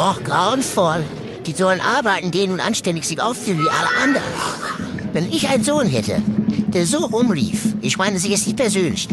Och, 0.00 0.24
grauenvoll. 0.24 1.04
Die 1.44 1.52
sollen 1.52 1.80
arbeiten 1.82 2.30
gehen 2.30 2.52
und 2.52 2.60
anständig 2.60 3.04
sich 3.04 3.20
aufziehen 3.20 3.58
wie 3.58 3.68
alle 3.68 4.02
anderen. 4.02 4.24
Wenn 5.12 5.30
ich 5.30 5.46
einen 5.46 5.62
Sohn 5.62 5.86
hätte, 5.86 6.22
der 6.68 6.86
so 6.86 7.04
rumlief, 7.04 7.74
ich 7.82 7.98
meine 7.98 8.18
sie 8.18 8.30
jetzt 8.30 8.46
nicht 8.46 8.56
persönlich, 8.56 9.08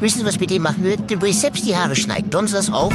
wissen 0.00 0.18
Sie, 0.18 0.26
was 0.26 0.38
mit 0.38 0.50
dem 0.50 0.62
machen 0.62 0.84
würde? 0.84 1.02
Dem 1.04 1.22
würde 1.22 1.30
ich 1.30 1.38
selbst 1.38 1.64
die 1.64 1.74
Haare 1.74 1.96
schneiden. 1.96 2.30
Sie 2.46 2.52
das 2.52 2.70
auf? 2.70 2.92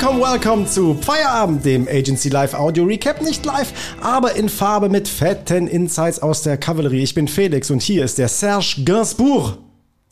Welcome, 0.00 0.20
welcome 0.20 0.64
zu 0.64 0.94
Feierabend, 0.94 1.64
dem 1.64 1.88
Agency 1.88 2.28
Live 2.28 2.54
Audio 2.54 2.84
Recap. 2.84 3.20
Nicht 3.20 3.44
live, 3.44 3.72
aber 4.00 4.36
in 4.36 4.48
Farbe 4.48 4.88
mit 4.88 5.08
fetten 5.08 5.66
Insights 5.66 6.20
aus 6.20 6.42
der 6.42 6.56
Kavallerie. 6.56 7.02
Ich 7.02 7.14
bin 7.14 7.26
Felix 7.26 7.68
und 7.68 7.82
hier 7.82 8.04
ist 8.04 8.16
der 8.16 8.28
Serge 8.28 8.82
Gainsbourg 8.84 9.58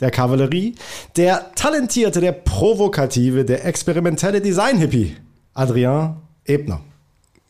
der 0.01 0.11
Kavallerie, 0.11 0.75
der 1.15 1.53
talentierte, 1.55 2.19
der 2.19 2.33
provokative, 2.33 3.45
der 3.45 3.63
experimentelle 3.63 4.41
Design-Hippie, 4.41 5.15
Adrien 5.53 6.17
Ebner. 6.43 6.81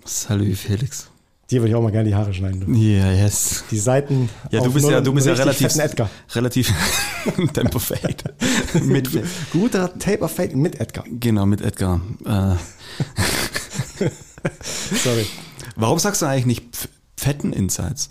Salut 0.06 0.58
Felix. 0.58 1.10
Dir 1.50 1.62
würde 1.62 1.70
ich 1.70 1.76
auch 1.76 1.82
mal 1.82 1.92
gerne 1.92 2.10
die 2.10 2.16
Haare 2.16 2.34
schneiden. 2.34 2.60
Du. 2.60 2.74
Ja, 2.74 3.06
yeah, 3.06 3.24
yes. 3.24 3.64
Die 3.72 3.80
Seiten. 3.80 4.30
Ja, 4.52 4.60
du 4.62 4.74
bist 4.74 4.90
ja, 4.90 5.00
du 5.00 5.14
bist 5.14 5.28
ja 5.28 5.34
relativ. 5.34 5.78
Edgar. 5.78 6.10
Relativ 6.36 6.74
Tempo 7.54 7.80
Fade. 7.80 8.36
mit 8.84 9.10
Guter 9.54 9.98
Taper 9.98 10.28
Fade 10.28 10.58
mit 10.58 10.82
Edgar. 10.82 11.06
Genau, 11.08 11.46
mit 11.46 11.62
Edgar. 11.62 12.02
Äh. 12.26 12.56
Sorry. 14.62 15.26
Warum 15.78 16.00
sagst 16.00 16.22
du 16.22 16.26
eigentlich 16.26 16.46
nicht 16.48 16.90
fetten 17.16 17.54
Insights? 17.54 18.10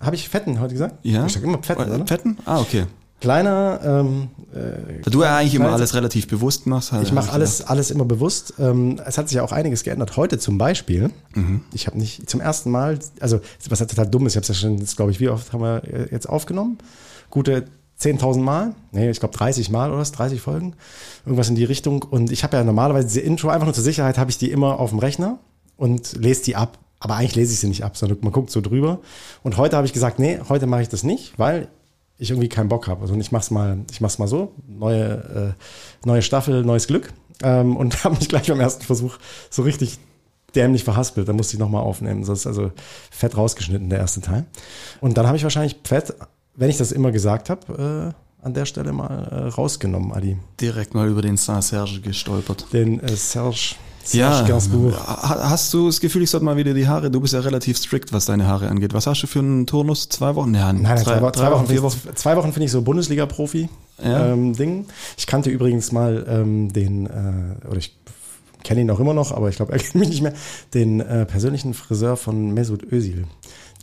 Habe 0.00 0.16
ich 0.16 0.28
fetten 0.28 0.58
heute 0.58 0.72
gesagt? 0.72 0.98
Ja. 1.02 1.26
Ich 1.26 1.32
sag 1.32 1.42
immer 1.42 1.62
fetten, 1.62 1.90
oder? 1.90 2.06
Fetten? 2.06 2.38
Ah, 2.46 2.60
okay. 2.60 2.86
Kleiner. 3.20 3.80
Ähm, 3.82 4.28
äh, 4.52 5.10
du 5.10 5.22
ja 5.22 5.38
eigentlich 5.38 5.54
immer 5.54 5.72
alles 5.72 5.94
relativ 5.94 6.28
bewusst 6.28 6.66
machst. 6.66 6.92
Halt, 6.92 7.04
ich 7.06 7.12
mache 7.12 7.32
alles, 7.32 7.62
alles 7.62 7.90
immer 7.90 8.04
bewusst. 8.04 8.54
Ähm, 8.58 9.00
es 9.06 9.16
hat 9.16 9.28
sich 9.28 9.36
ja 9.36 9.42
auch 9.42 9.52
einiges 9.52 9.84
geändert. 9.84 10.16
Heute 10.16 10.38
zum 10.38 10.58
Beispiel, 10.58 11.10
mhm. 11.34 11.62
ich 11.72 11.86
habe 11.86 11.98
nicht 11.98 12.28
zum 12.28 12.40
ersten 12.40 12.70
Mal, 12.70 12.98
also 13.20 13.40
was 13.68 13.80
halt 13.80 13.90
total 13.90 14.08
dumm 14.08 14.26
ist, 14.26 14.34
ich 14.34 14.36
habe 14.36 14.42
es 14.42 14.48
ja 14.48 14.54
schon, 14.54 14.84
glaube 14.96 15.10
ich, 15.12 15.20
wie 15.20 15.28
oft 15.28 15.52
haben 15.52 15.62
wir 15.62 15.82
äh, 15.84 16.08
jetzt 16.10 16.28
aufgenommen? 16.28 16.78
Gute 17.30 17.64
10.000 18.00 18.40
Mal, 18.40 18.74
nee, 18.92 19.08
ich 19.10 19.20
glaube 19.20 19.36
30 19.36 19.70
Mal 19.70 19.90
oder 19.90 20.00
was, 20.00 20.12
30 20.12 20.40
Folgen, 20.40 20.74
irgendwas 21.24 21.48
in 21.48 21.54
die 21.54 21.64
Richtung. 21.64 22.02
Und 22.02 22.30
ich 22.30 22.44
habe 22.44 22.58
ja 22.58 22.64
normalerweise 22.64 23.06
diese 23.08 23.20
Intro, 23.20 23.48
einfach 23.48 23.64
nur 23.64 23.74
zur 23.74 23.84
Sicherheit, 23.84 24.18
habe 24.18 24.30
ich 24.30 24.36
die 24.36 24.50
immer 24.50 24.78
auf 24.78 24.90
dem 24.90 24.98
Rechner 24.98 25.38
und 25.78 26.12
lese 26.12 26.44
die 26.44 26.56
ab. 26.56 26.78
Aber 26.98 27.16
eigentlich 27.16 27.34
lese 27.34 27.52
ich 27.52 27.60
sie 27.60 27.68
nicht 27.68 27.84
ab, 27.84 27.96
sondern 27.96 28.18
man 28.20 28.32
guckt 28.32 28.50
so 28.50 28.60
drüber. 28.60 29.00
Und 29.42 29.56
heute 29.56 29.76
habe 29.76 29.86
ich 29.86 29.92
gesagt, 29.92 30.18
nee, 30.18 30.38
heute 30.48 30.66
mache 30.66 30.82
ich 30.82 30.88
das 30.88 31.02
nicht, 31.02 31.38
weil 31.38 31.68
ich 32.18 32.30
irgendwie 32.30 32.48
keinen 32.48 32.68
Bock 32.68 32.88
habe. 32.88 33.02
Also 33.02 33.14
ich 33.14 33.32
mach's 33.32 33.50
mal, 33.50 33.78
ich 33.90 34.00
mach's 34.00 34.18
mal 34.18 34.28
so, 34.28 34.52
neue, 34.66 35.54
äh, 35.54 36.06
neue 36.06 36.22
Staffel, 36.22 36.64
neues 36.64 36.86
Glück. 36.86 37.12
Ähm, 37.42 37.76
und 37.76 38.04
habe 38.04 38.16
mich 38.16 38.28
gleich 38.28 38.48
beim 38.48 38.60
ersten 38.60 38.84
Versuch 38.84 39.18
so 39.50 39.62
richtig 39.62 39.98
dämlich 40.54 40.84
verhaspelt. 40.84 41.28
Da 41.28 41.32
musste 41.32 41.54
ich 41.54 41.60
nochmal 41.60 41.82
aufnehmen. 41.82 42.22
Das 42.22 42.30
ist 42.40 42.46
also 42.46 42.72
fett 43.10 43.36
rausgeschnitten, 43.36 43.90
der 43.90 43.98
erste 43.98 44.22
Teil. 44.22 44.46
Und 45.00 45.18
dann 45.18 45.26
habe 45.26 45.36
ich 45.36 45.42
wahrscheinlich 45.42 45.76
fett, 45.84 46.14
wenn 46.54 46.70
ich 46.70 46.78
das 46.78 46.92
immer 46.92 47.12
gesagt 47.12 47.50
habe, 47.50 48.14
äh, 48.14 48.44
an 48.44 48.54
der 48.54 48.64
Stelle 48.64 48.92
mal 48.92 49.28
äh, 49.30 49.48
rausgenommen, 49.48 50.12
Adi. 50.12 50.38
Direkt 50.60 50.94
mal 50.94 51.08
über 51.08 51.20
den 51.20 51.36
Serge 51.36 52.00
gestolpert. 52.00 52.72
Den 52.72 53.00
äh, 53.00 53.16
Serge 53.16 53.74
ja, 54.12 54.46
hast 54.48 55.74
du 55.74 55.86
das 55.86 56.00
Gefühl, 56.00 56.22
ich 56.22 56.30
sollte 56.30 56.44
mal 56.44 56.56
wieder 56.56 56.74
die 56.74 56.86
Haare, 56.86 57.10
du 57.10 57.20
bist 57.20 57.34
ja 57.34 57.40
relativ 57.40 57.78
strikt, 57.78 58.12
was 58.12 58.26
deine 58.26 58.46
Haare 58.46 58.68
angeht. 58.68 58.94
Was 58.94 59.06
hast 59.06 59.22
du 59.22 59.26
für 59.26 59.40
einen 59.40 59.66
Turnus? 59.66 60.08
Zwei 60.08 60.34
Wochen? 60.34 60.54
Ja, 60.54 60.72
nein, 60.72 60.82
nein, 60.82 61.02
drei, 61.02 61.18
drei, 61.18 61.30
drei 61.30 61.50
Wochen, 61.50 61.66
vier 61.66 61.82
Wochen. 61.82 61.98
Zwei 62.14 62.36
Wochen 62.36 62.52
finde 62.52 62.66
ich 62.66 62.72
so 62.72 62.82
Bundesliga-Profi 62.82 63.68
ja. 64.02 64.32
ähm. 64.32 64.86
Ich 65.16 65.26
kannte 65.26 65.50
übrigens 65.50 65.92
mal 65.92 66.26
ähm, 66.28 66.72
den, 66.72 67.06
äh, 67.06 67.66
oder 67.66 67.78
ich 67.78 67.96
kenne 68.62 68.80
ihn 68.80 68.90
auch 68.90 69.00
immer 69.00 69.14
noch, 69.14 69.32
aber 69.32 69.48
ich 69.48 69.56
glaube, 69.56 69.72
er 69.72 69.78
kennt 69.78 69.94
mich 69.94 70.08
nicht 70.08 70.22
mehr, 70.22 70.34
den 70.74 71.00
äh, 71.00 71.24
persönlichen 71.24 71.74
Friseur 71.74 72.16
von 72.16 72.52
Mesut 72.52 72.90
Özil 72.90 73.24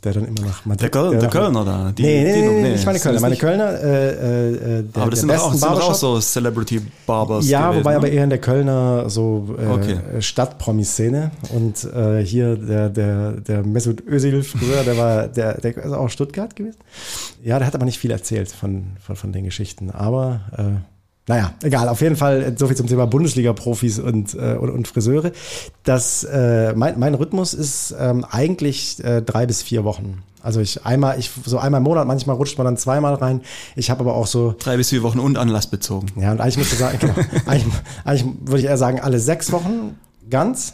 der 0.04 0.14
dann 0.14 0.26
immer 0.26 0.42
nach 0.42 0.66
Madrid. 0.66 0.82
Der, 0.82 0.90
Köl 0.90 1.12
der, 1.12 1.20
der 1.22 1.30
Kölner 1.30 1.66
da. 1.66 1.92
Die, 1.92 2.04
nee, 2.04 2.24
nee, 2.24 2.34
die, 2.34 2.42
nee, 2.42 2.62
nee, 2.62 2.70
nicht 2.72 2.86
meine 2.86 3.00
Kölner. 3.00 3.20
Meine 3.22 3.36
Kölner, 3.38 3.84
äh, 3.84 4.10
äh, 4.10 4.84
der, 4.84 5.02
aber 5.02 5.12
das 5.12 5.22
sind, 5.22 5.32
auch, 5.32 5.54
sind 5.54 5.70
auch 5.70 5.94
so 5.94 6.20
Celebrity 6.20 6.82
Barbers. 7.06 7.48
Ja, 7.48 7.68
gewesen, 7.68 7.80
wobei 7.80 7.92
ne? 7.92 7.98
aber 7.98 8.10
eher 8.10 8.24
in 8.24 8.30
der 8.30 8.40
Kölner 8.40 9.10
so 9.10 9.56
äh, 9.58 9.68
okay. 9.68 9.98
Stadtpromi-Szene. 10.20 11.32
Und 11.54 11.84
äh, 11.94 12.24
hier 12.24 12.56
der, 12.56 12.90
der, 12.90 13.32
der 13.34 13.64
Mesut 13.64 14.06
Özil 14.06 14.44
früher, 14.44 14.84
der 14.84 14.98
war, 14.98 15.28
der, 15.28 15.60
der 15.60 15.78
ist 15.78 15.94
auch 15.94 16.10
Stuttgart 16.10 16.56
gewesen. 16.56 16.78
Ja, 17.44 17.58
der 17.58 17.68
hat 17.68 17.76
aber 17.76 17.86
nicht 17.86 18.00
viel 18.00 18.12
erzählt 18.12 18.52
von, 18.52 18.98
von, 19.00 19.16
von 19.16 19.32
den 19.32 19.46
Geschichten. 19.46 19.92
Aber 19.92 20.42
äh, 20.58 20.93
naja, 21.28 21.54
egal, 21.64 21.88
auf 21.88 22.02
jeden 22.02 22.16
Fall 22.16 22.42
äh, 22.42 22.54
so 22.58 22.68
viel 22.68 22.76
zum 22.76 22.88
Thema 22.88 23.08
Bundesliga-Profis 23.08 24.00
und, 24.00 24.34
äh, 24.34 24.58
und, 24.60 24.70
und 24.70 24.88
Friseure. 24.88 25.32
Das, 25.84 26.24
äh, 26.26 26.74
mein, 26.76 27.00
mein 27.00 27.14
Rhythmus 27.14 27.54
ist 27.54 27.96
ähm, 27.98 28.26
eigentlich 28.30 29.04
äh, 29.04 29.22
drei 29.22 29.46
bis 29.46 29.62
vier 29.62 29.84
Wochen. 29.84 30.22
Also 30.42 30.60
ich 30.60 30.86
einmal, 30.86 31.18
ich 31.18 31.32
so 31.46 31.58
einmal 31.58 31.80
im 31.80 31.86
Monat, 31.86 32.06
manchmal 32.06 32.36
rutscht 32.36 32.58
man 32.58 32.66
dann 32.66 32.76
zweimal 32.76 33.14
rein. 33.14 33.42
Ich 33.78 33.90
habe 33.90 34.02
aber 34.02 34.14
auch 34.14 34.28
so. 34.28 34.54
Drei 34.60 34.76
bis 34.76 34.90
vier 34.90 35.02
Wochen 35.02 35.20
und 35.20 35.38
anlassbezogen. 35.38 36.12
Ja, 36.20 36.34
und 36.34 36.42
eigentlich 36.42 36.58
müsste 36.58 36.74
ich 36.74 36.80
sagen, 36.80 36.98
genau, 37.00 37.14
eigentlich, 37.46 37.74
eigentlich 38.04 38.26
würde 38.42 38.60
ich 38.60 38.66
eher 38.66 38.78
sagen, 38.78 39.00
alle 39.00 39.20
sechs 39.20 39.54
Wochen 39.54 39.98
ganz 40.30 40.74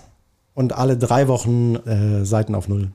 und 0.55 0.73
alle 0.73 0.97
drei 0.97 1.27
Wochen 1.27 1.75
äh, 1.75 2.25
Seiten 2.25 2.55
auf 2.55 2.67
Null. 2.67 2.89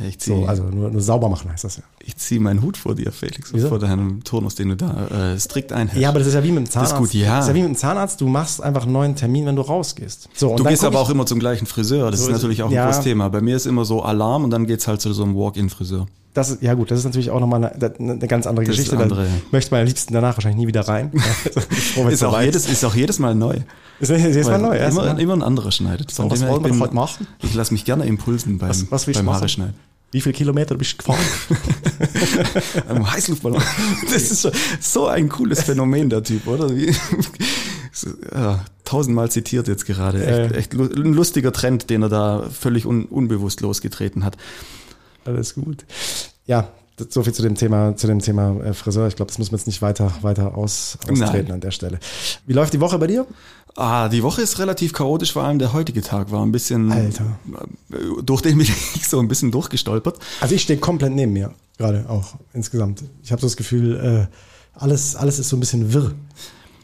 Ja, 0.00 0.06
ich 0.06 0.18
zieh, 0.18 0.30
so, 0.30 0.46
also 0.46 0.62
nur, 0.64 0.90
nur 0.90 1.00
sauber 1.02 1.28
machen 1.28 1.52
heißt 1.52 1.64
das 1.64 1.76
ja. 1.76 1.82
Ich 2.02 2.16
ziehe 2.16 2.40
meinen 2.40 2.62
Hut 2.62 2.78
vor 2.78 2.94
dir, 2.94 3.12
Felix, 3.12 3.52
Wieso? 3.52 3.68
vor 3.68 3.78
deinem 3.78 4.24
Turnus, 4.24 4.54
den 4.54 4.70
du 4.70 4.76
da 4.76 5.32
äh, 5.34 5.38
strikt 5.38 5.72
einhältst. 5.72 6.00
Ja, 6.00 6.08
aber 6.08 6.20
das 6.20 6.28
ist 6.28 6.34
ja 6.34 6.42
wie 6.42 6.52
mit 6.52 6.66
dem 6.66 6.70
Zahnarzt. 6.70 6.92
Das 6.92 7.00
ist 7.00 7.12
gut, 7.12 7.20
ja. 7.20 7.36
Das 7.36 7.44
ist 7.44 7.48
ja 7.48 7.54
wie 7.54 7.62
mit 7.62 7.68
dem 7.68 7.76
Zahnarzt, 7.76 8.20
du 8.20 8.26
machst 8.26 8.62
einfach 8.62 8.84
einen 8.84 8.92
neuen 8.92 9.14
Termin, 9.14 9.44
wenn 9.44 9.56
du 9.56 9.62
rausgehst. 9.62 10.30
So, 10.34 10.56
du 10.56 10.64
gehst 10.64 10.84
aber 10.84 11.00
auch 11.00 11.10
immer 11.10 11.26
zum 11.26 11.38
gleichen 11.38 11.66
Friseur, 11.66 12.10
das 12.10 12.20
so 12.20 12.28
ist 12.28 12.32
natürlich 12.32 12.62
auch 12.62 12.68
ein 12.68 12.74
ja. 12.74 12.86
großes 12.86 13.04
Thema. 13.04 13.28
Bei 13.28 13.42
mir 13.42 13.56
ist 13.56 13.66
immer 13.66 13.84
so 13.84 14.02
Alarm 14.02 14.44
und 14.44 14.50
dann 14.50 14.66
geht's 14.66 14.88
halt 14.88 15.02
zu 15.02 15.12
so 15.12 15.22
einem 15.22 15.36
Walk-in-Friseur. 15.36 16.06
Das 16.32 16.50
ist, 16.50 16.62
ja 16.62 16.74
gut, 16.74 16.90
das 16.90 17.00
ist 17.00 17.04
natürlich 17.04 17.30
auch 17.30 17.40
nochmal 17.40 17.64
eine, 17.64 17.94
eine 17.98 18.28
ganz 18.28 18.46
andere 18.46 18.64
das 18.64 18.76
Geschichte. 18.76 18.96
Andere, 18.96 19.24
da 19.24 19.30
möchte 19.50 19.72
man 19.72 19.80
am 19.80 19.86
liebsten 19.86 20.14
danach 20.14 20.36
wahrscheinlich 20.36 20.60
nie 20.60 20.68
wieder 20.68 20.82
rein. 20.82 21.10
ist, 22.08 22.24
auch 22.24 22.40
jedes, 22.40 22.68
ist 22.68 22.84
auch 22.84 22.94
jedes 22.94 23.18
Mal 23.18 23.34
neu. 23.34 23.56
Ist 23.98 24.10
jedes 24.10 24.46
Mal 24.46 24.58
neu, 24.58 24.78
immer, 24.78 25.18
immer 25.18 25.32
ein 25.34 25.42
anderer 25.42 25.72
schneidet. 25.72 26.10
So, 26.10 26.30
was 26.30 26.46
wollen 26.46 26.64
wir 26.64 26.78
heute 26.78 26.94
machen? 26.94 27.26
Ich 27.42 27.54
lasse 27.54 27.72
mich 27.72 27.84
gerne 27.84 28.04
impulsen 28.04 28.58
beim, 28.58 28.70
was, 28.70 28.90
was 28.90 29.06
beim 29.06 29.28
Haare 29.28 29.48
schneiden. 29.48 29.74
Wie 30.12 30.20
viele 30.20 30.32
Kilometer 30.32 30.76
bist 30.76 30.94
du 30.94 30.96
gefahren? 30.98 31.20
Ein 32.88 33.10
Heißluftballon. 33.10 33.62
Das 34.12 34.30
ist 34.30 34.50
so 34.80 35.06
ein 35.06 35.28
cooles 35.28 35.62
Phänomen, 35.62 36.10
der 36.10 36.24
Typ, 36.24 36.48
oder? 36.48 36.74
Wie, 36.74 36.92
ja, 38.34 38.64
tausendmal 38.84 39.30
zitiert 39.30 39.68
jetzt 39.68 39.86
gerade. 39.86 40.24
Echt, 40.24 40.56
echt 40.56 40.74
ein 40.74 41.12
lustiger 41.12 41.52
Trend, 41.52 41.90
den 41.90 42.02
er 42.02 42.08
da 42.08 42.44
völlig 42.50 42.86
un, 42.86 43.04
unbewusst 43.04 43.60
losgetreten 43.60 44.24
hat. 44.24 44.36
Alles 45.24 45.54
gut. 45.54 45.84
Ja, 46.46 46.68
so 47.08 47.22
viel 47.22 47.32
zu 47.32 47.42
dem 47.42 47.54
Thema, 47.54 47.96
zu 47.96 48.06
dem 48.06 48.20
Thema 48.20 48.60
äh, 48.62 48.74
Friseur. 48.74 49.08
Ich 49.08 49.16
glaube, 49.16 49.30
das 49.30 49.38
müssen 49.38 49.52
wir 49.52 49.58
jetzt 49.58 49.66
nicht 49.66 49.82
weiter, 49.82 50.12
weiter 50.22 50.56
aus, 50.56 50.98
austreten 51.08 51.46
Nein. 51.48 51.52
an 51.52 51.60
der 51.60 51.70
Stelle. 51.70 51.98
Wie 52.46 52.52
läuft 52.52 52.72
die 52.72 52.80
Woche 52.80 52.98
bei 52.98 53.06
dir? 53.06 53.26
Ah, 53.76 54.08
die 54.08 54.22
Woche 54.22 54.42
ist 54.42 54.58
relativ 54.58 54.92
chaotisch, 54.92 55.32
vor 55.32 55.44
allem 55.44 55.58
der 55.58 55.72
heutige 55.72 56.02
Tag 56.02 56.32
war 56.32 56.44
ein 56.44 56.52
bisschen, 56.52 56.90
Alter. 56.90 57.38
Äh, 57.92 58.22
durch 58.22 58.42
den 58.42 58.58
bin 58.58 58.66
ich 58.66 59.08
so 59.08 59.20
ein 59.20 59.28
bisschen 59.28 59.50
durchgestolpert. 59.50 60.18
Also 60.40 60.54
ich 60.54 60.62
stehe 60.62 60.78
komplett 60.78 61.12
neben 61.12 61.32
mir, 61.32 61.54
gerade 61.78 62.04
auch 62.08 62.34
insgesamt. 62.52 63.02
Ich 63.22 63.32
habe 63.32 63.40
so 63.40 63.46
das 63.46 63.56
Gefühl, 63.56 64.28
äh, 64.28 64.78
alles, 64.78 65.16
alles 65.16 65.38
ist 65.38 65.48
so 65.48 65.56
ein 65.56 65.60
bisschen 65.60 65.92
wirr. 65.92 66.12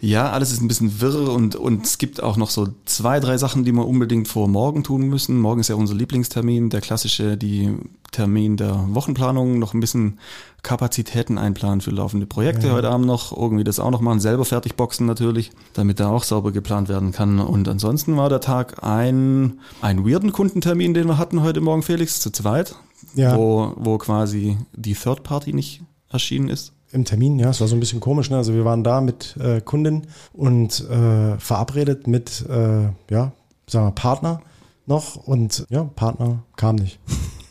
Ja, 0.00 0.30
alles 0.30 0.52
ist 0.52 0.60
ein 0.60 0.68
bisschen 0.68 1.00
wirr 1.00 1.30
und, 1.32 1.56
und 1.56 1.86
es 1.86 1.98
gibt 1.98 2.22
auch 2.22 2.36
noch 2.36 2.50
so 2.50 2.68
zwei, 2.84 3.18
drei 3.18 3.38
Sachen, 3.38 3.64
die 3.64 3.72
wir 3.72 3.86
unbedingt 3.86 4.28
vor 4.28 4.46
morgen 4.46 4.84
tun 4.84 5.08
müssen. 5.08 5.40
Morgen 5.40 5.60
ist 5.60 5.68
ja 5.68 5.74
unser 5.74 5.94
Lieblingstermin, 5.94 6.68
der 6.68 6.82
klassische, 6.82 7.36
die 7.36 7.74
Termin 8.12 8.56
der 8.56 8.94
Wochenplanung, 8.94 9.58
noch 9.58 9.72
ein 9.72 9.80
bisschen 9.80 10.18
Kapazitäten 10.62 11.38
einplanen 11.38 11.80
für 11.80 11.90
laufende 11.90 12.26
Projekte 12.26 12.68
ja. 12.68 12.72
heute 12.74 12.90
Abend 12.90 13.06
noch, 13.06 13.34
irgendwie 13.34 13.64
das 13.64 13.80
auch 13.80 13.90
noch 13.90 14.00
machen, 14.00 14.20
selber 14.20 14.44
fertig 14.44 14.74
boxen 14.74 15.06
natürlich, 15.06 15.50
damit 15.72 16.00
da 16.00 16.08
auch 16.08 16.24
sauber 16.24 16.52
geplant 16.52 16.88
werden 16.88 17.12
kann. 17.12 17.38
Und 17.38 17.66
ansonsten 17.66 18.16
war 18.16 18.28
der 18.28 18.40
Tag 18.40 18.82
ein, 18.84 19.60
ein 19.80 20.06
weirden 20.06 20.32
Kundentermin, 20.32 20.92
den 20.92 21.06
wir 21.06 21.18
hatten 21.18 21.42
heute 21.42 21.60
Morgen, 21.60 21.82
Felix, 21.82 22.20
zu 22.20 22.30
zweit, 22.30 22.74
ja. 23.14 23.36
wo, 23.36 23.72
wo 23.76 23.96
quasi 23.96 24.58
die 24.74 24.94
Third 24.94 25.22
Party 25.22 25.52
nicht 25.52 25.82
erschienen 26.10 26.48
ist 26.48 26.75
im 26.92 27.04
Termin, 27.04 27.38
ja, 27.38 27.50
es 27.50 27.60
war 27.60 27.68
so 27.68 27.76
ein 27.76 27.80
bisschen 27.80 28.00
komisch. 28.00 28.30
Ne? 28.30 28.36
Also 28.36 28.54
wir 28.54 28.64
waren 28.64 28.84
da 28.84 29.00
mit 29.00 29.36
äh, 29.38 29.60
Kundin 29.60 30.02
und 30.32 30.88
äh, 30.88 31.38
verabredet 31.38 32.06
mit, 32.06 32.44
äh, 32.48 32.84
ja, 33.10 33.32
sagen 33.66 33.86
wir 33.86 33.92
Partner 33.92 34.40
noch 34.86 35.16
und 35.16 35.66
ja, 35.68 35.84
Partner 35.96 36.42
kam 36.56 36.76
nicht. 36.76 36.98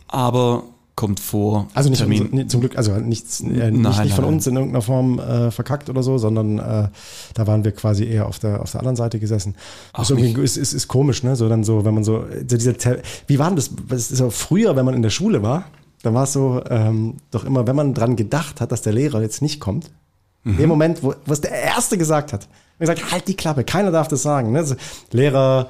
Aber 0.08 0.64
kommt 0.96 1.20
vor 1.20 1.68
Also 1.74 1.90
nicht, 1.90 2.00
Termin. 2.00 2.30
nee, 2.32 2.48
zum 2.48 2.62
Glück, 2.62 2.78
also 2.78 2.94
nichts, 2.94 3.42
äh, 3.42 3.46
nicht, 3.46 3.60
Nein, 3.60 3.82
nicht 3.82 4.16
von 4.16 4.24
nein, 4.24 4.34
uns 4.36 4.48
in 4.48 4.56
irgendeiner 4.56 4.82
Form 4.82 5.20
äh, 5.20 5.52
verkackt 5.52 5.90
oder 5.90 6.02
so, 6.04 6.18
sondern 6.18 6.58
äh, 6.58 6.88
da 7.34 7.48
waren 7.48 7.66
wir 7.66 7.74
quasi 7.74 8.06
eher 8.06 8.28
auf 8.28 8.40
der, 8.40 8.62
auf 8.62 8.72
der 8.72 8.80
anderen 8.80 8.96
Seite 8.96 9.20
gesessen. 9.20 9.56
Ach, 9.92 10.04
ist, 10.04 10.12
irgendwie, 10.12 10.42
ist, 10.42 10.56
ist, 10.56 10.72
ist 10.72 10.88
komisch, 10.88 11.24
ne? 11.24 11.36
So 11.36 11.50
dann 11.50 11.66
so, 11.66 11.84
wenn 11.84 11.94
man 11.94 12.06
so, 12.06 12.24
so 12.48 12.58
diese, 12.58 12.76
wie 13.28 13.40
war 13.40 13.48
denn 13.48 13.58
das? 13.58 13.72
Das 13.90 14.10
ist 14.10 14.18
so 14.18 14.30
früher, 14.30 14.78
wenn 14.78 14.86
man 14.86 14.94
in 14.94 15.02
der 15.02 15.10
Schule 15.10 15.44
war, 15.44 15.66
dann 16.06 16.14
war 16.14 16.24
es 16.24 16.34
so, 16.34 16.62
ähm, 16.70 17.18
doch 17.32 17.44
immer, 17.44 17.68
wenn 17.68 17.76
man 17.76 17.94
dran 17.94 18.16
gedacht 18.16 18.62
hat, 18.62 18.72
dass 18.72 18.82
der 18.82 18.94
Lehrer 18.94 19.22
jetzt 19.22 19.42
nicht 19.42 19.60
kommt, 19.60 19.92
Mhm. 20.46 20.52
in 20.52 20.58
dem 20.58 20.70
Moment, 20.70 21.04
wo, 21.04 21.14
es 21.28 21.42
der 21.42 21.52
Erste 21.52 21.98
gesagt 21.98 22.32
hat, 22.32 22.48
er 22.78 22.88
gesagt, 22.88 23.12
halt 23.12 23.28
die 23.28 23.36
Klappe, 23.36 23.64
keiner 23.64 23.92
darf 23.92 24.08
das 24.08 24.22
sagen. 24.22 24.52
Ne? 24.52 24.64
So, 24.64 24.76
Lehrer, 25.12 25.70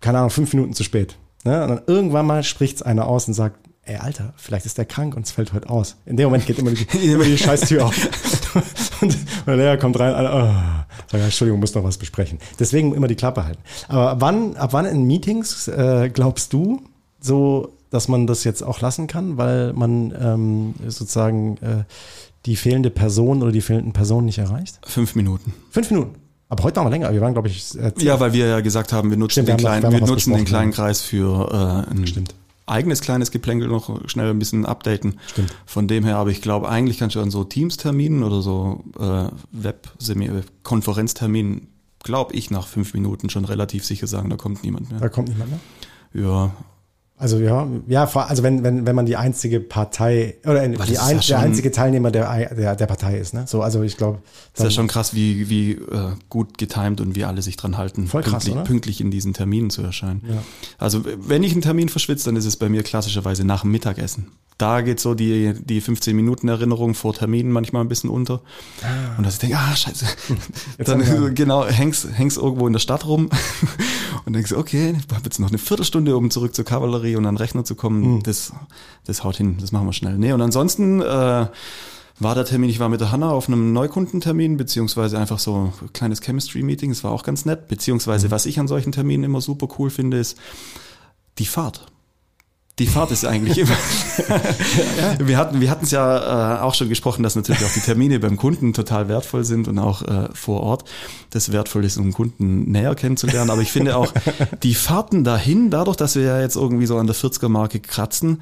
keine 0.00 0.18
Ahnung, 0.18 0.30
fünf 0.30 0.52
Minuten 0.54 0.72
zu 0.72 0.82
spät. 0.82 1.16
Ne? 1.44 1.62
Und 1.62 1.68
dann 1.68 1.80
irgendwann 1.86 2.26
mal 2.26 2.42
spricht 2.42 2.76
es 2.76 2.82
einer 2.82 3.06
aus 3.06 3.28
und 3.28 3.34
sagt, 3.34 3.58
ey 3.82 3.96
Alter, 3.96 4.32
vielleicht 4.36 4.64
ist 4.64 4.78
der 4.78 4.86
krank 4.86 5.14
und 5.14 5.26
es 5.26 5.32
fällt 5.32 5.52
heute 5.52 5.68
aus. 5.68 5.96
In 6.06 6.16
dem 6.16 6.26
Moment 6.26 6.46
geht 6.46 6.58
immer 6.58 6.70
die, 6.70 6.84
immer 7.12 7.24
die 7.24 7.36
scheiß 7.36 7.62
Tür 7.62 7.84
auf. 7.86 8.08
und, 9.02 9.16
der 9.46 9.56
Lehrer 9.56 9.76
kommt 9.76 9.98
rein, 10.00 10.14
alle, 10.14 10.30
oh, 10.30 10.82
sag, 11.10 11.18
ja, 11.18 11.24
Entschuldigung, 11.24 11.60
muss 11.60 11.74
noch 11.74 11.84
was 11.84 11.98
besprechen. 11.98 12.38
Deswegen 12.58 12.94
immer 12.94 13.08
die 13.08 13.16
Klappe 13.16 13.44
halten. 13.44 13.60
Aber 13.88 14.10
ab 14.10 14.16
wann, 14.20 14.56
ab 14.56 14.72
wann 14.72 14.86
in 14.86 15.04
Meetings 15.04 15.68
äh, 15.68 16.08
glaubst 16.08 16.52
du 16.54 16.82
so, 17.20 17.76
dass 17.94 18.08
man 18.08 18.26
das 18.26 18.44
jetzt 18.44 18.62
auch 18.62 18.80
lassen 18.80 19.06
kann, 19.06 19.36
weil 19.38 19.72
man 19.72 20.12
ähm, 20.20 20.74
sozusagen 20.88 21.56
äh, 21.58 21.84
die 22.46 22.56
fehlende 22.56 22.90
Person 22.90 23.42
oder 23.42 23.52
die 23.52 23.60
fehlenden 23.62 23.92
Personen 23.92 24.26
nicht 24.26 24.38
erreicht? 24.38 24.78
Fünf 24.86 25.14
Minuten. 25.14 25.54
Fünf 25.70 25.90
Minuten. 25.90 26.16
Aber 26.50 26.64
heute 26.64 26.76
waren 26.76 26.86
wir 26.86 26.90
länger. 26.90 27.12
Wir 27.12 27.20
waren, 27.22 27.32
glaube 27.32 27.48
ich, 27.48 27.76
äh, 27.78 27.92
Ja, 27.98 28.20
weil 28.20 28.32
wir 28.34 28.46
ja 28.46 28.60
gesagt 28.60 28.92
haben, 28.92 29.08
wir 29.10 29.16
nutzen 29.16 29.44
Stimmt, 29.44 29.48
wir 29.48 29.54
den 29.56 29.62
noch- 29.62 29.70
kleinen, 29.70 29.92
wir 29.92 30.00
wir 30.00 30.06
nutzen 30.06 30.34
den 30.34 30.44
kleinen. 30.44 30.72
Kreis 30.72 31.00
für 31.00 31.86
äh, 31.88 31.90
ein 31.90 32.06
Stimmt. 32.06 32.34
eigenes 32.66 33.00
kleines 33.00 33.30
Geplänkel 33.30 33.68
noch 33.68 34.06
schnell 34.10 34.28
ein 34.30 34.38
bisschen 34.38 34.66
updaten. 34.66 35.18
Stimmt. 35.28 35.54
Von 35.64 35.88
dem 35.88 36.04
her, 36.04 36.16
aber 36.18 36.30
ich 36.30 36.42
glaube, 36.42 36.68
eigentlich 36.68 36.98
kannst 36.98 37.16
du 37.16 37.20
an 37.20 37.30
so 37.30 37.44
Teams-Terminen 37.44 38.22
oder 38.22 38.42
so 38.42 38.84
äh, 39.00 39.28
Web-Konferenzterminen, 39.52 41.68
glaube 42.02 42.34
ich, 42.34 42.50
nach 42.50 42.66
fünf 42.66 42.94
Minuten 42.94 43.30
schon 43.30 43.44
relativ 43.44 43.84
sicher 43.84 44.06
sagen, 44.06 44.30
da 44.30 44.36
kommt 44.36 44.62
niemand 44.64 44.90
da 44.92 44.98
mehr. 44.98 45.10
kommt 45.10 45.28
niemand 45.28 45.50
mehr. 45.50 45.60
Ja, 46.12 46.50
Also 47.16 47.38
ja, 47.38 47.68
ja, 47.86 48.04
also 48.12 48.42
wenn, 48.42 48.64
wenn, 48.64 48.86
wenn 48.86 48.96
man 48.96 49.06
die 49.06 49.16
einzige 49.16 49.60
Partei 49.60 50.34
oder 50.42 50.62
Weil 50.62 50.68
die 50.68 50.94
das 50.94 50.98
ein, 50.98 51.20
ja 51.20 51.22
der 51.22 51.38
einzige 51.38 51.70
Teilnehmer 51.70 52.10
der, 52.10 52.54
der, 52.54 52.74
der 52.74 52.86
Partei 52.86 53.18
ist, 53.18 53.32
ne? 53.34 53.44
So, 53.46 53.62
also 53.62 53.82
ich 53.82 53.96
glaube, 53.96 54.18
ist 54.52 54.64
ja 54.64 54.70
schon 54.70 54.88
krass, 54.88 55.14
wie, 55.14 55.48
wie 55.48 55.72
äh, 55.72 56.12
gut 56.28 56.58
getimt 56.58 57.00
und 57.00 57.14
wie 57.14 57.24
alle 57.24 57.40
sich 57.40 57.56
dran 57.56 57.78
halten, 57.78 58.08
Voll 58.08 58.22
krass, 58.24 58.44
pünktlich, 58.44 58.64
pünktlich 58.64 59.00
in 59.00 59.12
diesen 59.12 59.32
Terminen 59.32 59.70
zu 59.70 59.82
erscheinen. 59.82 60.22
Ja. 60.28 60.42
Also 60.78 61.04
wenn 61.04 61.44
ich 61.44 61.52
einen 61.52 61.62
Termin 61.62 61.88
verschwitze, 61.88 62.24
dann 62.24 62.36
ist 62.36 62.46
es 62.46 62.56
bei 62.56 62.68
mir 62.68 62.82
klassischerweise 62.82 63.44
nach 63.44 63.62
dem 63.62 63.70
Mittagessen. 63.70 64.32
Da 64.56 64.82
geht 64.82 65.00
so 65.00 65.14
die, 65.14 65.52
die 65.52 65.80
15 65.80 66.14
Minuten 66.14 66.46
Erinnerung 66.46 66.94
vor 66.94 67.12
Terminen 67.12 67.50
manchmal 67.50 67.82
ein 67.82 67.88
bisschen 67.88 68.08
unter. 68.08 68.40
Und 69.18 69.26
dass 69.26 69.34
ich 69.34 69.40
denke, 69.40 69.56
ah, 69.58 69.74
scheiße. 69.74 70.06
Jetzt 70.78 70.88
dann 70.88 71.34
genau, 71.34 71.66
hängst, 71.66 72.06
hängst 72.12 72.36
irgendwo 72.36 72.66
in 72.68 72.72
der 72.72 72.80
Stadt 72.80 73.04
rum 73.04 73.30
und 74.24 74.32
denkst, 74.32 74.52
okay, 74.52 74.94
ich 74.96 75.12
habe 75.12 75.24
jetzt 75.24 75.40
noch 75.40 75.48
eine 75.48 75.58
Viertelstunde, 75.58 76.16
um 76.16 76.30
zurück 76.30 76.54
zur 76.54 76.64
Kavallerie 76.64 77.16
und 77.16 77.26
an 77.26 77.34
den 77.34 77.38
Rechner 77.38 77.64
zu 77.64 77.74
kommen. 77.74 78.04
Hm. 78.04 78.22
Das, 78.22 78.52
das 79.04 79.24
haut 79.24 79.36
hin, 79.36 79.56
das 79.60 79.72
machen 79.72 79.86
wir 79.86 79.92
schnell. 79.92 80.18
Nee, 80.18 80.32
und 80.32 80.40
ansonsten 80.40 81.00
äh, 81.00 81.46
war 82.20 82.34
der 82.36 82.44
Termin, 82.44 82.70
ich 82.70 82.78
war 82.78 82.88
mit 82.88 83.00
der 83.00 83.10
Hanna 83.10 83.30
auf 83.30 83.48
einem 83.48 83.72
Neukundentermin, 83.72 84.56
beziehungsweise 84.56 85.18
einfach 85.18 85.40
so 85.40 85.72
ein 85.82 85.92
kleines 85.92 86.20
Chemistry-Meeting, 86.20 86.90
das 86.90 87.02
war 87.02 87.10
auch 87.10 87.24
ganz 87.24 87.44
nett. 87.44 87.66
Beziehungsweise, 87.66 88.30
was 88.30 88.46
ich 88.46 88.60
an 88.60 88.68
solchen 88.68 88.92
Terminen 88.92 89.24
immer 89.24 89.40
super 89.40 89.66
cool 89.78 89.90
finde, 89.90 90.18
ist 90.18 90.38
die 91.38 91.46
Fahrt. 91.46 91.86
Die 92.80 92.86
Fahrt 92.86 93.12
ist 93.12 93.24
eigentlich 93.24 93.56
immer. 93.58 93.76
Wir 95.20 95.38
hatten 95.38 95.60
wir 95.60 95.70
hatten 95.70 95.84
es 95.84 95.92
ja 95.92 96.56
äh, 96.56 96.60
auch 96.60 96.74
schon 96.74 96.88
gesprochen, 96.88 97.22
dass 97.22 97.36
natürlich 97.36 97.64
auch 97.64 97.72
die 97.72 97.80
Termine 97.80 98.18
beim 98.18 98.36
Kunden 98.36 98.72
total 98.72 99.08
wertvoll 99.08 99.44
sind 99.44 99.68
und 99.68 99.78
auch 99.78 100.02
äh, 100.02 100.28
vor 100.32 100.60
Ort 100.60 100.84
das 101.30 101.52
wertvoll 101.52 101.84
ist, 101.84 101.98
um 101.98 102.12
Kunden 102.12 102.70
näher 102.72 102.94
kennenzulernen. 102.96 103.50
Aber 103.50 103.62
ich 103.62 103.70
finde 103.70 103.96
auch 103.96 104.12
die 104.62 104.74
Fahrten 104.74 105.22
dahin, 105.22 105.70
dadurch, 105.70 105.96
dass 105.96 106.16
wir 106.16 106.22
ja 106.22 106.40
jetzt 106.40 106.56
irgendwie 106.56 106.86
so 106.86 106.98
an 106.98 107.06
der 107.06 107.14
40er 107.14 107.48
Marke 107.48 107.78
kratzen, 107.78 108.40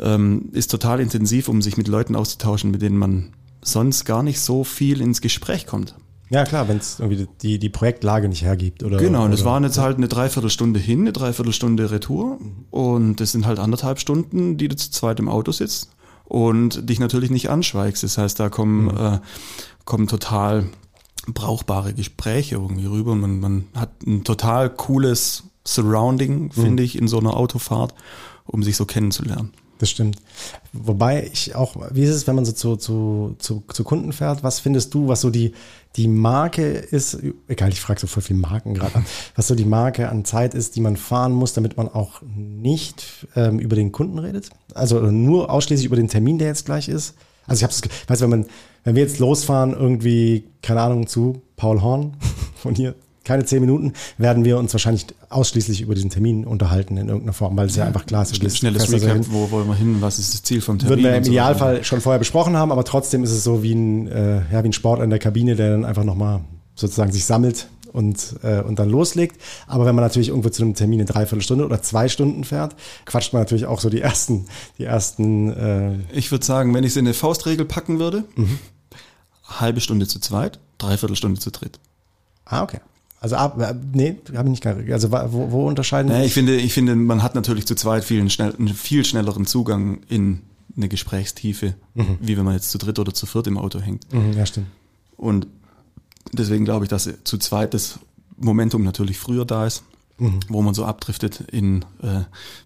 ähm, 0.00 0.48
ist 0.52 0.70
total 0.70 1.00
intensiv, 1.00 1.48
um 1.48 1.60
sich 1.60 1.76
mit 1.76 1.88
Leuten 1.88 2.16
auszutauschen, 2.16 2.70
mit 2.70 2.80
denen 2.80 2.96
man 2.96 3.34
sonst 3.62 4.04
gar 4.06 4.22
nicht 4.22 4.40
so 4.40 4.64
viel 4.64 5.02
ins 5.02 5.20
Gespräch 5.20 5.66
kommt. 5.66 5.94
Ja, 6.28 6.44
klar, 6.44 6.68
wenn 6.68 6.78
es 6.78 6.98
irgendwie 6.98 7.28
die, 7.42 7.58
die 7.58 7.68
Projektlage 7.68 8.28
nicht 8.28 8.42
hergibt. 8.42 8.82
Oder, 8.82 8.98
Genau, 8.98 9.24
und 9.24 9.32
es 9.32 9.44
waren 9.44 9.62
jetzt 9.62 9.78
halt 9.78 9.96
eine 9.96 10.08
Dreiviertelstunde 10.08 10.80
hin, 10.80 11.00
eine 11.02 11.12
Dreiviertelstunde 11.12 11.90
Retour. 11.90 12.38
Und 12.70 13.20
das 13.20 13.32
sind 13.32 13.46
halt 13.46 13.58
anderthalb 13.58 14.00
Stunden, 14.00 14.56
die 14.56 14.68
du 14.68 14.76
zu 14.76 14.90
zweit 14.90 15.20
im 15.20 15.28
Auto 15.28 15.52
sitzt 15.52 15.90
und 16.24 16.88
dich 16.88 16.98
natürlich 16.98 17.30
nicht 17.30 17.48
anschweigst. 17.48 18.02
Das 18.02 18.18
heißt, 18.18 18.40
da 18.40 18.48
kommen, 18.48 18.96
äh, 18.96 19.20
kommen 19.84 20.08
total 20.08 20.66
brauchbare 21.28 21.94
Gespräche 21.94 22.56
irgendwie 22.56 22.86
rüber. 22.86 23.14
Man, 23.14 23.38
man 23.40 23.64
hat 23.74 23.90
ein 24.04 24.24
total 24.24 24.70
cooles 24.70 25.44
Surrounding, 25.64 26.50
finde 26.52 26.82
ich, 26.82 26.96
in 26.96 27.08
so 27.08 27.18
einer 27.18 27.36
Autofahrt, 27.36 27.94
um 28.44 28.62
sich 28.62 28.76
so 28.76 28.84
kennenzulernen. 28.84 29.52
Das 29.78 29.90
stimmt. 29.90 30.16
Wobei 30.72 31.28
ich 31.30 31.54
auch, 31.54 31.76
wie 31.92 32.02
ist 32.02 32.10
es, 32.10 32.26
wenn 32.26 32.34
man 32.34 32.46
so 32.46 32.52
zu, 32.52 32.76
zu, 32.76 33.36
zu, 33.38 33.62
zu 33.70 33.84
Kunden 33.84 34.12
fährt? 34.12 34.42
Was 34.42 34.58
findest 34.60 34.94
du, 34.94 35.06
was 35.08 35.20
so 35.20 35.28
die, 35.28 35.52
die 35.96 36.08
Marke 36.08 36.62
ist? 36.66 37.18
Egal, 37.46 37.68
ich 37.70 37.80
frage 37.80 38.00
so 38.00 38.06
voll 38.06 38.22
viele 38.22 38.38
Marken 38.38 38.72
gerade 38.74 38.94
an. 38.94 39.06
Was 39.34 39.48
so 39.48 39.54
die 39.54 39.64
Marke 39.66 40.08
an 40.08 40.24
Zeit 40.24 40.54
ist, 40.54 40.76
die 40.76 40.80
man 40.80 40.96
fahren 40.96 41.32
muss, 41.32 41.52
damit 41.52 41.76
man 41.76 41.88
auch 41.88 42.22
nicht 42.22 43.26
ähm, 43.36 43.58
über 43.58 43.76
den 43.76 43.92
Kunden 43.92 44.18
redet? 44.18 44.48
Also 44.74 45.00
nur 45.10 45.50
ausschließlich 45.50 45.86
über 45.86 45.96
den 45.96 46.08
Termin, 46.08 46.38
der 46.38 46.48
jetzt 46.48 46.64
gleich 46.64 46.88
ist? 46.88 47.14
Also 47.46 47.60
ich 47.60 47.64
habe 47.64 47.74
Ge- 47.80 47.90
weißt 48.08 48.20
du, 48.20 48.24
wenn 48.24 48.30
man, 48.30 48.46
wenn 48.84 48.94
wir 48.96 49.02
jetzt 49.02 49.18
losfahren, 49.18 49.72
irgendwie, 49.74 50.44
keine 50.62 50.80
Ahnung, 50.80 51.06
zu 51.06 51.42
Paul 51.56 51.82
Horn 51.82 52.16
von 52.56 52.74
hier, 52.74 52.94
keine 53.26 53.44
zehn 53.44 53.60
Minuten, 53.60 53.92
werden 54.16 54.44
wir 54.44 54.56
uns 54.56 54.72
wahrscheinlich 54.72 55.06
ausschließlich 55.28 55.82
über 55.82 55.94
diesen 55.94 56.10
Termin 56.10 56.46
unterhalten 56.46 56.96
in 56.96 57.08
irgendeiner 57.08 57.32
Form, 57.32 57.56
weil 57.56 57.66
es 57.66 57.76
ja, 57.76 57.84
einfach 57.84 58.06
klar 58.06 58.22
ist. 58.22 58.36
Schnelles 58.36 58.90
Recap, 58.90 59.12
hin. 59.12 59.26
wo 59.30 59.50
wollen 59.50 59.66
wir 59.66 59.74
hin, 59.74 59.96
was 60.00 60.18
ist 60.18 60.32
das 60.32 60.42
Ziel 60.42 60.60
vom 60.60 60.78
Termin? 60.78 60.98
Würden 60.98 61.04
wir 61.04 61.16
im 61.16 61.24
so 61.24 61.30
Idealfall 61.30 61.84
schon 61.84 62.00
vorher 62.00 62.18
besprochen 62.18 62.56
haben, 62.56 62.72
aber 62.72 62.84
trotzdem 62.84 63.24
ist 63.24 63.32
es 63.32 63.44
so 63.44 63.62
wie 63.62 63.74
ein, 63.74 64.08
äh, 64.08 64.36
ja, 64.52 64.62
wie 64.62 64.68
ein 64.68 64.72
Sport 64.72 65.02
in 65.02 65.10
der 65.10 65.18
Kabine, 65.18 65.56
der 65.56 65.72
dann 65.72 65.84
einfach 65.84 66.04
nochmal 66.04 66.40
sozusagen 66.74 67.10
sich 67.10 67.24
sammelt 67.24 67.68
und, 67.92 68.36
äh, 68.42 68.60
und 68.60 68.78
dann 68.78 68.90
loslegt. 68.90 69.40
Aber 69.66 69.86
wenn 69.86 69.94
man 69.94 70.04
natürlich 70.04 70.28
irgendwo 70.28 70.50
zu 70.50 70.62
einem 70.62 70.74
Termin 70.74 71.00
eine 71.00 71.06
Dreiviertelstunde 71.06 71.64
oder 71.64 71.82
zwei 71.82 72.08
Stunden 72.08 72.44
fährt, 72.44 72.76
quatscht 73.06 73.32
man 73.32 73.42
natürlich 73.42 73.66
auch 73.66 73.80
so 73.80 73.90
die 73.90 74.02
ersten, 74.02 74.46
die 74.78 74.84
ersten, 74.84 75.52
äh, 75.52 75.94
Ich 76.12 76.30
würde 76.30 76.44
sagen, 76.44 76.74
wenn 76.74 76.84
ich 76.84 76.90
es 76.90 76.96
in 76.96 77.06
eine 77.06 77.14
Faustregel 77.14 77.66
packen 77.66 77.98
würde, 77.98 78.24
halbe 79.44 79.80
Stunde 79.80 80.06
zu 80.06 80.20
zweit, 80.20 80.60
dreiviertel 80.78 81.16
zu 81.16 81.50
dritt. 81.50 81.80
ah, 82.44 82.62
okay. 82.62 82.78
Also, 83.20 83.36
ab, 83.36 83.58
äh, 83.60 83.74
nee, 83.92 84.16
habe 84.34 84.48
ich 84.48 84.50
nicht 84.50 84.62
gar 84.62 84.76
Also, 84.92 85.10
wo, 85.10 85.50
wo 85.50 85.66
unterscheiden 85.68 86.10
Naja, 86.10 86.24
ich 86.24 86.34
finde, 86.34 86.56
ich 86.56 86.72
finde, 86.72 86.94
man 86.94 87.22
hat 87.22 87.34
natürlich 87.34 87.66
zu 87.66 87.74
zweit 87.74 88.04
viel, 88.04 88.20
einen 88.20 88.30
schnell, 88.30 88.54
einen 88.56 88.74
viel 88.74 89.04
schnelleren 89.04 89.46
Zugang 89.46 90.00
in 90.08 90.42
eine 90.76 90.88
Gesprächstiefe, 90.88 91.74
wie 92.20 92.36
wenn 92.36 92.44
man 92.44 92.54
jetzt 92.54 92.70
zu 92.70 92.76
dritt 92.76 92.98
oder 92.98 93.14
zu 93.14 93.24
viert 93.24 93.46
im 93.46 93.56
Auto 93.56 93.80
hängt. 93.80 94.12
Mhm, 94.12 94.34
ja, 94.34 94.44
stimmt. 94.44 94.66
Und 95.16 95.46
deswegen 96.32 96.66
glaube 96.66 96.84
ich, 96.84 96.90
dass 96.90 97.08
zu 97.24 97.38
zweit 97.38 97.72
das 97.72 97.98
Momentum 98.36 98.84
natürlich 98.84 99.16
früher 99.16 99.46
da 99.46 99.66
ist, 99.66 99.84
wo 100.48 100.62
man 100.62 100.74
so 100.74 100.84
abdriftet 100.84 101.40
in 101.52 101.84
äh, 102.02 102.24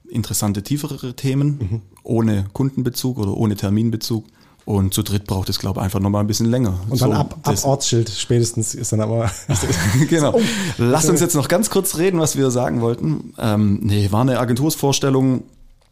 interessante, 0.09 0.63
tiefere 0.63 1.15
Themen, 1.15 1.83
ohne 2.03 2.47
Kundenbezug 2.53 3.19
oder 3.19 3.37
ohne 3.37 3.57
Terminbezug. 3.57 4.25
Und 4.71 4.95
zu 4.95 5.03
dritt 5.03 5.25
braucht 5.27 5.49
es, 5.49 5.59
glaube 5.59 5.81
ich, 5.81 5.85
einfach 5.85 5.99
nochmal 5.99 6.23
ein 6.23 6.29
bisschen 6.29 6.47
länger. 6.47 6.79
Und 6.89 7.03
dann 7.03 7.11
So, 7.11 7.17
ab, 7.17 7.39
ab 7.43 7.65
Ortsschild 7.65 8.09
spätestens 8.09 8.77
ist 8.77 8.93
dann 8.93 9.01
aber. 9.01 9.29
genau. 10.09 10.37
Oh. 10.37 10.41
Lass 10.79 11.09
uns 11.09 11.21
jetzt 11.21 11.35
noch 11.35 11.49
ganz 11.49 11.71
kurz 11.71 11.99
reden, 11.99 12.21
was 12.21 12.37
wir 12.37 12.53
sagen 12.53 12.81
wollten. 12.81 13.35
Ähm, 13.37 13.81
nee, 13.83 14.13
war 14.13 14.21
eine 14.21 14.39
Agentursvorstellung, 14.39 15.43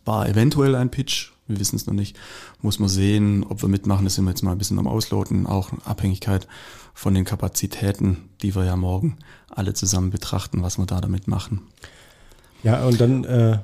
war 0.04 0.28
eventuell 0.28 0.76
ein 0.76 0.92
Pitch. 0.92 1.32
Wir 1.48 1.58
wissen 1.58 1.74
es 1.74 1.88
noch 1.88 1.94
nicht. 1.94 2.16
Muss 2.62 2.78
man 2.78 2.88
sehen, 2.88 3.44
ob 3.48 3.62
wir 3.62 3.68
mitmachen. 3.68 4.04
Das 4.04 4.14
sind 4.14 4.24
wir 4.26 4.30
jetzt 4.30 4.42
mal 4.42 4.52
ein 4.52 4.58
bisschen 4.58 4.78
am 4.78 4.86
Ausloten. 4.86 5.48
Auch 5.48 5.72
in 5.72 5.82
Abhängigkeit 5.82 6.46
von 6.94 7.14
den 7.14 7.24
Kapazitäten, 7.24 8.28
die 8.42 8.54
wir 8.54 8.64
ja 8.64 8.76
morgen 8.76 9.16
alle 9.50 9.74
zusammen 9.74 10.10
betrachten, 10.10 10.62
was 10.62 10.78
wir 10.78 10.86
da 10.86 11.00
damit 11.00 11.26
machen. 11.26 11.62
ja, 12.62 12.84
und 12.84 13.00
dann, 13.00 13.24
äh, 13.24 13.58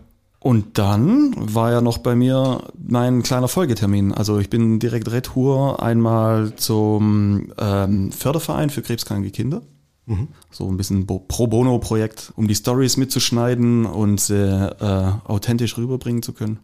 Und 0.45 0.77
dann 0.77 1.35
war 1.39 1.73
ja 1.73 1.81
noch 1.81 1.97
bei 1.97 2.15
mir 2.15 2.65
mein 2.77 3.23
kleiner 3.23 3.49
Folgetermin. 3.49 4.13
Also 4.13 4.39
ich 4.39 4.51
bin 4.51 4.79
direkt 4.79 5.11
Retour 5.11 5.83
einmal 5.83 6.55
zum 6.57 7.51
ähm, 7.57 8.13
Förderverein 8.13 8.69
für 8.69 8.83
krebskranke 8.83 9.31
Kinder. 9.31 9.63
So 10.51 10.69
ein 10.69 10.77
bisschen 10.77 11.07
Pro 11.07 11.47
Bono-Projekt, 11.47 12.35
um 12.37 12.47
die 12.47 12.55
Stories 12.55 12.99
mitzuschneiden 12.99 13.87
und 13.87 14.21
sie 14.21 14.35
äh, 14.37 15.13
authentisch 15.25 15.79
rüberbringen 15.79 16.23
zu 16.23 16.35
können. 16.35 16.59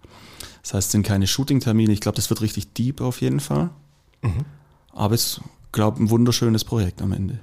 Das 0.63 0.75
heißt, 0.75 0.89
es 0.89 0.93
sind 0.93 1.07
keine 1.07 1.27
Shooting-Termine. 1.27 1.91
Ich 1.91 2.01
glaube, 2.01 2.17
das 2.17 2.29
wird 2.29 2.43
richtig 2.43 2.75
deep 2.75 3.01
auf 3.01 3.23
jeden 3.23 3.41
Fall. 3.41 3.71
Aber 4.93 5.15
es 5.15 5.41
glaube 5.73 6.03
ein 6.03 6.11
wunderschönes 6.11 6.65
Projekt 6.65 7.01
am 7.01 7.13
Ende. 7.13 7.41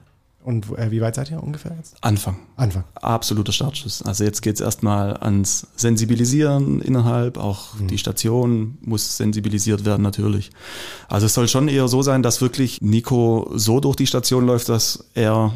Und 0.47 0.69
äh, 0.77 0.91
wie 0.91 1.01
weit 1.01 1.15
seid 1.15 1.29
ihr 1.29 1.43
ungefähr 1.43 1.75
jetzt? 1.75 1.97
Anfang. 1.99 2.37
Anfang. 2.55 2.85
Absoluter 2.95 3.51
Startschuss. 3.51 4.01
Also 4.01 4.23
jetzt 4.23 4.41
geht 4.41 4.55
es 4.55 4.61
erstmal 4.61 5.17
ans 5.17 5.67
Sensibilisieren 5.75 6.81
innerhalb. 6.81 7.37
Auch 7.37 7.77
mhm. 7.77 7.89
die 7.89 7.97
Station 7.97 8.77
muss 8.79 9.17
sensibilisiert 9.17 9.83
werden 9.83 10.03
natürlich. 10.03 10.51
Also 11.09 11.25
es 11.25 11.33
soll 11.33 11.49
schon 11.49 11.67
eher 11.67 11.89
so 11.89 12.01
sein, 12.01 12.23
dass 12.23 12.39
wirklich 12.39 12.81
Nico 12.81 13.51
so 13.55 13.81
durch 13.81 13.97
die 13.97 14.07
Station 14.07 14.45
läuft, 14.45 14.69
dass 14.69 15.03
er 15.15 15.53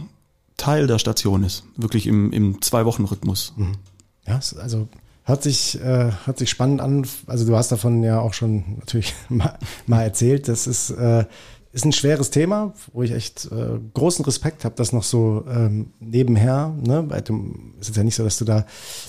Teil 0.58 0.88
der 0.88 1.00
Station 1.00 1.46
ist. 1.46 1.64
Wirklich 1.78 2.06
im, 2.06 2.34
im 2.34 2.62
Zwei-Wochen-Rhythmus. 2.62 3.54
Mhm. 3.56 3.78
Ja, 4.28 4.42
also 4.60 4.90
Hört 5.24 5.44
sich, 5.44 5.80
äh, 5.80 6.12
hört 6.26 6.40
sich 6.40 6.50
spannend 6.50 6.82
an. 6.82 7.08
Also 7.28 7.46
du 7.46 7.56
hast 7.56 7.72
davon 7.72 8.04
ja 8.04 8.20
auch 8.20 8.34
schon 8.34 8.80
natürlich 8.80 9.14
mal, 9.30 9.58
mal 9.88 10.02
erzählt. 10.02 10.50
Das 10.50 10.68
ist, 10.68 10.90
äh, 10.90 11.24
ist 11.74 11.86
ein 11.86 11.94
schweres 11.94 12.32
Thema, 12.32 12.74
wo 12.92 13.02
ich 13.04 13.12
echt 13.12 13.46
äh, 13.52 13.80
großen 13.94 14.26
Respekt 14.26 14.66
habe, 14.66 14.76
das 14.76 14.92
noch 14.92 15.04
so 15.04 15.46
ähm, 15.50 15.92
nebenher. 16.00 16.76
Ne? 16.82 17.06
Weil 17.08 17.22
du, 17.22 17.56
ist 17.80 17.88
jetzt 17.88 17.98
ja 17.98 18.04
nicht 18.04 18.16
so, 18.16 18.24
dass 18.24 18.38
du 18.38 18.46
da 18.46 18.66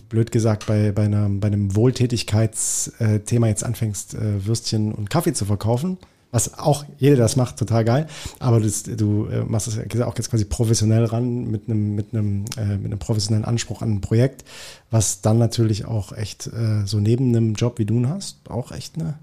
blöd 0.08 0.30
gesagt 0.30 0.66
bei, 0.66 0.92
bei, 0.92 1.04
einer, 1.04 1.28
bei 1.28 1.48
einem 1.48 1.74
Wohltätigkeitsthema 1.74 3.48
jetzt 3.48 3.64
anfängst, 3.64 4.14
äh, 4.14 4.46
Würstchen 4.46 4.92
und 4.92 5.10
Kaffee 5.10 5.32
zu 5.32 5.44
verkaufen 5.44 5.98
was 6.32 6.58
auch 6.58 6.84
jeder 6.98 7.16
das 7.16 7.36
macht, 7.36 7.58
total 7.58 7.84
geil. 7.84 8.06
Aber 8.38 8.58
das, 8.58 8.82
du 8.84 9.26
äh, 9.26 9.44
machst 9.44 9.68
es 9.68 10.00
auch 10.00 10.16
jetzt 10.16 10.30
quasi 10.30 10.46
professionell 10.46 11.04
ran 11.04 11.44
mit 11.50 11.68
einem 11.68 11.94
mit 11.94 12.12
einem 12.12 12.46
äh, 12.56 12.78
mit 12.78 12.86
einem 12.86 12.98
professionellen 12.98 13.44
Anspruch 13.44 13.82
an 13.82 13.96
ein 13.96 14.00
Projekt, 14.00 14.42
was 14.90 15.20
dann 15.20 15.38
natürlich 15.38 15.84
auch 15.84 16.12
echt 16.12 16.46
äh, 16.46 16.86
so 16.86 16.98
neben 16.98 17.28
einem 17.28 17.52
Job 17.52 17.78
wie 17.78 17.84
du 17.84 17.96
ihn 17.96 18.08
hast, 18.08 18.50
auch 18.50 18.72
echt 18.72 18.94
eine 18.96 19.18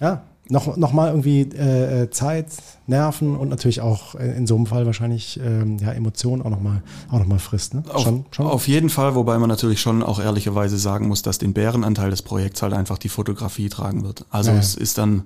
ja 0.00 0.22
noch 0.48 0.76
noch 0.76 0.92
mal 0.92 1.08
irgendwie 1.08 1.42
äh, 1.42 2.02
äh 2.02 2.10
Zeit, 2.10 2.48
Nerven 2.86 3.36
und 3.36 3.48
natürlich 3.48 3.80
auch 3.80 4.14
in 4.14 4.46
so 4.46 4.56
einem 4.56 4.66
Fall 4.66 4.86
wahrscheinlich 4.86 5.40
ähm, 5.42 5.78
ja 5.78 5.92
Emotionen 5.92 6.42
auch 6.42 6.50
noch 6.50 6.60
mal 6.60 6.82
auch 7.10 7.18
noch 7.18 7.26
mal 7.26 7.38
frisst. 7.38 7.74
Ne? 7.74 7.84
Auf, 7.92 8.02
schon, 8.02 8.26
schon? 8.30 8.46
auf 8.46 8.68
jeden 8.68 8.90
Fall, 8.90 9.14
wobei 9.14 9.38
man 9.38 9.48
natürlich 9.48 9.80
schon 9.80 10.02
auch 10.02 10.20
ehrlicherweise 10.20 10.78
sagen 10.78 11.08
muss, 11.08 11.22
dass 11.22 11.38
den 11.38 11.52
Bärenanteil 11.52 12.10
des 12.10 12.22
Projekts 12.22 12.62
halt 12.62 12.72
einfach 12.72 12.98
die 12.98 13.08
Fotografie 13.08 13.68
tragen 13.68 14.04
wird. 14.04 14.26
Also 14.30 14.50
ja, 14.50 14.58
es 14.58 14.74
ist 14.74 14.98
dann 14.98 15.24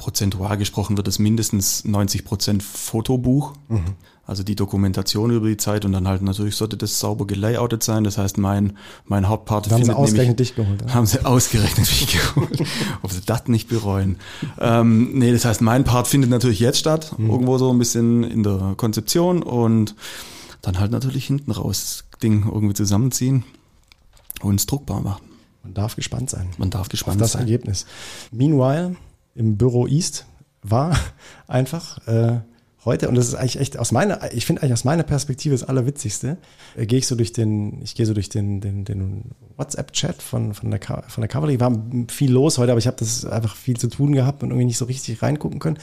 prozentual 0.00 0.56
gesprochen 0.56 0.96
wird 0.96 1.06
es 1.08 1.18
mindestens 1.18 1.84
90 1.84 2.24
Prozent 2.24 2.62
Fotobuch, 2.62 3.52
mhm. 3.68 3.84
Also 4.26 4.42
die 4.42 4.54
Dokumentation 4.54 5.30
über 5.30 5.48
die 5.48 5.56
Zeit 5.56 5.84
und 5.84 5.92
dann 5.92 6.06
halt 6.06 6.22
natürlich 6.22 6.54
sollte 6.54 6.76
das 6.76 7.00
sauber 7.00 7.26
gelayoutet 7.26 7.82
sein. 7.82 8.04
Das 8.04 8.16
heißt, 8.16 8.38
mein, 8.38 8.76
mein 9.04 9.28
Hauptpart 9.28 9.66
da 9.66 9.72
haben 9.72 9.84
sie 9.84 9.92
ausgerechnet 9.92 10.38
nämlich, 10.38 10.54
dich 10.54 10.54
geholt. 10.54 10.82
Ja? 10.82 10.94
Haben 10.94 11.06
sie 11.06 11.24
ausgerechnet 11.24 11.88
mich 11.88 12.06
geholt. 12.12 12.62
Ob 13.02 13.10
sie 13.10 13.22
das 13.26 13.48
nicht 13.48 13.68
bereuen. 13.68 14.16
ähm, 14.60 15.18
nee, 15.18 15.32
das 15.32 15.44
heißt, 15.44 15.62
mein 15.62 15.84
Part 15.84 16.06
findet 16.06 16.30
natürlich 16.30 16.60
jetzt 16.60 16.78
statt, 16.78 17.12
mhm. 17.18 17.30
irgendwo 17.30 17.58
so 17.58 17.70
ein 17.70 17.78
bisschen 17.78 18.22
in 18.22 18.42
der 18.42 18.74
Konzeption 18.76 19.42
und 19.42 19.96
dann 20.62 20.78
halt 20.78 20.92
natürlich 20.92 21.26
hinten 21.26 21.50
raus 21.50 22.04
das 22.12 22.20
Ding 22.20 22.44
irgendwie 22.44 22.74
zusammenziehen 22.74 23.44
und 24.42 24.56
es 24.56 24.66
druckbar 24.66 25.00
machen. 25.00 25.24
Man 25.62 25.74
darf 25.74 25.96
gespannt 25.96 26.30
sein. 26.30 26.50
Man 26.58 26.70
darf 26.70 26.88
gespannt 26.88 27.16
auf 27.16 27.22
das 27.22 27.32
sein. 27.32 27.42
Ergebnis. 27.42 27.86
Meanwhile, 28.30 28.96
im 29.34 29.56
Büro 29.56 29.86
East 29.86 30.26
war 30.62 30.96
einfach 31.48 32.06
äh, 32.06 32.40
heute, 32.84 33.08
und 33.08 33.14
das 33.14 33.28
ist 33.28 33.34
eigentlich 33.34 33.58
echt 33.58 33.78
aus 33.78 33.92
meiner, 33.92 34.32
ich 34.32 34.46
finde 34.46 34.62
eigentlich 34.62 34.72
aus 34.72 34.84
meiner 34.84 35.02
Perspektive 35.02 35.54
das 35.54 35.64
Allerwitzigste, 35.64 36.38
äh, 36.76 36.86
gehe 36.86 36.98
ich 36.98 37.06
so 37.06 37.14
durch 37.14 37.32
den, 37.32 37.82
ich 37.82 37.94
gehe 37.94 38.06
so 38.06 38.14
durch 38.14 38.28
den, 38.28 38.60
den, 38.60 38.84
den 38.84 39.32
WhatsApp-Chat 39.56 40.22
von, 40.22 40.54
von, 40.54 40.70
der, 40.70 40.80
von 40.80 41.20
der 41.20 41.28
Cavalry, 41.28 41.60
war 41.60 41.72
viel 42.08 42.32
los 42.32 42.58
heute, 42.58 42.72
aber 42.72 42.78
ich 42.78 42.86
habe 42.86 42.96
das 42.96 43.24
einfach 43.24 43.56
viel 43.56 43.76
zu 43.76 43.88
tun 43.88 44.12
gehabt 44.12 44.42
und 44.42 44.50
irgendwie 44.50 44.66
nicht 44.66 44.78
so 44.78 44.86
richtig 44.86 45.22
reingucken 45.22 45.60
können. 45.60 45.78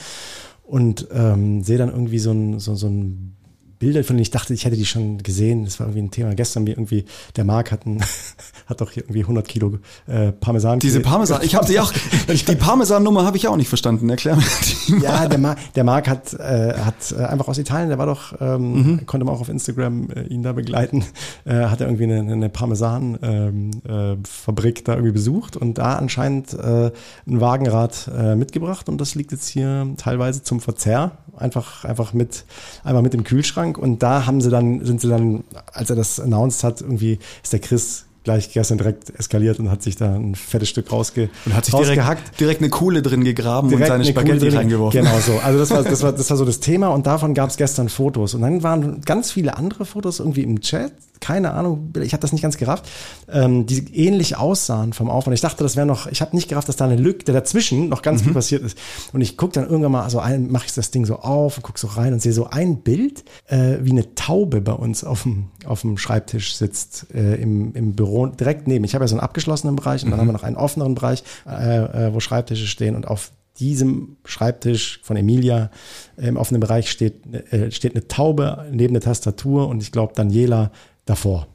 Und 0.63 1.08
ähm, 1.13 1.63
sehe 1.63 1.77
dann 1.77 1.89
irgendwie 1.89 2.20
so 2.20 2.32
ein, 2.32 2.60
so, 2.60 2.75
so 2.75 2.88
ein 2.88 3.37
Bilder, 3.79 4.03
von 4.03 4.15
denen 4.15 4.24
ich 4.24 4.31
dachte, 4.31 4.53
ich 4.53 4.65
hätte 4.65 4.75
die 4.75 4.86
schon 4.86 5.19
gesehen. 5.19 5.65
Das 5.65 5.79
war 5.79 5.88
irgendwie 5.88 6.03
ein 6.03 6.12
Thema. 6.12 6.36
Gestern 6.36 6.65
wie 6.65 6.72
irgendwie, 6.72 7.05
der 7.36 7.43
Marc 7.43 7.72
hat, 7.72 7.86
ein, 7.86 8.03
hat 8.65 8.81
doch 8.81 8.96
irgendwie 8.96 9.22
100 9.22 9.48
Kilo 9.48 9.77
äh, 10.07 10.31
Parmesan. 10.31 10.79
Diese 10.79 11.00
Parmesan, 11.00 11.41
ich 11.43 11.55
habe 11.55 11.67
sie 11.67 11.79
auch, 11.79 11.93
die 12.27 12.55
Parmesan-Nummer 12.55 13.25
habe 13.25 13.38
ich 13.38 13.48
auch 13.48 13.55
nicht 13.55 13.69
verstanden. 13.69 14.10
Erklär 14.10 14.36
mir 14.36 14.43
die 14.88 14.93
mal. 14.93 15.03
Ja, 15.03 15.27
der, 15.27 15.38
Mar 15.38 15.55
der 15.75 15.84
Marc 15.84 16.07
hat, 16.07 16.34
äh, 16.34 16.74
hat 16.74 17.12
äh, 17.12 17.24
einfach 17.24 17.48
aus 17.48 17.57
Italien, 17.57 17.89
der 17.89 17.98
war 17.98 18.05
doch, 18.07 18.34
ähm, 18.39 18.74
mhm. 18.74 19.05
konnte 19.05 19.25
man 19.25 19.36
auch 19.36 19.41
auf 19.41 19.50
Instagram 19.50 20.10
äh, 20.10 20.24
ihn 20.24 20.43
da 20.43 20.53
begleiten, 20.53 21.03
äh, 21.46 21.65
hat 21.65 21.81
er 21.81 21.88
irgendwie 21.88 22.05
eine, 22.05 22.19
eine 22.31 22.48
Parmesan-Fabrik 22.50 24.77
ähm, 24.77 24.81
äh, 24.81 24.84
da 24.84 24.93
irgendwie 24.93 25.12
besucht 25.12 25.57
und 25.57 25.77
da 25.77 25.98
anscheinend 25.98 26.53
äh, 26.53 26.91
ein 27.27 27.41
Wagenrad 27.41 28.10
äh, 28.15 28.36
mitgebracht 28.36 28.89
und 28.89 29.00
das 29.00 29.13
liegt 29.15 29.31
jetzt 29.31 29.48
hier 29.48 29.88
teilweise 29.98 30.43
zum 30.43 30.62
Verzehr. 30.62 31.12
Einfach, 31.36 31.84
einfach 31.86 32.13
mit, 32.13 32.46
einfach 32.84 33.03
mit 33.03 33.13
dem 33.13 33.24
Kühlschrank 33.24 33.66
Kühlschrank 33.67 33.77
und 33.77 34.03
da 34.03 34.25
haben 34.25 34.41
sie 34.41 34.50
dann, 34.50 34.83
sind 34.86 35.01
sie 35.01 35.09
dann, 35.09 35.43
als 35.74 35.89
er 35.89 35.95
das 35.95 36.19
announced 36.19 36.63
hat, 36.63 36.81
irgendwie 36.81 37.19
ist 37.43 37.53
der 37.53 37.59
Chris 37.59 38.05
gleich 38.24 38.51
gestern 38.51 38.77
direkt 38.77 39.17
eskaliert 39.17 39.57
und 39.59 39.71
hat 39.71 39.81
sich 39.81 39.95
da 39.95 40.13
ein 40.13 40.36
fettes 40.36 40.67
Stück 40.67 40.91
rausge 40.91 41.29
und 41.45 41.55
hat 41.55 41.63
sich 41.63 41.74
direkt, 41.74 42.39
direkt 42.39 42.62
eine 42.62 42.69
Kuhle 42.69 43.01
drin 43.01 43.24
gegraben 43.24 43.69
direkt 43.69 43.89
und 43.89 44.03
seine 44.03 44.05
Spaghetti 44.05 44.50
reingeworfen. 44.50 45.01
Genau 45.01 45.17
so. 45.19 45.39
Also 45.43 45.59
das 45.59 45.71
war, 45.71 45.83
das 45.83 46.03
war, 46.03 46.12
das 46.12 46.29
war 46.29 46.36
so 46.36 46.43
das 46.43 46.59
Thema 46.59 46.89
und 46.89 47.07
davon 47.07 47.33
gab 47.33 47.50
es 47.50 47.55
gestern 47.55 47.88
Fotos. 47.88 48.33
Und 48.33 48.41
dann 48.41 48.63
waren 48.63 49.00
ganz 49.01 49.31
viele 49.31 49.55
andere 49.55 49.86
Fotos 49.86 50.19
irgendwie 50.19 50.43
im 50.43 50.59
Chat, 50.59 50.91
keine 51.19 51.51
Ahnung, 51.51 51.93
ich 52.01 52.13
habe 52.13 52.21
das 52.21 52.31
nicht 52.31 52.41
ganz 52.41 52.57
gerafft, 52.57 52.88
ähm, 53.31 53.65
die 53.65 53.95
ähnlich 53.95 54.38
aussahen 54.38 54.93
vom 54.93 55.09
Aufwand. 55.09 55.36
Ich 55.36 55.41
dachte, 55.41 55.63
das 55.63 55.75
wäre 55.75 55.86
noch, 55.86 56.07
ich 56.07 56.21
habe 56.21 56.36
nicht 56.36 56.47
gerafft, 56.47 56.69
dass 56.69 56.75
da 56.75 56.86
eine 56.86 56.95
Lücke 56.95 57.31
dazwischen 57.31 57.89
noch 57.89 58.01
ganz 58.01 58.21
mhm. 58.21 58.25
viel 58.25 58.33
passiert 58.33 58.63
ist. 58.63 58.77
Und 59.13 59.21
ich 59.21 59.38
gucke 59.38 59.53
dann 59.53 59.65
irgendwann 59.65 59.91
mal, 59.91 60.03
also 60.03 60.19
ein, 60.19 60.51
mache 60.51 60.65
ich 60.67 60.74
das 60.74 60.91
Ding 60.91 61.05
so 61.05 61.17
auf 61.17 61.57
und 61.57 61.63
gucke 61.63 61.79
so 61.79 61.88
rein 61.88 62.13
und 62.13 62.21
sehe 62.21 62.33
so 62.33 62.47
ein 62.50 62.81
Bild, 62.81 63.24
äh, 63.47 63.77
wie 63.81 63.91
eine 63.91 64.15
Taube 64.15 64.62
bei 64.62 64.74
uns 64.74 65.03
auf 65.03 65.24
dem, 65.24 65.47
auf 65.65 65.81
dem 65.81 65.97
Schreibtisch 65.97 66.55
sitzt 66.55 67.07
äh, 67.13 67.36
im, 67.36 67.74
im 67.74 67.93
Büro 67.93 68.27
direkt 68.27 68.67
neben. 68.67 68.86
Ich 68.86 68.95
habe 68.95 69.03
ja 69.03 69.07
so 69.07 69.15
einen 69.15 69.21
abgeschlossenen 69.21 69.75
Bereich 69.75 70.03
und 70.03 70.12
dann 70.12 70.17
mhm. 70.17 70.21
haben 70.21 70.27
wir 70.29 70.33
noch 70.33 70.43
einen 70.43 70.57
offeneren 70.57 70.95
Bereich, 70.95 71.24
äh, 71.47 72.07
äh, 72.07 72.13
wo 72.13 72.19
Schreibtische 72.19 72.67
stehen 72.67 72.95
und 72.95 73.07
auf 73.07 73.31
diesem 73.59 74.17
Schreibtisch 74.25 75.00
von 75.03 75.17
Emilia 75.17 75.71
im 76.17 76.38
offenen 76.38 76.62
Bereich 76.62 76.91
steht, 76.91 77.25
äh, 77.51 77.71
steht 77.71 77.95
eine 77.95 78.07
Taube 78.07 78.67
neben 78.71 78.93
der 78.93 79.01
Tastatur 79.01 79.67
und 79.67 79.81
ich 79.81 79.91
glaube 79.91 80.13
Daniela 80.15 80.71
davor. 81.08 81.48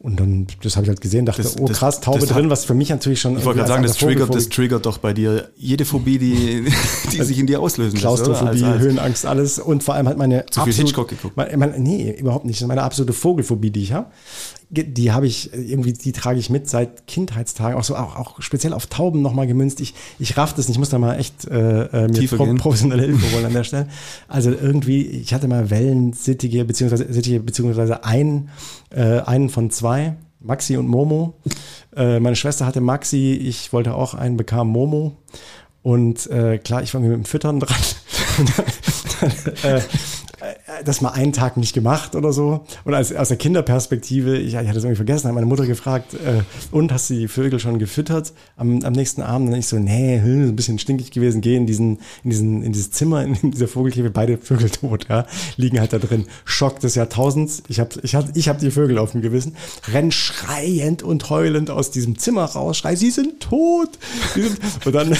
Und 0.00 0.20
dann, 0.20 0.46
das 0.62 0.76
habe 0.76 0.84
ich 0.84 0.90
halt 0.90 1.00
gesehen, 1.00 1.26
dachte, 1.26 1.42
das, 1.42 1.58
oh 1.58 1.64
krass, 1.64 2.00
Taube 2.00 2.20
das, 2.20 2.28
drin, 2.28 2.50
was 2.50 2.64
für 2.64 2.74
mich 2.74 2.88
natürlich 2.88 3.20
schon. 3.20 3.36
Ich 3.36 3.44
wollte 3.44 3.58
gerade 3.58 3.68
sagen, 3.68 3.82
das 3.82 3.96
triggert, 3.96 4.32
das 4.32 4.48
triggert 4.48 4.86
doch 4.86 4.98
bei 4.98 5.12
dir 5.12 5.50
jede 5.56 5.84
Phobie, 5.84 6.18
die, 6.18 6.70
die 7.12 7.22
sich 7.24 7.36
in 7.36 7.48
dir 7.48 7.60
auslösen 7.60 7.98
Klaustrophobie, 7.98 8.62
als, 8.62 8.62
als 8.62 8.80
Höhenangst, 8.80 9.26
alles. 9.26 9.58
Und 9.58 9.82
vor 9.82 9.94
allem 9.94 10.06
halt 10.06 10.16
meine. 10.16 10.46
Zu 10.46 10.62
viel 10.62 10.72
Hitchcock 10.72 11.08
geguckt. 11.08 11.36
Meine, 11.36 11.56
meine, 11.56 11.80
nee, 11.80 12.12
überhaupt 12.12 12.44
nicht. 12.44 12.58
Das 12.58 12.62
ist 12.62 12.68
meine 12.68 12.84
absolute 12.84 13.12
Vogelphobie, 13.12 13.72
die 13.72 13.82
ich 13.82 13.92
habe 13.92 14.06
die 14.70 15.12
habe 15.12 15.26
ich 15.26 15.52
irgendwie, 15.54 15.94
die 15.94 16.12
trage 16.12 16.38
ich 16.38 16.50
mit 16.50 16.68
seit 16.68 17.06
Kindheitstagen, 17.06 17.78
auch 17.78 17.84
so 17.84 17.96
auch, 17.96 18.16
auch 18.16 18.42
speziell 18.42 18.74
auf 18.74 18.86
Tauben 18.86 19.22
nochmal 19.22 19.46
gemünzt. 19.46 19.80
Ich, 19.80 19.94
ich 20.18 20.36
raff 20.36 20.52
das 20.52 20.68
nicht, 20.68 20.76
ich 20.76 20.78
muss 20.78 20.90
da 20.90 20.98
mal 20.98 21.18
echt 21.18 21.46
äh, 21.46 21.84
äh 21.86 22.08
mir 22.08 22.28
pro, 22.28 22.54
professionelle 22.54 23.02
Hilfe 23.02 23.34
holen 23.34 23.46
an 23.46 23.54
der 23.54 23.64
Stelle. 23.64 23.88
Also 24.28 24.50
irgendwie, 24.50 25.06
ich 25.06 25.32
hatte 25.32 25.48
mal 25.48 25.70
Wellensittige, 25.70 26.64
beziehungsweise 26.66 27.10
Sittige, 27.10 27.40
beziehungsweise 27.40 28.04
ein, 28.04 28.50
äh, 28.90 29.20
einen 29.20 29.48
von 29.48 29.70
zwei, 29.70 30.16
Maxi 30.40 30.76
und 30.76 30.86
Momo. 30.86 31.34
Äh, 31.96 32.20
meine 32.20 32.36
Schwester 32.36 32.66
hatte 32.66 32.80
Maxi, 32.80 33.32
ich 33.32 33.72
wollte 33.72 33.94
auch 33.94 34.14
einen, 34.14 34.36
bekam 34.36 34.68
Momo. 34.68 35.16
Und 35.82 36.26
äh, 36.26 36.58
klar, 36.58 36.82
ich 36.82 36.92
war 36.92 37.00
mit 37.00 37.10
dem 37.10 37.24
Füttern 37.24 37.60
dran. 37.60 37.76
äh, 39.62 39.76
äh, 39.76 39.80
das 40.84 41.00
mal 41.00 41.10
einen 41.10 41.32
Tag 41.32 41.56
nicht 41.56 41.72
gemacht 41.72 42.14
oder 42.14 42.32
so. 42.32 42.64
Und 42.84 42.94
als, 42.94 43.14
aus 43.14 43.28
der 43.28 43.36
Kinderperspektive, 43.36 44.36
ich, 44.36 44.54
ich 44.54 44.56
hatte 44.56 44.70
es 44.70 44.84
irgendwie 44.84 44.96
vergessen, 44.96 45.28
hat 45.28 45.34
meine 45.34 45.46
Mutter 45.46 45.66
gefragt, 45.66 46.14
äh, 46.14 46.42
und 46.70 46.92
hast 46.92 47.10
du 47.10 47.14
die 47.14 47.28
Vögel 47.28 47.58
schon 47.58 47.78
gefüttert 47.78 48.32
am, 48.56 48.82
am 48.84 48.92
nächsten 48.92 49.22
Abend? 49.22 49.48
Und 49.48 49.56
ich 49.56 49.66
so, 49.66 49.78
nee, 49.78 50.20
hm, 50.20 50.48
ein 50.48 50.56
bisschen 50.56 50.78
stinkig 50.78 51.10
gewesen, 51.10 51.40
geh 51.40 51.56
in 51.56 51.66
diesen, 51.66 51.98
in 52.24 52.30
diesen, 52.30 52.62
in 52.62 52.72
dieses 52.72 52.90
Zimmer, 52.90 53.24
in 53.24 53.36
dieser 53.50 53.68
Vogelkäfig, 53.68 54.12
beide 54.12 54.38
Vögel 54.38 54.70
tot, 54.70 55.06
ja, 55.08 55.26
liegen 55.56 55.80
halt 55.80 55.92
da 55.92 55.98
drin. 55.98 56.26
Schock 56.44 56.80
des 56.80 56.94
Jahrtausends. 56.94 57.62
Ich 57.68 57.80
habe 57.80 57.90
ich 58.02 58.14
hab, 58.14 58.36
ich 58.36 58.48
hab 58.48 58.58
die 58.58 58.70
Vögel 58.70 58.98
auf 58.98 59.12
dem 59.12 59.22
Gewissen. 59.22 59.56
Renn 59.92 60.12
schreiend 60.12 61.02
und 61.02 61.28
heulend 61.30 61.70
aus 61.70 61.90
diesem 61.90 62.18
Zimmer 62.18 62.44
raus, 62.44 62.78
schrei, 62.78 62.96
sie 62.96 63.10
sind 63.10 63.40
tot. 63.40 63.90
Sie 64.34 64.42
sind, 64.42 64.58
und 64.84 64.94
dann, 64.94 65.16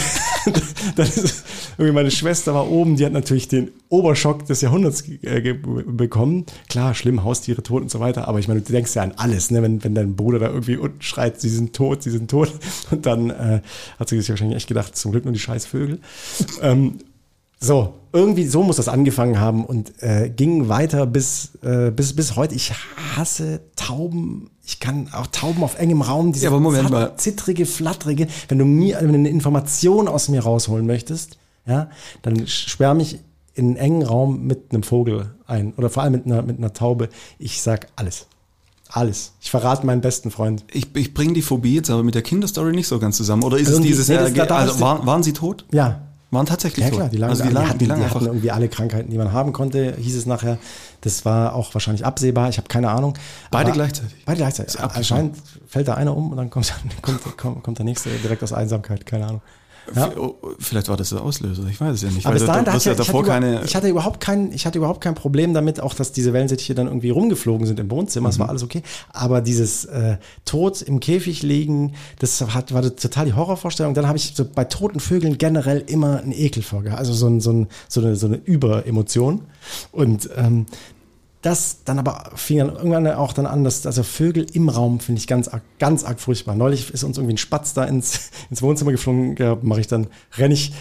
dann 0.96 1.06
ist 1.06 1.44
irgendwie 1.76 1.94
meine 1.94 2.10
Schwester 2.10 2.54
war 2.54 2.70
oben, 2.70 2.96
die 2.96 3.04
hat 3.04 3.12
natürlich 3.12 3.48
den 3.48 3.70
Oberschock 3.88 4.46
des 4.46 4.60
Jahrhunderts 4.60 5.04
äh, 5.22 5.52
bekommen. 5.52 6.44
Klar, 6.68 6.94
schlimm, 6.94 7.24
Haustiere 7.24 7.62
tot 7.62 7.82
und 7.82 7.90
so 7.90 8.00
weiter, 8.00 8.28
aber 8.28 8.38
ich 8.38 8.48
meine, 8.48 8.60
du 8.60 8.72
denkst 8.72 8.94
ja 8.94 9.02
an 9.02 9.12
alles, 9.16 9.50
ne? 9.50 9.62
wenn, 9.62 9.82
wenn 9.84 9.94
dein 9.94 10.16
Bruder 10.16 10.38
da 10.38 10.48
irgendwie 10.48 10.76
unten 10.76 11.02
schreit, 11.02 11.40
sie 11.40 11.48
sind 11.48 11.74
tot, 11.74 12.02
sie 12.02 12.10
sind 12.10 12.30
tot. 12.30 12.52
Und 12.90 13.06
dann 13.06 13.30
äh, 13.30 13.60
hat 13.98 14.08
sie 14.08 14.18
sich 14.18 14.28
wahrscheinlich 14.28 14.56
echt 14.56 14.68
gedacht, 14.68 14.96
zum 14.96 15.12
Glück 15.12 15.24
nur 15.24 15.32
die 15.32 15.40
scheiß 15.40 15.66
Vögel. 15.66 16.00
Ähm, 16.62 16.98
so, 17.60 17.94
irgendwie 18.12 18.46
so 18.46 18.62
muss 18.62 18.76
das 18.76 18.88
angefangen 18.88 19.40
haben 19.40 19.64
und 19.64 20.02
äh, 20.02 20.30
ging 20.30 20.68
weiter 20.68 21.06
bis, 21.06 21.50
äh, 21.62 21.90
bis, 21.90 22.14
bis 22.14 22.36
heute. 22.36 22.54
Ich 22.54 22.72
hasse 23.16 23.60
Tauben. 23.76 24.50
Ich 24.64 24.80
kann 24.80 25.08
auch 25.12 25.26
Tauben 25.28 25.62
auf 25.64 25.78
engem 25.78 26.02
Raum, 26.02 26.32
diese 26.32 26.44
ja, 26.44 26.50
aber 26.50 26.60
Moment 26.60 26.90
mal. 26.90 27.16
zittrige, 27.16 27.66
flatterige. 27.66 28.26
Wenn 28.48 28.58
du 28.58 28.64
mir 28.64 28.98
eine 28.98 29.28
Information 29.28 30.08
aus 30.08 30.28
mir 30.28 30.42
rausholen 30.42 30.86
möchtest, 30.86 31.38
ja, 31.66 31.90
dann 32.22 32.46
sperr 32.46 32.94
mich 32.94 33.18
in 33.54 33.66
einen 33.66 33.76
engen 33.76 34.02
Raum 34.02 34.46
mit 34.46 34.72
einem 34.72 34.82
Vogel 34.84 35.30
ein 35.46 35.72
oder 35.74 35.90
vor 35.90 36.02
allem 36.04 36.12
mit 36.12 36.26
einer, 36.26 36.42
mit 36.42 36.58
einer 36.58 36.72
Taube. 36.72 37.08
Ich 37.38 37.60
sag 37.60 37.88
alles. 37.96 38.26
Alles. 38.90 39.32
Ich 39.40 39.50
verrate 39.50 39.84
meinen 39.84 40.00
besten 40.00 40.30
Freund. 40.30 40.64
Ich, 40.72 40.94
ich 40.96 41.12
bringe 41.12 41.34
die 41.34 41.42
Phobie 41.42 41.74
jetzt 41.74 41.90
aber 41.90 42.02
mit 42.04 42.14
der 42.14 42.22
Kinderstory 42.22 42.72
nicht 42.72 42.86
so 42.88 42.98
ganz 42.98 43.16
zusammen. 43.18 43.42
Oder 43.42 43.58
ist 43.58 43.68
Irgendwie- 43.68 43.90
es 43.90 43.96
dieses, 43.96 44.08
nee, 44.08 44.14
das- 44.16 44.30
äh, 44.30 44.34
da- 44.34 44.46
da 44.46 44.56
also 44.56 44.80
waren, 44.80 45.06
waren 45.06 45.22
sie 45.22 45.32
tot? 45.34 45.66
Ja, 45.72 46.07
Waren 46.30 46.44
tatsächlich 46.44 46.84
Ja 46.84 46.90
tot? 46.90 46.98
klar, 46.98 47.08
die, 47.08 47.16
lagen, 47.16 47.30
also 47.30 47.42
die, 47.42 47.48
die, 47.48 47.54
lagen, 47.54 47.68
hatten, 47.68 47.78
die 47.78 47.84
die 47.84 47.88
lagen 47.88 48.02
hatten 48.02 48.14
einfach. 48.16 48.26
irgendwie 48.26 48.50
alle 48.50 48.68
Krankheiten, 48.68 49.10
die 49.10 49.16
man 49.16 49.32
haben 49.32 49.52
konnte, 49.54 49.96
hieß 49.96 50.14
es 50.14 50.26
nachher. 50.26 50.58
Das 51.00 51.24
war 51.24 51.54
auch 51.54 51.72
wahrscheinlich 51.74 52.04
absehbar, 52.04 52.50
ich 52.50 52.58
habe 52.58 52.68
keine 52.68 52.90
Ahnung. 52.90 53.14
Beide 53.50 53.72
gleichzeitig? 53.72 54.14
Beide 54.26 54.38
gleichzeitig. 54.38 54.78
Anscheinend 54.78 55.36
fällt 55.66 55.88
da 55.88 55.94
einer 55.94 56.14
um 56.14 56.30
und 56.30 56.36
dann 56.36 56.50
kommt, 56.50 56.72
kommt, 57.00 57.36
kommt, 57.38 57.62
kommt 57.62 57.78
der 57.78 57.84
nächste 57.84 58.10
direkt 58.10 58.42
aus 58.42 58.52
Einsamkeit, 58.52 59.06
keine 59.06 59.26
Ahnung. 59.26 59.40
Ja. 59.94 60.10
Oh, 60.16 60.36
Vielleicht 60.58 60.88
war 60.88 60.96
das 60.96 61.10
der 61.10 61.22
Auslöser, 61.22 61.62
ich 61.70 61.80
weiß 61.80 61.94
es 61.94 62.02
ja 62.02 62.10
nicht. 62.10 62.26
Aber 62.26 62.34
bis 62.34 62.44
dahin, 62.44 62.64
da 62.64 62.72
hast 62.72 62.86
hatte 62.86 62.90
ja 62.90 62.92
ich, 62.94 63.00
ich, 63.00 63.06
davor 63.06 63.20
hatte 63.22 63.30
keine. 63.30 63.64
ich, 63.64 63.74
hatte 63.76 63.88
überhaupt 63.88 64.20
kein, 64.20 64.52
ich 64.52 64.66
hatte 64.66 64.78
überhaupt 64.78 65.00
kein 65.00 65.14
Problem 65.14 65.54
damit, 65.54 65.80
auch 65.80 65.94
dass 65.94 66.12
diese 66.12 66.32
Wellensittiche 66.32 66.74
dann 66.74 66.86
irgendwie 66.86 67.10
rumgeflogen 67.10 67.66
sind 67.66 67.80
im 67.80 67.90
Wohnzimmer, 67.90 68.28
Mhm. 68.28 68.30
das 68.32 68.38
war 68.38 68.48
alles 68.48 68.62
okay. 68.62 68.82
Aber 69.12 69.40
dieses 69.40 69.84
äh, 69.86 70.16
Tod 70.44 70.82
im 70.82 71.00
Käfig 71.00 71.42
liegen, 71.42 71.94
das 72.18 72.40
hat, 72.54 72.72
war 72.74 72.82
total 72.82 73.26
die 73.26 73.34
Horrorvorstellung. 73.34 73.94
Dann 73.94 74.06
habe 74.06 74.18
ich 74.18 74.32
so 74.34 74.44
bei 74.44 74.64
toten 74.64 75.00
Vögeln 75.00 75.38
generell 75.38 75.82
immer 75.86 76.20
einen 76.20 76.32
Ekel 76.32 76.62
vorgehabt, 76.62 76.98
also 76.98 77.12
so, 77.12 77.26
ein, 77.28 77.40
so, 77.40 77.52
ein, 77.52 77.68
so, 77.88 78.00
eine, 78.00 78.16
so 78.16 78.26
eine 78.26 78.36
Überemotion. 78.36 79.42
Und 79.92 80.28
ähm, 80.36 80.66
das 81.42 81.84
dann 81.84 81.98
aber 81.98 82.30
fing 82.34 82.58
dann 82.58 82.74
irgendwann 82.74 83.06
auch 83.08 83.32
dann 83.32 83.46
an, 83.46 83.62
dass 83.64 83.86
also 83.86 84.02
Vögel 84.02 84.46
im 84.52 84.68
Raum 84.68 84.98
finde 85.00 85.20
ich 85.20 85.26
ganz 85.26 85.48
arg, 85.48 85.62
ganz 85.78 86.04
arg 86.04 86.18
furchtbar. 86.20 86.54
Neulich 86.56 86.90
ist 86.92 87.04
uns 87.04 87.16
irgendwie 87.16 87.34
ein 87.34 87.38
Spatz 87.38 87.74
da 87.74 87.84
ins, 87.84 88.30
ins 88.50 88.60
Wohnzimmer 88.62 88.90
geflogen, 88.92 89.36
ja, 89.36 89.56
mache 89.62 89.80
ich 89.80 89.86
dann, 89.86 90.08
renne 90.36 90.54
ich 90.54 90.72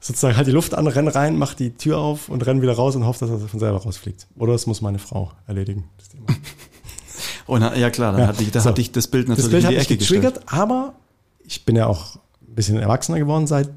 sozusagen 0.00 0.36
halt 0.36 0.46
die 0.46 0.52
Luft 0.52 0.74
an, 0.74 0.86
renn 0.86 1.08
rein, 1.08 1.36
mach 1.38 1.54
die 1.54 1.70
Tür 1.74 1.98
auf 1.98 2.28
und 2.28 2.44
renn 2.46 2.60
wieder 2.62 2.74
raus 2.74 2.94
und 2.94 3.06
hoffe, 3.06 3.26
dass 3.26 3.40
er 3.40 3.48
von 3.48 3.58
selber 3.58 3.78
rausfliegt. 3.82 4.26
Oder 4.36 4.52
das 4.52 4.66
muss 4.66 4.80
meine 4.82 4.98
Frau 4.98 5.32
erledigen. 5.46 5.84
Das 5.98 6.10
Thema. 6.10 6.26
Na, 7.48 7.76
ja 7.76 7.90
klar, 7.90 8.12
dann 8.12 8.20
Ja, 8.22 8.26
hatte 8.28 8.42
ich, 8.42 8.50
da 8.50 8.60
so. 8.60 8.68
hatte 8.70 8.80
ich 8.80 8.92
das 8.92 9.08
Bild 9.08 9.28
Das 9.28 9.38
natürlich 9.38 9.52
Bild 9.52 9.62
in 9.62 9.66
hat 9.66 9.72
die 9.72 9.76
mich 9.78 9.86
Ecke 9.86 9.98
gestellt. 9.98 10.22
getriggert, 10.22 10.52
aber 10.52 10.94
ich 11.42 11.64
bin 11.64 11.76
ja 11.76 11.86
auch 11.86 12.16
ein 12.16 12.54
bisschen 12.54 12.78
erwachsener 12.78 13.18
geworden 13.18 13.46
seit 13.46 13.70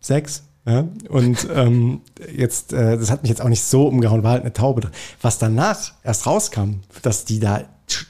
sechs. 0.00 0.42
Ja? 0.66 0.88
Und 1.08 1.46
ähm, 1.54 2.00
jetzt, 2.34 2.72
äh, 2.72 2.98
das 2.98 3.10
hat 3.10 3.22
mich 3.22 3.30
jetzt 3.30 3.40
auch 3.40 3.48
nicht 3.48 3.62
so 3.62 3.86
umgehauen, 3.86 4.22
war 4.22 4.32
halt 4.32 4.42
eine 4.42 4.52
Taube. 4.52 4.80
drin. 4.80 4.90
Was 5.22 5.38
danach 5.38 5.92
erst 6.02 6.26
rauskam, 6.26 6.80
dass 7.02 7.24
die 7.24 7.40
da 7.40 7.64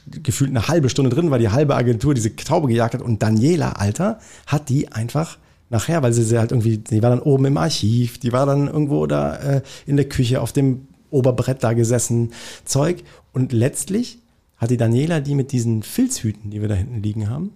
gefühlt 0.07 0.51
eine 0.51 0.69
halbe 0.69 0.89
Stunde 0.89 1.11
drin 1.11 1.31
war, 1.31 1.39
die 1.39 1.51
halbe 1.51 1.77
Agentur 1.77 2.15
diese 2.15 2.35
Taube 2.35 2.69
gejagt 2.69 2.95
hat 2.95 3.03
und 3.03 3.23
Daniela, 3.23 3.73
Alter, 3.73 4.19
hat 4.47 4.71
die 4.71 4.91
einfach 4.91 5.37
nachher, 5.69 6.03
weil 6.03 6.15
sie 6.15 6.23
sie 6.23 6.39
halt 6.39 6.53
irgendwie, 6.53 6.79
die 6.79 7.03
war 7.03 7.11
dann 7.11 7.21
oben 7.21 7.45
im 7.45 7.57
Archiv, 7.59 8.19
die 8.19 8.33
war 8.33 8.47
dann 8.47 8.69
irgendwo 8.69 9.07
da 9.07 9.37
äh, 9.37 9.63
in 9.85 9.97
der 9.97 10.09
Küche 10.09 10.41
auf 10.41 10.53
dem 10.53 10.89
Oberbrett 11.11 11.63
da 11.63 11.75
gesessen, 11.75 12.33
Zeug. 12.65 13.03
Und 13.33 13.53
letztlich 13.53 14.19
hat 14.57 14.71
die 14.71 14.79
Daniela 14.79 15.21
die 15.21 15.35
mit 15.35 15.53
diesen 15.53 15.83
Filzhüten, 15.83 16.51
die 16.51 16.63
wir 16.63 16.69
da 16.69 16.75
hinten 16.75 17.03
liegen 17.03 17.29
haben, 17.29 17.51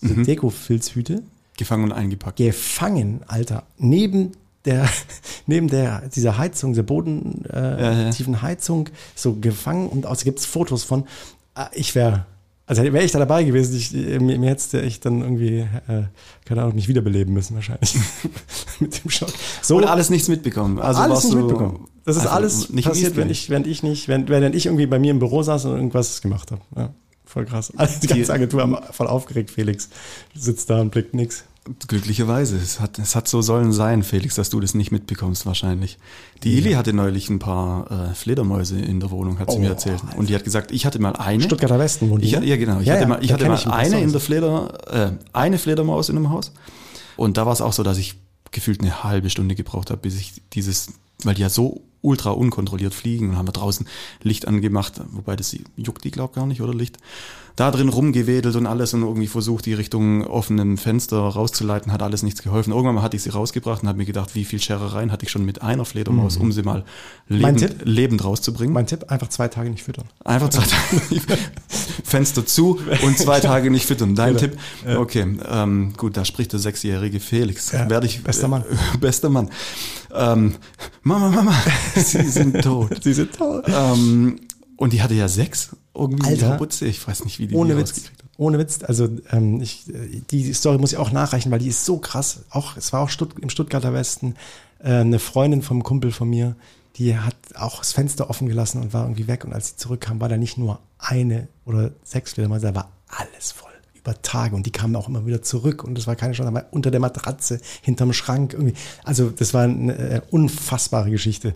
diese 0.00 0.22
Deko-Filzhüte, 0.22 1.22
Gefangen 1.56 1.84
und 1.84 1.92
eingepackt. 1.92 2.36
gefangen, 2.36 3.20
Alter, 3.26 3.64
neben 3.78 4.32
der, 4.64 4.88
neben 5.46 5.68
der, 5.68 6.08
dieser 6.08 6.38
Heizung, 6.38 6.74
der 6.74 6.82
bodentiefen 6.82 7.44
äh, 7.52 7.80
Ja, 7.80 8.10
ja. 8.10 8.42
Heizung, 8.42 8.88
so 9.14 9.34
gefangen 9.34 9.88
und 9.88 10.06
aus 10.06 10.24
gibt's 10.24 10.46
Fotos 10.46 10.84
von, 10.84 11.04
ah, 11.54 11.68
ich 11.72 11.94
wäre, 11.94 12.26
also 12.66 12.82
wäre 12.82 13.02
ich 13.02 13.12
da 13.12 13.18
dabei 13.18 13.44
gewesen, 13.44 13.76
ich, 13.76 13.92
mir, 13.92 14.38
mir 14.38 14.50
hätte 14.50 14.80
ich 14.80 15.00
dann 15.00 15.20
irgendwie, 15.20 15.58
äh, 15.86 16.04
keine 16.46 16.62
Ahnung, 16.62 16.74
mich 16.74 16.88
wiederbeleben 16.88 17.34
müssen 17.34 17.54
wahrscheinlich. 17.54 17.94
Mit 18.80 19.04
dem 19.04 19.10
Schock. 19.10 19.32
So, 19.60 19.76
Und 19.76 19.84
alles 19.84 20.08
nichts 20.08 20.28
mitbekommen. 20.28 20.78
Also 20.78 21.00
alles 21.00 21.24
nicht 21.24 21.36
mitbekommen. 21.36 21.88
Das 22.04 22.16
ist 22.16 22.22
einfach 22.22 22.36
alles 22.36 22.70
nicht 22.70 22.86
passiert, 22.86 23.16
wenn 23.16 23.30
ich, 23.30 23.50
wenn 23.50 23.64
ich 23.64 23.82
nicht, 23.82 24.08
wenn, 24.08 24.28
wenn 24.28 24.52
ich 24.54 24.66
irgendwie 24.66 24.86
bei 24.86 24.98
mir 24.98 25.10
im 25.10 25.18
Büro 25.18 25.42
saß 25.42 25.66
und 25.66 25.76
irgendwas 25.76 26.22
gemacht 26.22 26.52
habe. 26.52 26.60
Ja, 26.76 26.90
voll 27.24 27.44
krass. 27.46 27.72
Also 27.76 28.00
die 28.00 28.06
ganze 28.06 28.32
Agentur 28.32 28.62
am- 28.62 28.78
voll 28.92 29.06
aufgeregt, 29.06 29.50
Felix. 29.50 29.88
Sitzt 30.34 30.70
da 30.70 30.80
und 30.80 30.90
blickt 30.90 31.14
nix. 31.14 31.44
Glücklicherweise. 31.88 32.56
Es 32.58 32.78
hat, 32.78 32.98
es 32.98 33.16
hat 33.16 33.26
so 33.26 33.40
sollen 33.40 33.72
sein, 33.72 34.02
Felix, 34.02 34.34
dass 34.34 34.50
du 34.50 34.60
das 34.60 34.74
nicht 34.74 34.92
mitbekommst 34.92 35.46
wahrscheinlich. 35.46 35.96
Die 36.42 36.58
Ili 36.58 36.72
hatte 36.72 36.92
neulich 36.92 37.30
ein 37.30 37.38
paar 37.38 37.90
äh, 38.10 38.14
Fledermäuse 38.14 38.78
in 38.78 39.00
der 39.00 39.10
Wohnung, 39.10 39.38
hat 39.38 39.50
sie 39.50 39.56
Oh, 39.56 39.60
mir 39.60 39.70
erzählt. 39.70 40.02
Und 40.16 40.28
die 40.28 40.34
hat 40.34 40.44
gesagt, 40.44 40.72
ich 40.72 40.84
hatte 40.84 40.98
mal 40.98 41.12
eine. 41.16 41.42
Stuttgarter 41.42 41.78
Westen 41.78 42.10
wohnt 42.10 42.22
die, 42.22 42.26
Ich, 42.26 42.32
ja, 42.32 42.56
genau. 42.56 42.80
Ich 42.80 42.86
Ja, 42.86 42.92
hatte 42.94 43.02
ja, 43.04 43.08
mal, 43.08 43.24
ich 43.24 43.32
hatte 43.32 43.46
mal 43.48 43.54
ich 43.54 43.66
eine 43.66 44.00
in 44.02 44.12
der 44.12 44.20
Fleder, 44.20 44.78
äh, 44.92 45.12
eine 45.32 45.56
Fledermaus 45.56 46.10
in 46.10 46.18
einem 46.18 46.28
Haus. 46.28 46.52
Und 47.16 47.38
da 47.38 47.46
war 47.46 47.54
es 47.54 47.62
auch 47.62 47.72
so, 47.72 47.82
dass 47.82 47.96
ich 47.96 48.16
gefühlt 48.50 48.80
eine 48.82 49.02
halbe 49.02 49.30
Stunde 49.30 49.54
gebraucht 49.54 49.90
habe, 49.90 50.02
bis 50.02 50.16
ich 50.20 50.42
dieses, 50.52 50.88
weil 51.22 51.34
die 51.34 51.42
ja 51.42 51.48
so 51.48 51.82
ultra 52.00 52.30
unkontrolliert 52.30 52.92
fliegen 52.92 53.30
und 53.30 53.36
haben 53.36 53.48
wir 53.48 53.52
draußen 53.52 53.88
Licht 54.22 54.46
angemacht, 54.46 55.00
wobei 55.12 55.36
das 55.36 55.56
juckt 55.76 56.04
die 56.04 56.10
glaub 56.10 56.34
gar 56.34 56.46
nicht, 56.46 56.60
oder 56.60 56.74
Licht. 56.74 56.98
Da 57.56 57.70
drin 57.70 57.88
rumgewedelt 57.88 58.56
und 58.56 58.66
alles 58.66 58.94
und 58.94 59.02
irgendwie 59.02 59.28
versucht, 59.28 59.66
die 59.66 59.74
Richtung 59.74 60.26
offenen 60.26 60.76
Fenster 60.76 61.18
rauszuleiten, 61.18 61.92
hat 61.92 62.02
alles 62.02 62.24
nichts 62.24 62.42
geholfen. 62.42 62.72
Irgendwann 62.72 62.96
mal 62.96 63.02
hatte 63.02 63.16
ich 63.16 63.22
sie 63.22 63.30
rausgebracht 63.30 63.82
und 63.82 63.88
habe 63.88 63.98
mir 63.98 64.06
gedacht, 64.06 64.34
wie 64.34 64.44
viel 64.44 64.60
Scherereien 64.60 65.12
hatte 65.12 65.24
ich 65.24 65.30
schon 65.30 65.44
mit 65.44 65.62
einer 65.62 65.84
Fledermaus, 65.84 66.36
um 66.36 66.50
sie 66.50 66.62
mal 66.62 66.84
Mhm. 67.28 67.36
Lebend, 67.36 67.76
lebend 67.84 68.24
rauszubringen. 68.24 68.74
Mein 68.74 68.86
Tipp, 68.88 69.04
einfach 69.08 69.28
zwei 69.28 69.46
Tage 69.48 69.70
nicht 69.70 69.84
füttern. 69.84 70.06
Einfach 70.24 70.48
zwei 70.50 70.64
Tage 70.64 71.02
nicht, 71.14 71.26
Fenster 72.04 72.44
zu 72.44 72.80
und 73.02 73.18
zwei 73.18 73.38
Tage 73.40 73.70
nicht 73.70 73.86
füttern. 73.86 74.14
Dein. 74.16 74.36
Tipp? 74.36 74.56
Okay, 74.96 75.24
ähm, 75.48 75.92
gut, 75.96 76.16
da 76.16 76.24
spricht 76.24 76.52
der 76.52 76.60
sechsjährige 76.60 77.20
Felix. 77.20 77.70
Ja, 77.72 77.88
Werde 77.88 78.06
ich, 78.06 78.22
bester 78.24 78.48
Mann. 78.48 78.62
Äh, 78.62 78.98
bester 79.00 79.30
Mann. 79.30 79.48
Ähm, 80.12 80.54
Mama, 81.02 81.28
Mama, 81.30 81.54
sie 81.96 82.22
sind 82.28 82.62
tot. 82.62 83.02
Sie 83.02 83.12
sind 83.14 83.32
toll. 83.36 83.62
ähm, 83.66 84.40
und 84.76 84.92
die 84.92 85.02
hatte 85.02 85.14
ja 85.14 85.28
sechs 85.28 85.76
irgendwie 85.94 86.26
Alter. 86.26 86.50
Kapuze. 86.50 86.86
Ich 86.86 87.06
weiß 87.06 87.24
nicht, 87.24 87.38
wie 87.38 87.46
die 87.46 87.54
Ohne 87.54 87.74
die 87.74 87.80
Witz. 87.80 88.10
Ohne 88.36 88.58
Witz. 88.58 88.80
Also 88.82 89.08
ähm, 89.30 89.60
ich, 89.60 89.88
äh, 89.88 90.22
die 90.30 90.52
Story 90.52 90.78
muss 90.78 90.92
ich 90.92 90.98
auch 90.98 91.12
nachreichen, 91.12 91.52
weil 91.52 91.60
die 91.60 91.68
ist 91.68 91.84
so 91.84 91.98
krass. 91.98 92.40
Auch 92.50 92.76
es 92.76 92.92
war 92.92 93.00
auch 93.00 93.08
Stutt 93.08 93.38
im 93.40 93.50
Stuttgarter 93.50 93.92
Westen 93.92 94.34
äh, 94.80 95.00
eine 95.00 95.18
Freundin 95.18 95.62
vom 95.62 95.82
Kumpel 95.82 96.12
von 96.12 96.28
mir, 96.28 96.56
die 96.96 97.16
hat 97.16 97.36
auch 97.56 97.78
das 97.78 97.92
Fenster 97.92 98.30
offen 98.30 98.48
gelassen 98.48 98.80
und 98.80 98.92
war 98.92 99.04
irgendwie 99.04 99.26
weg. 99.26 99.44
Und 99.44 99.52
als 99.52 99.70
sie 99.70 99.76
zurückkam, 99.76 100.20
war 100.20 100.28
da 100.28 100.36
nicht 100.36 100.58
nur 100.58 100.80
eine 100.98 101.48
oder 101.64 101.92
sechs 102.04 102.34
Fledermäuse, 102.34 102.66
da 102.66 102.74
war 102.74 102.92
alles 103.08 103.52
voll 103.52 103.73
über 104.04 104.20
Tage 104.20 104.54
und 104.54 104.66
die 104.66 104.70
kamen 104.70 104.94
auch 104.96 105.08
immer 105.08 105.24
wieder 105.24 105.42
zurück 105.42 105.82
und 105.82 105.98
es 105.98 106.06
war 106.06 106.14
keine 106.14 106.34
Chance, 106.34 106.48
aber 106.48 106.66
unter 106.70 106.90
der 106.90 107.00
Matratze, 107.00 107.58
hinterm 107.80 108.12
Schrank 108.12 108.52
irgendwie. 108.52 108.74
Also 109.02 109.30
das 109.30 109.54
war 109.54 109.62
eine 109.64 109.96
äh, 109.96 110.20
unfassbare 110.30 111.10
Geschichte. 111.10 111.54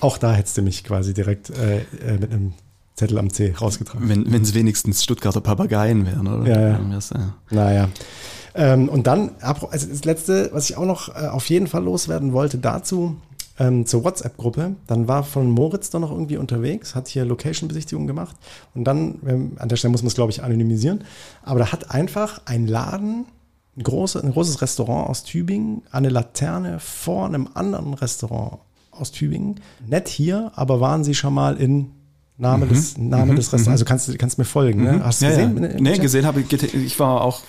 Auch 0.00 0.16
da 0.16 0.32
hättest 0.32 0.56
du 0.56 0.62
mich 0.62 0.84
quasi 0.84 1.12
direkt 1.14 1.50
äh, 1.50 1.78
äh, 1.78 2.18
mit 2.18 2.32
einem 2.32 2.52
Zettel 2.94 3.18
am 3.18 3.32
C 3.32 3.54
rausgetragen. 3.60 4.08
Wenn 4.08 4.32
wenn 4.32 4.42
es 4.42 4.54
wenigstens 4.54 5.02
Stuttgarter 5.02 5.40
Papageien 5.40 6.06
wären, 6.06 6.28
oder? 6.28 6.46
Ja, 6.48 6.60
ja. 6.60 6.98
Ja. 7.12 7.34
Naja. 7.50 7.88
Ähm, 8.54 8.88
und 8.88 9.06
dann, 9.06 9.32
also 9.40 9.86
das 9.86 10.04
letzte, 10.04 10.50
was 10.52 10.70
ich 10.70 10.76
auch 10.76 10.84
noch 10.84 11.08
äh, 11.08 11.28
auf 11.28 11.48
jeden 11.48 11.66
Fall 11.66 11.84
loswerden 11.84 12.32
wollte 12.32 12.58
dazu, 12.58 13.16
ähm, 13.60 13.86
zur 13.86 14.02
WhatsApp-Gruppe, 14.02 14.74
dann 14.88 15.06
war 15.06 15.22
von 15.22 15.50
Moritz 15.50 15.90
da 15.90 15.98
noch 16.00 16.10
irgendwie 16.10 16.38
unterwegs, 16.38 16.94
hat 16.96 17.06
hier 17.06 17.24
Location-Besichtigung 17.24 18.06
gemacht 18.08 18.34
und 18.74 18.84
dann, 18.84 19.20
ähm, 19.26 19.52
an 19.58 19.68
der 19.68 19.76
Stelle 19.76 19.92
muss 19.92 20.02
man 20.02 20.08
es 20.08 20.14
glaube 20.14 20.32
ich 20.32 20.42
anonymisieren, 20.42 21.04
aber 21.42 21.60
da 21.60 21.70
hat 21.70 21.90
einfach 21.92 22.40
ein 22.46 22.66
Laden, 22.66 23.26
ein, 23.76 23.82
große, 23.84 24.20
ein 24.20 24.32
großes 24.32 24.62
Restaurant 24.62 25.08
aus 25.08 25.22
Tübingen, 25.22 25.82
eine 25.92 26.08
Laterne 26.08 26.80
vor 26.80 27.26
einem 27.26 27.48
anderen 27.54 27.94
Restaurant 27.94 28.58
aus 28.90 29.12
Tübingen. 29.12 29.60
Nett 29.86 30.08
hier, 30.08 30.50
aber 30.56 30.80
waren 30.80 31.04
sie 31.04 31.14
schon 31.14 31.34
mal 31.34 31.56
in 31.56 31.92
Name 32.38 32.66
des, 32.66 32.96
Name 32.96 33.34
des 33.34 33.52
Restaurants, 33.52 33.68
also 33.68 33.84
kannst 33.84 34.08
du 34.08 34.16
kannst 34.16 34.38
mir 34.38 34.44
folgen, 34.46 34.82
ne? 34.82 35.04
Hast 35.04 35.20
du 35.20 35.26
Mhm. 35.26 35.32
ja, 35.32 35.46
gesehen? 35.46 35.62
Ja. 35.62 35.80
Nee, 35.80 35.98
gesehen 35.98 36.26
habe 36.26 36.40
ich, 36.40 36.74
ich 36.74 36.98
war 36.98 37.20
auch 37.20 37.42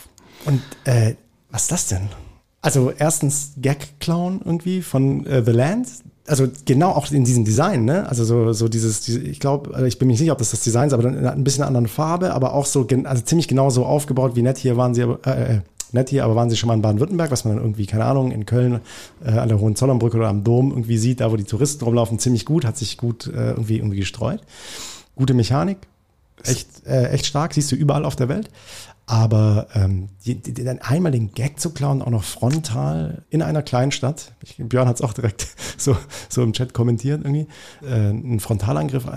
Und 0.46 0.62
äh, 0.84 1.16
was 1.50 1.64
ist 1.64 1.72
das 1.72 1.88
denn? 1.88 2.10
Also 2.62 2.92
erstens 2.96 3.54
Gag-Clown 3.58 4.42
irgendwie 4.46 4.82
von 4.82 5.26
äh, 5.26 5.44
The 5.44 5.52
Land. 5.52 5.88
Also 6.28 6.48
genau 6.66 6.92
auch 6.92 7.12
in 7.12 7.26
diesem 7.26 7.44
Design, 7.44 7.86
ne? 7.86 8.08
Also 8.08 8.24
so, 8.24 8.54
so 8.54 8.68
dieses, 8.68 9.02
diese, 9.02 9.20
ich 9.20 9.40
glaube, 9.40 9.74
also 9.74 9.86
ich 9.88 9.98
bin 9.98 10.08
mir 10.08 10.14
nicht 10.14 10.20
sicher, 10.20 10.34
ob 10.34 10.38
das 10.38 10.52
das 10.52 10.62
Design 10.62 10.88
ist, 10.88 10.94
aber 10.94 11.04
dann 11.04 11.18
in 11.18 11.26
ein 11.26 11.44
bisschen 11.44 11.64
anderen 11.64 11.88
Farbe, 11.88 12.34
aber 12.34 12.54
auch 12.54 12.68
so, 12.68 12.88
also 13.04 13.24
ziemlich 13.24 13.48
genau 13.48 13.72
so 13.72 13.86
aufgebaut 13.86 14.36
wie 14.36 14.44
nett 14.44 14.60
hier 14.60 14.78
waren 14.78 14.94
sie, 14.94 15.02
äh, 15.02 15.56
äh, 15.56 15.62
nett 15.92 16.10
hier, 16.10 16.24
aber 16.24 16.36
waren 16.36 16.50
sie 16.50 16.58
schon 16.58 16.68
mal 16.68 16.76
in 16.76 16.84
Baden-Württemberg, 16.84 17.32
was 17.32 17.44
man 17.44 17.56
dann 17.56 17.64
irgendwie, 17.64 17.88
keine 17.88 18.06
Ahnung, 18.06 18.32
in 18.32 18.46
Köln 18.46 18.82
äh, 19.26 19.32
an 19.32 19.50
der 19.50 19.60
Hohenzollernbrücke 19.60 20.18
oder 20.18 20.30
am 20.30 20.44
Dom 20.44 20.70
irgendwie 20.70 21.00
sieht, 21.00 21.22
da 21.22 21.32
wo 21.32 21.36
die 21.36 21.44
Touristen 21.44 21.84
rumlaufen, 21.84 22.20
ziemlich 22.20 22.46
gut, 22.46 22.66
hat 22.66 22.78
sich 22.78 22.98
gut 22.98 23.28
äh, 23.28 23.50
irgendwie, 23.50 23.78
irgendwie 23.78 23.98
gestreut. 23.98 24.42
Gute 25.16 25.34
Mechanik, 25.34 25.80
echt, 26.44 26.86
äh, 26.86 27.10
echt 27.10 27.26
stark, 27.26 27.54
siehst 27.56 27.72
du 27.72 27.76
überall 27.76 28.06
auf 28.06 28.16
der 28.16 28.30
Welt. 28.30 28.50
Aber 29.12 29.68
ähm, 29.74 30.08
die, 30.26 30.36
die, 30.36 30.54
die, 30.54 30.64
dann 30.64 30.80
einmal 30.80 31.12
den 31.12 31.34
Gag 31.34 31.60
zu 31.60 31.72
klauen, 31.72 32.02
auch 32.02 32.10
noch 32.12 32.24
frontal 32.24 33.26
in 33.30 33.42
einer 33.42 33.62
kleinen 33.62 33.92
Stadt. 33.92 34.32
Ich, 34.42 34.56
Björn 34.58 34.88
hat 34.88 34.96
es 34.96 35.02
auch 35.02 35.12
direkt 35.12 35.48
so, 35.78 35.98
so 36.30 36.42
im 36.42 36.54
Chat 36.54 36.74
kommentiert 36.74 37.20
irgendwie. 37.22 37.48
Äh, 37.84 38.12
ein 38.12 38.40
Frontalangriff, 38.40 39.08
äh, 39.08 39.10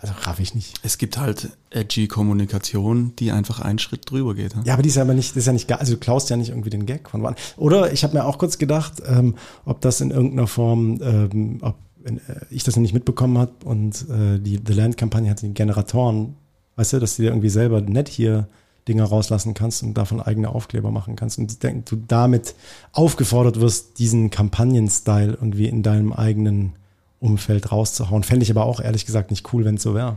also 0.00 0.14
raff 0.22 0.40
ich 0.40 0.54
nicht. 0.54 0.80
Es 0.82 0.96
gibt 0.96 1.18
halt 1.18 1.50
edgy 1.68 2.08
Kommunikation, 2.08 3.14
die 3.16 3.30
einfach 3.30 3.60
einen 3.60 3.78
Schritt 3.78 4.10
drüber 4.10 4.34
geht. 4.34 4.54
Ja, 4.64 4.72
aber 4.72 4.82
die 4.82 4.88
ist 4.88 4.94
ja 4.94 5.02
aber 5.02 5.12
nicht, 5.12 5.32
das 5.32 5.42
ist 5.42 5.46
ja 5.46 5.52
nicht, 5.52 5.70
also 5.70 5.92
du 5.92 6.00
klaust 6.00 6.30
ja 6.30 6.38
nicht 6.38 6.48
irgendwie 6.48 6.70
den 6.70 6.86
Gag 6.86 7.10
von 7.10 7.20
woanders. 7.20 7.42
Oder 7.58 7.92
ich 7.92 8.04
habe 8.04 8.14
mir 8.14 8.24
auch 8.24 8.38
kurz 8.38 8.56
gedacht, 8.56 9.02
ähm, 9.06 9.34
ob 9.66 9.82
das 9.82 10.00
in 10.00 10.12
irgendeiner 10.12 10.46
Form, 10.46 10.98
ähm, 11.02 11.58
ob 11.60 11.76
wenn 12.02 12.16
äh, 12.16 12.46
ich 12.48 12.64
das 12.64 12.76
noch 12.76 12.82
nicht 12.82 12.94
mitbekommen 12.94 13.36
habe 13.36 13.52
und 13.66 14.08
äh, 14.08 14.38
die 14.38 14.58
The 14.66 14.72
Land-Kampagne 14.72 15.28
hat 15.28 15.42
die 15.42 15.52
Generatoren, 15.52 16.36
weißt 16.76 16.94
du, 16.94 17.00
dass 17.00 17.16
dir 17.16 17.28
irgendwie 17.28 17.50
selber 17.50 17.82
nett 17.82 18.08
hier 18.08 18.48
Dinger 18.88 19.04
rauslassen 19.04 19.54
kannst 19.54 19.82
und 19.82 19.94
davon 19.94 20.20
eigene 20.20 20.48
Aufkleber 20.48 20.90
machen 20.90 21.14
kannst 21.16 21.38
und 21.38 21.62
du 21.62 21.96
damit 22.08 22.54
aufgefordert 22.92 23.60
wirst, 23.60 23.98
diesen 23.98 24.30
Kampagnen-Style 24.30 25.32
irgendwie 25.40 25.66
in 25.68 25.82
deinem 25.82 26.12
eigenen 26.12 26.72
Umfeld 27.20 27.70
rauszuhauen. 27.70 28.24
Fände 28.24 28.42
ich 28.42 28.50
aber 28.50 28.64
auch 28.64 28.80
ehrlich 28.80 29.06
gesagt 29.06 29.30
nicht 29.30 29.52
cool, 29.52 29.64
wenn 29.64 29.76
es 29.76 29.82
so 29.82 29.94
wäre. 29.94 30.16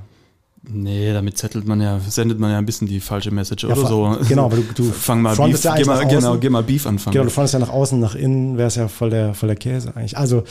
Nee, 0.67 1.13
damit 1.13 1.37
zettelt 1.37 1.67
man 1.67 1.79
ja, 1.79 1.99
sendet 1.99 2.39
man 2.39 2.49
ja 2.49 2.57
ein 2.57 2.65
bisschen 2.65 2.87
die 2.87 2.99
falsche 2.99 3.29
Message 3.29 3.65
oder 3.65 3.75
fa- 3.75 3.87
so. 3.87 4.17
genau, 4.27 4.45
aber 4.45 4.55
du- 4.55 4.63
du 4.73 4.83
fang 4.91 5.21
mal 5.21 5.35
Beef, 5.35 5.63
ja 5.63 5.75
geh 5.75 5.83
mal, 5.85 6.07
genau, 6.07 6.37
geh 6.39 6.49
mal 6.49 6.63
Beef 6.63 6.87
anfangen. 6.87 7.11
Genau, 7.13 7.25
du 7.25 7.29
fandest 7.29 7.53
ja 7.53 7.59
nach 7.59 7.69
außen, 7.69 7.99
nach 7.99 8.15
innen, 8.15 8.57
wäre 8.57 8.69
es 8.69 8.73
ja 8.75 8.87
voll 8.87 9.11
der, 9.11 9.35
voll 9.35 9.45
der 9.45 9.57
Käse 9.57 9.95
eigentlich. 9.95 10.17
Also, 10.17 10.43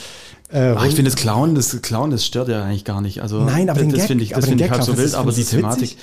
äh, 0.52 0.58
Ah, 0.60 0.86
ich 0.86 0.94
finde 0.94 1.10
das 1.10 1.16
Clown, 1.16 1.56
das 1.56 1.82
Clown, 1.82 2.12
das 2.12 2.24
stört 2.24 2.46
ja 2.46 2.62
eigentlich 2.62 2.84
gar 2.84 3.00
nicht. 3.00 3.22
Also 3.22 3.40
Nein, 3.42 3.68
aber 3.68 3.80
das, 3.80 3.88
den 3.88 3.90
das 3.90 3.98
Gag- 4.02 4.06
finde 4.06 4.22
ich, 4.22 4.34
aber 4.34 4.42
das 4.42 4.48
finde 4.50 4.64
ich 4.64 4.70
halb 4.70 4.82
so 4.84 4.96
wild, 4.96 5.14
aber 5.14 5.32
die 5.32 5.42
Thematik, 5.42 5.82
witzig? 5.82 5.98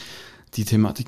die 0.56 0.66
Thematik, 0.66 1.08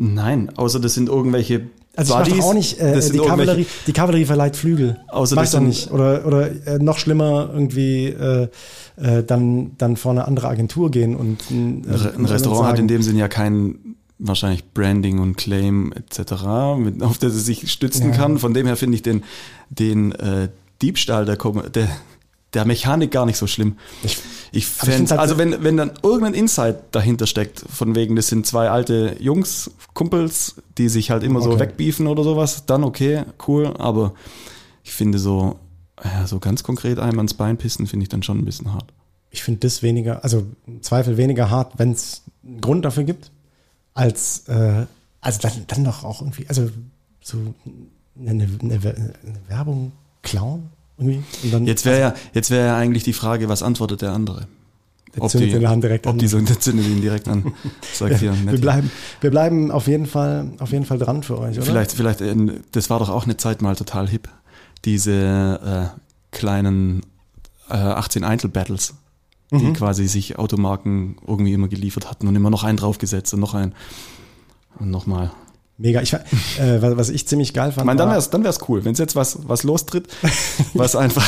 nein, 0.00 0.50
außer 0.56 0.80
das 0.80 0.94
sind 0.94 1.08
irgendwelche 1.08 1.62
Also 1.94 2.18
ich 2.20 2.28
Buddies, 2.28 2.44
auch 2.44 2.54
nicht, 2.54 2.78
äh, 2.80 2.98
die, 3.10 3.18
Kavallerie, 3.18 3.66
die 3.86 3.92
Kavallerie 3.92 4.24
verleiht 4.24 4.56
Flügel. 4.56 4.98
Außer 5.08 5.40
ich 5.42 5.50
doch 5.50 5.60
nicht. 5.60 5.90
Oder, 5.92 6.24
oder 6.26 6.50
äh, 6.66 6.78
noch 6.78 6.98
schlimmer, 6.98 7.50
irgendwie 7.52 8.06
äh, 8.06 8.48
äh, 8.96 9.22
dann, 9.24 9.72
dann 9.78 9.96
vor 9.96 10.12
eine 10.12 10.26
andere 10.26 10.48
Agentur 10.48 10.90
gehen 10.90 11.14
und 11.16 11.42
äh, 11.50 11.54
Ein 11.54 11.84
Re- 11.88 12.14
ein 12.16 12.24
Restaurant 12.24 12.68
hat 12.68 12.78
in 12.78 12.88
dem 12.88 13.02
Sinn 13.02 13.16
ja 13.16 13.28
kein 13.28 13.96
wahrscheinlich 14.18 14.64
Branding 14.72 15.18
und 15.18 15.36
Claim 15.36 15.92
etc., 15.92 16.32
mit, 16.78 17.02
auf 17.02 17.18
das 17.18 17.34
es 17.34 17.44
sich 17.46 17.70
stützen 17.70 18.10
Ja. 18.10 18.16
kann. 18.16 18.38
Von 18.38 18.54
dem 18.54 18.66
her 18.66 18.76
finde 18.76 18.94
ich 18.96 19.02
den, 19.02 19.22
den 19.70 20.12
äh, 20.12 20.48
Diebstahl 20.82 21.24
der, 21.26 21.36
der, 21.74 21.88
der 22.54 22.64
Mechanik 22.64 23.10
gar 23.12 23.26
nicht 23.26 23.36
so 23.36 23.46
schlimm. 23.46 23.76
Ich- 24.02 24.18
Ich 24.52 24.66
fände, 24.66 25.10
halt 25.10 25.20
also 25.20 25.34
so- 25.34 25.38
wenn, 25.38 25.62
wenn 25.62 25.76
dann 25.76 25.92
irgendein 26.02 26.34
Insight 26.34 26.76
dahinter 26.94 27.26
steckt, 27.28 27.60
von 27.68 27.94
wegen, 27.94 28.16
das 28.16 28.26
sind 28.26 28.46
zwei 28.46 28.68
alte 28.68 29.16
Jungs, 29.20 29.70
Kumpels, 29.94 30.56
die 30.76 30.88
sich 30.88 31.12
halt 31.12 31.22
immer 31.22 31.40
so 31.40 31.50
Okay. 31.50 31.60
wegbiefen 31.60 32.08
oder 32.08 32.24
sowas, 32.24 32.66
dann 32.66 32.82
okay, 32.82 33.22
cool, 33.46 33.74
aber 33.78 34.14
ich 34.82 34.92
finde 34.92 35.20
so, 35.20 35.60
ja, 36.02 36.26
so 36.26 36.40
ganz 36.40 36.64
konkret 36.64 36.98
einem 36.98 37.18
ans 37.18 37.34
Bein 37.34 37.58
pissen, 37.58 37.86
finde 37.86 38.02
ich 38.02 38.08
dann 38.08 38.22
schon 38.24 38.38
ein 38.38 38.44
bisschen 38.44 38.72
hart. 38.72 38.92
ich 39.32 39.44
finde 39.44 39.60
das 39.60 39.82
weniger, 39.84 40.24
also 40.24 40.44
im 40.66 40.82
Zweifel 40.82 41.16
weniger 41.16 41.50
hart, 41.50 41.78
wenn 41.78 41.92
es 41.92 42.22
einen 42.44 42.60
Grund 42.60 42.84
dafür 42.84 43.04
gibt, 43.04 43.30
als 43.94 44.48
äh, 44.48 44.86
also 45.20 45.38
dann, 45.42 45.52
dann 45.68 45.84
doch 45.84 46.02
auch 46.02 46.20
irgendwie, 46.22 46.48
also 46.48 46.68
so 47.22 47.36
eine, 48.18 48.30
eine, 48.30 48.48
eine 48.62 48.82
Werbung 49.46 49.92
klauen 50.22 50.70
Jetzt 51.64 51.84
wäre 51.84 52.00
ja, 52.00 52.14
jetzt 52.34 52.50
wäre 52.50 52.66
ja 52.66 52.76
eigentlich 52.76 53.02
die 53.04 53.12
Frage, 53.12 53.48
was 53.48 53.62
antwortet 53.62 54.02
der 54.02 54.12
andere? 54.12 54.46
Der 55.16 55.26
zündet 55.28 55.54
in 55.54 55.60
der 55.60 55.70
Hand 55.70 55.82
direkt 55.82 56.06
ob 56.06 56.12
an. 56.12 56.18
die 56.18 56.28
so, 56.28 56.40
der 56.40 56.60
zündet 56.60 56.86
ihn 56.86 57.00
direkt 57.00 57.26
an. 57.26 57.52
Sagt 57.92 58.18
hier, 58.18 58.32
wir 58.46 58.60
bleiben, 58.60 58.90
wir 59.20 59.30
bleiben 59.30 59.70
auf 59.72 59.88
jeden 59.88 60.06
Fall, 60.06 60.52
auf 60.60 60.70
jeden 60.70 60.84
Fall 60.84 60.98
dran 60.98 61.22
für 61.22 61.36
euch, 61.38 61.56
oder? 61.56 61.66
Vielleicht, 61.66 61.92
vielleicht, 61.92 62.20
äh, 62.20 62.36
das 62.72 62.90
war 62.90 63.00
doch 63.00 63.08
auch 63.08 63.24
eine 63.24 63.36
Zeit 63.36 63.60
mal 63.60 63.74
total 63.74 64.08
hip. 64.08 64.28
Diese 64.84 65.90
äh, 65.92 65.98
kleinen 66.30 67.00
äh, 67.68 67.74
18 67.74 68.22
Eintel-Battles, 68.24 68.94
die 69.50 69.56
Mhm. 69.56 69.72
quasi 69.72 70.06
sich 70.06 70.38
Automarken 70.38 71.16
irgendwie 71.26 71.52
immer 71.54 71.66
geliefert 71.66 72.08
hatten 72.08 72.28
und 72.28 72.36
immer 72.36 72.50
noch 72.50 72.62
einen 72.62 72.78
draufgesetzt 72.78 73.34
und 73.34 73.40
noch 73.40 73.54
einen 73.54 73.74
und 74.78 74.90
nochmal. 74.90 75.32
Mega. 75.82 76.02
Ich, 76.02 76.12
äh, 76.12 76.18
was, 76.96 77.08
ich 77.08 77.26
ziemlich 77.26 77.54
geil 77.54 77.70
Ich 77.70 77.74
fand. 77.74 77.86
meine, 77.86 77.96
dann 77.98 78.08
war- 78.08 78.16
wär's, 78.16 78.28
dann 78.28 78.44
wär's 78.44 78.58
cool, 78.68 78.84
wenn 78.84 78.92
jetzt 78.94 79.16
was, 79.16 79.38
was 79.48 79.62
lostritt, 79.62 80.08
was 80.74 80.94
einfach, 80.94 81.26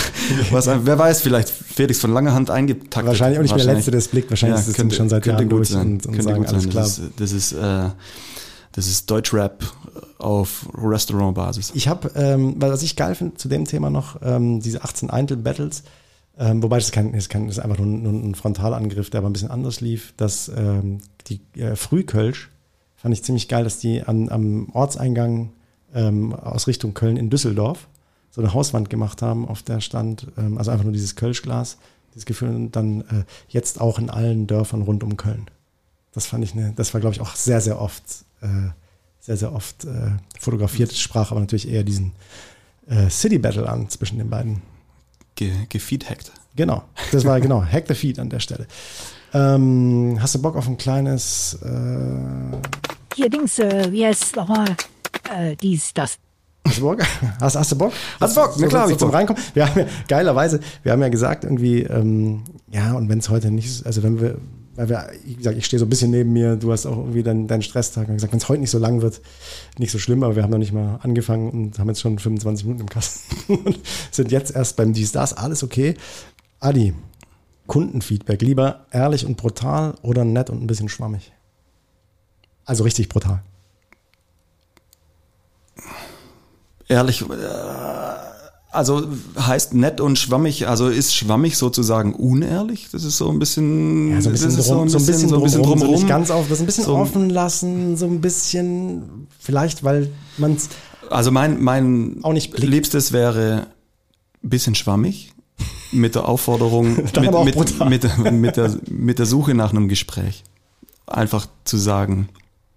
was, 0.51 0.69
ein- 0.69 0.85
wer 0.85 0.99
weiß, 0.99 1.23
vielleicht 1.23 1.49
Felix 1.49 1.99
von 2.01 2.13
langer 2.13 2.35
Hand 2.35 2.51
eingetaktet. 2.51 3.07
Wahrscheinlich 3.07 3.39
auch 3.39 3.43
nicht 3.43 3.57
mehr 3.57 3.65
der 3.65 3.75
Letzte, 3.77 3.91
der 3.93 3.99
es 3.99 4.09
blickt. 4.09 4.29
Wahrscheinlich 4.31 4.61
ist 4.61 4.69
es 4.79 4.97
schon 4.97 5.09
seit 5.09 5.23
könnte 5.23 5.43
Jahren 5.43 5.49
gut 5.49 5.59
durch 5.61 5.69
sein. 5.71 5.81
und, 5.93 6.07
und 6.07 6.13
könnte 6.13 6.23
sagen, 6.23 6.45
sein. 6.45 6.55
alles 6.55 6.69
klar. 6.69 6.85
Das 6.85 6.99
ist, 6.99 7.11
das 7.17 7.33
ist, 7.33 7.53
äh, 7.53 7.89
das 8.73 8.87
ist 8.87 9.11
Deutschrap 9.11 9.63
auf 10.19 10.67
Restaurant-Basis. 10.75 11.73
Ich 11.75 11.89
habe, 11.89 12.11
ähm, 12.15 12.57
was 12.59 12.83
ich 12.83 12.97
geil 12.97 13.15
finde 13.15 13.37
zu 13.37 13.49
dem 13.49 13.65
Thema 13.65 13.89
noch, 13.91 14.17
ähm, 14.23 14.61
diese 14.61 14.85
18 14.85 15.09
Eintel-Battles, 15.11 15.83
ähm, 16.39 16.63
wobei 16.63 16.77
das 16.77 16.87
ist, 16.87 16.93
kein, 16.93 17.13
ist, 17.15 17.29
kein, 17.29 17.47
das 17.47 17.57
ist 17.59 17.63
einfach 17.65 17.79
nur 17.79 17.87
ein, 17.87 18.03
nur 18.03 18.13
ein 18.13 18.35
Frontalangriff, 18.35 19.11
der 19.11 19.19
aber 19.19 19.29
ein 19.31 19.33
bisschen 19.35 19.51
anders 19.51 19.81
lief, 19.81 20.13
dass 20.17 20.51
ähm, 20.55 20.99
die 21.29 21.41
äh, 21.59 21.77
Frühkölsch 21.77 22.51
fand 23.03 23.13
ich 23.13 23.25
ziemlich 23.25 23.49
geil, 23.49 23.65
dass 23.65 23.79
die 23.79 24.03
an, 24.03 24.29
am 24.29 24.69
Ortseingang 24.73 25.51
ähm, 25.93 26.33
aus 26.33 26.69
Richtung 26.69 26.95
Köln 26.95 27.17
in 27.17 27.31
Düsseldorf 27.31 27.89
so 28.31 28.41
eine 28.41 28.55
Hauswand 28.55 28.89
gemacht 28.91 29.23
haben, 29.23 29.47
auf 29.47 29.63
der 29.63 29.81
stand, 29.81 30.29
ähm, 30.39 30.57
also 30.57 30.71
einfach 30.71 30.85
nur 30.85 30.93
dieses 30.93 31.17
Kölschglas, 31.17 31.79
dieses 32.15 32.27
Gefühl, 32.27 32.51
und 32.51 32.77
dann 32.77 33.01
äh, 33.03 33.25
jetzt 33.49 33.81
auch 33.81 33.99
in 33.99 34.09
allen 34.09 34.47
Dörfern 34.47 34.83
rund 34.83 35.03
um 35.03 35.17
Köln. 35.17 35.47
Das 36.13 36.27
fand 36.27 36.45
ich 36.45 36.53
eine, 36.53 36.73
das 36.77 36.95
war, 36.95 37.01
glaube 37.01 37.15
ich, 37.15 37.21
auch 37.21 37.35
sehr, 37.35 37.61
sehr 37.61 37.81
oft, 37.81 38.05
äh, 38.41 38.71
sehr, 39.19 39.37
sehr 39.37 39.53
oft 39.53 39.85
äh, 39.85 40.13
fotografiert, 40.39 40.93
sprach 40.95 41.33
aber 41.33 41.41
natürlich 41.41 41.69
eher 41.69 41.83
diesen 41.83 42.13
äh, 42.87 43.11
City 43.11 43.39
Battle 43.39 43.69
an 43.69 43.89
zwischen 43.89 44.19
den 44.19 44.31
beiden. 44.31 44.63
Ge 45.35 45.51
gefeedhackt. 45.71 46.31
Genau, 46.55 46.85
das 47.11 47.25
war 47.25 47.41
genau, 47.41 47.65
Hack 47.65 47.87
the 47.89 47.95
Feed 47.95 48.19
an 48.19 48.29
der 48.29 48.41
Stelle. 48.41 48.67
Ähm, 49.33 50.19
hast 50.21 50.35
du 50.35 50.43
Bock 50.43 50.57
auf 50.57 50.69
ein 50.69 50.77
kleines 50.77 51.59
äh, 51.63 52.92
Hier 53.15 53.29
Dings, 53.29 53.59
äh, 53.59 53.93
wie 53.93 54.07
heißt 54.07 54.37
nochmal? 54.37 54.65
Äh, 55.31 55.55
dies, 55.57 55.93
das. 55.93 56.19
Hast 56.67 56.79
du 56.79 56.83
Bock? 56.83 57.01
Hast, 57.41 57.57
hast 57.57 57.73
du 57.73 57.77
Bock? 57.77 57.93
Hast 58.21 58.37
du 58.37 58.41
Bock? 58.41 58.55
Na 58.59 58.67
klar 58.69 58.87
so, 58.87 58.93
ich 58.93 58.99
zum 58.99 59.09
Bock. 59.09 59.17
Reinkommen. 59.17 59.43
Wir 59.53 59.69
haben 59.69 59.81
ja, 59.81 59.87
geilerweise, 60.09 60.61
wir 60.83 60.93
haben 60.93 61.03
ja 61.03 61.09
gesagt, 61.09 61.45
irgendwie, 61.45 61.83
ähm, 61.83 62.45
ja, 62.71 62.95
und 62.95 63.09
wenn 63.09 63.19
es 63.19 63.29
heute 63.29 63.51
nicht 63.51 63.67
ist, 63.67 63.85
also 63.85 64.03
wenn 64.03 64.21
wir, 64.21 64.39
weil 64.77 64.89
wir, 64.89 65.11
wie 65.25 65.35
gesagt, 65.35 65.59
ich 65.59 65.67
stehe 65.67 65.79
so 65.79 65.85
ein 65.85 65.91
bisschen 65.91 66.11
neben 66.11 66.33
mir, 66.33 66.57
du 66.57 66.73
hast 66.73 66.87
auch 66.87 66.97
irgendwie 66.97 67.23
deinen, 67.23 67.49
deinen 67.49 67.63
Stresstag 67.63 68.09
und 68.09 68.15
gesagt, 68.15 68.33
wenn 68.33 68.39
es 68.39 68.49
heute 68.49 68.61
nicht 68.61 68.71
so 68.71 68.79
lang 68.79 69.03
wird, 69.03 69.21
nicht 69.77 69.91
so 69.91 69.99
schlimm, 69.99 70.23
aber 70.23 70.37
wir 70.37 70.43
haben 70.43 70.51
noch 70.51 70.59
nicht 70.59 70.73
mal 70.73 70.99
angefangen 71.03 71.51
und 71.51 71.79
haben 71.79 71.89
jetzt 71.89 72.01
schon 72.01 72.19
25 72.19 72.65
Minuten 72.65 72.83
im 72.83 72.89
Kasten 72.89 73.55
und 73.55 73.79
sind 74.11 74.33
jetzt 74.33 74.55
erst 74.57 74.77
beim 74.77 74.95
Dies, 74.95 75.13
das, 75.13 75.37
alles 75.37 75.63
okay. 75.63 75.95
Adi, 76.61 76.95
Kundenfeedback, 77.67 78.41
lieber 78.41 78.87
ehrlich 78.91 79.27
und 79.27 79.37
brutal 79.37 79.97
oder 80.01 80.25
nett 80.25 80.49
und 80.49 80.63
ein 80.63 80.67
bisschen 80.67 80.89
schwammig? 80.89 81.33
Also 82.65 82.85
richtig 82.85 83.09
brutal. 83.09 83.43
Ehrlich, 86.89 87.23
äh, 87.23 87.25
also 88.71 89.07
heißt 89.39 89.75
nett 89.75 90.01
und 90.01 90.19
schwammig, 90.19 90.67
also 90.69 90.89
ist 90.89 91.15
schwammig 91.15 91.57
sozusagen 91.57 92.15
unehrlich? 92.15 92.89
Das 92.93 93.05
ist 93.05 93.19
so 93.19 93.31
ein 93.31 93.39
bisschen, 93.39 94.13
Ja, 94.13 94.21
so 94.21 94.29
ein 94.29 94.33
bisschen, 94.33 94.57
drum, 94.57 94.89
so 94.89 94.99
ein 94.99 95.07
bisschen, 95.07 95.29
so 95.29 95.37
ein 95.37 95.43
bisschen 95.43 95.63
drumrum, 95.63 95.79
so 95.79 95.85
drumrum. 95.85 96.01
nicht 96.01 96.09
ganz 96.09 96.31
auf, 96.31 96.49
das 96.49 96.61
ein 96.61 96.67
bisschen 96.67 96.85
So- 96.85 96.97
offen 96.97 97.31
lassen, 97.31 97.97
so 97.97 98.07
ein 98.07 98.21
bisschen, 98.21 99.27
vielleicht, 99.39 99.85
weil 99.85 100.11
man 100.39 100.55
es, 100.55 100.69
Also 101.11 101.31
mein, 101.31 101.63
mein 101.63 102.19
Auch 102.23 102.33
nicht 102.33 102.51
blickt. 102.53 102.69
Liebstes 102.71 103.13
wäre 103.13 103.67
ein 104.43 104.49
bisschen 104.51 104.75
schwammig 104.75 105.33
mit 105.93 106.15
der 106.15 106.27
Aufforderung, 106.29 106.95
mit, 106.97 107.15
mit, 107.45 107.81
mit, 108.19 108.33
mit, 108.33 108.57
der, 108.57 108.77
mit 108.89 109.19
der 109.19 109.27
Suche 109.27 109.55
nach 109.55 109.71
einem 109.71 109.89
Gespräch. 109.89 110.45
Einfach 111.07 111.47
zu 111.65 111.77
sagen, 111.77 112.29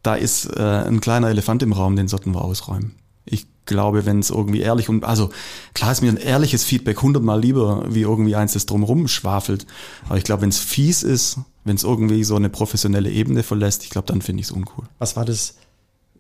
da 0.06 0.16
ist 0.16 0.46
äh, 0.56 0.62
ein 0.62 1.02
kleiner 1.02 1.30
Elefant 1.30 1.64
im 1.64 1.74
Raum, 1.74 1.96
den 1.96 2.08
sollten 2.08 2.34
wir 2.34 2.44
ausräumen. 2.44 2.94
Ich 3.26 3.48
glaube, 3.66 4.06
wenn 4.06 4.20
es 4.20 4.30
irgendwie 4.30 4.62
ehrlich 4.62 4.88
und, 4.88 5.04
also 5.04 5.32
klar 5.74 5.92
ist 5.92 6.02
mir 6.02 6.12
ein 6.12 6.18
ehrliches 6.18 6.64
Feedback 6.64 7.02
hundertmal 7.02 7.42
lieber, 7.42 7.86
wie 7.90 8.02
irgendwie 8.02 8.36
eins, 8.36 8.54
das 8.54 8.68
drumherum 8.68 9.08
schwafelt. 9.08 9.66
Aber 10.08 10.18
ich 10.18 10.24
glaube, 10.24 10.44
wenn 10.44 10.50
es 10.50 10.60
fies 10.60 11.02
ist, 11.02 11.40
wenn 11.64 11.76
es 11.76 11.84
irgendwie 11.84 12.24
so 12.24 12.36
eine 12.36 12.50
professionelle 12.50 13.10
Ebene 13.10 13.42
verlässt, 13.42 13.84
ich 13.84 13.90
glaube, 13.90 14.08
dann 14.08 14.22
finde 14.22 14.42
ich 14.42 14.48
es 14.48 14.52
uncool. 14.52 14.86
was 15.00 15.16
war 15.16 15.26
das, 15.26 15.56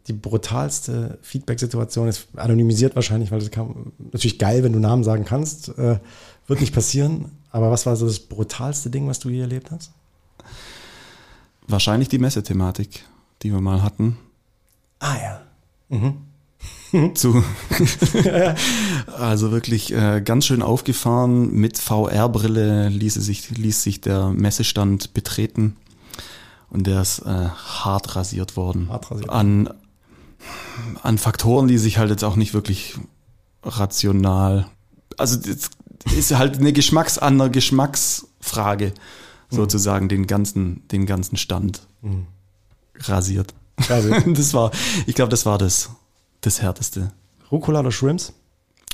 die 0.07 0.13
brutalste 0.13 1.19
Feedback-Situation, 1.21 2.07
ist 2.07 2.27
anonymisiert 2.35 2.95
wahrscheinlich, 2.95 3.31
weil 3.31 3.39
das 3.39 3.51
kam, 3.51 3.91
natürlich 3.99 4.39
geil, 4.39 4.63
wenn 4.63 4.73
du 4.73 4.79
Namen 4.79 5.03
sagen 5.03 5.25
kannst, 5.25 5.69
äh, 5.77 5.99
wird 6.47 6.61
nicht 6.61 6.73
passieren, 6.73 7.31
aber 7.51 7.69
was 7.69 7.85
war 7.85 7.95
so 7.95 8.07
das 8.07 8.19
brutalste 8.19 8.89
Ding, 8.89 9.07
was 9.07 9.19
du 9.19 9.29
hier 9.29 9.41
erlebt 9.43 9.69
hast? 9.69 9.91
Wahrscheinlich 11.67 12.09
die 12.09 12.19
Messethematik, 12.19 13.03
die 13.41 13.51
wir 13.51 13.61
mal 13.61 13.83
hatten. 13.83 14.17
Ah 14.99 15.15
ja. 15.15 15.41
zu 17.13 17.43
also 19.17 19.51
wirklich 19.51 19.93
äh, 19.93 20.21
ganz 20.21 20.45
schön 20.45 20.61
aufgefahren. 20.61 21.51
Mit 21.51 21.77
VR-Brille 21.77 22.89
ließ 22.89 23.15
sich 23.15 23.49
ließ 23.51 23.83
sich 23.83 24.01
der 24.01 24.29
Messestand 24.29 25.13
betreten. 25.13 25.75
Und 26.69 26.87
der 26.87 27.01
ist 27.01 27.19
äh, 27.19 27.49
hart 27.49 28.15
rasiert 28.15 28.57
worden. 28.57 28.89
Hart 28.89 29.11
rasiert. 29.11 29.29
an 29.29 29.69
an 31.01 31.17
Faktoren, 31.17 31.67
die 31.67 31.77
sich 31.77 31.97
halt 31.97 32.09
jetzt 32.09 32.23
auch 32.23 32.35
nicht 32.35 32.53
wirklich 32.53 32.95
rational 33.63 34.67
also 35.17 35.37
das 35.37 35.69
ist 36.13 36.35
halt 36.35 36.57
eine 36.57 36.73
Geschmacks 36.73 37.17
an 37.17 37.35
einer 37.35 37.49
Geschmacksfrage 37.49 38.93
sozusagen 39.49 40.09
den 40.09 40.27
ganzen 40.27 40.87
den 40.89 41.05
ganzen 41.05 41.37
Stand 41.37 41.87
rasiert. 43.01 43.53
Also, 43.89 44.09
Das 44.33 44.53
war 44.53 44.71
ich 45.05 45.15
glaube, 45.15 45.29
das 45.29 45.45
war 45.45 45.57
das 45.57 45.89
das 46.41 46.61
härteste. 46.61 47.11
Rucola 47.51 47.79
oder 47.79 47.91
Shrimps? 47.91 48.33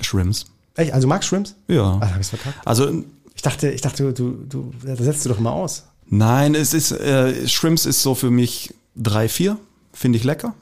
Shrimps. 0.01 0.45
Echt? 0.75 0.93
Also 0.93 1.05
du 1.05 1.09
magst 1.09 1.27
Shrimps? 1.29 1.55
Ja. 1.67 1.97
Ah, 2.01 2.09
hab 2.11 2.19
ich's 2.19 2.29
verkackt. 2.29 2.65
Also 2.65 3.03
Ich 3.35 3.41
dachte, 3.41 3.69
ich 3.71 3.81
dachte, 3.81 4.13
du, 4.13 4.31
du, 4.31 4.71
das 4.83 4.99
setzt 4.99 5.25
du 5.25 5.29
doch 5.29 5.39
mal 5.39 5.51
aus. 5.51 5.83
Nein, 6.07 6.55
es 6.55 6.73
ist, 6.73 6.91
äh, 6.91 7.47
Shrimps 7.47 7.85
ist 7.85 8.01
so 8.01 8.15
für 8.15 8.31
mich 8.31 8.73
drei, 8.95 9.29
vier, 9.29 9.57
finde 9.93 10.17
ich 10.17 10.23
lecker. 10.23 10.53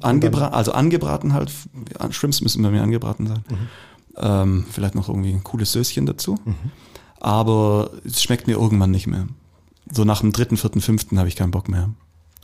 Angebra 0.00 0.48
also 0.48 0.72
angebraten 0.72 1.34
halt. 1.34 1.52
Shrimps 2.10 2.40
müssen 2.40 2.62
bei 2.64 2.70
mir 2.70 2.82
angebraten 2.82 3.28
sein. 3.28 3.44
Ähm, 4.16 4.64
vielleicht 4.72 4.96
noch 4.96 5.08
irgendwie 5.08 5.32
ein 5.32 5.44
cooles 5.44 5.70
Söschen 5.70 6.04
dazu. 6.04 6.36
Aber 7.20 7.90
es 8.04 8.22
schmeckt 8.22 8.46
mir 8.48 8.54
irgendwann 8.54 8.90
nicht 8.90 9.06
mehr. 9.06 9.28
So 9.92 10.04
nach 10.04 10.20
dem 10.20 10.32
dritten, 10.32 10.56
vierten, 10.56 10.80
fünften 10.80 11.18
habe 11.18 11.28
ich 11.28 11.36
keinen 11.36 11.52
Bock 11.52 11.68
mehr. 11.68 11.90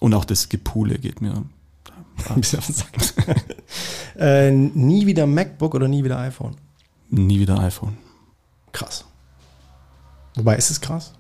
Und 0.01 0.15
auch 0.15 0.25
das 0.25 0.49
Gepule 0.49 0.99
geht 0.99 1.21
mir. 1.21 1.33
Ein 2.29 2.41
bisschen 2.41 2.59
auf 2.61 2.67
den 2.67 2.75
Sack. 2.75 2.93
äh, 4.19 4.51
nie 4.51 5.07
wieder 5.07 5.27
MacBook 5.27 5.75
oder 5.75 5.89
nie 5.89 6.05
wieder 6.05 6.19
iPhone. 6.19 6.57
Nie 7.11 7.41
wieder 7.41 7.59
iPhone. 7.61 7.97
Krass. 8.73 9.05
Wobei, 10.37 10.57
ist 10.57 10.71
es 10.71 10.81
krass? 10.81 11.13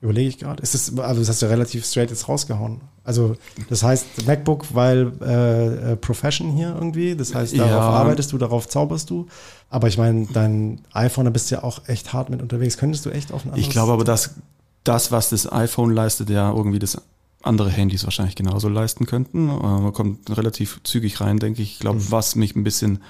Überlege 0.00 0.28
ich 0.28 0.38
gerade. 0.38 0.62
Ist 0.62 0.74
es, 0.74 0.98
also 0.98 1.20
das 1.20 1.28
hast 1.30 1.42
du 1.42 1.46
ja 1.46 1.50
relativ 1.52 1.84
straight 1.86 2.10
jetzt 2.10 2.28
rausgehauen. 2.28 2.82
Also 3.04 3.36
das 3.68 3.82
heißt 3.82 4.26
MacBook, 4.26 4.74
weil 4.74 5.12
äh, 5.22 5.92
äh, 5.92 5.96
Profession 5.96 6.52
hier 6.52 6.74
irgendwie. 6.74 7.16
Das 7.16 7.34
heißt, 7.34 7.56
darauf 7.56 7.70
Ja. 7.70 7.80
arbeitest 7.80 8.32
du, 8.32 8.38
darauf 8.38 8.68
zauberst 8.68 9.08
du. 9.10 9.26
Aber 9.70 9.88
ich 9.88 9.98
meine, 9.98 10.26
dein 10.26 10.82
iPhone, 10.92 11.24
da 11.24 11.30
bist 11.30 11.50
du 11.50 11.56
ja 11.56 11.62
auch 11.64 11.88
echt 11.88 12.12
hart 12.12 12.28
mit 12.30 12.42
unterwegs. 12.42 12.76
Könntest 12.76 13.06
du 13.06 13.10
echt 13.10 13.32
auf 13.32 13.44
ein 13.44 13.50
anderes? 13.50 13.66
Ich 13.66 13.70
glaube 13.72 13.92
aber, 13.92 14.04
dass 14.04 14.34
das, 14.84 15.10
was 15.10 15.30
das 15.30 15.50
iPhone 15.50 15.94
leistet, 15.94 16.28
ja 16.28 16.50
irgendwie 16.52 16.78
das 16.78 17.00
andere 17.46 17.70
Handys 17.70 18.04
wahrscheinlich 18.04 18.36
genauso 18.36 18.68
leisten 18.68 19.06
könnten. 19.06 19.48
Äh, 19.48 19.52
Man 19.52 19.92
kommt 19.92 20.36
relativ 20.36 20.80
zügig 20.84 21.20
rein, 21.20 21.38
denke 21.38 21.62
ich. 21.62 21.74
Ich 21.74 21.78
glaube, 21.78 22.00
was 22.10 22.36
mich 22.36 22.56
ein 22.56 22.64
bisschen, 22.64 23.00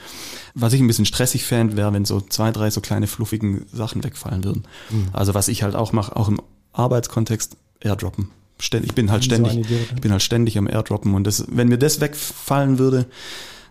was 0.55 0.73
ich 0.73 0.81
ein 0.81 0.87
bisschen 0.87 1.07
stressig 1.07 1.45
fände, 1.45 1.77
wäre, 1.77 1.93
wenn 1.93 2.05
so 2.05 2.21
zwei, 2.21 2.51
drei 2.51 2.71
so 2.71 2.81
kleine 2.81 3.07
fluffigen 3.07 3.67
Sachen 3.73 4.03
wegfallen 4.05 4.45
würden. 4.45 4.65
Also 5.13 5.35
was 5.35 5.49
ich 5.49 5.63
halt 5.63 5.75
auch 5.75 5.93
mache, 5.93 6.17
auch 6.17 6.29
im 6.29 6.41
Arbeitskontext, 6.73 7.57
Airdroppen. 7.81 8.31
Ich 8.61 8.95
bin 8.95 9.11
halt 9.11 9.23
so 9.23 9.27
ständig, 9.27 9.53
Idiot, 9.53 9.69
ne? 9.69 9.87
ich 9.97 10.01
bin 10.01 10.13
halt 10.13 10.23
ständig 10.23 10.57
am 10.59 10.69
Airdroppen 10.69 11.15
und 11.15 11.25
das, 11.27 11.45
wenn 11.49 11.69
mir 11.69 11.79
das 11.79 12.01
wegfallen 12.01 12.79
würde, 12.79 13.07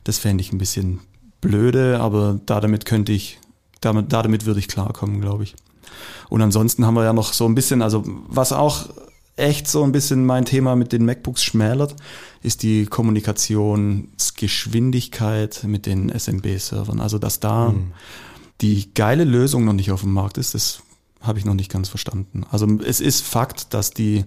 das 0.03 0.19
fände 0.19 0.41
ich 0.41 0.51
ein 0.51 0.57
bisschen 0.57 0.99
blöde, 1.41 1.99
aber 1.99 2.39
da 2.45 2.59
damit 2.59 2.85
könnte 2.85 3.11
ich, 3.11 3.39
damit, 3.81 4.11
da 4.11 4.21
damit 4.21 4.45
würde 4.45 4.59
ich 4.59 4.67
klarkommen, 4.67 5.21
glaube 5.21 5.43
ich. 5.43 5.55
Und 6.29 6.41
ansonsten 6.41 6.85
haben 6.85 6.95
wir 6.95 7.03
ja 7.05 7.13
noch 7.13 7.33
so 7.33 7.45
ein 7.45 7.55
bisschen, 7.55 7.81
also 7.81 8.03
was 8.05 8.51
auch 8.51 8.87
echt 9.35 9.67
so 9.67 9.83
ein 9.83 9.91
bisschen 9.91 10.25
mein 10.25 10.45
Thema 10.45 10.75
mit 10.75 10.91
den 10.91 11.05
MacBooks 11.05 11.43
schmälert, 11.43 11.95
ist 12.43 12.61
die 12.63 12.85
Kommunikationsgeschwindigkeit 12.85 15.63
mit 15.65 15.85
den 15.85 16.09
SMB-Servern. 16.09 16.99
Also 16.99 17.17
dass 17.19 17.39
da 17.39 17.73
die 18.61 18.93
geile 18.93 19.23
Lösung 19.23 19.65
noch 19.65 19.73
nicht 19.73 19.91
auf 19.91 20.01
dem 20.01 20.13
Markt 20.13 20.37
ist, 20.37 20.53
das 20.53 20.81
habe 21.21 21.39
ich 21.39 21.45
noch 21.45 21.53
nicht 21.53 21.71
ganz 21.71 21.89
verstanden. 21.89 22.43
Also 22.51 22.67
es 22.85 22.99
ist 22.99 23.21
Fakt, 23.23 23.73
dass 23.73 23.91
die 23.91 24.25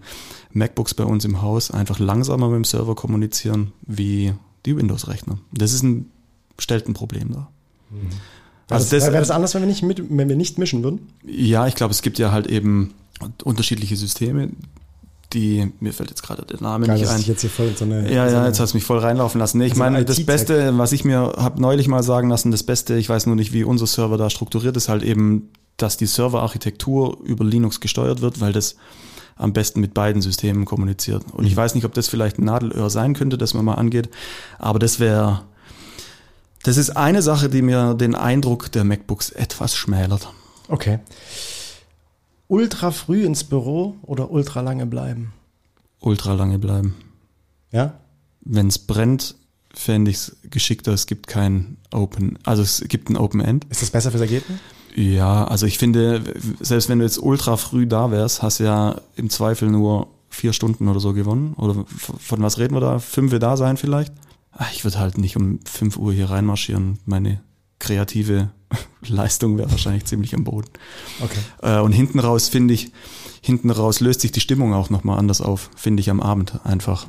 MacBooks 0.53 0.95
bei 0.95 1.05
uns 1.05 1.25
im 1.25 1.43
Haus 1.43 1.71
einfach 1.71 1.99
langsamer 1.99 2.49
mit 2.49 2.57
dem 2.57 2.65
Server 2.65 2.95
kommunizieren 2.95 3.73
wie 3.83 4.33
die 4.65 4.77
Windows-Rechner. 4.77 5.39
Das 5.53 5.73
ist 5.73 5.83
ein, 5.83 6.11
stellt 6.59 6.89
ein 6.89 6.95
Problem 6.95 7.33
dar. 7.33 7.51
Wäre 7.91 8.81
Also 8.81 8.85
das, 8.85 8.89
das- 9.05 9.13
wäre 9.13 9.21
das 9.21 9.31
anders, 9.31 9.55
wenn 9.55 9.63
wir, 9.63 9.69
nicht 9.69 9.83
mit, 9.83 10.03
wenn 10.09 10.29
wir 10.29 10.37
nicht 10.37 10.59
mischen 10.59 10.83
würden? 10.83 11.01
Ja, 11.25 11.67
ich 11.67 11.75
glaube, 11.75 11.93
es 11.93 12.03
gibt 12.03 12.19
ja 12.19 12.33
halt 12.33 12.47
eben 12.47 12.95
unterschiedliche 13.45 13.97
Systeme, 13.97 14.51
die, 15.33 15.73
mir 15.81 15.93
fällt 15.93 16.11
jetzt 16.11 16.23
gerade 16.23 16.45
der 16.47 16.61
Name 16.61 16.87
Geil, 16.87 16.95
nicht 16.97 17.07
dass 17.07 17.15
ein. 17.15 17.21
ich 17.21 17.27
jetzt 17.27 17.41
hier 17.41 17.51
voll 17.51 17.73
so 17.77 17.85
eine. 17.85 18.03
Ja, 18.13 18.27
so 18.29 18.35
ja, 18.35 18.39
eine- 18.41 18.49
jetzt 18.49 18.61
hast 18.61 18.73
du 18.73 18.77
mich 18.77 18.85
voll 18.85 18.99
reinlaufen 18.99 19.39
lassen. 19.41 19.59
Nee, 19.59 19.67
ich 19.67 19.73
Also 19.73 19.83
meine, 19.83 20.05
das. 20.05 20.25
Beste, 20.25 20.77
was 20.79 20.93
ich 20.93 21.05
mir 21.05 21.35
habe 21.37 21.61
neulich 21.61 21.89
mal 21.89 22.03
sagen 22.03 22.29
lassen, 22.29 22.51
das 22.51 22.63
Beste, 22.63 22.97
ich 22.97 23.09
weiß 23.09 23.27
nur 23.27 23.37
nicht, 23.37 23.53
wie 23.53 23.65
unser 23.65 23.87
Server 23.87 24.17
da 24.19 24.31
strukturiert 24.31 24.77
ist, 24.77 24.89
halt 24.89 25.03
eben, 25.03 25.51
dass 25.77 25.97
die 25.97 26.07
Serverarchitektur 26.07 27.19
über 27.25 27.45
Linux 27.45 27.81
gesteuert 27.81 28.21
wird, 28.21 28.41
weil 28.41 28.53
das 28.53 28.77
am 29.37 29.53
besten 29.53 29.81
mit 29.81 29.93
beiden 29.93 30.23
Systemen 30.23 30.65
kommuniziert. 30.65 31.23
Und 31.33 31.43
Mhm. 31.43 31.47
ich 31.49 31.57
weiß 31.57 31.75
nicht, 31.75 31.85
ob 31.85 31.93
das 31.93 32.09
vielleicht 32.09 32.39
ein 32.39 32.45
Nadelöhr 32.45 32.89
sein 32.89 33.13
könnte, 33.15 33.37
das 33.37 33.53
man 33.53 33.65
mal 33.67 33.75
angeht, 33.75 34.09
aber 34.59 34.79
das 34.79 34.99
wäre, 35.01 35.43
das 36.63 36.79
ist 36.79 36.97
eine 36.97 37.21
Sache, 37.21 37.49
die 37.51 37.61
mir 37.63 37.93
den 37.95 38.15
Eindruck 38.15 38.73
der 38.73 38.85
MacBooks 38.85 39.31
etwas 39.31 39.77
schmälert. 39.77 40.29
Okay. 40.69 41.01
Ultra 42.49 42.91
früh 42.91 43.25
ins 43.25 43.45
Büro 43.45 43.97
oder 44.03 44.31
ultra 44.31 44.61
lange 44.61 44.87
bleiben? 44.87 45.33
Ultra 46.01 46.35
lange 46.35 46.59
bleiben. 46.59 46.95
Ja? 47.73 47.95
Wenn 48.41 48.69
es 48.69 48.79
brennt, 48.79 49.35
fände 49.75 50.11
ich 50.11 50.17
es 50.19 50.37
geschickter, 50.51 50.93
es 50.93 51.07
gibt 51.07 51.27
kein 51.27 51.77
Open, 51.93 52.39
also 52.45 52.63
es 52.63 52.85
gibt 52.89 53.11
ein 53.11 53.17
Open 53.17 53.41
End. 53.41 53.67
Ist 53.71 53.83
das 53.83 53.91
besser 53.91 54.11
fürs 54.11 54.23
Ergebnis? 54.23 54.59
Ja, 54.95 55.45
also 55.45 55.67
ich 55.67 55.77
finde, 55.77 56.23
selbst 56.61 56.89
wenn 56.89 57.01
du 57.01 57.05
jetzt 57.05 57.19
ultra 57.19 57.57
früh 57.57 57.87
da 57.87 58.11
wärst, 58.11 58.43
hast 58.43 58.61
du 58.61 58.65
ja 58.65 59.01
im 59.17 59.29
Zweifel 59.29 59.69
nur 59.71 60.09
vier 60.31 60.53
Stunden 60.53 60.89
oder 60.89 61.01
so 61.01 61.13
gewonnen. 61.13 61.55
Oder 61.55 61.85
von 61.87 62.43
was 62.43 62.59
reden 62.59 62.75
wir 62.75 62.81
da? 62.81 62.99
Fünf 62.99 63.33
wir 63.33 63.39
da 63.39 63.57
sein 63.57 63.77
vielleicht? 63.77 64.13
Ach, 64.53 64.73
Ich 64.73 64.85
würde 64.85 64.99
halt 64.99 65.19
nicht 65.19 65.37
um 65.37 65.61
fünf 65.65 65.97
Uhr 65.99 66.13
hier 66.13 66.31
reinmarschieren. 66.31 66.99
Meine 67.05 67.43
kreative 67.79 68.51
Leistung 69.07 69.59
wäre 69.59 69.71
wahrscheinlich 69.71 70.05
ziemlich 70.05 70.35
am 70.35 70.45
Boden. 70.45 70.69
Okay. 71.23 71.39
Äh, 71.63 71.81
Und 71.81 71.93
hinten 71.93 72.19
raus 72.19 72.49
finde 72.49 72.75
ich, 72.75 72.93
hinten 73.41 73.71
raus 73.71 74.01
löst 74.01 74.21
sich 74.21 74.33
die 74.33 74.41
Stimmung 74.41 74.75
auch 74.75 74.91
nochmal 74.91 75.19
anders 75.19 75.41
auf, 75.41 75.71
finde 75.77 76.01
ich 76.01 76.11
am 76.11 76.21
Abend 76.21 76.61
einfach. 76.65 77.07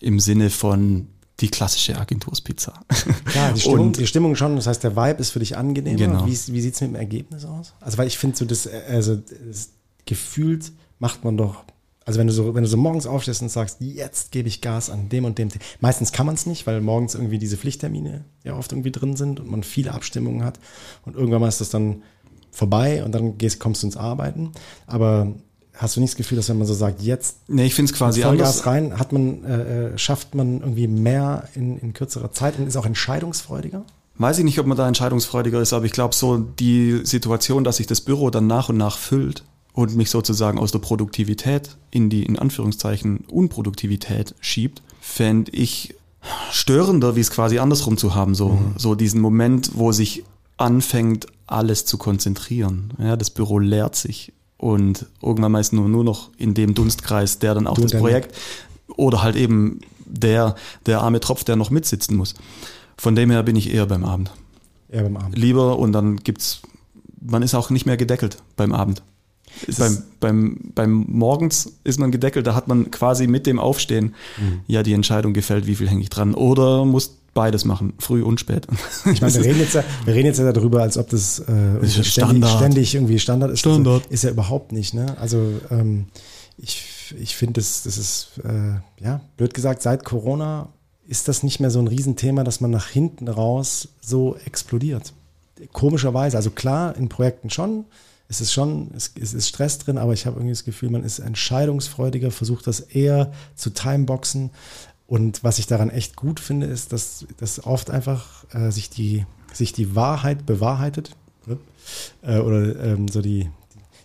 Im 0.00 0.18
Sinne 0.20 0.48
von 0.50 1.08
die 1.40 1.48
klassische 1.48 1.98
Agenturspizza. 1.98 2.74
Ja, 3.34 3.52
die 3.52 3.60
Stimmung, 3.60 3.80
Und- 3.88 3.98
die 3.98 4.06
Stimmung 4.06 4.36
schon. 4.36 4.56
Das 4.56 4.66
heißt, 4.66 4.82
der 4.84 4.94
Vibe 4.96 5.20
ist 5.20 5.30
für 5.30 5.38
dich 5.40 5.56
angenehmer. 5.56 5.96
Genau. 5.98 6.26
Wie, 6.26 6.30
wie 6.32 6.60
sieht 6.60 6.74
es 6.74 6.80
mit 6.80 6.90
dem 6.90 6.94
Ergebnis 6.96 7.44
aus? 7.44 7.74
Also, 7.80 7.98
weil 7.98 8.06
ich 8.06 8.18
finde, 8.18 8.36
so 8.36 8.44
das, 8.44 8.66
äh, 8.66 8.80
also 8.88 9.16
das 9.16 9.70
gefühlt 10.06 10.72
macht 10.98 11.24
man 11.24 11.36
doch. 11.36 11.64
Also 12.06 12.18
wenn 12.18 12.26
du 12.26 12.32
so, 12.32 12.54
wenn 12.54 12.62
du 12.62 12.68
so 12.68 12.76
morgens 12.76 13.06
aufstehst 13.06 13.42
und 13.42 13.50
sagst, 13.50 13.76
jetzt 13.80 14.32
gebe 14.32 14.48
ich 14.48 14.60
Gas 14.60 14.90
an 14.90 15.08
dem 15.08 15.24
und 15.24 15.38
dem. 15.38 15.48
Meistens 15.80 16.12
kann 16.12 16.26
man 16.26 16.34
es 16.34 16.46
nicht, 16.46 16.66
weil 16.66 16.80
morgens 16.80 17.14
irgendwie 17.14 17.38
diese 17.38 17.56
Pflichttermine 17.56 18.24
ja 18.42 18.56
oft 18.56 18.72
irgendwie 18.72 18.90
drin 18.90 19.16
sind 19.16 19.38
und 19.38 19.50
man 19.50 19.62
viele 19.62 19.92
Abstimmungen 19.92 20.44
hat. 20.44 20.58
Und 21.04 21.14
irgendwann 21.14 21.40
mal 21.42 21.48
ist 21.48 21.60
das 21.60 21.70
dann 21.70 22.02
vorbei 22.50 23.04
und 23.04 23.12
dann 23.12 23.38
gehst, 23.38 23.60
kommst 23.60 23.82
du 23.82 23.86
ins 23.86 23.96
Arbeiten. 23.96 24.52
Aber 24.86 25.34
hast 25.74 25.96
du 25.96 26.00
nicht 26.00 26.12
das 26.12 26.16
Gefühl, 26.16 26.36
dass 26.36 26.48
wenn 26.48 26.58
man 26.58 26.66
so 26.66 26.74
sagt, 26.74 27.02
jetzt 27.02 27.48
nee, 27.48 27.66
ich 27.66 27.74
finde 27.74 27.92
es 27.92 27.96
quasi 27.96 28.22
Vollgas 28.22 28.66
anders. 28.66 28.66
rein, 28.66 28.98
hat 28.98 29.12
man, 29.12 29.44
äh, 29.44 29.86
äh, 29.86 29.98
schafft 29.98 30.34
man 30.34 30.60
irgendwie 30.60 30.88
mehr 30.88 31.48
in, 31.54 31.78
in 31.78 31.92
kürzerer 31.92 32.32
Zeit 32.32 32.58
und 32.58 32.66
ist 32.66 32.76
auch 32.76 32.86
entscheidungsfreudiger? 32.86 33.84
Weiß 34.16 34.38
ich 34.38 34.44
nicht, 34.44 34.58
ob 34.58 34.66
man 34.66 34.76
da 34.76 34.86
entscheidungsfreudiger 34.86 35.60
ist, 35.60 35.72
aber 35.72 35.84
ich 35.84 35.92
glaube 35.92 36.14
so 36.14 36.38
die 36.38 37.00
Situation, 37.04 37.64
dass 37.64 37.76
sich 37.76 37.86
das 37.86 38.00
Büro 38.00 38.30
dann 38.30 38.46
nach 38.46 38.68
und 38.68 38.76
nach 38.76 38.98
füllt 38.98 39.44
und 39.80 39.96
mich 39.96 40.10
sozusagen 40.10 40.58
aus 40.58 40.72
der 40.72 40.78
Produktivität 40.78 41.76
in 41.90 42.10
die, 42.10 42.24
in 42.24 42.38
Anführungszeichen, 42.38 43.24
Unproduktivität 43.28 44.34
schiebt, 44.40 44.82
fände 45.00 45.50
ich 45.52 45.94
störender, 46.50 47.16
wie 47.16 47.20
es 47.20 47.30
quasi 47.30 47.58
andersrum 47.58 47.96
zu 47.96 48.14
haben, 48.14 48.34
so, 48.34 48.58
so 48.76 48.94
diesen 48.94 49.20
Moment, 49.20 49.72
wo 49.74 49.92
sich 49.92 50.24
anfängt, 50.58 51.26
alles 51.46 51.86
zu 51.86 51.96
konzentrieren. 51.96 52.92
Ja, 52.98 53.16
das 53.16 53.30
Büro 53.30 53.58
leert 53.58 53.96
sich 53.96 54.32
und 54.58 55.06
irgendwann 55.22 55.52
meist 55.52 55.72
nur, 55.72 55.88
nur 55.88 56.04
noch 56.04 56.30
in 56.36 56.52
dem 56.52 56.74
Dunstkreis, 56.74 57.38
der 57.38 57.54
dann 57.54 57.66
auch 57.66 57.76
Du 57.76 57.82
das 57.82 57.92
Projekt 57.92 58.36
oder 58.96 59.22
halt 59.22 59.36
eben 59.36 59.80
der, 60.04 60.56
der 60.84 61.00
arme 61.00 61.20
Tropf, 61.20 61.44
der 61.44 61.56
noch 61.56 61.70
mitsitzen 61.70 62.16
muss. 62.16 62.34
Von 62.98 63.16
dem 63.16 63.30
her 63.30 63.42
bin 63.42 63.56
ich 63.56 63.72
eher 63.72 63.86
beim 63.86 64.04
Abend. 64.04 64.30
Eher 64.90 65.04
beim 65.04 65.16
Abend. 65.16 65.38
Lieber 65.38 65.78
und 65.78 65.92
dann 65.92 66.16
gibt's, 66.16 66.60
man 67.20 67.42
ist 67.42 67.54
auch 67.54 67.70
nicht 67.70 67.86
mehr 67.86 67.96
gedeckelt 67.96 68.42
beim 68.56 68.74
Abend. 68.74 69.02
Beim, 69.78 70.02
beim, 70.20 70.56
beim 70.74 71.04
Morgens 71.08 71.72
ist 71.84 71.98
man 71.98 72.10
gedeckelt, 72.10 72.46
da 72.46 72.54
hat 72.54 72.66
man 72.68 72.90
quasi 72.90 73.26
mit 73.26 73.46
dem 73.46 73.58
Aufstehen 73.58 74.14
Mhm. 74.38 74.60
ja 74.66 74.82
die 74.82 74.92
Entscheidung 74.94 75.32
gefällt, 75.32 75.66
wie 75.66 75.74
viel 75.74 75.88
hänge 75.88 76.02
ich 76.02 76.08
dran. 76.08 76.34
Oder 76.34 76.84
muss 76.84 77.16
beides 77.34 77.64
machen, 77.64 77.92
früh 77.98 78.22
und 78.22 78.40
spät. 78.40 78.66
Ich 79.12 79.20
meine, 79.20 79.34
wir 79.34 79.44
reden 79.44 79.60
jetzt 79.60 79.74
ja, 79.74 79.84
wir 80.04 80.14
reden 80.14 80.26
jetzt 80.26 80.38
ja 80.38 80.50
darüber, 80.52 80.82
als 80.82 80.96
ob 80.98 81.08
das, 81.10 81.40
äh, 81.40 81.42
ja 81.52 81.88
ständig, 81.88 82.06
Standard. 82.12 82.56
ständig 82.56 82.94
irgendwie 82.94 83.18
Standard 83.18 83.50
ist. 83.52 83.60
Standard. 83.60 84.06
Ist 84.06 84.24
ja 84.24 84.30
überhaupt 84.30 84.72
nicht, 84.72 84.94
ne? 84.94 85.16
Also 85.20 85.60
ähm, 85.70 86.06
ich, 86.58 87.14
ich 87.20 87.36
finde, 87.36 87.60
das, 87.60 87.82
das 87.84 87.98
ist, 87.98 88.30
äh, 88.44 89.04
ja, 89.04 89.20
blöd 89.36 89.54
gesagt, 89.54 89.82
seit 89.82 90.04
Corona 90.04 90.68
ist 91.06 91.28
das 91.28 91.42
nicht 91.42 91.60
mehr 91.60 91.70
so 91.70 91.78
ein 91.80 91.86
Riesenthema, 91.88 92.44
dass 92.44 92.60
man 92.60 92.70
nach 92.70 92.88
hinten 92.88 93.28
raus 93.28 93.88
so 94.00 94.36
explodiert. 94.44 95.12
Komischerweise, 95.72 96.36
also 96.36 96.50
klar, 96.50 96.96
in 96.96 97.08
Projekten 97.08 97.50
schon, 97.50 97.84
es 98.30 98.40
ist 98.40 98.52
schon, 98.52 98.92
es, 98.94 99.12
es 99.20 99.34
ist 99.34 99.48
Stress 99.48 99.78
drin, 99.78 99.98
aber 99.98 100.12
ich 100.12 100.24
habe 100.24 100.36
irgendwie 100.36 100.52
das 100.52 100.64
Gefühl, 100.64 100.88
man 100.88 101.02
ist 101.02 101.18
entscheidungsfreudiger, 101.18 102.30
versucht 102.30 102.68
das 102.68 102.78
eher 102.78 103.32
zu 103.56 103.70
timeboxen. 103.70 104.50
Und 105.08 105.42
was 105.42 105.58
ich 105.58 105.66
daran 105.66 105.90
echt 105.90 106.14
gut 106.14 106.38
finde, 106.38 106.66
ist, 106.66 106.92
dass, 106.92 107.26
dass 107.38 107.66
oft 107.66 107.90
einfach 107.90 108.44
äh, 108.54 108.70
sich, 108.70 108.88
die, 108.88 109.26
sich 109.52 109.72
die 109.72 109.96
Wahrheit 109.96 110.46
bewahrheitet 110.46 111.16
ne? 111.46 111.58
äh, 112.22 112.38
oder 112.38 112.80
ähm, 112.84 113.08
so 113.08 113.20
die, 113.20 113.50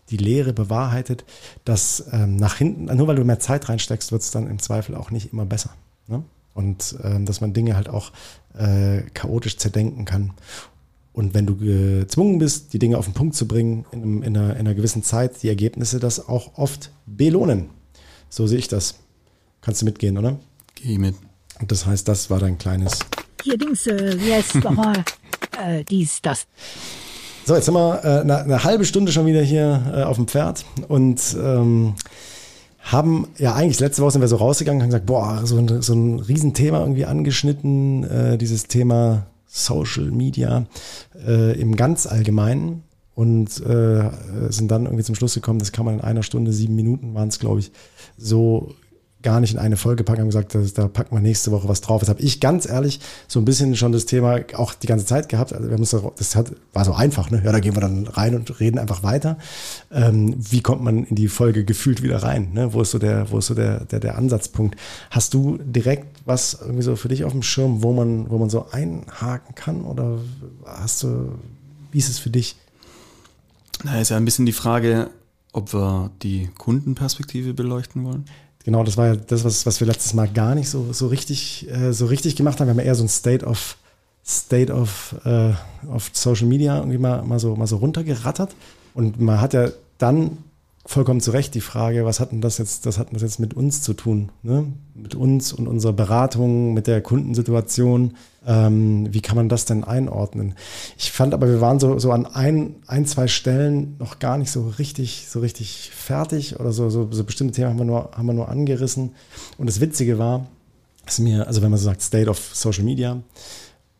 die 0.10 0.18
Lehre 0.18 0.54
bewahrheitet, 0.54 1.24
dass 1.64 2.06
ähm, 2.12 2.36
nach 2.36 2.56
hinten, 2.56 2.86
nur 2.98 3.08
weil 3.08 3.18
du 3.18 3.24
mehr 3.24 3.40
Zeit 3.40 3.70
reinsteckst, 3.70 4.12
wird 4.12 4.24
es 4.24 4.32
dann 4.32 4.50
im 4.50 4.58
Zweifel 4.58 4.96
auch 4.96 5.12
nicht 5.12 5.34
immer 5.34 5.46
besser. 5.46 5.70
Ne? 6.08 6.24
Und 6.56 6.96
ähm, 7.04 7.28
dass 7.28 7.42
man 7.42 7.54
Dinge 7.54 7.76
halt 7.76 7.90
auch 7.90 8.12
äh, 8.58 9.02
chaotisch 9.14 9.58
zerdenken 9.58 10.06
kann. 10.06 10.34
Und 11.15 11.34
wenn 11.34 11.45
du 11.45 11.56
gezwungen 11.56 12.39
bist, 12.39 12.73
die 12.73 12.80
Dinge 12.80 12.97
auf 12.97 13.06
den 13.06 13.13
Punkt 13.13 13.36
zu 13.36 13.47
bringen, 13.47 13.86
in, 13.93 14.01
einem, 14.01 14.23
in, 14.23 14.38
einer, 14.38 14.54
in 14.56 14.60
einer 14.60 14.75
gewissen 14.75 15.01
Zeit, 15.01 15.41
die 15.43 15.47
Ergebnisse 15.47 16.01
das 16.01 16.28
auch 16.28 16.58
oft 16.58 16.91
belohnen. 17.06 17.69
So 18.28 18.47
sehe 18.47 18.58
ich 18.58 18.67
das. 18.67 18.95
Kannst 19.62 19.82
du 19.82 19.86
mitgehen, 19.86 20.17
oder? 20.17 20.38
Geh 20.75 20.97
mit. 20.97 21.15
Und 21.62 21.71
das 21.71 21.86
heißt, 21.86 22.06
das 22.10 22.30
war 22.30 22.39
dein 22.39 22.58
kleines. 22.58 22.99
Hier 23.41 23.58
Dings, 23.58 23.88
äh, 23.88 24.19
wie 24.19 24.34
heißt 24.34 24.56
nochmal? 24.63 25.06
Äh, 25.58 25.86
dies, 25.86 26.21
das. 26.21 26.47
So, 27.45 27.56
jetzt 27.56 27.63
sind 27.63 27.75
wir 27.75 28.04
äh, 28.04 28.19
eine, 28.19 28.39
eine 28.39 28.63
halbe 28.65 28.84
Stunde 28.84 29.13
schon 29.13 29.25
wieder 29.25 29.41
hier 29.41 29.93
äh, 29.95 30.04
auf 30.04 30.17
dem 30.17 30.28
Pferd 30.28 30.65
und 30.89 31.21
ähm, 31.39 31.95
haben 32.82 33.30
ja 33.38 33.56
eigentlich 33.56 33.80
letzte 33.80 34.01
Woche 34.01 34.12
sind 34.12 34.21
wir 34.21 34.28
so 34.28 34.36
rausgegangen 34.36 34.80
und 34.80 34.84
haben 34.84 34.89
gesagt, 34.89 35.06
boah, 35.06 35.45
so 35.45 35.58
ein, 35.60 35.82
so 35.82 35.93
ein 35.93 36.19
Riesenthema 36.19 36.82
irgendwie 36.82 37.06
angeschnitten, 37.06 38.04
äh, 38.04 38.38
dieses 38.38 38.67
Thema 38.67 39.28
Social 39.56 40.12
Media 40.12 40.65
äh, 41.26 41.58
im 41.58 41.78
ganz 41.78 42.06
Allgemeinen 42.06 42.84
und 43.13 43.65
äh, 43.65 44.10
sind 44.50 44.70
dann 44.70 44.84
irgendwie 44.84 45.06
zum 45.06 45.15
Schluss 45.15 45.34
gekommen, 45.34 45.60
das 45.60 45.72
kann 45.72 45.86
man 45.86 45.96
in 45.96 46.02
einer 46.02 46.24
Stunde, 46.24 46.52
sieben 46.52 46.76
Minuten 46.76 47.13
waren 47.13 47.30
es, 47.30 47.39
glaube 47.39 47.62
ich, 47.62 47.72
so 48.18 48.76
gar 49.26 49.40
nicht 49.40 49.54
in 49.54 49.60
eine 49.60 49.76
Folge 49.76 50.04
packen, 50.04 50.22
haben 50.22 50.28
gesagt, 50.28 50.56
da 50.76 50.88
packen 50.88 51.16
wir 51.16 51.20
nächste 51.20 51.52
Woche 51.52 51.68
was 51.68 51.82
drauf. 51.82 52.00
Das 52.00 52.10
habe 52.10 52.22
ich 52.22 52.40
ganz 52.40 52.70
ehrlich 52.70 53.00
so 53.28 53.40
ein 53.40 53.46
bisschen 53.46 53.76
schon 53.76 53.92
das 53.92 54.06
Thema 54.06 54.40
auch 54.54 54.76
die 54.76 54.86
ganze 54.86 55.08
Zeit 55.08 55.30
gehabt. 55.30 55.52
Also 55.52 55.68
wir 55.68 55.78
uns, 55.78 55.96
das 56.18 56.36
hat, 56.36 56.52
war 56.74 56.86
so 56.86 56.94
einfach, 56.94 57.32
ne? 57.32 57.42
Ja, 57.44 57.52
da 57.52 57.60
gehen 57.60 57.76
wir 57.76 57.82
dann 57.82 58.06
rein 58.06 58.36
und 58.36 58.60
reden 58.60 58.78
einfach 58.78 59.02
weiter. 59.02 59.38
Ähm, 59.92 60.36
wie 60.38 60.62
kommt 60.62 60.84
man 60.84 61.06
in 61.06 61.16
die 61.16 61.28
Folge 61.28 61.66
gefühlt 61.66 62.04
wieder 62.04 62.22
rein? 62.22 62.54
Ne? 62.54 62.72
Wo 62.74 62.82
ist 62.82 62.92
so 62.92 63.00
der, 63.00 63.32
wo 63.32 63.40
ist 63.40 63.48
so 63.48 63.56
der, 63.56 63.86
der, 63.86 64.00
der 64.00 64.16
Ansatzpunkt? 64.16 64.80
Hast 65.10 65.34
du 65.34 65.58
direkt 65.58 66.06
was 66.26 66.60
irgendwie 66.62 66.84
so 66.84 66.96
für 66.96 67.08
dich 67.08 67.24
auf 67.24 67.32
dem 67.32 67.42
Schirm, 67.42 67.82
wo 67.82 67.94
man, 67.94 68.30
wo 68.30 68.38
man 68.38 68.52
so 68.52 68.68
einhaken 68.72 69.56
kann? 69.56 69.82
Oder 69.82 70.20
hast 70.66 71.02
du, 71.02 71.32
wie 71.92 71.98
ist 71.98 72.10
es 72.10 72.20
für 72.20 72.30
dich? 72.30 72.56
Na, 73.84 74.00
ist 74.00 74.10
ja 74.10 74.18
ein 74.18 74.26
bisschen 74.26 74.46
die 74.46 74.54
Frage, 74.54 75.10
ob 75.52 75.74
wir 75.74 76.12
die 76.22 76.50
Kundenperspektive 76.58 77.56
beleuchten 77.56 78.04
wollen. 78.04 78.26
Genau, 78.65 78.84
das 78.84 78.97
war 78.97 79.06
ja 79.10 79.15
das, 79.15 79.43
was, 79.43 79.67
was 79.67 79.80
wir 79.80 79.86
letztes 79.86 80.15
Mal 80.15 80.28
gar 80.28 80.56
nicht 80.56 80.69
so, 80.69 80.91
so, 80.91 81.06
richtig, 81.06 81.69
äh, 81.69 81.93
so 81.93 82.08
richtig 82.08 82.36
gemacht 82.36 82.60
haben. 82.60 82.65
Wir 82.65 82.71
haben 82.71 82.80
ja 82.80 82.86
eher 82.86 82.95
so 82.95 83.04
ein 83.04 83.10
State 83.10 83.45
of, 83.45 83.78
State 84.25 84.73
of, 84.73 85.15
äh, 85.23 85.51
of 85.88 86.10
Social 86.13 86.47
Media 86.47 86.78
irgendwie 86.78 86.97
mal, 86.97 87.21
mal, 87.21 87.38
so, 87.38 87.56
mal 87.56 87.67
so 87.67 87.78
runtergerattert. 87.78 88.56
Und 88.95 89.21
man 89.21 89.39
hat 89.39 89.54
ja 89.54 89.69
dann 89.99 90.39
vollkommen 90.88 91.19
zu 91.19 91.32
Recht 91.32 91.56
die 91.56 91.62
Frage, 91.62 92.06
was 92.06 92.19
hat 92.19 92.32
denn 92.32 92.41
das 92.41 92.60
jetzt, 92.60 92.86
das 92.86 93.00
hat 93.00 93.08
das 93.12 93.24
jetzt 93.24 93.39
mit 93.39 93.56
uns 93.56 93.82
zu 93.82 93.93
tun? 93.93 94.32
Ne? 94.43 94.71
Mit 94.93 95.15
uns 95.15 95.52
und 95.52 95.67
unserer 95.67 95.93
Beratung, 95.93 96.74
mit 96.74 96.86
der 96.86 97.02
Kundensituation. 97.02 98.13
Ähm, 98.45 99.12
wie 99.12 99.21
kann 99.21 99.36
man 99.36 99.50
das 99.50 99.65
denn 99.65 99.84
einordnen? 99.84 100.54
Ich 100.98 101.12
fand 101.12 101.34
aber, 101.34 101.48
wir 101.48 101.60
waren 101.60 101.80
so, 101.80 101.98
so 101.98 102.12
an 102.12 102.28
ein, 102.28 102.76
ein, 102.86 103.08
zwei 103.08 103.28
Stellen 103.28 103.95
noch 103.98 104.19
gar 104.19 104.38
nicht 104.38 104.52
so 104.52 104.67
richtig, 104.78 105.26
so 105.28 105.39
richtig 105.39 105.89
fertig 105.91 106.60
oder 106.60 106.71
so, 106.71 106.91
so, 106.91 107.08
so 107.12 107.24
bestimmte 107.24 107.56
Themen 107.56 107.69
haben 107.69 107.80
wir 107.80 107.86
nur, 107.86 108.12
haben 108.12 108.28
wir 108.28 108.34
nur 108.34 108.50
angerissen. 108.50 109.15
Und 109.58 109.67
das 109.67 109.82
Witzige 109.82 110.19
war, 110.19 110.45
dass 111.06 111.17
mir, 111.17 111.48
also 111.48 111.63
wenn 111.63 111.71
man 111.71 111.80
so 111.80 111.86
sagt, 111.86 112.04
State 112.04 112.30
of 112.30 112.39
Social 112.54 112.84
Media, 112.84 113.21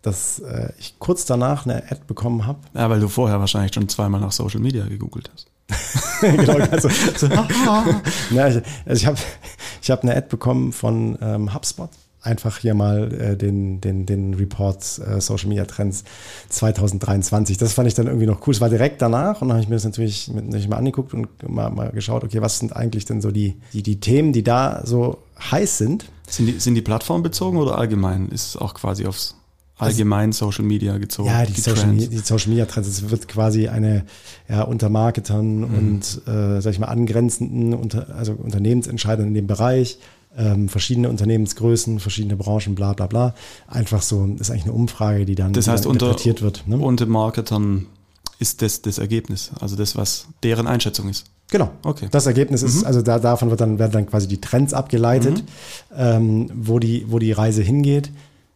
dass 0.04 0.38
äh, 0.38 0.72
ich 0.78 1.00
kurz 1.00 1.26
danach 1.26 1.66
eine 1.66 1.78
Ad 1.90 2.02
bekommen 2.06 2.46
habe. 2.46 2.60
Ja, 2.76 2.88
weil 2.92 3.00
du 3.00 3.08
vorher 3.08 3.40
wahrscheinlich 3.40 3.74
schon 3.74 3.90
zweimal 3.90 4.22
nach 4.22 4.32
Social 4.32 4.60
Media 4.60 4.86
gegoogelt 4.86 5.32
hast. 5.34 5.48
genau, 6.22 6.58
also, 6.72 6.90
so, 6.90 7.28
ja, 8.32 8.48
ich, 8.48 8.56
also 8.56 8.64
ich 8.88 9.06
habe 9.06 9.18
ich 9.82 9.92
hab 9.92 10.04
eine 10.04 10.16
Ad 10.16 10.28
bekommen 10.30 10.72
von 10.72 11.18
ähm, 11.22 11.54
HubSpot. 11.54 11.90
Einfach 12.22 12.58
hier 12.58 12.74
mal 12.74 13.14
äh, 13.14 13.38
den, 13.38 13.82
den, 13.82 14.08
den 14.08 14.34
Report 14.34 14.78
äh, 15.00 15.22
Social 15.22 15.48
Media 15.48 15.66
Trends 15.66 16.04
2023. 16.50 17.58
Das 17.58 17.74
fand 17.74 17.88
ich 17.88 17.94
dann 17.94 18.08
irgendwie 18.08 18.26
noch 18.26 18.48
cool. 18.48 18.54
Es 18.54 18.62
war 18.62 18.70
direkt 18.70 19.00
danach 19.02 19.42
und 19.42 19.50
dann 19.50 19.58
habe 19.58 19.64
ich 19.64 19.70
mir 19.70 19.76
das 19.76 19.86
natürlich, 19.86 20.30
mit, 20.30 20.46
natürlich 20.46 20.68
mal 20.68 20.78
angeguckt 20.78 21.14
und 21.14 21.28
mal, 21.48 21.70
mal 21.70 21.92
geschaut, 21.92 22.24
okay, 22.24 22.42
was 22.42 22.58
sind 22.58 22.76
eigentlich 22.76 23.06
denn 23.06 23.22
so 23.22 23.30
die, 23.30 23.56
die, 23.74 23.84
die 23.84 24.00
Themen, 24.00 24.34
die 24.34 24.44
da 24.44 24.82
so 24.86 25.20
heiß 25.52 25.78
sind. 25.78 26.06
Sind 26.28 26.48
die, 26.48 26.60
sind 26.60 26.74
die 26.74 26.82
plattformbezogen 26.82 27.60
oder 27.60 27.78
allgemein? 27.78 28.30
Ist 28.30 28.50
es 28.50 28.58
auch 28.58 28.74
quasi 28.74 29.06
aufs 29.06 29.36
allgemein 29.78 30.32
Social 30.32 30.64
Media 30.64 30.98
gezogen. 30.98 31.30
Ja, 31.30 31.46
die, 31.46 31.54
die 31.54 31.62
Social, 31.62 31.88
Media, 31.88 32.08
die 32.08 32.18
Social 32.18 32.50
Media 32.50 32.66
Trends. 32.66 32.88
Es 32.88 33.10
wird 33.10 33.28
quasi 33.28 33.68
eine, 33.68 34.06
ja, 34.48 34.64
unter 34.64 34.90
Marketern 34.90 35.58
mhm. 35.58 35.64
und, 35.64 36.22
äh, 36.28 36.62
sag 36.62 36.72
ich 36.72 36.80
mal, 36.80 36.88
angrenzenden, 36.88 37.74
unter, 37.74 38.16
also 38.16 38.34
Unternehmensentscheidern 38.34 39.28
in 39.28 39.34
dem 39.34 39.48
Bereich, 39.48 40.00
ähm, 40.38 40.70
verschiedene 40.70 41.10
Unternehmensgrößen, 41.10 42.00
verschiedene 42.00 42.36
Branchen, 42.36 42.76
bla, 42.76 42.94
bla, 42.94 43.08
bla. 43.08 43.36
Einfach 43.68 44.02
so, 44.02 44.26
ist 44.40 44.50
eigentlich 44.50 44.64
eine 44.64 44.74
Umfrage, 44.74 45.26
die 45.26 45.36
dann 45.36 45.54
das 45.54 45.68
heißt, 45.68 45.86
interpretiert 45.86 46.42
unter, 46.42 46.60
wird. 46.60 46.68
Ne? 46.68 46.78
Unter 46.78 47.06
Marketern 47.06 47.88
ist 48.40 48.62
das 48.62 48.82
das 48.82 48.98
Ergebnis, 48.98 49.52
also 49.60 49.76
das, 49.76 49.96
was 49.96 50.28
deren 50.44 50.68
Einschätzung 50.68 51.10
ist. 51.10 51.26
Genau. 51.52 51.70
Okay. 51.84 52.08
Das 52.12 52.26
Ergebnis 52.26 52.64
ist, 52.64 52.82
mhm. 52.82 52.88
also 52.88 53.02
da, 53.02 53.20
davon 53.20 53.50
wird 53.50 53.62
dann, 53.62 53.78
werden 53.78 53.92
dann 53.92 54.08
quasi 54.08 54.28
die 54.28 54.42
Trends 54.42 54.74
abgeleitet, 54.74 55.44
mhm. 55.92 55.96
ähm, 55.96 56.52
wo, 56.54 56.80
die, 56.80 57.06
wo 57.08 57.20
die 57.20 57.32
Reise 57.32 57.62
hingeht 57.62 58.12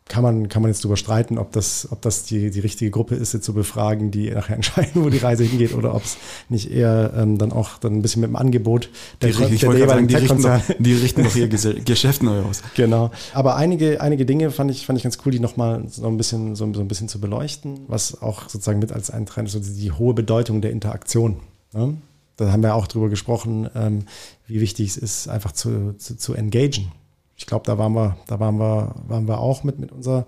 kann 0.09 0.23
man, 0.23 0.49
kann 0.49 0.63
man 0.63 0.71
jetzt 0.71 0.83
darüber 0.83 0.97
streiten, 0.97 1.37
ob 1.37 1.51
das, 1.51 1.87
ob 1.91 2.01
das 2.01 2.25
die, 2.25 2.49
die 2.49 2.59
richtige 2.59 2.89
Gruppe 2.89 3.15
ist, 3.15 3.33
jetzt 3.33 3.45
zu 3.45 3.53
befragen, 3.53 4.09
die 4.09 4.31
nachher 4.31 4.55
entscheiden, 4.57 5.03
wo 5.03 5.09
die 5.09 5.19
Reise 5.19 5.43
hingeht, 5.43 5.73
oder 5.73 5.95
ob 5.95 6.03
es 6.03 6.17
nicht 6.49 6.71
eher 6.71 7.13
ähm, 7.15 7.37
dann 7.37 7.53
auch 7.53 7.77
dann 7.77 7.93
ein 7.93 8.01
bisschen 8.01 8.21
mit 8.21 8.29
dem 8.29 8.35
Angebot 8.35 8.89
der, 9.21 9.29
die, 9.29 9.53
ich 9.53 9.61
der 9.61 9.77
jeweiligen 9.77 10.07
die 10.07 10.15
richten, 10.15 10.41
doch, 10.41 10.61
die 10.79 10.93
richten 10.93 11.23
doch 11.23 11.35
ihr 11.35 11.47
Geschäft 11.85 12.23
neu 12.23 12.41
aus. 12.41 12.63
Genau. 12.75 13.11
Aber 13.33 13.55
einige, 13.55 14.01
einige 14.01 14.25
Dinge 14.25 14.49
fand 14.49 14.71
ich, 14.71 14.87
fand 14.87 14.97
ich 14.97 15.03
ganz 15.03 15.19
cool, 15.25 15.31
die 15.31 15.39
nochmal 15.39 15.83
so 15.87 16.07
ein 16.07 16.17
bisschen, 16.17 16.55
so, 16.55 16.73
so 16.73 16.81
ein 16.81 16.87
bisschen 16.87 17.07
zu 17.07 17.21
beleuchten, 17.21 17.81
was 17.87 18.21
auch 18.21 18.49
sozusagen 18.49 18.79
mit 18.79 18.91
als 18.91 19.11
ein 19.11 19.27
Trend 19.27 19.47
ist, 19.47 19.53
so 19.53 19.59
die 19.59 19.91
hohe 19.91 20.15
Bedeutung 20.15 20.61
der 20.61 20.71
Interaktion. 20.71 21.37
Ne? 21.71 21.97
Da 22.35 22.51
haben 22.51 22.63
wir 22.63 22.73
auch 22.73 22.87
drüber 22.87 23.09
gesprochen, 23.09 23.69
ähm, 23.75 24.05
wie 24.47 24.59
wichtig 24.59 24.89
es 24.89 24.97
ist, 24.97 25.27
einfach 25.27 25.51
zu, 25.51 25.93
zu, 25.97 26.17
zu 26.17 26.33
engagen 26.33 26.91
ich 27.39 27.45
glaube, 27.45 27.65
da 27.65 27.78
waren 27.78 27.93
wir, 27.93 28.17
da 28.28 28.39
waren 28.41 28.58
wir, 28.58 28.93
waren 29.08 29.28
wir 29.28 29.39
auch 29.39 29.63
mit, 29.63 29.80
mit 29.80 29.93
unserer, 29.93 30.28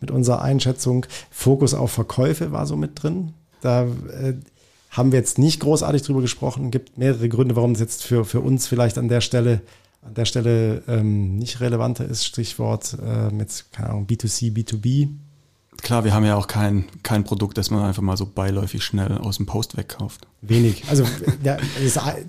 mit 0.00 0.12
unserer 0.12 0.42
Einschätzung. 0.42 1.06
Fokus 1.28 1.74
auf 1.74 1.90
Verkäufe 1.90 2.52
war 2.52 2.66
so 2.66 2.76
mit 2.76 3.02
drin. 3.02 3.34
Da 3.60 3.82
äh, 3.82 4.34
haben 4.90 5.10
wir 5.10 5.18
jetzt 5.18 5.38
nicht 5.38 5.58
großartig 5.58 6.02
drüber 6.02 6.20
gesprochen. 6.20 6.70
Gibt 6.70 6.96
mehrere 6.96 7.28
Gründe, 7.28 7.56
warum 7.56 7.72
es 7.72 7.80
jetzt 7.80 8.04
für, 8.04 8.24
für 8.24 8.40
uns 8.40 8.68
vielleicht 8.68 8.96
an 8.96 9.08
der 9.08 9.20
Stelle, 9.20 9.60
an 10.02 10.14
der 10.14 10.24
Stelle 10.24 10.84
ähm, 10.86 11.36
nicht 11.36 11.60
relevanter 11.60 12.04
ist. 12.04 12.24
Stichwort 12.24 12.96
äh, 13.04 13.34
mit, 13.34 13.64
keine 13.72 13.90
Ahnung, 13.90 14.06
B2C, 14.06 14.54
B2B. 14.54 15.08
Klar, 15.80 16.04
wir 16.04 16.14
haben 16.14 16.24
ja 16.24 16.36
auch 16.36 16.46
kein, 16.46 16.84
kein 17.02 17.24
Produkt, 17.24 17.58
das 17.58 17.70
man 17.70 17.82
einfach 17.84 18.02
mal 18.02 18.16
so 18.16 18.26
beiläufig 18.26 18.84
schnell 18.84 19.18
aus 19.18 19.38
dem 19.38 19.46
Post 19.46 19.76
wegkauft. 19.76 20.26
Wenig. 20.40 20.84
Also 20.88 21.04
ja, 21.42 21.56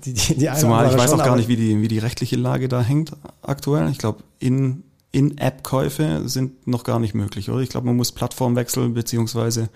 die, 0.04 0.12
die, 0.12 0.34
die 0.36 0.50
Zumal 0.56 0.90
ich 0.90 0.96
weiß 0.96 1.10
schon, 1.10 1.20
auch 1.20 1.24
gar 1.24 1.36
nicht, 1.36 1.48
wie 1.48 1.56
die, 1.56 1.80
wie 1.80 1.88
die 1.88 1.98
rechtliche 1.98 2.36
Lage 2.36 2.68
da 2.68 2.80
hängt 2.80 3.12
aktuell. 3.42 3.88
Ich 3.90 3.98
glaube, 3.98 4.24
in, 4.38 4.82
In-App-Käufe 5.12 6.28
sind 6.28 6.66
noch 6.66 6.82
gar 6.84 6.98
nicht 6.98 7.14
möglich, 7.14 7.50
oder? 7.50 7.60
Ich 7.60 7.68
glaube, 7.68 7.86
man 7.86 7.96
muss 7.96 8.12
Plattform 8.12 8.56
wechseln, 8.56 8.94
beziehungsweise 8.94 9.68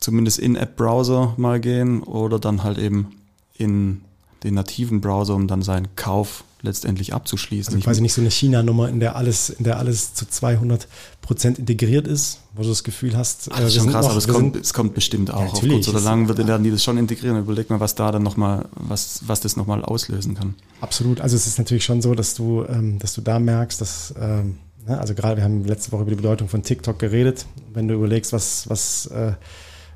zumindest 0.00 0.38
In-App-Browser 0.38 1.34
mal 1.38 1.60
gehen 1.60 2.02
oder 2.02 2.38
dann 2.38 2.62
halt 2.62 2.78
eben 2.78 3.12
in 3.56 4.02
den 4.44 4.54
nativen 4.54 5.00
Browser, 5.00 5.34
um 5.34 5.48
dann 5.48 5.62
seinen 5.62 5.96
Kauf 5.96 6.44
letztendlich 6.64 7.12
abzuschließen. 7.12 7.74
Also 7.74 7.84
quasi 7.84 8.00
nicht 8.00 8.14
so 8.14 8.20
eine 8.20 8.30
China-Nummer, 8.30 8.88
in 8.88 8.98
der 8.98 9.16
alles, 9.16 9.50
in 9.50 9.64
der 9.64 9.78
alles 9.78 10.14
zu 10.14 10.26
200 10.26 10.88
Prozent 11.20 11.58
integriert 11.58 12.06
ist, 12.06 12.40
wo 12.54 12.62
du 12.62 12.68
das 12.68 12.84
Gefühl 12.84 13.16
hast, 13.16 13.50
Ach, 13.52 13.60
das 13.60 13.68
ist 13.68 13.76
schon 13.76 13.90
krass, 13.90 14.04
noch, 14.04 14.10
aber 14.10 14.18
es 14.18 14.28
kommt, 14.28 14.56
es 14.56 14.72
kommt 14.72 14.94
bestimmt 14.94 15.30
auch. 15.32 15.40
Ja, 15.40 15.52
auf 15.52 15.60
kurz 15.60 15.88
oder 15.88 16.00
lang 16.00 16.26
wird, 16.28 16.46
werden 16.46 16.64
die 16.64 16.70
das 16.70 16.82
schon 16.82 16.96
integrieren. 16.96 17.38
Überleg 17.38 17.68
mal, 17.68 17.80
was 17.80 17.94
da 17.94 18.10
dann 18.10 18.22
nochmal, 18.22 18.66
was, 18.74 19.20
was 19.26 19.40
das 19.40 19.56
nochmal 19.56 19.84
auslösen 19.84 20.34
kann. 20.34 20.54
Absolut. 20.80 21.20
Also 21.20 21.36
es 21.36 21.46
ist 21.46 21.58
natürlich 21.58 21.84
schon 21.84 22.00
so, 22.00 22.14
dass 22.14 22.34
du, 22.34 22.64
ähm, 22.64 22.98
dass 22.98 23.14
du 23.14 23.20
da 23.20 23.38
merkst, 23.38 23.80
dass, 23.80 24.14
ähm, 24.18 24.58
ne, 24.86 24.98
also 24.98 25.14
gerade 25.14 25.36
wir 25.36 25.44
haben 25.44 25.64
letzte 25.64 25.92
Woche 25.92 26.02
über 26.02 26.10
die 26.10 26.16
Bedeutung 26.16 26.48
von 26.48 26.62
TikTok 26.62 26.98
geredet. 26.98 27.44
Wenn 27.74 27.88
du 27.88 27.94
überlegst, 27.94 28.32
was, 28.32 28.68
was, 28.70 29.06
äh, 29.06 29.32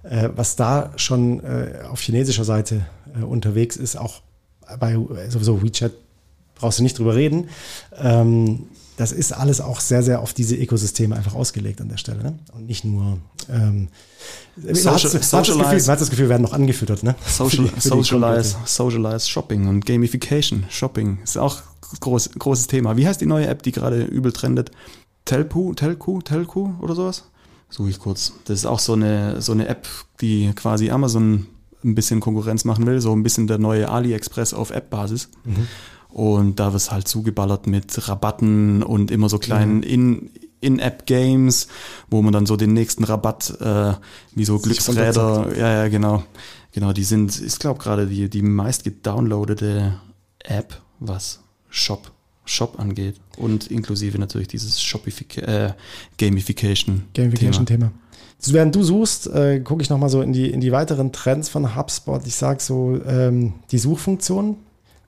äh, 0.03 0.29
was 0.37 0.57
da 0.57 0.93
schon 0.97 1.41
äh, 1.41 1.83
auf 1.91 2.01
chinesischer 2.01 2.45
Seite 2.45 2.87
äh, 3.19 3.25
unterwegs 3.25 3.77
ist, 3.77 3.97
auch 3.97 4.21
bei 4.79 4.97
sowieso 5.29 5.63
WeChat 5.63 5.93
brauchst 6.55 6.79
du 6.79 6.83
nicht 6.83 6.99
drüber 6.99 7.15
reden. 7.15 7.49
Ähm, 7.97 8.67
das 8.99 9.13
ist 9.13 9.33
alles 9.33 9.61
auch 9.61 9.79
sehr, 9.79 10.03
sehr 10.03 10.21
auf 10.21 10.35
diese 10.35 10.57
Ökosysteme 10.57 11.15
einfach 11.15 11.35
ausgelegt 11.35 11.81
an 11.81 11.89
der 11.89 11.99
Stelle. 11.99 12.21
Ne? 12.21 12.39
Und 12.53 12.67
nicht 12.67 12.85
nur. 12.85 13.19
Ähm, 13.49 13.89
Social, 14.57 14.85
man, 14.85 14.95
hat, 14.95 15.05
das 15.05 15.13
Gefühl, 15.13 15.57
man 15.57 15.69
hat 15.69 16.01
das 16.01 16.11
Gefühl, 16.11 16.29
werden 16.29 16.43
noch 16.43 16.53
angefüttert. 16.53 17.05
Ne? 17.05 17.15
Social, 17.25 17.69
für 17.69 17.73
die, 17.75 17.81
für 17.81 17.89
socialize, 17.89 18.57
socialize 18.65 19.29
Shopping 19.29 19.69
und 19.69 19.87
Gamification 19.87 20.65
Shopping 20.69 21.19
ist 21.23 21.39
auch 21.39 21.63
groß, 22.01 22.31
großes 22.39 22.67
Thema. 22.67 22.97
Wie 22.97 23.07
heißt 23.07 23.21
die 23.21 23.27
neue 23.27 23.47
App, 23.47 23.63
die 23.63 23.71
gerade 23.71 24.03
übel 24.03 24.33
trendet? 24.33 24.73
Telpu, 25.25 25.75
Telku, 25.75 26.21
Telku 26.21 26.73
oder 26.81 26.97
sowas? 26.97 27.25
Suche 27.71 27.91
ich 27.91 28.01
kurz. 28.01 28.33
Das 28.47 28.59
ist 28.59 28.67
auch 28.67 28.81
so 28.81 28.95
eine, 28.95 29.41
so 29.43 29.53
eine 29.53 29.69
App, 29.69 29.87
die 30.21 30.51
quasi 30.57 30.91
Amazon 30.91 31.47
ein 31.85 31.95
bisschen 31.95 32.21
Konkurrenz 32.21 32.65
machen 32.65 32.87
will, 32.87 33.01
so 33.01 33.13
ein 33.15 33.23
bisschen 33.23 33.47
der 33.47 33.59
neue 33.59 33.89
AliExpress 33.89 34.55
auf 34.55 34.71
App-Basis. 34.71 35.31
Mhm. 35.45 35.69
Und 36.09 36.59
da 36.59 36.73
wird 36.73 36.83
es 36.83 36.91
halt 36.91 37.07
zugeballert 37.07 37.67
mit 37.67 38.09
Rabatten 38.09 38.83
und 38.83 39.11
immer 39.11 39.29
so 39.29 39.39
kleinen 39.39 39.79
mhm. 39.79 39.83
in 39.83 40.31
In-App-Games, 40.61 41.69
wo 42.11 42.23
man 42.23 42.33
dann 42.33 42.47
so 42.47 42.57
den 42.57 42.73
nächsten 42.73 43.05
Rabatt, 43.05 43.61
äh, 43.61 43.95
wie 44.35 44.45
so 44.45 44.59
Glücksräder, 44.59 45.57
ja, 45.57 45.85
ja, 45.85 45.89
genau. 45.89 46.25
Genau, 46.73 46.93
die 46.93 47.05
sind, 47.05 47.41
ich 47.41 47.59
glaube 47.59 47.81
gerade 47.81 48.07
die, 48.07 48.29
die 48.29 48.43
meist 48.43 48.85
gedownloadete 48.85 50.01
App, 50.41 50.81
was 50.99 51.41
Shop, 51.71 52.11
Shop 52.45 52.79
angeht. 52.79 53.21
Und 53.37 53.69
inklusive 53.69 54.19
natürlich 54.19 54.49
dieses 54.49 54.83
Shopific 54.83 55.39
äh, 55.39 55.73
Gamification. 56.19 57.05
Gamification-Thema. 57.15 57.93
Während 58.47 58.75
du 58.75 58.83
suchst, 58.83 59.27
äh, 59.27 59.61
gucke 59.61 59.83
ich 59.83 59.91
nochmal 59.91 60.09
so 60.09 60.23
in 60.23 60.33
die, 60.33 60.51
in 60.51 60.61
die 60.61 60.71
weiteren 60.71 61.13
Trends 61.13 61.49
von 61.49 61.75
HubSpot. 61.75 62.25
Ich 62.27 62.37
sage 62.37 62.61
so, 62.61 62.99
ähm, 63.07 63.55
die 63.73 63.79
Suchfunktion, 63.79 64.57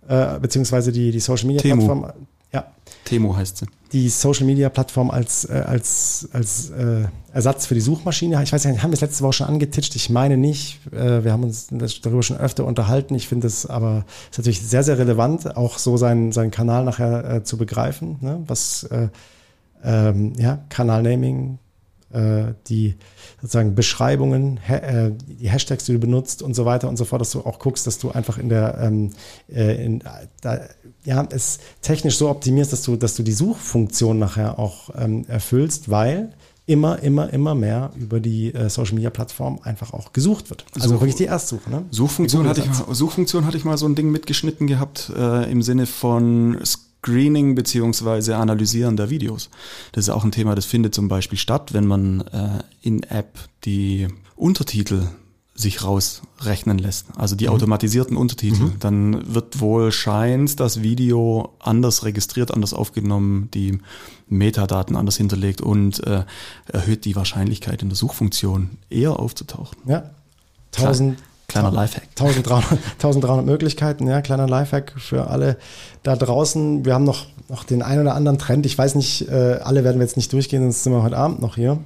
äh, 0.08 0.38
beziehungsweise 0.40 0.90
die, 0.90 1.12
die 1.12 1.20
Social 1.20 1.46
Media 1.46 1.62
Plattform. 1.62 2.12
Ja. 2.52 2.66
Temo 3.04 3.36
heißt 3.36 3.58
sie. 3.58 3.66
Die 3.92 4.08
Social 4.08 4.46
Media 4.46 4.68
Plattform 4.68 5.10
als, 5.10 5.44
äh, 5.44 5.62
als, 5.66 6.28
als 6.32 6.70
äh, 6.70 7.04
Ersatz 7.32 7.66
für 7.66 7.74
die 7.74 7.80
Suchmaschine. 7.80 8.42
Ich 8.42 8.52
weiß 8.52 8.64
nicht, 8.64 8.82
haben 8.82 8.90
wir 8.90 8.94
es 8.94 9.00
letzte 9.00 9.22
Woche 9.22 9.34
schon 9.34 9.46
angetitscht? 9.46 9.94
Ich 9.94 10.10
meine 10.10 10.36
nicht. 10.36 10.80
Äh, 10.92 11.24
wir 11.24 11.32
haben 11.32 11.44
uns 11.44 11.68
darüber 12.02 12.22
schon 12.24 12.36
öfter 12.36 12.64
unterhalten. 12.64 13.14
Ich 13.14 13.28
finde 13.28 13.46
es 13.46 13.66
aber 13.66 14.04
ist 14.30 14.38
natürlich 14.38 14.60
sehr, 14.62 14.82
sehr 14.82 14.98
relevant, 14.98 15.56
auch 15.56 15.78
so 15.78 15.96
seinen, 15.96 16.32
seinen 16.32 16.50
Kanal 16.50 16.84
nachher 16.84 17.36
äh, 17.36 17.44
zu 17.44 17.56
begreifen. 17.56 18.16
Ne? 18.20 18.42
Was 18.46 18.84
äh, 18.84 19.08
ähm, 19.84 20.34
ja, 20.36 20.58
Kanalnaming, 20.68 21.54
äh, 21.54 21.69
die 22.68 22.96
sozusagen 23.40 23.74
Beschreibungen, 23.74 24.58
äh, 24.68 25.12
die 25.26 25.48
Hashtags, 25.48 25.84
die 25.84 25.92
du 25.92 25.98
benutzt 25.98 26.42
und 26.42 26.54
so 26.54 26.64
weiter 26.64 26.88
und 26.88 26.96
so 26.96 27.04
fort, 27.04 27.20
dass 27.20 27.30
du 27.30 27.40
auch 27.40 27.58
guckst, 27.58 27.86
dass 27.86 27.98
du 27.98 28.10
einfach 28.10 28.38
in 28.38 28.48
der 28.48 28.78
ähm, 28.80 29.10
äh, 29.48 29.84
in, 29.84 30.02
da, 30.40 30.60
ja, 31.04 31.26
es 31.30 31.58
technisch 31.82 32.16
so 32.16 32.28
optimierst, 32.28 32.72
dass 32.72 32.82
du, 32.82 32.96
dass 32.96 33.14
du 33.14 33.22
die 33.22 33.32
Suchfunktion 33.32 34.18
nachher 34.18 34.58
auch 34.58 34.90
ähm, 34.98 35.24
erfüllst, 35.28 35.90
weil 35.90 36.32
immer, 36.66 37.02
immer, 37.02 37.32
immer 37.32 37.54
mehr 37.54 37.90
über 37.96 38.20
die 38.20 38.54
äh, 38.54 38.68
Social 38.68 38.94
Media 38.94 39.10
Plattform 39.10 39.58
einfach 39.62 39.92
auch 39.92 40.12
gesucht 40.12 40.50
wird. 40.50 40.64
Also 40.74 40.88
Such, 40.88 41.00
wirklich 41.00 41.16
die 41.16 41.24
Erstsuche. 41.24 41.68
Ne? 41.70 41.84
Suchfunktion, 41.90 42.46
hatte 42.46 42.60
ich 42.60 42.66
mal, 42.66 42.94
Suchfunktion 42.94 43.46
hatte 43.46 43.56
ich 43.56 43.64
mal 43.64 43.76
so 43.76 43.86
ein 43.86 43.94
Ding 43.94 44.10
mitgeschnitten 44.10 44.66
gehabt 44.66 45.12
äh, 45.16 45.50
im 45.50 45.62
Sinne 45.62 45.86
von 45.86 46.58
Screening 47.02 47.54
beziehungsweise 47.54 48.36
Analysieren 48.36 48.96
der 48.96 49.10
Videos. 49.10 49.48
Das 49.92 50.04
ist 50.04 50.10
auch 50.10 50.24
ein 50.24 50.32
Thema, 50.32 50.54
das 50.54 50.66
findet 50.66 50.94
zum 50.94 51.08
Beispiel 51.08 51.38
statt, 51.38 51.72
wenn 51.72 51.86
man 51.86 52.20
äh, 52.20 52.62
in 52.82 53.02
App 53.04 53.38
die 53.64 54.08
Untertitel 54.36 55.08
sich 55.54 55.84
rausrechnen 55.84 56.78
lässt. 56.78 57.06
Also 57.16 57.36
die 57.36 57.46
mhm. 57.46 57.52
automatisierten 57.52 58.16
Untertitel. 58.16 58.64
Mhm. 58.64 58.72
Dann 58.80 59.34
wird 59.34 59.60
wohl 59.60 59.92
scheint 59.92 60.58
das 60.60 60.82
Video 60.82 61.54
anders 61.58 62.04
registriert, 62.04 62.52
anders 62.52 62.72
aufgenommen, 62.72 63.50
die 63.52 63.78
Metadaten 64.28 64.96
anders 64.96 65.16
hinterlegt 65.16 65.60
und 65.60 66.06
äh, 66.06 66.24
erhöht 66.66 67.04
die 67.04 67.16
Wahrscheinlichkeit 67.16 67.82
in 67.82 67.88
der 67.88 67.96
Suchfunktion 67.96 68.78
eher 68.88 69.18
aufzutauchen. 69.18 69.76
Ja. 69.86 70.10
1000, 70.76 71.18
Kleiner 71.50 71.72
Lifehack. 71.72 72.04
1300, 72.10 72.78
1300 72.94 73.44
Möglichkeiten, 73.46 74.06
ja, 74.06 74.20
kleiner 74.22 74.48
Lifehack 74.48 74.94
für 74.98 75.28
alle 75.28 75.56
da 76.02 76.16
draußen. 76.16 76.84
Wir 76.84 76.94
haben 76.94 77.04
noch, 77.04 77.26
noch 77.48 77.64
den 77.64 77.82
einen 77.82 78.02
oder 78.02 78.14
anderen 78.14 78.38
Trend. 78.38 78.66
Ich 78.66 78.78
weiß 78.78 78.94
nicht, 78.94 79.28
äh, 79.28 79.58
alle 79.62 79.84
werden 79.84 79.98
wir 79.98 80.06
jetzt 80.06 80.16
nicht 80.16 80.32
durchgehen, 80.32 80.62
sonst 80.62 80.84
sind 80.84 80.92
wir 80.92 81.02
heute 81.02 81.16
Abend 81.16 81.40
noch 81.40 81.56
hier. 81.56 81.78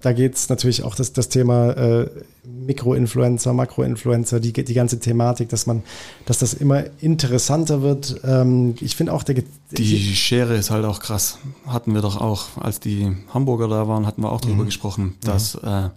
Da 0.00 0.12
geht 0.12 0.34
es 0.34 0.48
natürlich 0.48 0.82
auch 0.82 0.94
das, 0.94 1.12
das 1.12 1.28
Thema 1.28 1.70
äh, 1.70 2.10
Mikroinfluencer, 2.44 3.52
Makroinfluencer, 3.52 4.40
die, 4.40 4.52
die 4.52 4.74
ganze 4.74 4.98
Thematik, 4.98 5.48
dass 5.50 5.66
man, 5.66 5.82
dass 6.24 6.38
das 6.38 6.54
immer 6.54 6.84
interessanter 7.00 7.82
wird. 7.82 8.20
Ähm, 8.24 8.74
ich 8.80 8.96
finde 8.96 9.12
auch 9.12 9.22
der 9.22 9.42
Die 9.72 10.14
Schere 10.14 10.56
ist 10.56 10.70
halt 10.70 10.84
auch 10.84 11.00
krass. 11.00 11.38
Hatten 11.66 11.94
wir 11.94 12.00
doch 12.00 12.20
auch, 12.20 12.56
als 12.60 12.80
die 12.80 13.16
Hamburger 13.32 13.68
da 13.68 13.86
waren, 13.86 14.06
hatten 14.06 14.22
wir 14.22 14.32
auch 14.32 14.40
drüber 14.40 14.62
mhm. 14.62 14.66
gesprochen, 14.66 15.14
dass 15.22 15.60
mhm. 15.60 15.68
äh, 15.68 15.90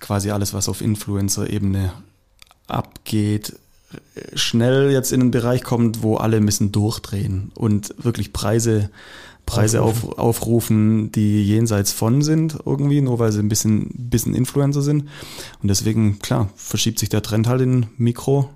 quasi 0.00 0.30
alles, 0.30 0.54
was 0.54 0.68
auf 0.68 0.80
Influencer-Ebene 0.80 1.92
abgeht, 2.66 3.54
schnell 4.34 4.90
jetzt 4.90 5.12
in 5.12 5.20
einen 5.20 5.30
Bereich 5.30 5.62
kommt, 5.62 6.02
wo 6.02 6.16
alle 6.16 6.40
bisschen 6.40 6.72
durchdrehen 6.72 7.52
und 7.54 7.94
wirklich 8.02 8.32
Preise, 8.32 8.90
Preise 9.46 9.82
aufrufen. 9.82 10.10
Auf, 10.10 10.18
aufrufen, 10.18 11.12
die 11.12 11.44
jenseits 11.44 11.92
von 11.92 12.22
sind 12.22 12.58
irgendwie, 12.64 13.00
nur 13.00 13.18
weil 13.18 13.32
sie 13.32 13.40
ein 13.40 13.48
bisschen, 13.48 13.90
bisschen 13.94 14.34
Influencer 14.34 14.82
sind. 14.82 15.08
Und 15.62 15.68
deswegen, 15.68 16.18
klar, 16.20 16.50
verschiebt 16.56 16.98
sich 16.98 17.08
der 17.08 17.22
Trend 17.22 17.46
halt 17.46 17.60
in 17.60 17.86
Mikro, 17.96 18.50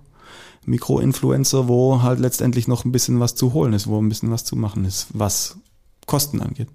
Mikro-Influencer, 0.64 1.68
wo 1.68 2.02
halt 2.02 2.20
letztendlich 2.20 2.68
noch 2.68 2.84
ein 2.84 2.92
bisschen 2.92 3.20
was 3.20 3.34
zu 3.34 3.52
holen 3.52 3.72
ist, 3.72 3.86
wo 3.86 4.00
ein 4.00 4.08
bisschen 4.08 4.30
was 4.30 4.44
zu 4.44 4.56
machen 4.56 4.84
ist, 4.84 5.06
was 5.12 5.56
Kosten 6.06 6.40
angeht. 6.40 6.68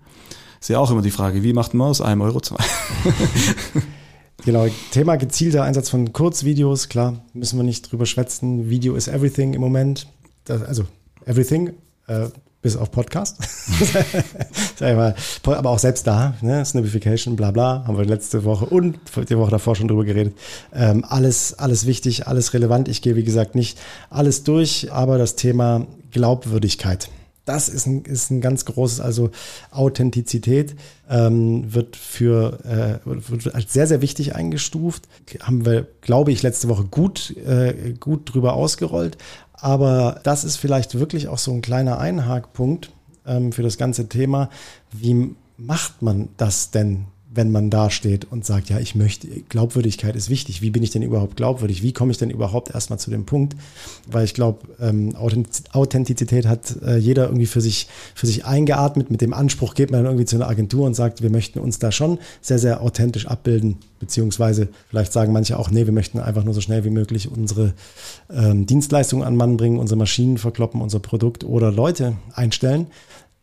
Ist 0.59 0.69
ja 0.69 0.79
auch 0.79 0.91
immer 0.91 1.01
die 1.01 1.11
Frage, 1.11 1.43
wie 1.43 1.53
macht 1.53 1.73
man 1.73 1.89
aus 1.89 2.01
einem 2.01 2.21
Euro 2.21 2.39
zwei? 2.39 2.63
Genau, 4.45 4.67
Thema 4.91 5.15
gezielter 5.15 5.63
Einsatz 5.63 5.89
von 5.89 6.11
Kurzvideos, 6.11 6.89
klar, 6.89 7.23
müssen 7.33 7.57
wir 7.57 7.63
nicht 7.63 7.89
drüber 7.91 8.05
schwätzen. 8.05 8.69
Video 8.69 8.95
ist 8.95 9.07
everything 9.07 9.53
im 9.53 9.61
Moment. 9.61 10.07
Das, 10.43 10.61
also 10.63 10.85
everything, 11.25 11.73
äh, 12.07 12.27
bis 12.61 12.75
auf 12.75 12.91
Podcast. 12.91 13.37
Sag 14.77 14.89
ich 14.89 14.95
mal, 14.95 15.15
aber 15.45 15.69
auch 15.69 15.79
selbst 15.79 16.07
da, 16.07 16.33
ne? 16.41 16.65
Snipification, 16.65 17.35
bla 17.35 17.51
bla, 17.51 17.85
haben 17.85 17.97
wir 17.97 18.05
letzte 18.05 18.43
Woche 18.43 18.65
und 18.65 18.99
die 19.29 19.37
Woche 19.37 19.51
davor 19.51 19.75
schon 19.75 19.87
drüber 19.87 20.03
geredet. 20.03 20.35
Ähm, 20.73 21.05
alles, 21.07 21.57
alles 21.59 21.85
wichtig, 21.85 22.27
alles 22.27 22.53
relevant. 22.53 22.87
Ich 22.87 23.01
gehe, 23.01 23.15
wie 23.15 23.23
gesagt, 23.23 23.55
nicht 23.55 23.79
alles 24.09 24.43
durch, 24.43 24.91
aber 24.91 25.17
das 25.17 25.35
Thema 25.35 25.85
Glaubwürdigkeit. 26.11 27.09
Das 27.45 27.67
ist 27.67 27.85
ein, 27.85 28.03
ist 28.03 28.31
ein 28.31 28.39
ganz 28.39 28.63
großes, 28.65 29.01
also 29.01 29.31
Authentizität 29.71 30.75
ähm, 31.09 31.73
wird 31.73 31.95
für 31.95 32.99
äh, 33.05 33.05
wird 33.05 33.53
als 33.53 33.73
sehr, 33.73 33.87
sehr 33.87 34.01
wichtig 34.01 34.35
eingestuft. 34.35 35.07
Haben 35.41 35.65
wir, 35.65 35.87
glaube 36.01 36.31
ich, 36.31 36.41
letzte 36.41 36.69
Woche 36.69 36.85
gut, 36.85 37.35
äh, 37.37 37.93
gut 37.99 38.33
drüber 38.33 38.53
ausgerollt. 38.53 39.17
Aber 39.53 40.21
das 40.23 40.43
ist 40.43 40.57
vielleicht 40.57 40.97
wirklich 40.97 41.27
auch 41.27 41.37
so 41.37 41.51
ein 41.51 41.61
kleiner 41.61 41.99
Einhakpunkt 41.99 42.91
ähm, 43.25 43.51
für 43.51 43.63
das 43.63 43.77
ganze 43.77 44.07
Thema. 44.09 44.49
Wie 44.91 45.35
macht 45.57 46.01
man 46.01 46.29
das 46.37 46.71
denn 46.71 47.05
wenn 47.35 47.51
man 47.51 47.69
da 47.69 47.89
steht 47.89 48.31
und 48.31 48.45
sagt, 48.45 48.69
ja, 48.69 48.79
ich 48.79 48.95
möchte, 48.95 49.27
Glaubwürdigkeit 49.49 50.15
ist 50.15 50.29
wichtig. 50.29 50.61
Wie 50.61 50.69
bin 50.69 50.83
ich 50.83 50.91
denn 50.91 51.01
überhaupt 51.01 51.35
glaubwürdig? 51.35 51.81
Wie 51.81 51.93
komme 51.93 52.11
ich 52.11 52.17
denn 52.17 52.29
überhaupt 52.29 52.73
erstmal 52.73 52.99
zu 52.99 53.09
dem 53.09 53.25
Punkt? 53.25 53.55
Weil 54.09 54.25
ich 54.25 54.33
glaube, 54.33 54.59
ähm, 54.79 55.15
Authentizität 55.15 56.45
hat 56.45 56.75
äh, 56.85 56.97
jeder 56.97 57.25
irgendwie 57.25 57.47
für 57.47 57.61
sich, 57.61 57.87
für 58.13 58.27
sich 58.27 58.45
eingeatmet. 58.45 59.09
Mit 59.09 59.21
dem 59.21 59.33
Anspruch 59.33 59.73
geht 59.73 59.89
man 59.89 60.03
dann 60.03 60.13
irgendwie 60.13 60.25
zu 60.25 60.35
einer 60.35 60.47
Agentur 60.47 60.85
und 60.85 60.93
sagt, 60.93 61.23
wir 61.23 61.29
möchten 61.29 61.59
uns 61.59 61.79
da 61.79 61.91
schon 61.91 62.19
sehr, 62.41 62.59
sehr 62.59 62.81
authentisch 62.81 63.27
abbilden. 63.27 63.77
Beziehungsweise 63.99 64.67
vielleicht 64.89 65.13
sagen 65.13 65.33
manche 65.33 65.57
auch, 65.57 65.71
nee, 65.71 65.85
wir 65.85 65.93
möchten 65.93 66.19
einfach 66.19 66.43
nur 66.43 66.53
so 66.53 66.61
schnell 66.61 66.83
wie 66.83 66.89
möglich 66.89 67.31
unsere 67.31 67.73
ähm, 68.29 68.65
Dienstleistungen 68.65 69.25
an 69.25 69.35
Mann 69.35 69.57
bringen, 69.57 69.79
unsere 69.79 69.97
Maschinen 69.97 70.37
verkloppen, 70.37 70.81
unser 70.81 70.99
Produkt 70.99 71.43
oder 71.43 71.71
Leute 71.71 72.17
einstellen 72.33 72.87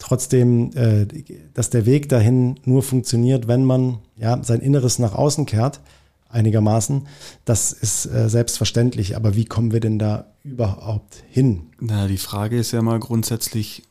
trotzdem, 0.01 0.73
äh, 0.75 1.07
dass 1.55 1.71
der 1.71 1.87
Weg 1.87 2.09
dahin 2.09 2.59
nur 2.65 2.83
funktioniert, 2.83 3.47
wenn 3.47 3.65
man 3.65 3.99
ja 4.17 4.43
sein 4.43 4.61
Inneres 4.61 4.99
nach 4.99 5.15
außen 5.15 5.47
kehrt, 5.47 5.81
einigermaßen. 6.29 7.07
Das 7.45 7.73
ist 7.73 8.07
äh, 8.07 8.29
selbstverständlich. 8.29 9.17
Aber 9.17 9.37
wie 9.37 9.45
kommen 9.45 9.73
wir 9.73 9.81
denn 9.81 9.99
da 9.99 10.33
überhaupt 10.43 11.23
hin? 11.31 11.63
Na, 11.79 12.09
die 12.09 12.19
Frage 12.19 12.59
ist 12.59 12.73
ja 12.73 12.83
mal 12.83 12.99
grundsätzlich, 12.99 13.85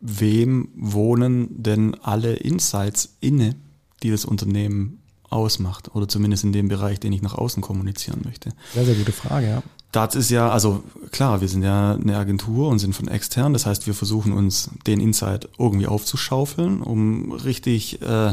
wem 0.00 0.68
wohnen 0.74 1.62
denn 1.62 1.94
alle 2.02 2.34
Insights 2.34 3.16
inne, 3.20 3.54
die 4.02 4.10
das 4.10 4.24
Unternehmen 4.24 5.02
ausmacht 5.30 5.94
oder 5.94 6.08
zumindest 6.08 6.44
in 6.44 6.52
dem 6.52 6.68
Bereich, 6.68 7.00
den 7.00 7.12
ich 7.12 7.22
nach 7.22 7.34
außen 7.34 7.62
kommunizieren 7.62 8.20
möchte. 8.24 8.50
Sehr, 8.74 8.84
sehr 8.84 8.94
gute 8.94 9.12
Frage, 9.12 9.46
ja. 9.46 9.62
Das 9.92 10.14
ist 10.14 10.30
ja, 10.30 10.48
also 10.48 10.82
klar, 11.10 11.42
wir 11.42 11.48
sind 11.48 11.62
ja 11.62 11.94
eine 11.94 12.16
Agentur 12.16 12.68
und 12.68 12.78
sind 12.78 12.94
von 12.94 13.08
extern. 13.08 13.52
Das 13.52 13.66
heißt, 13.66 13.86
wir 13.86 13.94
versuchen 13.94 14.32
uns 14.32 14.70
den 14.86 15.00
Insight 15.00 15.50
irgendwie 15.58 15.86
aufzuschaufeln, 15.86 16.80
um 16.80 17.32
richtig, 17.32 18.00
äh, 18.00 18.32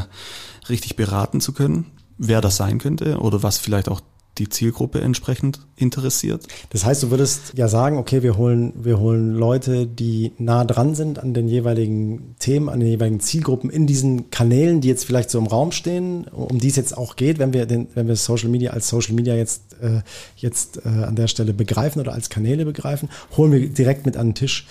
richtig 0.69 0.95
beraten 0.95 1.41
zu 1.41 1.51
können, 1.51 1.85
wer 2.17 2.39
das 2.39 2.55
sein 2.55 2.79
könnte 2.79 3.19
oder 3.19 3.43
was 3.43 3.57
vielleicht 3.57 3.89
auch 3.89 3.99
die 4.39 4.49
Zielgruppe 4.49 5.01
entsprechend 5.01 5.59
interessiert. 5.75 6.47
Das 6.69 6.85
heißt, 6.85 7.03
du 7.03 7.11
würdest 7.11 7.53
ja 7.55 7.67
sagen, 7.67 7.97
okay, 7.97 8.23
wir 8.23 8.37
holen, 8.37 8.73
wir 8.75 8.99
holen 8.99 9.33
Leute, 9.33 9.85
die 9.85 10.31
nah 10.37 10.63
dran 10.63 10.95
sind 10.95 11.19
an 11.19 11.33
den 11.33 11.47
jeweiligen 11.47 12.35
Themen, 12.39 12.69
an 12.69 12.79
den 12.79 12.89
jeweiligen 12.89 13.19
Zielgruppen 13.19 13.69
in 13.69 13.85
diesen 13.85 14.31
Kanälen, 14.31 14.81
die 14.81 14.87
jetzt 14.87 15.05
vielleicht 15.05 15.29
so 15.29 15.37
im 15.37 15.47
Raum 15.47 15.71
stehen, 15.71 16.25
um 16.25 16.59
die 16.59 16.69
es 16.69 16.75
jetzt 16.75 16.97
auch 16.97 17.15
geht, 17.15 17.37
wenn 17.37 17.53
wir 17.53 17.65
den, 17.65 17.87
wenn 17.93 18.07
wir 18.07 18.15
Social 18.15 18.49
Media 18.49 18.71
als 18.71 18.87
Social 18.87 19.13
Media 19.13 19.35
jetzt, 19.35 19.75
äh, 19.81 20.01
jetzt 20.37 20.85
äh, 20.85 20.89
an 20.89 21.15
der 21.15 21.27
Stelle 21.27 21.53
begreifen 21.53 21.99
oder 21.99 22.13
als 22.13 22.29
Kanäle 22.29 22.65
begreifen, 22.65 23.09
holen 23.37 23.51
wir 23.51 23.67
direkt 23.67 24.05
mit 24.05 24.17
an 24.17 24.29
den 24.29 24.35
Tisch. 24.35 24.65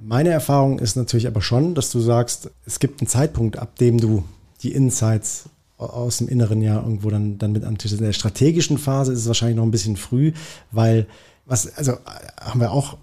Meine 0.00 0.30
Erfahrung 0.30 0.78
ist 0.78 0.96
natürlich 0.96 1.26
aber 1.26 1.42
schon, 1.42 1.74
dass 1.74 1.90
du 1.90 1.98
sagst, 1.98 2.50
es 2.64 2.78
gibt 2.78 3.00
einen 3.00 3.08
Zeitpunkt, 3.08 3.58
ab 3.58 3.76
dem 3.76 3.98
du 3.98 4.22
die 4.62 4.72
Insights 4.72 5.48
aus 5.78 6.18
dem 6.18 6.28
Inneren 6.28 6.60
ja 6.60 6.76
irgendwo 6.76 7.08
dann, 7.10 7.38
dann 7.38 7.52
mit 7.52 7.64
am 7.64 7.78
Tisch. 7.78 7.92
In 7.92 7.98
der 7.98 8.12
strategischen 8.12 8.78
Phase 8.78 9.12
ist 9.12 9.20
es 9.20 9.26
wahrscheinlich 9.26 9.56
noch 9.56 9.64
ein 9.64 9.70
bisschen 9.70 9.96
früh, 9.96 10.32
weil 10.72 11.06
was, 11.46 11.74
also 11.76 11.92
haben 12.40 12.60
wir 12.60 12.72
auch 12.72 12.98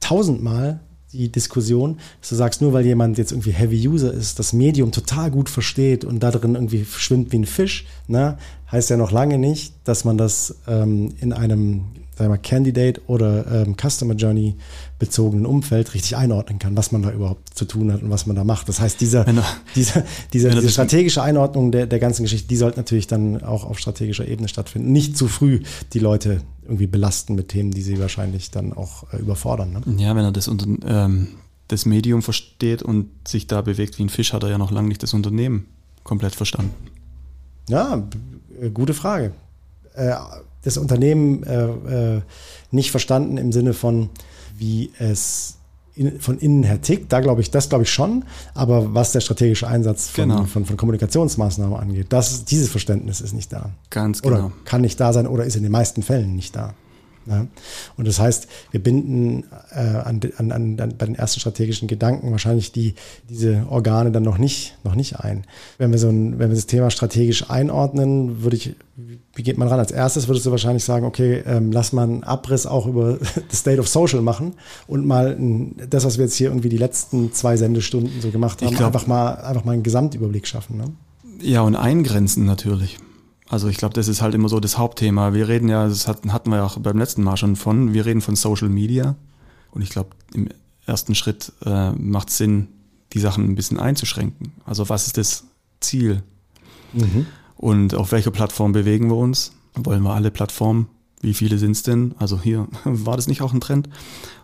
tausendmal 0.00 0.80
die 1.12 1.32
Diskussion, 1.32 1.98
dass 2.20 2.28
du 2.28 2.34
sagst, 2.36 2.60
nur 2.60 2.72
weil 2.74 2.84
jemand 2.84 3.16
jetzt 3.16 3.32
irgendwie 3.32 3.52
Heavy 3.52 3.88
User 3.88 4.12
ist, 4.12 4.38
das 4.38 4.52
Medium 4.52 4.92
total 4.92 5.30
gut 5.30 5.48
versteht 5.48 6.04
und 6.04 6.20
da 6.20 6.30
drin 6.30 6.54
irgendwie 6.54 6.84
schwimmt 6.84 7.32
wie 7.32 7.38
ein 7.38 7.46
Fisch, 7.46 7.86
ne, 8.08 8.36
heißt 8.70 8.90
ja 8.90 8.98
noch 8.98 9.10
lange 9.10 9.38
nicht, 9.38 9.72
dass 9.84 10.04
man 10.04 10.18
das 10.18 10.56
ähm, 10.66 11.14
in 11.20 11.32
einem 11.32 11.84
sagen 12.18 12.30
wir, 12.30 12.36
mal, 12.36 12.42
Candidate 12.42 13.00
oder 13.06 13.62
ähm, 13.64 13.76
Customer 13.80 14.14
Journey 14.14 14.56
bezogenen 14.98 15.46
Umfeld 15.46 15.94
richtig 15.94 16.16
einordnen 16.16 16.58
kann, 16.58 16.76
was 16.76 16.90
man 16.90 17.02
da 17.02 17.12
überhaupt 17.12 17.56
zu 17.56 17.64
tun 17.64 17.92
hat 17.92 18.02
und 18.02 18.10
was 18.10 18.26
man 18.26 18.34
da 18.34 18.42
macht. 18.42 18.68
Das 18.68 18.80
heißt, 18.80 19.00
diese, 19.00 19.24
wenn 19.24 19.38
er 19.38 19.46
diese 20.32 20.50
das- 20.50 20.72
strategische 20.72 21.22
Einordnung 21.22 21.70
der, 21.70 21.86
der 21.86 22.00
ganzen 22.00 22.24
Geschichte, 22.24 22.48
die 22.48 22.56
sollte 22.56 22.78
natürlich 22.78 23.06
dann 23.06 23.42
auch 23.44 23.64
auf 23.64 23.78
strategischer 23.78 24.26
Ebene 24.26 24.48
stattfinden. 24.48 24.90
Nicht 24.90 25.16
zu 25.16 25.28
früh 25.28 25.60
die 25.92 26.00
Leute 26.00 26.42
irgendwie 26.64 26.88
belasten 26.88 27.36
mit 27.36 27.48
Themen, 27.48 27.70
die 27.70 27.82
sie 27.82 28.00
wahrscheinlich 28.00 28.50
dann 28.50 28.72
auch 28.72 29.12
äh, 29.12 29.18
überfordern. 29.18 29.72
Ne? 29.72 30.02
Ja, 30.02 30.16
wenn 30.16 30.24
er 30.24 30.32
das, 30.32 30.48
unter, 30.48 30.66
ähm, 30.86 31.28
das 31.68 31.86
Medium 31.86 32.22
versteht 32.22 32.82
und 32.82 33.10
sich 33.26 33.46
da 33.46 33.62
bewegt 33.62 33.98
wie 33.98 34.02
ein 34.02 34.08
Fisch, 34.08 34.32
hat 34.32 34.42
er 34.42 34.50
ja 34.50 34.58
noch 34.58 34.72
lange 34.72 34.88
nicht 34.88 35.02
das 35.04 35.14
Unternehmen 35.14 35.66
komplett 36.02 36.34
verstanden. 36.34 36.74
Ja, 37.68 38.02
äh, 38.60 38.70
gute 38.70 38.94
Frage. 38.94 39.32
Äh, 39.94 40.14
das 40.68 40.78
Unternehmen 40.78 41.42
äh, 41.44 42.16
äh, 42.16 42.20
nicht 42.70 42.90
verstanden 42.90 43.36
im 43.38 43.52
Sinne 43.52 43.72
von, 43.74 44.10
wie 44.56 44.90
es 44.98 45.54
in, 45.94 46.20
von 46.20 46.38
innen 46.38 46.62
her 46.62 46.80
tickt, 46.80 47.12
da 47.12 47.20
glaube 47.20 47.40
ich, 47.40 47.50
das 47.50 47.68
glaube 47.68 47.82
ich 47.84 47.90
schon, 47.90 48.24
aber 48.54 48.94
was 48.94 49.12
der 49.12 49.20
strategische 49.20 49.66
Einsatz 49.66 50.08
von, 50.08 50.28
Genau. 50.28 50.44
von, 50.44 50.64
von 50.64 50.76
Kommunikationsmaßnahmen 50.76 51.76
angeht, 51.76 52.06
das, 52.10 52.44
dieses 52.44 52.68
Verständnis 52.68 53.20
ist 53.20 53.32
nicht 53.34 53.52
da. 53.52 53.70
Ganz 53.90 54.22
Oder 54.24 54.36
genau. 54.36 54.52
kann 54.64 54.82
nicht 54.82 55.00
da 55.00 55.12
sein 55.12 55.26
oder 55.26 55.44
ist 55.44 55.56
in 55.56 55.64
den 55.64 55.72
meisten 55.72 56.02
Fällen 56.02 56.36
nicht 56.36 56.54
da. 56.54 56.74
Ja. 57.28 57.46
Und 57.96 58.08
das 58.08 58.18
heißt, 58.18 58.48
wir 58.70 58.82
binden 58.82 59.44
äh, 59.70 59.80
an, 59.80 60.20
an, 60.38 60.52
an, 60.52 60.94
bei 60.96 61.06
den 61.06 61.14
ersten 61.14 61.40
strategischen 61.40 61.88
Gedanken 61.88 62.30
wahrscheinlich 62.30 62.72
die, 62.72 62.94
diese 63.28 63.66
Organe 63.68 64.10
dann 64.10 64.22
noch 64.22 64.38
nicht, 64.38 64.76
noch 64.84 64.94
nicht 64.94 65.20
ein. 65.20 65.44
Wenn 65.76 65.90
wir, 65.90 65.98
so 65.98 66.08
ein, 66.08 66.38
wenn 66.38 66.48
wir 66.50 66.56
das 66.56 66.66
Thema 66.66 66.90
strategisch 66.90 67.50
einordnen, 67.50 68.42
würde 68.42 68.56
ich, 68.56 68.74
wie 69.34 69.42
geht 69.42 69.58
man 69.58 69.68
ran? 69.68 69.78
Als 69.78 69.90
erstes 69.90 70.28
würdest 70.28 70.46
du 70.46 70.50
wahrscheinlich 70.50 70.84
sagen, 70.84 71.04
okay, 71.04 71.42
ähm, 71.46 71.70
lass 71.70 71.92
mal 71.92 72.04
einen 72.04 72.24
Abriss 72.24 72.66
auch 72.66 72.86
über 72.86 73.18
das 73.50 73.60
State 73.60 73.80
of 73.80 73.88
Social 73.88 74.22
machen 74.22 74.54
und 74.86 75.06
mal 75.06 75.36
ein, 75.38 75.76
das, 75.90 76.04
was 76.04 76.18
wir 76.18 76.24
jetzt 76.24 76.34
hier 76.36 76.48
irgendwie 76.48 76.68
die 76.68 76.78
letzten 76.78 77.32
zwei 77.32 77.56
Sendestunden 77.56 78.20
so 78.20 78.30
gemacht 78.30 78.62
haben, 78.62 78.74
glaub- 78.74 78.86
einfach 78.94 79.06
mal, 79.06 79.34
einfach 79.34 79.64
mal 79.64 79.72
einen 79.72 79.82
Gesamtüberblick 79.82 80.46
schaffen. 80.46 80.78
Ne? 80.78 80.84
Ja, 81.40 81.62
und 81.62 81.76
eingrenzen 81.76 82.44
natürlich. 82.44 82.98
Also 83.48 83.68
ich 83.68 83.78
glaube, 83.78 83.94
das 83.94 84.08
ist 84.08 84.20
halt 84.20 84.34
immer 84.34 84.48
so 84.48 84.60
das 84.60 84.76
Hauptthema. 84.76 85.32
Wir 85.32 85.48
reden 85.48 85.68
ja, 85.68 85.88
das 85.88 86.06
hatten, 86.06 86.50
wir 86.50 86.56
ja 86.56 86.64
auch 86.64 86.78
beim 86.78 86.98
letzten 86.98 87.22
Mal 87.22 87.36
schon 87.36 87.56
von, 87.56 87.94
wir 87.94 88.04
reden 88.04 88.20
von 88.20 88.36
Social 88.36 88.68
Media. 88.68 89.16
Und 89.70 89.82
ich 89.82 89.90
glaube, 89.90 90.10
im 90.34 90.48
ersten 90.86 91.14
Schritt 91.14 91.52
äh, 91.64 91.92
macht 91.92 92.30
Sinn, 92.30 92.68
die 93.14 93.20
Sachen 93.20 93.44
ein 93.44 93.54
bisschen 93.54 93.78
einzuschränken. 93.78 94.52
Also 94.66 94.88
was 94.88 95.06
ist 95.06 95.16
das 95.16 95.44
Ziel? 95.80 96.22
Und 97.56 97.94
auf 97.94 98.12
welcher 98.12 98.30
Plattform 98.30 98.72
bewegen 98.72 99.08
wir 99.08 99.16
uns? 99.16 99.52
Wollen 99.74 100.02
wir 100.02 100.12
alle 100.14 100.30
Plattformen? 100.30 100.88
Wie 101.20 101.34
viele 101.34 101.58
sind 101.58 101.72
es 101.72 101.82
denn? 101.82 102.14
Also 102.18 102.40
hier, 102.40 102.68
war 102.84 103.16
das 103.16 103.28
nicht 103.28 103.42
auch 103.42 103.52
ein 103.52 103.60
Trend? 103.60 103.88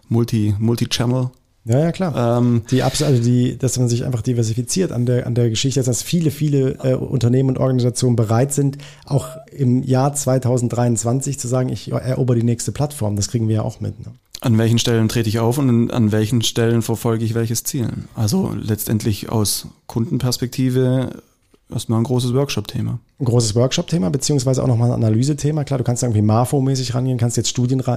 Multi, 0.08 0.54
Multi-Channel. 0.58 1.30
Ja, 1.64 1.78
ja, 1.78 1.92
klar. 1.92 2.38
Ähm, 2.38 2.62
Die 2.70 2.82
Abs 2.82 3.02
also 3.02 3.22
die, 3.22 3.56
dass 3.56 3.78
man 3.78 3.88
sich 3.88 4.04
einfach 4.04 4.22
diversifiziert 4.22 4.92
an 4.92 5.06
der, 5.06 5.26
an 5.26 5.34
der 5.34 5.48
Geschichte, 5.48 5.82
dass 5.82 6.02
viele, 6.02 6.30
viele 6.30 6.78
äh, 6.82 6.94
Unternehmen 6.94 7.48
und 7.50 7.58
Organisationen 7.58 8.16
bereit 8.16 8.52
sind, 8.52 8.78
auch 9.06 9.28
im 9.50 9.82
Jahr 9.82 10.12
2023 10.12 11.38
zu 11.38 11.48
sagen, 11.48 11.70
ich 11.70 11.90
erober 11.90 12.34
die 12.34 12.42
nächste 12.42 12.72
Plattform. 12.72 13.16
Das 13.16 13.28
kriegen 13.28 13.48
wir 13.48 13.56
ja 13.56 13.62
auch 13.62 13.80
mit. 13.80 13.98
Ne? 14.00 14.12
an 14.44 14.58
welchen 14.58 14.78
Stellen 14.78 15.08
trete 15.08 15.28
ich 15.28 15.38
auf 15.38 15.56
und 15.56 15.90
an 15.90 16.12
welchen 16.12 16.42
Stellen 16.42 16.82
verfolge 16.82 17.24
ich 17.24 17.34
welches 17.34 17.64
Ziel. 17.64 17.88
Also 18.14 18.54
letztendlich 18.54 19.30
aus 19.30 19.68
Kundenperspektive 19.86 21.22
erstmal 21.70 22.00
ein 22.00 22.04
großes 22.04 22.34
Workshop-Thema. 22.34 22.98
Ein 23.18 23.24
großes 23.24 23.54
Workshop-Thema, 23.54 24.10
beziehungsweise 24.10 24.62
auch 24.62 24.66
nochmal 24.66 24.90
ein 24.90 25.04
Analysethema. 25.04 25.64
Klar, 25.64 25.78
du 25.78 25.84
kannst 25.84 26.02
irgendwie 26.02 26.22
MAFO-mäßig 26.22 26.94
rangehen, 26.94 27.18
kannst 27.18 27.36
jetzt 27.36 27.48
Studien 27.48 27.80
äh, 27.80 27.90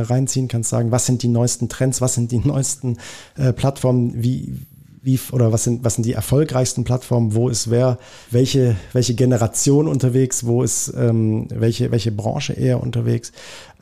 reinziehen, 0.00 0.48
kannst 0.48 0.70
sagen, 0.70 0.90
was 0.90 1.06
sind 1.06 1.22
die 1.22 1.28
neuesten 1.28 1.68
Trends, 1.68 2.00
was 2.00 2.14
sind 2.14 2.32
die 2.32 2.38
neuesten 2.44 2.98
äh, 3.36 3.52
Plattformen, 3.52 4.22
wie, 4.22 4.66
wie, 5.02 5.18
oder 5.32 5.52
was 5.52 5.64
sind, 5.64 5.84
was 5.84 5.94
sind 5.94 6.06
die 6.06 6.12
erfolgreichsten 6.12 6.84
Plattformen, 6.84 7.34
wo 7.34 7.48
ist 7.48 7.70
wer, 7.70 7.98
welche, 8.30 8.76
welche 8.92 9.14
Generation 9.14 9.88
unterwegs, 9.88 10.46
wo 10.46 10.62
ist 10.62 10.92
ähm, 10.96 11.48
welche, 11.50 11.90
welche 11.90 12.12
Branche 12.12 12.52
eher 12.52 12.82
unterwegs. 12.82 13.32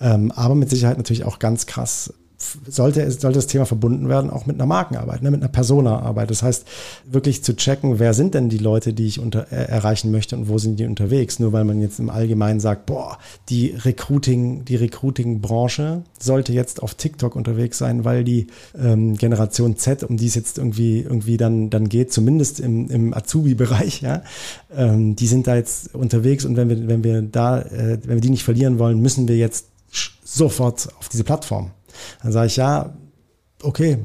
Ähm, 0.01 0.33
aber 0.33 0.55
mit 0.55 0.71
Sicherheit 0.71 0.99
natürlich 0.99 1.25
auch 1.25 1.39
ganz 1.39 1.67
krass 1.67 2.13
sollte, 2.39 3.11
sollte 3.11 3.39
das 3.39 3.47
Thema 3.47 3.65
verbunden 3.65 4.09
werden, 4.09 4.31
auch 4.31 4.47
mit 4.47 4.57
einer 4.57 4.67
Markenarbeit, 4.67 5.23
ne, 5.23 5.31
mit 5.31 5.41
einer 5.41 5.51
Persona-Arbeit. 5.51 6.31
Das 6.31 6.43
heißt, 6.43 6.67
wirklich 7.07 7.43
zu 7.43 7.57
checken, 7.57 7.99
wer 7.99 8.15
sind 8.15 8.35
denn 8.35 8.49
die 8.49 8.59
Leute, 8.59 8.93
die 8.93 9.07
ich 9.07 9.21
unter, 9.21 9.51
äh, 9.51 9.65
erreichen 9.69 10.11
möchte 10.11 10.37
und 10.37 10.49
wo 10.49 10.59
sind 10.59 10.79
die 10.79 10.85
unterwegs. 10.85 11.39
Nur 11.39 11.53
weil 11.53 11.65
man 11.65 11.81
jetzt 11.81 11.99
im 11.99 12.11
Allgemeinen 12.11 12.61
sagt, 12.61 12.87
boah, 12.87 13.19
die 13.49 13.71
Recruiting, 13.71 14.65
die 14.65 14.77
Recruiting-Branche 14.77 16.03
sollte 16.19 16.53
jetzt 16.53 16.83
auf 16.83 16.95
TikTok 16.95 17.37
unterwegs 17.37 17.79
sein, 17.79 18.05
weil 18.05 18.23
die 18.25 18.49
ähm, 18.79 19.17
Generation 19.17 19.77
Z, 19.77 20.05
um 20.05 20.17
die 20.17 20.27
es 20.27 20.35
jetzt 20.35 20.59
irgendwie, 20.59 21.01
irgendwie 21.01 21.37
dann, 21.37 21.71
dann 21.71 21.89
geht, 21.89 22.13
zumindest 22.13 22.61
im, 22.61 22.91
im 22.91 23.15
Azubi-Bereich, 23.15 24.03
ja, 24.03 24.23
ähm, 24.77 25.17
die 25.17 25.27
sind 25.27 25.47
da 25.47 25.57
jetzt 25.57 25.95
unterwegs 25.95 26.45
und 26.45 26.57
wenn 26.57 26.69
wir, 26.69 26.89
wenn 26.89 27.03
wir 27.03 27.23
da, 27.23 27.61
äh, 27.61 27.99
wenn 28.05 28.17
wir 28.17 28.21
die 28.21 28.31
nicht 28.31 28.45
verlieren 28.45 28.79
wollen, 28.79 29.01
müssen 29.01 29.27
wir 29.27 29.37
jetzt 29.37 29.67
sofort 30.25 30.89
auf 30.99 31.09
diese 31.09 31.25
Plattform. 31.25 31.71
Dann 32.23 32.33
sage 32.33 32.47
ich, 32.47 32.57
ja, 32.57 32.95
okay, 33.63 33.99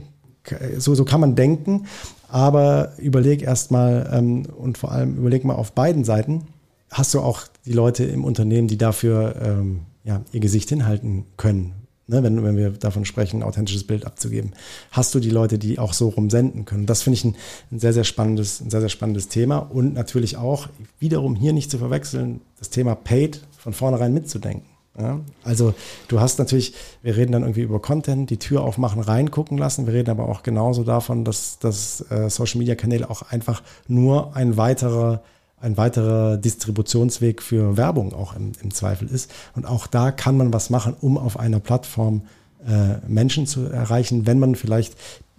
so, 0.77 0.95
so 0.95 1.05
kann 1.05 1.21
man 1.21 1.35
denken, 1.35 1.85
aber 2.27 2.93
überleg 2.97 3.41
erstmal 3.41 4.09
ähm, 4.11 4.45
und 4.45 4.77
vor 4.77 4.91
allem 4.91 5.17
überleg 5.17 5.43
mal 5.43 5.55
auf 5.55 5.73
beiden 5.73 6.03
Seiten, 6.03 6.45
hast 6.89 7.13
du 7.13 7.21
auch 7.21 7.43
die 7.65 7.73
Leute 7.73 8.03
im 8.03 8.23
Unternehmen, 8.23 8.67
die 8.67 8.77
dafür 8.77 9.35
ähm, 9.41 9.81
ja, 10.03 10.21
ihr 10.31 10.39
Gesicht 10.39 10.69
hinhalten 10.69 11.25
können, 11.37 11.73
ne, 12.07 12.23
wenn, 12.23 12.43
wenn 12.43 12.57
wir 12.57 12.71
davon 12.71 13.05
sprechen, 13.05 13.41
ein 13.41 13.43
authentisches 13.43 13.85
Bild 13.85 14.05
abzugeben. 14.05 14.51
Hast 14.91 15.13
du 15.13 15.19
die 15.19 15.29
Leute, 15.29 15.59
die 15.59 15.77
auch 15.77 15.93
so 15.93 16.09
rumsenden 16.09 16.65
können? 16.65 16.85
Das 16.85 17.03
finde 17.03 17.15
ich 17.15 17.25
ein, 17.25 17.35
ein 17.71 17.79
sehr, 17.79 17.93
sehr 17.93 18.03
spannendes, 18.03 18.61
ein 18.61 18.69
sehr, 18.69 18.81
sehr 18.81 18.89
spannendes 18.89 19.27
Thema 19.27 19.57
und 19.57 19.93
natürlich 19.93 20.37
auch 20.37 20.69
wiederum 20.99 21.35
hier 21.35 21.53
nicht 21.53 21.69
zu 21.69 21.77
verwechseln, 21.77 22.41
das 22.59 22.69
Thema 22.69 22.95
Paid 22.95 23.41
von 23.57 23.73
vornherein 23.73 24.13
mitzudenken. 24.13 24.70
Ja, 24.99 25.21
also 25.43 25.73
du 26.09 26.19
hast 26.19 26.37
natürlich, 26.37 26.73
wir 27.01 27.15
reden 27.15 27.31
dann 27.31 27.43
irgendwie 27.43 27.61
über 27.61 27.79
Content, 27.79 28.29
die 28.29 28.37
Tür 28.37 28.61
aufmachen, 28.63 29.01
reingucken 29.01 29.57
lassen. 29.57 29.87
Wir 29.87 29.93
reden 29.93 30.09
aber 30.09 30.27
auch 30.27 30.43
genauso 30.43 30.83
davon, 30.83 31.23
dass, 31.23 31.59
dass 31.59 32.05
äh, 32.11 32.29
Social 32.29 32.59
Media 32.59 32.75
Kanäle 32.75 33.09
auch 33.09 33.21
einfach 33.21 33.63
nur 33.87 34.35
ein 34.35 34.57
weiterer, 34.57 35.21
ein 35.61 35.77
weiterer 35.77 36.35
Distributionsweg 36.35 37.41
für 37.41 37.77
Werbung 37.77 38.13
auch 38.13 38.35
im, 38.35 38.51
im 38.61 38.73
Zweifel 38.73 39.07
ist. 39.07 39.31
Und 39.55 39.65
auch 39.65 39.87
da 39.87 40.11
kann 40.11 40.35
man 40.35 40.51
was 40.51 40.69
machen, 40.69 40.93
um 40.99 41.17
auf 41.17 41.39
einer 41.39 41.61
Plattform 41.61 42.23
äh, 42.67 42.97
Menschen 43.07 43.47
zu 43.47 43.67
erreichen, 43.67 44.25
wenn 44.25 44.39
man 44.39 44.55
vielleicht 44.55 44.95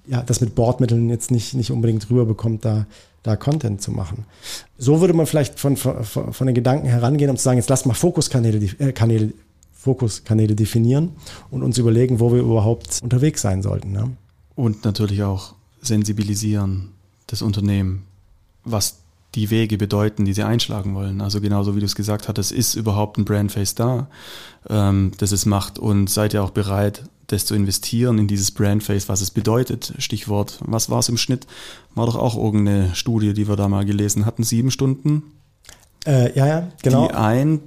ja, 0.07 0.23
das 0.23 0.41
mit 0.41 0.55
Bordmitteln 0.55 1.11
jetzt 1.11 1.31
nicht, 1.31 1.55
nicht 1.55 1.71
unbedingt 1.71 2.09
rüberbekommt, 2.11 2.65
da, 2.65 2.87
da 3.23 3.37
Content 3.37 3.81
zu 3.81 3.91
machen. 3.91 4.25
So 4.79 5.01
würde 5.01 5.15
man 5.15 5.27
vielleicht 5.27 5.61
von, 5.61 5.77
von, 5.77 6.05
von 6.05 6.47
den 6.47 6.55
Gedanken 6.55 6.87
herangehen, 6.87 7.31
um 7.31 7.37
zu 7.37 7.45
sagen, 7.45 7.59
jetzt 7.59 7.71
lass 7.71 7.85
mal 7.85 7.95
Fokuskanäle, 7.95 8.59
äh, 8.79 8.93
Kanäle, 8.93 9.33
Fokuskanäle 9.73 10.55
definieren 10.55 11.13
und 11.51 11.63
uns 11.63 11.79
überlegen, 11.79 12.21
wo 12.21 12.33
wir 12.33 12.41
überhaupt 12.41 13.01
unterwegs 13.03 13.43
sein 13.43 13.63
sollten. 13.63 13.93
Ne? 13.93 14.11
Und 14.55 14.85
natürlich 14.85 15.23
auch 15.23 15.55
sensibilisieren 15.81 16.91
das 17.27 17.43
Unternehmen, 17.43 18.05
was 18.65 19.02
die 19.35 19.51
Wege 19.51 19.79
bedeuten, 19.79 20.25
die 20.25 20.33
sie 20.35 20.43
einschlagen 20.43 20.95
wollen. 20.95 21.21
Also 21.21 21.41
genauso 21.41 21.75
wie 21.75 21.81
du 21.81 21.87
es 21.87 21.95
gesagt 21.95 22.29
hattest, 22.29 22.53
ist 22.53 22.75
überhaupt 22.75 23.17
ein 23.19 23.25
Brandface 23.25 23.75
da, 23.75 24.09
ähm, 24.69 25.13
das 25.19 25.33
es 25.33 25.47
macht 25.47 25.79
und 25.79 26.11
seid 26.11 26.35
ihr 26.35 26.43
auch 26.45 26.51
bereit, 26.51 27.05
das 27.29 27.47
zu 27.47 27.55
investieren 27.55 28.19
in 28.19 28.27
dieses 28.29 28.51
Brandface, 28.51 29.09
was 29.09 29.23
es 29.23 29.31
bedeutet. 29.31 29.95
Stichwort, 29.99 30.59
was 30.67 30.91
war 30.91 30.99
es 30.99 31.09
im 31.09 31.17
Schnitt? 31.17 31.47
War 31.95 32.05
doch 32.05 32.17
auch 32.17 32.37
irgendeine 32.37 32.95
Studie, 32.95 33.33
die 33.33 33.49
wir 33.49 33.57
da 33.57 33.69
mal 33.69 33.87
gelesen 33.87 34.27
hatten, 34.27 34.45
sieben 34.45 34.71
Stunden, 34.71 35.23
Äh, 36.05 36.37
ja, 36.37 36.47
ja, 36.47 36.69
genau. 36.83 37.07
die 37.09 37.15
ein 37.15 37.61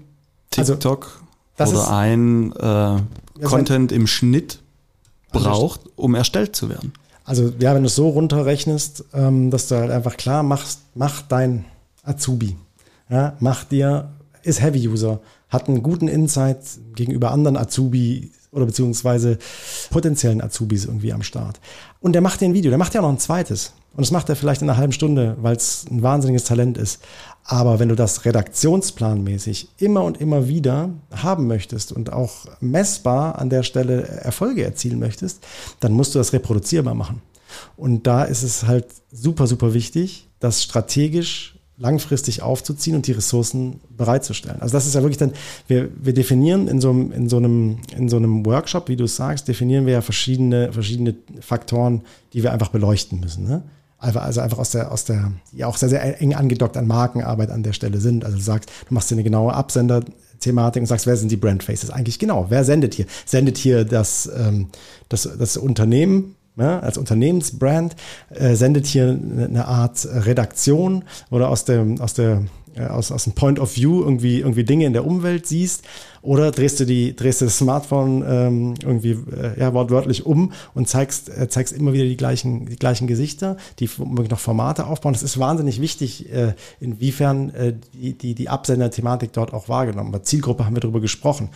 Also, 0.57 0.73
TikTok 0.73 1.21
ist- 1.57 1.69
oder 1.73 1.89
ein 1.95 2.51
äh, 2.51 2.97
Content 3.43 3.91
im 3.91 4.05
Schnitt 4.07 4.59
Also, 5.31 5.45
braucht, 5.49 5.81
um 5.95 6.13
erstellt 6.15 6.55
zu 6.55 6.69
werden. 6.69 6.93
Also 7.25 7.51
ja, 7.59 7.73
wenn 7.73 7.81
du 7.81 7.87
es 7.87 7.95
so 7.95 8.09
runterrechnest, 8.09 9.05
ähm, 9.13 9.49
dass 9.51 9.67
du 9.67 9.75
halt 9.75 9.91
einfach 9.91 10.15
klar 10.15 10.43
machst, 10.43 10.81
mach 10.93 11.23
dein 11.23 11.65
Azubi. 12.03 12.55
Ja, 13.09 13.35
mach 13.39 13.63
dir, 13.63 14.09
ist 14.43 14.61
Heavy-User, 14.61 15.19
hat 15.49 15.67
einen 15.67 15.83
guten 15.83 16.07
Insight 16.07 16.59
gegenüber 16.95 17.31
anderen 17.31 17.57
Azubi 17.57 18.31
oder 18.55 18.65
beziehungsweise 18.65 19.37
potenziellen 19.91 20.41
Azubis 20.41 20.85
irgendwie 20.85 21.13
am 21.13 21.23
Start. 21.23 21.59
Und 21.99 22.13
der 22.13 22.21
macht 22.21 22.41
dir 22.41 22.45
ein 22.45 22.53
Video, 22.53 22.71
der 22.71 22.77
macht 22.77 22.93
ja 22.93 23.01
noch 23.01 23.09
ein 23.09 23.19
zweites. 23.19 23.73
Und 23.95 24.01
das 24.01 24.11
macht 24.11 24.27
er 24.27 24.35
vielleicht 24.35 24.61
in 24.61 24.69
einer 24.69 24.77
halben 24.77 24.91
Stunde, 24.91 25.37
weil 25.39 25.55
es 25.55 25.85
ein 25.89 26.03
wahnsinniges 26.03 26.43
Talent 26.43 26.77
ist. 26.77 27.01
Aber 27.45 27.79
wenn 27.79 27.89
du 27.89 27.95
das 27.95 28.25
redaktionsplanmäßig 28.25 29.69
immer 29.77 30.03
und 30.03 30.19
immer 30.19 30.47
wieder 30.47 30.89
haben 31.11 31.47
möchtest 31.47 31.91
und 31.91 32.11
auch 32.11 32.45
messbar 32.59 33.37
an 33.37 33.49
der 33.49 33.63
Stelle 33.63 34.07
Erfolge 34.07 34.65
erzielen 34.65 34.99
möchtest, 34.99 35.45
dann 35.79 35.93
musst 35.93 36.13
du 36.13 36.19
das 36.19 36.33
reproduzierbar 36.33 36.95
machen. 36.95 37.21
Und 37.77 38.07
da 38.07 38.23
ist 38.23 38.43
es 38.43 38.65
halt 38.65 38.87
super, 39.11 39.47
super 39.47 39.73
wichtig, 39.73 40.27
das 40.39 40.61
strategisch 40.63 41.54
langfristig 41.77 42.41
aufzuziehen 42.41 42.95
und 42.95 43.05
die 43.07 43.11
Ressourcen 43.11 43.81
bereitzustellen. 43.97 44.61
Also 44.61 44.71
das 44.71 44.85
ist 44.85 44.95
ja 44.95 45.01
wirklich 45.01 45.17
dann, 45.17 45.33
wir, 45.67 45.89
wir 46.01 46.13
definieren 46.13 46.67
in 46.67 46.79
so, 46.79 46.89
einem, 46.89 47.11
in, 47.11 47.27
so 47.27 47.37
einem, 47.37 47.79
in 47.95 48.07
so 48.07 48.15
einem 48.15 48.45
Workshop, 48.45 48.87
wie 48.87 48.95
du 48.95 49.03
es 49.03 49.15
sagst, 49.15 49.47
definieren 49.47 49.85
wir 49.85 49.93
ja 49.93 50.01
verschiedene, 50.01 50.71
verschiedene 50.71 51.15
Faktoren, 51.41 52.03
die 52.33 52.43
wir 52.43 52.53
einfach 52.53 52.69
beleuchten 52.69 53.19
müssen. 53.19 53.45
Ne? 53.45 53.63
Also 53.97 54.39
einfach 54.39 54.59
aus 54.59 54.69
der, 54.69 54.91
aus 54.91 55.05
der, 55.05 55.31
die 55.51 55.65
auch 55.65 55.77
sehr, 55.77 55.89
sehr 55.89 56.21
eng 56.21 56.33
angedockt 56.33 56.77
an 56.77 56.87
Markenarbeit 56.87 57.49
an 57.49 57.63
der 57.63 57.73
Stelle 57.73 57.99
sind. 57.99 58.23
Also 58.23 58.37
du 58.37 58.43
sagst, 58.43 58.69
du 58.87 58.93
machst 58.93 59.09
dir 59.09 59.15
eine 59.15 59.23
genaue 59.23 59.53
Absender-Thematik 59.53 60.81
und 60.81 60.87
sagst, 60.87 61.07
wer 61.07 61.17
sind 61.17 61.31
die 61.31 61.37
Brandfaces? 61.37 61.89
Eigentlich 61.89 62.19
genau, 62.19 62.45
wer 62.49 62.63
sendet 62.63 62.93
hier? 62.93 63.05
Sendet 63.25 63.57
hier 63.57 63.83
das, 63.83 64.29
ähm, 64.37 64.67
das, 65.09 65.27
das 65.37 65.57
Unternehmen, 65.57 66.35
ja, 66.57 66.79
als 66.79 66.97
Unternehmensbrand, 66.97 67.95
äh, 68.29 68.55
sendet 68.55 68.85
hier 68.85 69.09
eine 69.09 69.67
Art 69.67 70.07
Redaktion 70.09 71.03
oder 71.29 71.49
aus 71.49 71.65
dem, 71.65 71.99
aus 71.99 72.13
der, 72.13 72.43
äh, 72.75 72.85
aus, 72.85 73.11
aus 73.11 73.25
dem 73.25 73.33
Point 73.33 73.59
of 73.59 73.75
View 73.75 74.01
irgendwie, 74.01 74.39
irgendwie 74.39 74.63
Dinge 74.63 74.85
in 74.85 74.93
der 74.93 75.05
Umwelt 75.05 75.47
siehst 75.47 75.83
oder 76.21 76.51
drehst 76.51 76.79
du 76.79 76.85
die, 76.85 77.15
drehst 77.15 77.41
du 77.41 77.45
das 77.45 77.57
Smartphone 77.57 78.23
ähm, 78.27 78.73
irgendwie 78.81 79.11
äh, 79.11 79.59
ja, 79.59 79.73
wortwörtlich 79.73 80.25
um 80.25 80.53
und 80.73 80.87
zeigst, 80.87 81.29
äh, 81.29 81.47
zeigst 81.47 81.73
immer 81.73 81.93
wieder 81.93 82.05
die 82.05 82.17
gleichen, 82.17 82.65
die 82.65 82.77
gleichen 82.77 83.07
Gesichter, 83.07 83.57
die 83.79 83.89
noch 83.97 84.39
Formate 84.39 84.87
aufbauen. 84.87 85.13
Das 85.13 85.23
ist 85.23 85.39
wahnsinnig 85.39 85.81
wichtig, 85.81 86.31
äh, 86.33 86.53
inwiefern 86.79 87.49
äh, 87.51 87.73
die, 87.93 88.13
die, 88.13 88.33
die 88.33 88.49
Absender-Thematik 88.49 89.33
dort 89.33 89.53
auch 89.53 89.69
wahrgenommen 89.69 90.11
wird. 90.13 90.25
Zielgruppe 90.25 90.65
haben 90.65 90.75
wir 90.75 90.81
darüber 90.81 91.01
gesprochen. 91.01 91.49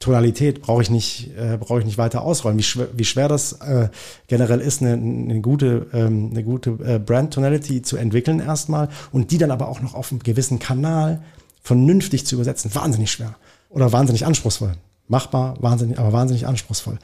Tonalität 0.00 0.62
brauche 0.62 0.80
ich 0.80 0.88
nicht, 0.88 1.30
äh, 1.36 1.58
brauche 1.58 1.80
ich 1.80 1.84
nicht 1.84 1.98
weiter 1.98 2.22
ausrollen. 2.22 2.58
Wie 2.58 2.62
schwer, 2.62 2.88
wie 2.94 3.04
schwer 3.04 3.28
das 3.28 3.52
äh, 3.60 3.90
generell 4.28 4.60
ist, 4.60 4.80
eine, 4.80 4.94
eine 4.94 5.40
gute, 5.42 5.88
ähm, 5.92 6.30
eine 6.30 6.42
gute 6.42 6.70
äh, 6.82 6.98
Brand 6.98 7.34
Tonality 7.34 7.82
zu 7.82 7.98
entwickeln 7.98 8.40
erstmal 8.40 8.88
und 9.12 9.30
die 9.30 9.36
dann 9.36 9.50
aber 9.50 9.68
auch 9.68 9.82
noch 9.82 9.94
auf 9.94 10.10
einem 10.10 10.22
gewissen 10.22 10.58
Kanal 10.58 11.22
vernünftig 11.62 12.24
zu 12.24 12.36
übersetzen. 12.36 12.74
Wahnsinnig 12.74 13.12
schwer 13.12 13.36
oder 13.68 13.92
wahnsinnig 13.92 14.24
anspruchsvoll. 14.24 14.72
Machbar, 15.06 15.56
wahnsinnig, 15.60 15.98
aber 15.98 16.14
wahnsinnig 16.14 16.46
anspruchsvoll. 16.46 16.98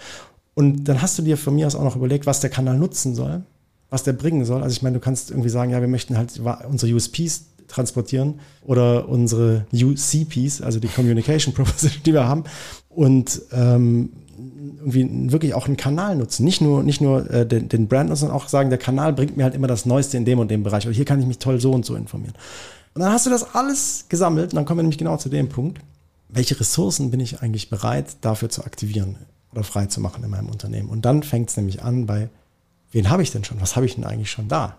Und 0.54 0.84
dann 0.84 1.02
hast 1.02 1.18
du 1.18 1.22
dir 1.22 1.36
von 1.36 1.54
mir 1.54 1.66
aus 1.66 1.74
auch 1.74 1.84
noch 1.84 1.96
überlegt, 1.96 2.24
was 2.24 2.40
der 2.40 2.48
Kanal 2.48 2.78
nutzen 2.78 3.14
soll, 3.14 3.42
was 3.90 4.04
der 4.04 4.14
bringen 4.14 4.46
soll. 4.46 4.62
Also 4.62 4.74
ich 4.74 4.80
meine, 4.80 4.94
du 4.94 5.00
kannst 5.00 5.30
irgendwie 5.30 5.50
sagen, 5.50 5.70
ja, 5.70 5.82
wir 5.82 5.88
möchten 5.88 6.16
halt 6.16 6.40
unsere 6.66 6.94
USPs 6.94 7.44
transportieren 7.68 8.40
oder 8.64 9.08
unsere 9.08 9.66
UCPs, 9.72 10.62
also 10.62 10.80
die 10.80 10.88
Communication 10.88 11.52
Proposition, 11.54 12.02
die 12.04 12.14
wir 12.14 12.26
haben 12.26 12.44
und 12.96 13.42
ähm, 13.52 14.10
irgendwie 14.78 15.32
wirklich 15.32 15.54
auch 15.54 15.66
einen 15.66 15.76
Kanal 15.76 16.16
nutzen. 16.16 16.44
Nicht 16.44 16.60
nur, 16.60 16.82
nicht 16.82 17.00
nur 17.00 17.30
äh, 17.30 17.46
den, 17.46 17.68
den 17.68 17.88
Brand 17.88 18.08
nutzen, 18.08 18.20
sondern 18.20 18.38
auch 18.38 18.48
sagen, 18.48 18.70
der 18.70 18.78
Kanal 18.78 19.12
bringt 19.12 19.36
mir 19.36 19.44
halt 19.44 19.54
immer 19.54 19.66
das 19.66 19.86
Neueste 19.86 20.16
in 20.16 20.24
dem 20.24 20.38
und 20.38 20.50
dem 20.50 20.62
Bereich. 20.62 20.86
Oder 20.86 20.94
hier 20.94 21.04
kann 21.04 21.20
ich 21.20 21.26
mich 21.26 21.38
toll 21.38 21.60
so 21.60 21.72
und 21.72 21.84
so 21.84 21.94
informieren. 21.94 22.34
Und 22.94 23.02
dann 23.02 23.12
hast 23.12 23.26
du 23.26 23.30
das 23.30 23.54
alles 23.54 24.06
gesammelt 24.08 24.52
und 24.52 24.56
dann 24.56 24.64
kommen 24.64 24.78
wir 24.78 24.82
nämlich 24.82 24.98
genau 24.98 25.18
zu 25.18 25.28
dem 25.28 25.48
Punkt, 25.48 25.80
welche 26.28 26.58
Ressourcen 26.58 27.10
bin 27.10 27.20
ich 27.20 27.42
eigentlich 27.42 27.68
bereit 27.68 28.16
dafür 28.22 28.48
zu 28.48 28.64
aktivieren 28.64 29.16
oder 29.52 29.62
frei 29.62 29.86
zu 29.86 30.00
machen 30.00 30.24
in 30.24 30.30
meinem 30.30 30.48
Unternehmen. 30.48 30.88
Und 30.88 31.04
dann 31.04 31.22
fängt 31.22 31.50
es 31.50 31.56
nämlich 31.56 31.82
an 31.82 32.06
bei, 32.06 32.30
wen 32.92 33.10
habe 33.10 33.22
ich 33.22 33.30
denn 33.30 33.44
schon? 33.44 33.60
Was 33.60 33.76
habe 33.76 33.84
ich 33.84 33.94
denn 33.94 34.04
eigentlich 34.04 34.30
schon 34.30 34.48
da? 34.48 34.76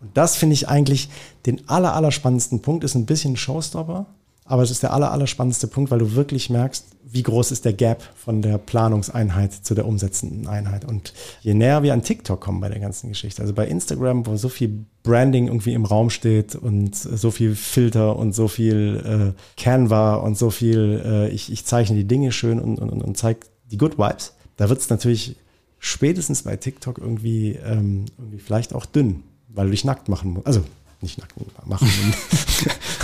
Und 0.00 0.16
das 0.16 0.36
finde 0.36 0.54
ich 0.54 0.68
eigentlich 0.68 1.10
den 1.44 1.68
aller, 1.68 1.94
aller 1.94 2.12
spannendsten 2.12 2.62
Punkt, 2.62 2.84
ist 2.84 2.94
ein 2.94 3.06
bisschen 3.06 3.36
Showstopper, 3.36 4.06
aber 4.48 4.62
es 4.62 4.70
ist 4.70 4.82
der 4.82 4.92
aller, 4.92 5.12
aller 5.12 5.26
spannendste 5.26 5.66
Punkt, 5.66 5.90
weil 5.90 5.98
du 5.98 6.14
wirklich 6.14 6.48
merkst, 6.48 6.86
wie 7.04 7.22
groß 7.22 7.52
ist 7.52 7.64
der 7.64 7.74
Gap 7.74 8.02
von 8.16 8.42
der 8.42 8.58
Planungseinheit 8.58 9.52
zu 9.52 9.74
der 9.74 9.86
umsetzenden 9.86 10.46
Einheit. 10.46 10.84
Und 10.84 11.12
je 11.40 11.54
näher 11.54 11.82
wir 11.82 11.92
an 11.92 12.02
TikTok 12.02 12.40
kommen 12.40 12.60
bei 12.60 12.68
der 12.68 12.80
ganzen 12.80 13.08
Geschichte, 13.08 13.42
also 13.42 13.54
bei 13.54 13.66
Instagram, 13.66 14.26
wo 14.26 14.36
so 14.36 14.48
viel 14.48 14.84
Branding 15.02 15.46
irgendwie 15.46 15.74
im 15.74 15.84
Raum 15.84 16.10
steht 16.10 16.54
und 16.54 16.94
so 16.94 17.30
viel 17.30 17.54
Filter 17.54 18.16
und 18.16 18.34
so 18.34 18.48
viel 18.48 19.34
äh, 19.36 19.60
Canva 19.60 20.16
und 20.16 20.36
so 20.36 20.50
viel, 20.50 21.02
äh, 21.04 21.28
ich, 21.28 21.52
ich 21.52 21.64
zeichne 21.64 21.96
die 21.96 22.06
Dinge 22.06 22.32
schön 22.32 22.58
und, 22.58 22.78
und, 22.78 23.02
und 23.02 23.16
zeige 23.16 23.40
die 23.70 23.78
Good 23.78 23.98
Vibes, 23.98 24.34
da 24.56 24.68
wird 24.68 24.80
es 24.80 24.88
natürlich 24.90 25.36
spätestens 25.78 26.42
bei 26.42 26.56
TikTok 26.56 26.98
irgendwie, 26.98 27.52
ähm, 27.64 28.06
irgendwie 28.18 28.38
vielleicht 28.38 28.74
auch 28.74 28.86
dünn, 28.86 29.22
weil 29.48 29.66
du 29.66 29.70
dich 29.70 29.84
nackt 29.84 30.08
machen 30.08 30.32
musst. 30.32 30.46
Also 30.46 30.64
nicht 31.00 31.18
nackt 31.18 31.36
machen. 31.66 31.88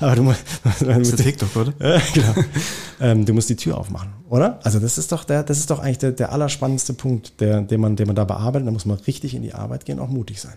aber 0.00 0.16
du 0.16 0.22
musst, 0.22 0.44
du 0.80 0.86
musst 0.86 1.16
TikTok, 1.16 1.56
oder? 1.56 1.72
Ja, 1.80 2.00
genau. 2.12 2.34
Ähm, 3.00 3.24
du 3.24 3.32
musst 3.32 3.48
die 3.48 3.56
Tür 3.56 3.78
aufmachen, 3.78 4.12
oder? 4.28 4.60
Also 4.62 4.78
das 4.78 4.98
ist 4.98 5.12
doch 5.12 5.24
der, 5.24 5.42
das 5.42 5.58
ist 5.58 5.70
doch 5.70 5.78
eigentlich 5.78 5.98
der, 5.98 6.12
der 6.12 6.32
allerspannendste 6.32 6.92
Punkt, 6.94 7.40
der, 7.40 7.62
den 7.62 7.80
man, 7.80 7.96
den 7.96 8.06
man 8.06 8.16
da 8.16 8.24
bearbeitet. 8.24 8.66
Da 8.66 8.72
muss 8.72 8.86
man 8.86 8.98
richtig 8.98 9.34
in 9.34 9.42
die 9.42 9.54
Arbeit 9.54 9.84
gehen, 9.84 9.98
auch 9.98 10.08
mutig 10.08 10.40
sein. 10.40 10.54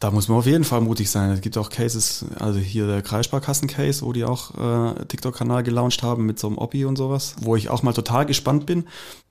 Da 0.00 0.10
muss 0.10 0.28
man 0.28 0.38
auf 0.38 0.46
jeden 0.46 0.64
Fall 0.64 0.80
mutig 0.80 1.10
sein. 1.10 1.30
Es 1.30 1.40
gibt 1.40 1.56
auch 1.56 1.70
Cases, 1.70 2.26
also 2.38 2.58
hier 2.58 2.86
der 2.86 3.00
Kreissparkassen-Case, 3.00 4.04
wo 4.04 4.12
die 4.12 4.24
auch 4.24 4.50
äh, 4.54 5.04
TikTok-Kanal 5.06 5.62
gelauncht 5.62 6.02
haben 6.02 6.26
mit 6.26 6.38
so 6.38 6.48
einem 6.48 6.58
Oppi 6.58 6.84
und 6.84 6.96
sowas, 6.96 7.36
wo 7.40 7.56
ich 7.56 7.70
auch 7.70 7.82
mal 7.82 7.92
total 7.92 8.26
gespannt 8.26 8.66
bin, 8.66 8.84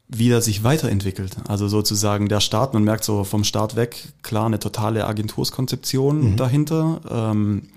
wie 0.08 0.30
der 0.30 0.42
sich 0.42 0.64
weiterentwickelt. 0.64 1.38
Also 1.48 1.68
sozusagen 1.68 2.28
der 2.28 2.40
Start, 2.40 2.74
man 2.74 2.84
merkt 2.84 3.04
so 3.04 3.24
vom 3.24 3.44
Start 3.44 3.76
weg, 3.76 4.14
klar, 4.22 4.46
eine 4.46 4.60
totale 4.60 5.06
Agenturskonzeption 5.06 6.32
mhm. 6.32 6.38
dahinter. 6.38 7.02
Ähm, 7.10 7.70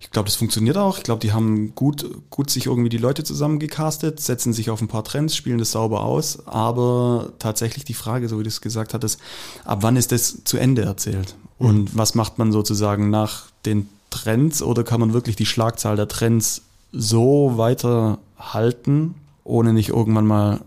ich 0.00 0.10
glaube, 0.10 0.26
das 0.26 0.36
funktioniert 0.36 0.78
auch. 0.78 0.96
Ich 0.96 1.04
glaube, 1.04 1.20
die 1.20 1.32
haben 1.32 1.74
gut, 1.74 2.06
gut 2.30 2.48
sich 2.48 2.66
irgendwie 2.66 2.88
die 2.88 2.96
Leute 2.96 3.22
zusammengecastet, 3.22 4.18
setzen 4.18 4.54
sich 4.54 4.70
auf 4.70 4.80
ein 4.80 4.88
paar 4.88 5.04
Trends, 5.04 5.36
spielen 5.36 5.58
das 5.58 5.72
sauber 5.72 6.02
aus. 6.02 6.46
Aber 6.46 7.34
tatsächlich 7.38 7.84
die 7.84 7.94
Frage, 7.94 8.26
so 8.28 8.38
wie 8.38 8.42
du 8.42 8.48
es 8.48 8.62
gesagt 8.62 8.94
hattest, 8.94 9.20
ab 9.64 9.80
wann 9.82 9.96
ist 9.96 10.10
das 10.10 10.42
zu 10.44 10.56
Ende 10.56 10.82
erzählt? 10.82 11.36
Mhm. 11.58 11.66
Und 11.66 11.98
was 11.98 12.14
macht 12.14 12.38
man 12.38 12.50
sozusagen 12.50 13.10
nach 13.10 13.50
den 13.66 13.88
Trends 14.08 14.62
oder 14.62 14.84
kann 14.84 15.00
man 15.00 15.12
wirklich 15.12 15.36
die 15.36 15.46
Schlagzahl 15.46 15.96
der 15.96 16.08
Trends 16.08 16.62
so 16.92 17.52
weiter 17.56 18.18
halten, 18.38 19.14
ohne 19.44 19.74
nicht 19.74 19.90
irgendwann 19.90 20.26
mal 20.26 20.60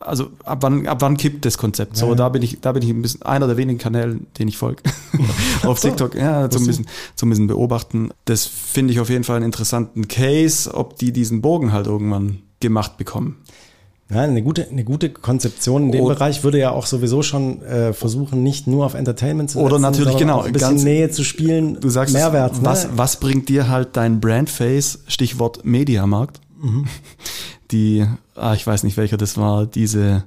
also 0.00 0.30
ab 0.44 0.58
wann, 0.62 0.86
ab 0.86 1.02
wann 1.02 1.16
kippt 1.16 1.44
das 1.44 1.58
Konzept? 1.58 1.96
So, 1.96 2.08
ja, 2.08 2.14
da 2.14 2.28
bin 2.30 2.42
ich, 2.42 2.60
da 2.60 2.72
bin 2.72 2.82
ich 2.82 2.88
ein 2.88 3.02
bisschen 3.02 3.22
einer 3.22 3.46
der 3.46 3.56
wenigen 3.56 3.78
Kanäle, 3.78 4.18
den 4.38 4.48
ich 4.48 4.56
folge. 4.56 4.82
auf 5.64 5.78
so. 5.78 5.88
TikTok, 5.88 6.14
ja, 6.14 6.48
zum 6.50 6.66
bisschen, 6.66 6.86
zum 7.14 7.28
bisschen 7.28 7.46
beobachten. 7.46 8.10
Das 8.24 8.46
finde 8.46 8.92
ich 8.92 9.00
auf 9.00 9.10
jeden 9.10 9.24
Fall 9.24 9.36
einen 9.36 9.44
interessanten 9.44 10.08
Case, 10.08 10.72
ob 10.72 10.96
die 10.96 11.12
diesen 11.12 11.42
Bogen 11.42 11.72
halt 11.72 11.86
irgendwann 11.86 12.38
gemacht 12.60 12.96
bekommen. 12.96 13.36
Ja, 14.10 14.22
eine 14.22 14.42
gute, 14.42 14.68
eine 14.68 14.82
gute 14.82 15.10
Konzeption 15.10 15.84
in 15.84 15.92
dem 15.92 16.00
oder, 16.02 16.16
Bereich 16.16 16.42
würde 16.42 16.58
ja 16.58 16.72
auch 16.72 16.86
sowieso 16.86 17.22
schon 17.22 17.62
äh, 17.62 17.92
versuchen, 17.92 18.42
nicht 18.42 18.66
nur 18.66 18.84
auf 18.84 18.94
Entertainment 18.94 19.50
zu 19.50 19.58
setzen, 19.58 19.66
Oder 19.66 19.78
natürlich 19.78 20.16
genau, 20.16 20.40
ein 20.40 20.52
bisschen 20.52 20.82
Nähe 20.82 21.10
zu 21.10 21.22
spielen. 21.22 21.78
Du 21.80 21.88
sagst, 21.90 22.12
Mehrwert. 22.12 22.54
Es, 22.54 22.64
was, 22.64 22.84
ne? 22.86 22.90
was 22.96 23.20
bringt 23.20 23.48
dir 23.48 23.68
halt 23.68 23.90
dein 23.96 24.20
Brandface, 24.20 25.00
Stichwort 25.06 25.64
Mediamarkt? 25.64 26.40
Mhm. 26.60 26.86
Die, 27.70 28.06
ah, 28.34 28.54
ich 28.54 28.66
weiß 28.66 28.82
nicht 28.82 28.96
welcher 28.96 29.16
das 29.16 29.36
war, 29.36 29.66
diese, 29.66 30.24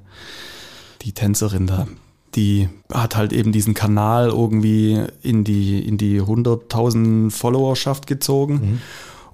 die 1.02 1.12
Tänzerin 1.12 1.68
da, 1.68 1.88
die 2.36 2.70
hat 2.92 3.16
halt 3.16 3.34
eben 3.34 3.52
diesen 3.52 3.74
Kanal 3.74 4.30
irgendwie 4.30 5.04
in 5.22 5.44
die, 5.44 5.86
in 5.86 5.98
die 5.98 6.22
100.000 6.22 7.32
Followerschaft 7.32 8.08
gezogen. 8.08 8.54
Mhm. 8.54 8.82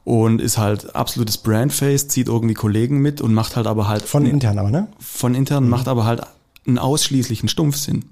Und 0.06 0.42
ist 0.42 0.58
halt 0.58 0.96
absolutes 0.96 1.38
Brandface, 1.38 2.08
zieht 2.08 2.30
irgendwie 2.30 2.56
Kollegen 2.56 3.00
mit 3.00 3.22
und 3.22 3.34
macht 3.34 3.56
halt 3.56 3.68
aber 3.68 3.88
halt. 3.88 4.02
Von 4.02 4.26
intern 4.26 4.58
aber, 4.58 4.72
ne? 4.72 4.88
Von 4.98 5.36
intern, 5.36 5.66
mhm. 5.66 5.70
macht 5.70 5.88
aber 5.88 6.04
halt 6.04 6.22
einen 6.66 6.80
ausschließlichen 6.80 7.50
Stumpfsinn. 7.50 8.06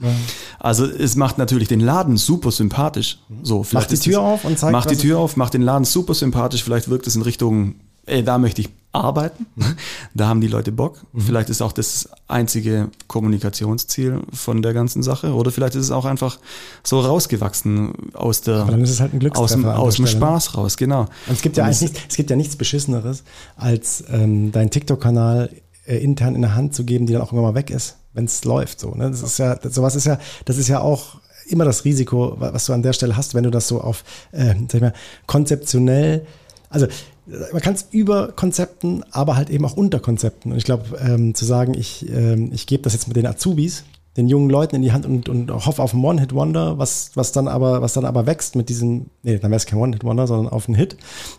Ja. 0.00 0.08
Also 0.58 0.84
es 0.84 1.16
macht 1.16 1.38
natürlich 1.38 1.68
den 1.68 1.80
Laden 1.80 2.18
super 2.18 2.50
sympathisch. 2.50 3.18
So, 3.42 3.64
macht 3.72 3.90
die 3.90 3.98
Tür 3.98 4.20
auf 4.20 4.44
und 4.44 4.58
zeigt. 4.58 4.72
Macht 4.72 4.90
die 4.90 4.96
Tür 4.96 5.18
auf, 5.18 5.38
macht 5.38 5.54
den 5.54 5.62
Laden 5.62 5.84
super 5.84 6.12
sympathisch. 6.12 6.62
Vielleicht 6.62 6.90
wirkt 6.90 7.06
es 7.06 7.16
in 7.16 7.22
Richtung 7.22 7.76
ey, 8.10 8.24
da 8.24 8.38
möchte 8.38 8.60
ich 8.62 8.68
arbeiten. 8.92 9.46
Da 10.12 10.26
haben 10.26 10.40
die 10.40 10.48
Leute 10.48 10.72
Bock. 10.72 11.00
Mhm. 11.12 11.20
Vielleicht 11.20 11.50
ist 11.50 11.62
auch 11.62 11.72
das 11.72 12.08
einzige 12.26 12.88
Kommunikationsziel 13.06 14.20
von 14.32 14.60
der 14.60 14.74
ganzen 14.74 15.02
Sache. 15.02 15.32
Oder 15.32 15.52
vielleicht 15.52 15.76
ist 15.76 15.84
es 15.84 15.90
auch 15.92 16.04
einfach 16.04 16.38
so 16.82 17.00
rausgewachsen 17.00 17.92
aus 18.14 18.40
der, 18.40 18.62
Aber 18.62 18.72
dann 18.72 18.82
ist 18.82 18.90
es 18.90 19.00
halt 19.00 19.12
ein 19.14 19.32
aus 19.32 19.52
dem, 19.52 19.64
aus 19.64 19.96
dem 19.96 20.06
Spaß 20.06 20.56
raus, 20.56 20.76
genau. 20.76 21.02
Und 21.02 21.34
es 21.34 21.42
gibt 21.42 21.56
ja 21.56 21.64
eigentlich 21.64 21.82
nicht, 21.82 22.06
es 22.08 22.16
gibt 22.16 22.28
ja 22.30 22.36
nichts 22.36 22.56
Beschisseneres, 22.56 23.22
als 23.56 24.02
ähm, 24.10 24.50
deinen 24.50 24.70
TikTok-Kanal 24.70 25.50
äh, 25.86 25.98
intern 25.98 26.34
in 26.34 26.42
der 26.42 26.56
Hand 26.56 26.74
zu 26.74 26.84
geben, 26.84 27.06
die 27.06 27.12
dann 27.12 27.22
auch 27.22 27.32
irgendwann 27.32 27.52
mal 27.52 27.58
weg 27.58 27.70
ist, 27.70 27.96
wenn 28.12 28.24
es 28.24 28.44
läuft. 28.44 28.80
So, 28.80 28.94
ne? 28.94 29.10
Das 29.10 29.22
ist 29.22 29.38
ja, 29.38 29.58
sowas 29.70 29.94
ist 29.94 30.06
ja, 30.06 30.18
das 30.44 30.58
ist 30.58 30.68
ja 30.68 30.80
auch 30.80 31.20
immer 31.46 31.64
das 31.64 31.84
Risiko, 31.84 32.36
was 32.38 32.66
du 32.66 32.72
an 32.72 32.82
der 32.82 32.92
Stelle 32.92 33.16
hast, 33.16 33.34
wenn 33.34 33.44
du 33.44 33.50
das 33.50 33.68
so 33.68 33.80
auf, 33.80 34.04
äh, 34.32 34.54
sag 34.68 34.74
ich 34.74 34.80
mal, 34.80 34.94
konzeptionell, 35.26 36.26
also 36.68 36.86
man 37.26 37.60
kann 37.62 37.74
es 37.74 37.86
über 37.90 38.32
Konzepten, 38.32 39.04
aber 39.10 39.36
halt 39.36 39.50
eben 39.50 39.64
auch 39.64 39.76
unter 39.76 40.00
Konzepten. 40.00 40.52
Und 40.52 40.58
ich 40.58 40.64
glaube, 40.64 40.98
ähm, 40.98 41.34
zu 41.34 41.44
sagen, 41.44 41.74
ich, 41.74 42.08
ähm, 42.10 42.50
ich 42.52 42.66
gebe 42.66 42.82
das 42.82 42.92
jetzt 42.92 43.08
mit 43.08 43.16
den 43.16 43.26
Azubis 43.26 43.84
den 44.16 44.28
jungen 44.28 44.50
Leuten 44.50 44.74
in 44.76 44.82
die 44.82 44.92
Hand 44.92 45.06
und, 45.06 45.28
und 45.28 45.50
hoffe 45.50 45.82
auf 45.82 45.94
einen 45.94 46.04
One-Hit-Wonder, 46.04 46.78
was, 46.78 47.12
was 47.14 47.30
dann 47.30 47.46
aber, 47.46 47.80
was 47.80 47.92
dann 47.92 48.04
aber 48.04 48.26
wächst 48.26 48.56
mit 48.56 48.68
diesem, 48.68 49.06
nee, 49.22 49.38
dann 49.38 49.50
wäre 49.50 49.56
es 49.56 49.66
kein 49.66 49.78
One-Hit-Wonder, 49.78 50.26
sondern 50.26 50.52
auf 50.52 50.66
einen 50.68 50.74
Hit, 50.74 50.96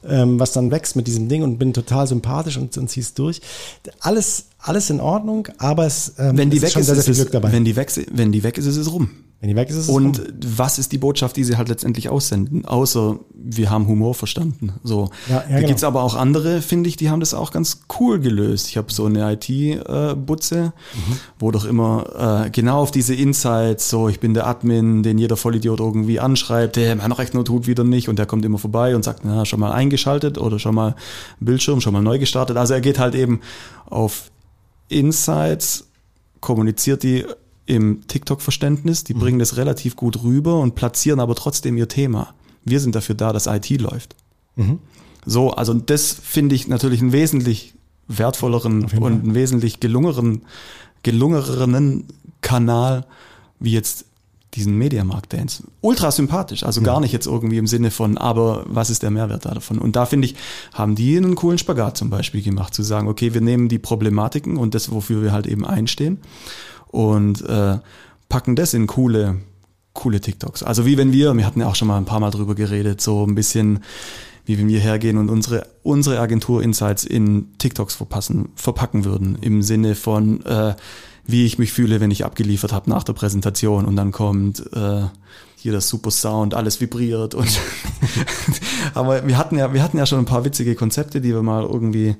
ähm, 0.08 0.40
was 0.40 0.54
dann 0.54 0.72
wächst 0.72 0.96
mit 0.96 1.06
diesem 1.06 1.28
Ding 1.28 1.44
und 1.44 1.58
bin 1.58 1.74
total 1.74 2.08
sympathisch 2.08 2.58
und, 2.58 2.78
und 2.78 2.90
zieh's 2.90 3.14
durch. 3.14 3.42
Alles, 4.00 4.48
alles 4.58 4.90
in 4.90 5.02
Ordnung, 5.02 5.50
aber 5.58 5.86
es, 5.86 6.14
ähm, 6.18 6.38
Wenn 6.38 6.50
die 6.50 6.58
es 6.58 6.64
weg 6.64 6.68
ist 6.68 6.74
schon 6.74 6.82
ist, 6.82 6.86
sehr, 6.88 6.96
sehr 6.96 7.04
viel 7.04 7.14
es, 7.14 7.20
Glück 7.20 7.32
dabei. 7.34 7.52
wenn 7.52 7.66
die 7.66 7.76
weg, 7.76 7.92
wenn 8.12 8.32
die 8.32 8.44
weg 8.44 8.58
ist, 8.58 8.66
ist 8.66 8.78
es 8.78 8.92
rum. 8.92 9.10
Wenn 9.42 9.50
die 9.50 9.56
weg 9.56 9.70
ist, 9.72 9.76
ist 9.76 9.84
es 9.86 9.90
Und 9.90 10.20
rum. 10.20 10.28
was 10.56 10.78
ist 10.78 10.92
die 10.92 11.00
Botschaft, 11.00 11.36
die 11.36 11.44
sie 11.44 11.58
halt 11.58 11.68
letztendlich 11.68 12.10
aussenden? 12.10 12.64
Außer 12.66 13.18
wir 13.34 13.72
haben 13.72 13.88
Humor 13.88 14.14
verstanden. 14.14 14.74
So. 14.84 15.10
Ja, 15.28 15.38
ja, 15.38 15.42
da 15.42 15.56
genau. 15.56 15.68
gibt's 15.68 15.84
aber 15.84 16.04
auch 16.04 16.14
andere, 16.16 16.62
finde 16.62 16.88
ich, 16.90 16.96
die 16.96 17.10
haben 17.10 17.20
das 17.22 17.34
auch 17.34 17.52
ganz 17.52 17.82
cool 18.00 18.20
gelöst. 18.20 18.68
Ich 18.70 18.78
habe 18.78 18.94
so 18.94 19.06
eine 19.06 19.34
IT-Butze, 19.34 20.74
Mhm. 20.94 21.18
wo 21.40 21.50
doch 21.50 21.66
immer 21.66 22.44
äh, 22.46 22.50
genau 22.52 22.82
auf 22.82 22.92
diese 22.92 23.16
Insights, 23.16 23.90
so 23.90 24.08
ich 24.10 24.20
bin 24.20 24.36
der 24.36 24.46
Admin, 24.46 25.02
den 25.02 25.18
jeder 25.18 25.38
Vollidiot 25.38 25.80
irgendwie 25.80 26.20
anschreibt, 26.20 26.76
der 26.76 26.96
mein 26.96 27.12
Rechner 27.12 27.44
tut 27.44 27.66
wieder 27.66 27.84
nicht 27.84 28.10
und 28.10 28.20
der 28.20 28.28
kommt 28.28 28.46
immer 28.46 28.60
vorbei 28.60 28.96
und 28.96 29.04
sagt, 29.04 29.22
na, 29.26 29.44
schon 29.46 29.60
mal 29.60 29.72
eingeschaltet 29.72 30.38
oder 30.38 30.60
schon 30.60 30.76
mal 30.76 30.96
Bildschirm, 31.40 31.82
schon 31.82 31.94
mal 31.94 32.04
neu 32.04 32.20
gestartet. 32.20 32.58
Also 32.58 32.76
er 32.76 32.82
geht 32.82 33.00
halt 33.00 33.16
eben 33.16 33.40
auf 33.90 34.30
Insights, 34.88 35.88
kommuniziert 36.42 37.02
die 37.04 37.26
im 37.72 38.06
TikTok-Verständnis, 38.06 39.06
die 39.06 39.14
bringen 39.14 39.40
das 39.40 39.56
relativ 39.56 39.96
gut 39.96 40.24
rüber 40.24 40.60
und 40.60 40.76
platzieren 40.76 41.22
aber 41.22 41.36
trotzdem 41.36 41.78
ihr 41.78 41.88
Thema. 41.88 42.34
Wir 42.66 42.82
sind 42.82 42.96
dafür 42.96 43.16
da, 43.16 43.32
dass 43.32 43.48
IT 43.48 43.70
läuft. 43.80 44.18
So, 45.26 45.52
also 45.52 45.74
das 45.74 46.12
finde 46.12 46.54
ich 46.54 46.68
natürlich 46.68 47.02
einen 47.02 47.14
wesentlich 47.14 47.74
wertvolleren 48.10 48.84
und 48.84 49.24
einen 49.24 49.36
wesentlich 49.36 49.80
gelungeneren, 49.80 50.42
gelungeneren 51.04 52.08
Kanal 52.42 53.06
wie 53.60 53.72
jetzt 53.72 54.06
diesen 54.56 54.78
Mediamarkt 54.78 55.32
Dance. 55.32 55.64
Ultra 55.80 56.12
sympathisch, 56.12 56.64
also 56.64 56.82
gar 56.82 57.00
nicht 57.00 57.14
jetzt 57.14 57.26
irgendwie 57.26 57.58
im 57.58 57.68
Sinne 57.68 57.90
von, 57.90 58.18
aber 58.18 58.66
was 58.68 58.90
ist 58.90 59.02
der 59.02 59.12
Mehrwert 59.12 59.46
da 59.46 59.54
davon? 59.54 59.78
Und 59.80 59.96
da 59.96 60.06
finde 60.06 60.26
ich, 60.26 60.36
haben 60.74 60.96
die 60.96 61.16
einen 61.16 61.36
coolen 61.36 61.58
Spagat 61.58 61.96
zum 61.96 62.10
Beispiel 62.10 62.42
gemacht, 62.42 62.74
zu 62.74 62.84
sagen, 62.84 63.08
okay, 63.08 63.34
wir 63.34 63.40
nehmen 63.40 63.70
die 63.70 63.80
Problematiken 63.80 64.58
und 64.58 64.76
das, 64.76 64.92
wofür 64.92 65.22
wir 65.24 65.32
halt 65.32 65.48
eben 65.48 65.66
einstehen 65.66 66.20
und 66.92 67.42
äh, 67.42 67.80
packen 68.30 68.56
das 68.56 68.74
in 68.74 68.88
coole, 68.88 69.38
coole 69.94 70.22
TikToks. 70.22 70.64
Also 70.64 70.86
wie 70.86 70.98
wenn 70.98 71.12
wir, 71.12 71.36
wir 71.36 71.46
hatten 71.46 71.60
ja 71.60 71.68
auch 71.68 71.76
schon 71.76 71.88
mal 71.88 71.98
ein 71.98 72.06
paar 72.06 72.20
Mal 72.20 72.32
drüber 72.32 72.56
geredet, 72.56 73.02
so 73.02 73.26
ein 73.26 73.36
bisschen, 73.36 73.80
wie 74.46 74.58
wenn 74.58 74.68
wir 74.68 74.80
hergehen 74.80 75.18
und 75.18 75.30
unsere, 75.30 75.68
unsere 75.84 76.20
Agentur 76.20 76.64
Insights 76.64 77.04
in 77.04 77.58
TikToks 77.58 77.96
verpassen, 77.96 78.50
verpacken 78.56 79.06
würden, 79.06 79.38
im 79.42 79.62
Sinne 79.62 79.96
von, 79.96 80.46
äh, 80.46 80.76
wie 81.26 81.46
ich 81.46 81.60
mich 81.60 81.72
fühle, 81.72 82.00
wenn 82.00 82.12
ich 82.12 82.26
abgeliefert 82.26 82.74
habe 82.74 82.90
nach 82.90 83.04
der 83.04 83.14
Präsentation 83.14 83.86
und 83.86 83.96
dann 83.96 84.12
kommt 84.12 84.64
äh, 84.74 85.04
hier 85.56 85.72
das 85.72 85.88
super 85.90 86.10
Sound, 86.10 86.56
alles 86.56 86.82
vibriert 86.82 87.36
und 87.36 87.60
aber 88.96 89.28
wir 89.28 89.38
hatten 89.38 89.58
ja, 89.58 89.74
wir 89.74 89.84
hatten 89.84 89.98
ja 89.98 90.08
schon 90.08 90.20
ein 90.20 90.26
paar 90.26 90.44
witzige 90.44 90.74
Konzepte, 90.74 91.22
die 91.22 91.34
wir 91.34 91.44
mal 91.44 91.64
irgendwie 91.64 92.16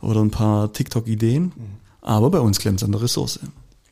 oder 0.00 0.20
ein 0.20 0.32
paar 0.32 0.72
TikTok-Ideen, 0.72 1.52
aber 2.00 2.30
bei 2.30 2.40
uns 2.40 2.58
klemmt 2.58 2.80
es 2.80 2.84
an 2.84 2.92
der 2.92 3.02
Ressource. 3.02 3.38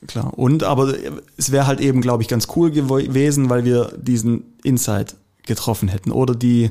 Klar. 0.07 0.39
Und 0.39 0.63
aber 0.63 0.95
es 1.37 1.51
wäre 1.51 1.67
halt 1.67 1.81
eben, 1.81 2.01
glaube 2.01 2.23
ich, 2.23 2.29
ganz 2.29 2.47
cool 2.57 2.71
gewesen, 2.71 3.51
weil 3.51 3.65
wir 3.65 3.93
diesen 3.97 4.45
Insight 4.63 5.17
getroffen 5.45 5.89
hätten. 5.89 6.13
Oder 6.13 6.35
die 6.35 6.71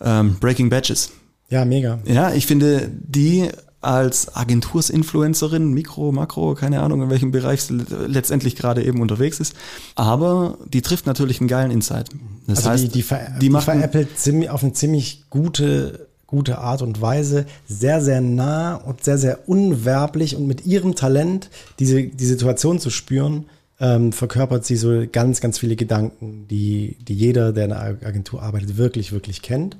ähm, 0.00 0.36
Breaking 0.40 0.70
Badges. 0.70 1.12
Ja, 1.48 1.64
mega. 1.64 2.00
Ja, 2.04 2.32
ich 2.32 2.46
finde 2.46 2.90
die 2.92 3.48
als 3.80 4.36
Agentursinfluencerin, 4.36 5.72
Mikro, 5.72 6.12
Makro, 6.12 6.54
keine 6.54 6.80
Ahnung, 6.80 7.02
in 7.02 7.10
welchem 7.10 7.30
Bereich 7.30 7.62
sie 7.62 7.82
letztendlich 8.06 8.54
gerade 8.54 8.84
eben 8.84 9.00
unterwegs 9.00 9.40
ist. 9.40 9.54
Aber 9.94 10.58
die 10.68 10.82
trifft 10.82 11.06
natürlich 11.06 11.40
einen 11.40 11.48
geilen 11.48 11.70
Insight. 11.70 12.10
Das 12.46 12.58
also 12.58 12.70
heißt, 12.70 12.84
die, 12.84 12.88
die, 12.88 13.02
ver 13.02 13.30
die 13.40 13.48
die 13.48 13.60
veräppelt 13.60 14.08
auf 14.50 14.62
eine 14.62 14.74
ziemlich 14.74 15.24
gute, 15.30 16.08
gute 16.30 16.58
Art 16.58 16.80
und 16.82 17.00
Weise, 17.02 17.44
sehr, 17.66 18.00
sehr 18.00 18.20
nah 18.20 18.76
und 18.76 19.04
sehr, 19.04 19.18
sehr 19.18 19.48
unwerblich 19.48 20.36
und 20.36 20.46
mit 20.46 20.64
ihrem 20.64 20.94
Talent 20.94 21.50
diese 21.78 22.04
die 22.04 22.24
Situation 22.26 22.78
zu 22.78 22.88
spüren, 22.90 23.46
ähm, 23.80 24.12
verkörpert 24.12 24.64
sie 24.64 24.76
so 24.76 25.04
ganz, 25.10 25.40
ganz 25.40 25.58
viele 25.58 25.74
Gedanken, 25.76 26.46
die, 26.48 26.96
die 27.06 27.14
jeder, 27.14 27.52
der 27.52 27.64
in 27.66 27.72
einer 27.72 27.96
Agentur 28.06 28.42
arbeitet, 28.42 28.76
wirklich, 28.76 29.10
wirklich 29.12 29.42
kennt. 29.42 29.76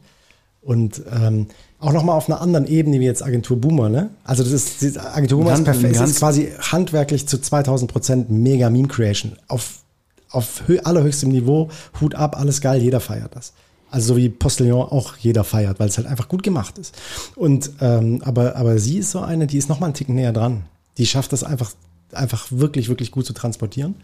Und 0.63 1.01
ähm, 1.11 1.47
auch 1.79 1.93
nochmal 1.93 2.17
auf 2.17 2.29
einer 2.29 2.41
anderen 2.43 2.67
Ebene 2.67 3.01
wie 3.01 3.05
jetzt 3.05 3.23
Agentur 3.25 3.59
Boomer, 3.59 3.89
ne? 3.89 4.11
Also 4.25 4.43
das 4.43 4.53
ist, 4.53 4.99
Agentur 4.99 5.39
Boomer 5.39 5.53
ist 5.55 5.65
Ganz- 5.65 5.79
perfekt, 5.79 5.93
es 5.95 5.99
ganz- 5.99 6.11
ist 6.11 6.19
quasi 6.19 6.49
handwerklich 6.61 7.27
zu 7.29 7.39
2000 7.41 7.91
Prozent 7.91 8.31
mega 8.31 8.69
Meme 8.69 8.89
Creation. 8.89 9.33
Auf, 9.49 9.79
auf 10.31 10.65
hö 10.67 10.79
allerhöchstem 10.81 11.31
Niveau, 11.31 11.71
Hut 12.01 12.15
ab, 12.15 12.39
alles 12.39 12.61
geil, 12.61 12.83
jeder 12.83 13.01
feiert 13.01 13.35
das. 13.37 13.53
Also 13.91 14.15
so 14.15 14.17
wie 14.17 14.29
Postillon 14.29 14.83
auch 14.89 15.17
jeder 15.17 15.43
feiert, 15.45 15.81
weil 15.81 15.89
es 15.89 15.97
halt 15.99 16.07
einfach 16.07 16.29
gut 16.29 16.43
gemacht 16.43 16.79
ist. 16.79 16.95
Und 17.37 17.71
ähm, 17.81 18.23
aber, 18.25 18.57
aber 18.57 18.79
sie 18.79 18.99
ist 18.99 19.11
so 19.11 19.21
eine, 19.21 19.47
die 19.47 19.59
ist 19.59 19.69
nochmal 19.69 19.89
einen 19.89 19.95
Ticken 19.95 20.15
näher 20.15 20.33
dran. 20.33 20.63
Die 20.99 21.07
schafft 21.07 21.33
das 21.33 21.43
einfach, 21.45 21.73
einfach 22.13 22.47
wirklich, 22.51 22.89
wirklich 22.89 23.11
gut 23.11 23.27
zu 23.27 23.33
transportieren. 23.33 23.95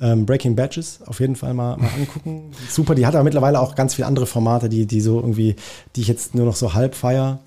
Ähm, 0.00 0.26
Breaking 0.26 0.56
Badges 0.56 1.00
auf 1.06 1.20
jeden 1.20 1.36
Fall 1.36 1.54
mal, 1.54 1.76
mal 1.78 1.88
angucken. 1.96 2.50
Super, 2.70 2.94
die 2.94 3.06
hat 3.06 3.14
aber 3.14 3.24
mittlerweile 3.24 3.60
auch 3.60 3.74
ganz 3.74 3.94
viele 3.94 4.06
andere 4.06 4.26
Formate, 4.26 4.68
die, 4.68 4.86
die 4.86 5.00
so 5.00 5.16
irgendwie, 5.20 5.56
die 5.96 6.02
ich 6.02 6.08
jetzt 6.08 6.34
nur 6.34 6.44
noch 6.46 6.56
so 6.56 6.74
halb 6.74 6.94
feier. 6.94 7.38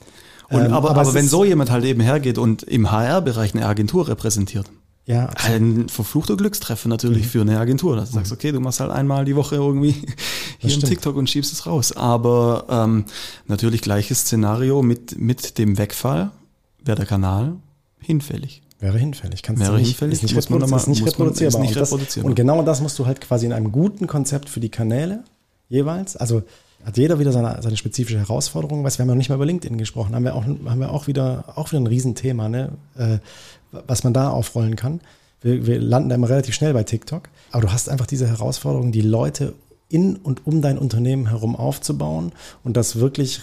und, 0.49 0.65
Ähm, 0.65 0.73
aber, 0.73 0.89
aber, 0.91 1.01
es 1.03 1.13
wenn 1.13 1.27
so 1.27 1.43
jemand 1.45 1.69
halt 1.71 1.83
eben 1.85 2.01
hergeht 2.01 2.37
und 2.37 2.63
im 2.63 2.89
HR-Bereich 2.91 3.53
eine 3.53 3.65
Agentur 3.65 4.07
repräsentiert, 4.07 4.65
Ja, 5.05 5.29
ein 5.45 5.89
verfluchter 5.89 6.35
Glückstreffer 6.37 6.87
natürlich 6.89 7.25
Mhm. 7.25 7.29
für 7.29 7.41
eine 7.41 7.59
Agentur, 7.59 7.95
dass 7.97 8.09
du 8.09 8.15
sagst, 8.15 8.31
okay, 8.31 8.51
du 8.51 8.59
machst 8.61 8.79
halt 8.79 8.91
einmal 8.91 9.25
die 9.25 9.35
Woche 9.35 9.55
irgendwie 9.55 9.95
hier 10.59 10.73
im. 10.73 10.79
TikTok 10.81 11.15
und 11.15 11.29
schiebst 11.29 11.53
es 11.53 11.65
raus. 11.65 11.95
Aber 11.95 12.65
ähm, 12.69 13.05
natürlich 13.47 13.81
gleiches 13.81 14.21
Szenario 14.21 14.81
mit, 14.81 15.17
mit 15.19 15.57
dem 15.57 15.77
Wegfall 15.77 16.31
wäre 16.83 16.97
der 16.97 17.05
Kanal 17.05 17.55
hinfällig. 17.99 18.61
Wäre 18.79 18.97
hinfällig. 18.97 19.41
Kannst 19.41 19.61
Wäre 19.61 19.71
du 19.71 19.77
nicht, 19.79 19.87
hinfällig, 19.87 20.13
ist 20.15 20.23
nicht, 20.23 20.35
muss 20.35 20.49
man 20.49 20.61
ist 20.61 20.71
nicht 20.87 20.87
muss 20.87 20.99
man- 20.99 21.07
reproduzierbar. 21.09 21.61
ist 21.61 21.67
nicht 21.67 21.75
und, 21.75 21.81
das, 21.81 21.91
reproduzierbar. 21.91 22.29
und 22.29 22.35
genau 22.35 22.61
das 22.63 22.81
musst 22.81 22.97
du 22.99 23.05
halt 23.05 23.21
quasi 23.21 23.45
in 23.47 23.53
einem 23.53 23.71
guten 23.71 24.05
Konzept 24.07 24.49
für 24.49 24.59
die 24.59 24.69
Kanäle 24.69 25.23
jeweils. 25.69 26.15
Also 26.15 26.43
hat 26.85 26.95
jeder 26.95 27.17
wieder 27.19 27.31
seine, 27.31 27.59
seine 27.61 27.75
spezifische 27.75 28.19
Herausforderung. 28.19 28.83
Weißt, 28.83 28.99
wir 28.99 29.01
haben 29.03 29.09
ja 29.09 29.15
noch 29.15 29.17
nicht 29.17 29.29
mal 29.29 29.35
über 29.35 29.45
LinkedIn 29.47 29.77
gesprochen. 29.79 30.13
Haben 30.13 30.23
wir 30.25 30.35
auch, 30.35 30.45
haben 30.45 30.79
wir 30.79 30.91
auch 30.91 31.07
wieder, 31.07 31.45
auch 31.55 31.71
wieder 31.71 31.81
ein 31.81 31.87
Riesenthema, 31.87 32.49
ne? 32.49 32.73
äh, 32.97 33.17
was 33.87 34.03
man 34.03 34.13
da 34.13 34.29
aufrollen 34.29 34.75
kann. 34.75 35.01
Wir, 35.41 35.65
wir 35.65 35.81
landen 35.81 36.09
da 36.09 36.15
immer 36.15 36.29
relativ 36.29 36.53
schnell 36.53 36.73
bei 36.73 36.83
TikTok. 36.83 37.29
Aber 37.51 37.63
du 37.63 37.71
hast 37.71 37.89
einfach 37.89 38.05
diese 38.05 38.27
Herausforderung, 38.27 38.91
die 38.91 39.01
Leute 39.01 39.53
in 39.89 40.15
und 40.17 40.45
um 40.45 40.61
dein 40.61 40.77
Unternehmen 40.77 41.29
herum 41.29 41.55
aufzubauen 41.55 42.33
und 42.63 42.75
das 42.75 42.97
wirklich 42.97 43.41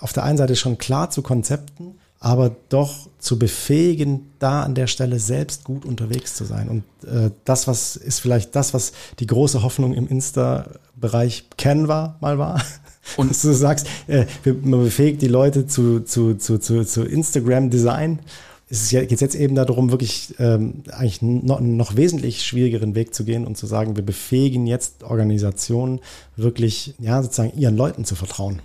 auf 0.00 0.12
der 0.12 0.24
einen 0.24 0.38
Seite 0.38 0.56
schon 0.56 0.78
klar 0.78 1.10
zu 1.10 1.22
Konzepten, 1.22 1.94
aber 2.18 2.56
doch 2.68 3.08
zu 3.18 3.38
befähigen, 3.38 4.32
da 4.38 4.62
an 4.62 4.74
der 4.74 4.86
Stelle 4.86 5.20
selbst 5.20 5.64
gut 5.64 5.84
unterwegs 5.84 6.34
zu 6.34 6.44
sein. 6.44 6.68
Und 6.68 7.08
äh, 7.08 7.30
das, 7.44 7.68
was 7.68 7.96
ist 7.96 8.20
vielleicht 8.20 8.56
das, 8.56 8.74
was 8.74 8.92
die 9.18 9.26
große 9.26 9.62
Hoffnung 9.62 9.92
im 9.94 10.08
Insta-Bereich 10.08 11.50
Canva 11.58 12.16
mal 12.20 12.38
war. 12.38 12.62
Und 13.16 13.30
dass 13.30 13.42
du 13.42 13.52
sagst, 13.52 13.86
äh, 14.08 14.26
man 14.44 14.82
befähigt 14.82 15.22
die 15.22 15.28
Leute 15.28 15.66
zu, 15.66 16.00
zu, 16.00 16.34
zu, 16.34 16.58
zu, 16.58 16.84
zu 16.84 17.04
Instagram-Design. 17.04 18.20
Es 18.68 18.82
ist 18.82 18.90
ja, 18.90 19.04
geht 19.04 19.20
jetzt 19.20 19.36
eben 19.36 19.54
darum, 19.54 19.92
wirklich 19.92 20.34
ähm, 20.40 20.82
eigentlich 20.90 21.22
noch, 21.22 21.58
einen 21.58 21.76
noch 21.76 21.94
wesentlich 21.94 22.44
schwierigeren 22.44 22.94
Weg 22.96 23.14
zu 23.14 23.24
gehen 23.24 23.46
und 23.46 23.56
zu 23.56 23.66
sagen, 23.66 23.94
wir 23.94 24.04
befähigen 24.04 24.66
jetzt 24.66 25.04
Organisationen 25.04 26.00
wirklich, 26.36 26.94
ja, 26.98 27.22
sozusagen 27.22 27.56
ihren 27.56 27.76
Leuten 27.76 28.04
zu 28.04 28.16
vertrauen. 28.16 28.60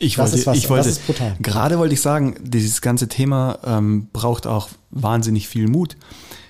Ich 0.00 0.16
Das 0.16 0.32
wollte, 0.32 0.46
was- 0.46 0.56
ich 0.58 0.68
wollte, 0.70 0.88
das 0.88 0.98
ist 0.98 1.06
brutal. 1.06 1.36
gerade 1.40 1.78
wollte 1.78 1.94
ich 1.94 2.00
sagen, 2.00 2.34
dieses 2.42 2.80
ganze 2.80 3.06
Thema 3.08 3.58
ähm, 3.64 4.08
braucht 4.12 4.46
auch 4.48 4.68
wahnsinnig 4.90 5.46
viel 5.46 5.68
Mut. 5.68 5.96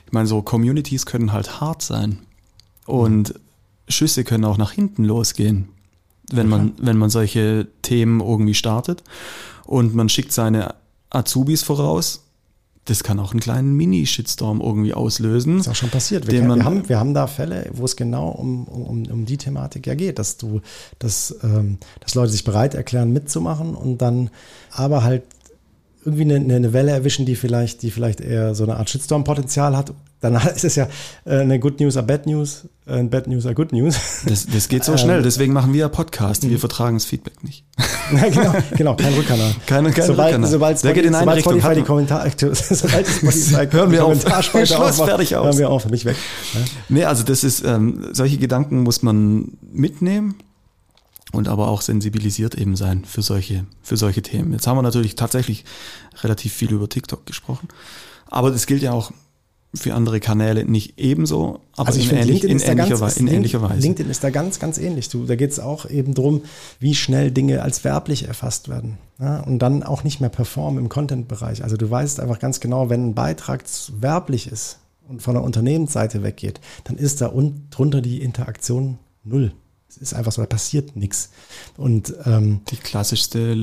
Ich 0.07 0.13
meine, 0.13 0.27
so 0.27 0.41
Communities 0.41 1.05
können 1.05 1.33
halt 1.35 1.61
hart 1.61 1.83
sein 1.83 2.19
und 2.87 3.35
Schüsse 3.89 4.25
können 4.25 4.45
auch 4.47 4.57
nach 4.59 4.73
hinten 4.73 5.05
losgehen, 5.05 5.69
wenn 6.33 6.49
man, 6.49 6.73
wenn 6.79 6.97
man 6.97 7.11
solche 7.11 7.67
Themen 7.83 8.21
irgendwie 8.21 8.55
startet 8.55 9.03
und 9.65 9.95
man 9.95 10.09
schickt 10.09 10.33
seine 10.33 10.75
Azubis 11.11 11.63
voraus. 11.63 12.25
Das 12.89 13.05
kann 13.05 13.21
auch 13.21 13.33
einen 13.33 13.41
kleinen 13.41 13.77
Mini-Shitstorm 13.77 14.63
irgendwie 14.63 14.95
auslösen. 14.95 15.61
Ist 15.61 15.69
auch 15.69 15.75
schon 15.75 15.91
passiert. 15.91 16.27
Wir, 16.27 16.43
wir, 16.43 16.65
haben, 16.65 16.89
wir 16.89 16.99
haben 16.99 17.13
da 17.13 17.27
Fälle, 17.27 17.71
wo 17.75 17.85
es 17.85 17.97
genau 17.97 18.31
um, 18.31 18.65
um, 18.65 19.07
um 19.07 19.27
die 19.27 19.37
Thematik 19.37 19.87
ja 19.87 19.95
geht, 19.95 20.19
dass 20.19 20.39
du, 20.39 20.63
dass, 20.99 21.37
ähm, 21.43 21.77
dass 22.01 22.15
Leute 22.15 22.33
sich 22.33 22.45
bereit 22.45 22.75
erklären, 22.75 23.13
mitzumachen 23.13 23.75
und 23.75 24.01
dann 24.01 24.31
aber 24.71 25.05
halt 25.05 25.25
irgendwie 26.03 26.23
eine, 26.23 26.55
eine 26.55 26.73
Welle 26.73 26.93
erwischen, 26.93 27.27
die 27.27 27.37
vielleicht, 27.37 27.83
die 27.83 27.91
vielleicht 27.91 28.23
eher 28.23 28.55
so 28.55 28.65
eine 28.65 28.79
Art 28.79 28.89
Shitstorm-Potenzial 28.89 29.77
hat, 29.77 29.93
dann 30.21 30.35
ist 30.55 30.65
es 30.65 30.75
ja 30.75 30.89
äh, 31.25 31.41
eine 31.41 31.59
Good 31.59 31.81
News 31.81 31.97
a 31.97 32.03
Bad 32.03 32.27
News, 32.27 32.67
ein 32.87 33.11
Bad 33.11 33.27
News 33.29 33.47
a 33.47 33.53
Good 33.53 33.73
News. 33.73 33.97
Das, 34.27 34.47
das 34.47 34.69
geht 34.69 34.85
so 34.85 34.97
schnell, 34.97 35.23
deswegen 35.23 35.53
machen 35.53 35.73
wir 35.73 35.81
ja 35.81 35.89
Podcast. 35.89 36.49
Wir 36.49 36.59
vertragen 36.59 36.97
das 36.97 37.05
Feedback 37.05 37.43
nicht. 37.45 37.65
genau, 38.11 38.55
genau, 38.77 38.97
kein 38.97 39.15
Rückkanal. 39.15 39.55
Keine, 39.67 39.91
keine 39.91 40.07
sobald, 40.07 40.29
Rückkanal. 40.29 40.51
Sobald, 40.51 40.85
Wer 40.85 40.93
geht 40.93 41.05
in 41.05 41.15
sobald 41.15 41.37
Richtung? 41.37 41.53
Spotify 41.55 41.75
die 41.75 41.83
Kommentare, 41.83 42.31
sobald 42.37 43.07
Spotify 43.07 43.67
Hören 43.71 43.91
wir 43.91 44.05
auf. 44.05 44.45
Schluss, 44.45 44.97
fertig 44.97 45.37
aus. 45.37 45.47
Hören 45.47 45.59
wir 45.59 45.71
auf, 45.71 45.89
mich 45.89 46.05
weg. 46.05 46.17
Ja? 46.55 46.61
Nee, 46.89 47.05
also 47.05 47.23
das 47.23 47.45
ist, 47.45 47.65
ähm, 47.65 48.09
solche 48.13 48.39
Gedanken 48.39 48.83
muss 48.83 49.03
man 49.03 49.53
mitnehmen 49.73 50.37
und 51.33 51.49
aber 51.49 51.69
auch 51.69 51.83
sensibilisiert 51.83 52.55
eben 52.55 52.75
sein 52.77 53.05
für 53.05 53.23
solche, 53.23 53.67
für 53.83 53.97
solche 53.97 54.23
Themen. 54.23 54.53
Jetzt 54.53 54.67
haben 54.67 54.77
wir 54.77 54.83
natürlich 54.83 55.15
tatsächlich 55.15 55.65
relativ 56.23 56.53
viel 56.53 56.73
über 56.73 56.89
TikTok 56.89 57.27
gesprochen, 57.27 57.69
aber 58.27 58.51
das 58.51 58.67
gilt 58.67 58.83
ja 58.83 58.93
auch 58.93 59.13
für 59.75 59.95
andere 59.95 60.19
Kanäle 60.19 60.65
nicht 60.65 60.99
ebenso, 60.99 61.61
aber 61.77 61.89
Also 61.89 62.01
ich 62.01 62.11
in, 62.11 62.17
ähnlich, 62.17 62.43
LinkedIn, 62.43 62.51
in, 62.51 62.63
ähnlicher, 62.63 62.89
ganz, 62.89 63.01
Weise, 63.01 63.21
in 63.21 63.29
ähnlicher 63.29 63.63
Weise. 63.63 63.81
LinkedIn 63.81 64.11
ist 64.11 64.25
da 64.25 64.31
ganz, 64.31 64.59
ganz 64.59 64.79
ähnlich. 64.79 65.09
Du, 65.11 65.27
da 65.27 65.37
geht 65.37 65.51
es 65.51 65.61
auch 65.61 65.89
eben 65.89 66.15
drum, 66.15 66.43
wie 66.81 66.95
schnell 66.95 67.31
Dinge 67.31 67.63
als 67.63 67.85
werblich 67.85 68.27
erfasst 68.27 68.69
werden. 68.69 68.99
Ja, 69.21 69.41
und 69.41 69.59
dann 69.59 69.83
auch 69.83 70.05
nicht 70.05 70.21
mehr 70.21 70.31
performen 70.31 70.83
im 70.83 70.89
Content-Bereich. 70.89 71.65
Also 71.65 71.77
du 71.77 71.91
weißt 71.91 72.21
einfach 72.21 72.39
ganz 72.39 72.61
genau, 72.61 72.89
wenn 72.89 73.09
ein 73.09 73.15
Beitrag 73.15 73.65
werblich 74.01 74.51
ist 74.51 74.79
und 75.07 75.23
von 75.23 75.35
der 75.35 75.43
Unternehmensseite 75.43 76.23
weggeht, 76.23 76.61
dann 76.85 76.97
ist 76.97 77.21
da 77.21 77.33
un 77.33 77.67
drunter 77.71 78.01
die 78.01 78.23
Interaktion 78.23 78.99
null. 79.25 79.53
Es 79.89 79.97
ist 79.97 80.15
einfach 80.15 80.33
so, 80.33 80.43
da 80.43 80.47
passiert 80.47 80.97
nichts. 80.97 81.31
Und 81.77 82.15
ähm, 82.25 82.61
Die 82.71 82.77
klassischste 82.77 83.55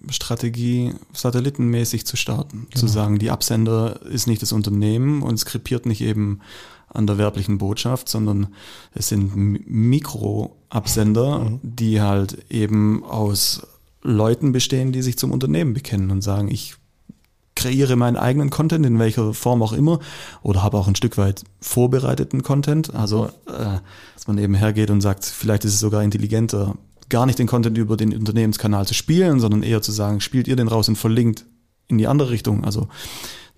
LinkedIn-Strategie, 0.00 0.94
satellitenmäßig 1.12 2.06
zu 2.06 2.16
starten. 2.16 2.66
Zu 2.74 2.82
Genau. 2.86 2.92
sagen, 2.92 3.18
die 3.18 3.30
Absender 3.30 4.00
ist 4.06 4.26
nicht 4.26 4.42
das 4.42 4.52
Unternehmen 4.52 5.22
und 5.22 5.38
skripiert 5.38 5.86
nicht 5.86 6.00
eben 6.00 6.40
an 6.88 7.06
der 7.06 7.18
werblichen 7.18 7.58
Botschaft, 7.58 8.08
sondern 8.08 8.48
es 8.94 9.08
sind 9.08 9.36
Mikroabsender, 9.36 11.38
Mhm. 11.40 11.60
die 11.62 12.00
halt 12.00 12.50
eben 12.50 13.04
aus 13.04 13.62
Leuten 14.02 14.52
bestehen, 14.52 14.92
die 14.92 15.02
sich 15.02 15.18
zum 15.18 15.30
Unternehmen 15.30 15.74
bekennen 15.74 16.10
und 16.10 16.22
sagen, 16.22 16.50
ich 16.50 16.74
kreiere 17.54 17.96
meinen 17.96 18.16
eigenen 18.16 18.48
Content 18.48 18.86
in 18.86 18.98
welcher 18.98 19.34
Form 19.34 19.62
auch 19.62 19.74
immer 19.74 19.98
oder 20.42 20.62
habe 20.62 20.78
auch 20.78 20.88
ein 20.88 20.96
Stück 20.96 21.18
weit 21.18 21.44
vorbereiteten 21.60 22.42
Content. 22.42 22.94
Also, 22.94 23.26
äh, 23.46 23.78
dass 24.14 24.26
man 24.26 24.38
eben 24.38 24.54
hergeht 24.54 24.90
und 24.90 25.02
sagt, 25.02 25.26
vielleicht 25.26 25.66
ist 25.66 25.74
es 25.74 25.80
sogar 25.80 26.02
intelligenter, 26.02 26.76
gar 27.10 27.26
nicht 27.26 27.38
den 27.38 27.46
Content 27.46 27.76
über 27.76 27.96
den 27.96 28.16
Unternehmenskanal 28.16 28.86
zu 28.86 28.94
spielen, 28.94 29.40
sondern 29.40 29.62
eher 29.62 29.82
zu 29.82 29.92
sagen, 29.92 30.20
spielt 30.20 30.48
ihr 30.48 30.56
den 30.56 30.68
raus 30.68 30.88
und 30.88 30.96
verlinkt 30.96 31.44
in 31.88 31.98
die 31.98 32.06
andere 32.06 32.30
Richtung, 32.30 32.64
also 32.64 32.88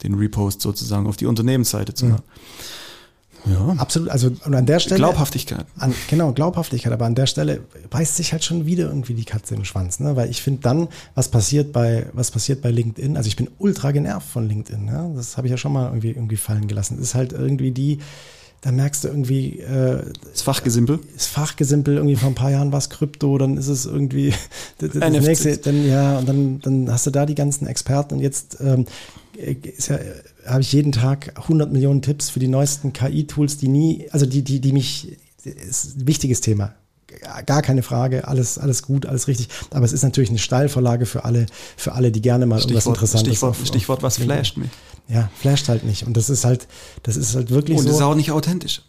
den 0.03 0.15
Repost 0.15 0.61
sozusagen 0.61 1.07
auf 1.07 1.17
die 1.17 1.27
Unternehmensseite 1.27 1.95
zu 1.95 2.07
machen. 2.07 2.23
Ja. 3.45 3.75
absolut, 3.79 4.09
also 4.09 4.31
und 4.45 4.55
an 4.55 4.67
der 4.67 4.79
Stelle. 4.79 4.99
Glaubhaftigkeit. 4.99 5.67
An, 5.77 5.93
genau, 6.09 6.33
Glaubhaftigkeit, 6.33 6.93
aber 6.93 7.07
an 7.07 7.17
der 7.17 7.27
Stelle 7.27 7.61
beißt 7.91 8.17
sich 8.17 8.33
halt 8.33 8.45
schon 8.45 8.67
wieder 8.67 8.85
irgendwie 8.85 9.15
die 9.15 9.25
Katze 9.25 9.57
den 9.57 9.65
Schwanz, 9.65 9.99
ne? 9.99 10.15
Weil 10.15 10.31
ich 10.31 10.43
finde 10.43 10.61
dann, 10.61 10.89
was 11.17 11.29
passiert 11.29 11.73
bei, 11.73 12.07
was 12.13 12.31
passiert 12.31 12.63
bei 12.63 12.71
LinkedIn, 12.71 13.17
also 13.17 13.27
ich 13.27 13.35
bin 13.35 13.49
ultra 13.59 13.91
genervt 13.91 14.29
von 14.29 14.47
LinkedIn, 14.47 14.87
ja? 14.87 15.09
Das 15.17 15.37
habe 15.37 15.49
ich 15.49 15.51
ja 15.51 15.57
schon 15.57 15.73
mal 15.73 15.87
irgendwie, 15.87 16.11
irgendwie 16.11 16.37
fallen 16.37 16.69
gelassen. 16.69 16.99
Es 16.99 17.09
ist 17.09 17.15
halt 17.17 17.33
irgendwie 17.33 17.73
die, 17.73 17.99
da 18.63 18.71
merkst 18.71 19.05
du 19.05 19.09
irgendwie, 19.09 19.59
äh, 19.59 20.05
Das 20.33 20.43
Fachgesimpel. 20.43 21.01
das 21.15 21.27
Fachgesimpel, 21.27 21.97
irgendwie 21.97 22.17
vor 22.17 22.29
ein 22.29 22.37
paar 22.37 22.53
Jahren 22.53 22.71
war 22.71 22.79
es 22.79 22.89
Krypto, 22.91 23.37
dann 23.37 23.57
ist 23.57 23.67
es 23.67 23.87
irgendwie 23.87 24.33
das, 24.79 24.93
das 24.93 25.11
nächste, 25.27 25.59
dann 25.59 25.87
ja, 25.87 26.19
und 26.19 26.29
dann, 26.29 26.61
dann 26.61 26.91
hast 26.91 27.07
du 27.07 27.11
da 27.11 27.27
die 27.27 27.35
ganzen 27.35 27.67
Experten 27.67 28.15
und 28.15 28.21
jetzt 28.21 28.59
ähm, 28.61 28.87
ist 29.37 29.89
ja, 29.89 29.99
habe 30.47 30.61
ich 30.61 30.73
jeden 30.73 30.93
Tag 30.93 31.33
100 31.37 31.73
Millionen 31.73 32.03
Tipps 32.03 32.31
für 32.31 32.39
die 32.39 32.49
neuesten 32.49 32.93
KI-Tools, 32.93 33.59
die 33.59 33.69
nie, 33.69 34.07
also 34.13 34.27
die, 34.27 34.43
die, 34.43 34.61
die 34.61 34.73
mich, 34.73 35.17
ist 35.45 35.99
ein 35.99 36.07
wichtiges 36.07 36.41
Thema. 36.41 36.73
Gar 37.47 37.63
keine 37.63 37.83
Frage, 37.83 38.27
alles, 38.29 38.59
alles 38.59 38.83
gut, 38.83 39.07
alles 39.07 39.29
richtig. 39.29 39.49
Aber 39.71 39.85
es 39.85 39.93
ist 39.93 40.03
natürlich 40.03 40.31
eine 40.31 40.39
Steilvorlage 40.39 41.07
für 41.07 41.25
alle, 41.25 41.47
für 41.77 41.93
alle, 41.93 42.11
die 42.13 42.21
gerne 42.23 42.47
mal 42.47 42.57
irgendwas 42.59 42.83
Stichwort, 42.83 42.97
Interessantes 42.97 43.29
Stichwort, 43.29 43.51
auf- 43.61 43.67
Stichwort 43.67 44.03
was 44.03 44.17
flasht 44.19 44.57
mich. 44.57 44.71
Ja, 45.09 45.31
flasht 45.39 45.69
halt 45.69 45.85
nicht. 45.85 46.07
Und 46.07 46.17
das 46.17 46.31
ist 46.31 46.45
halt, 46.45 46.69
das 47.03 47.17
ist 47.17 47.35
halt 47.35 47.51
wirklich 47.51 47.77
Und 47.77 47.85
so. 47.85 47.89
das 47.91 47.97
ist 47.99 48.03
auch 48.03 48.15
nicht 48.15 48.31
authentisch. 48.31 48.83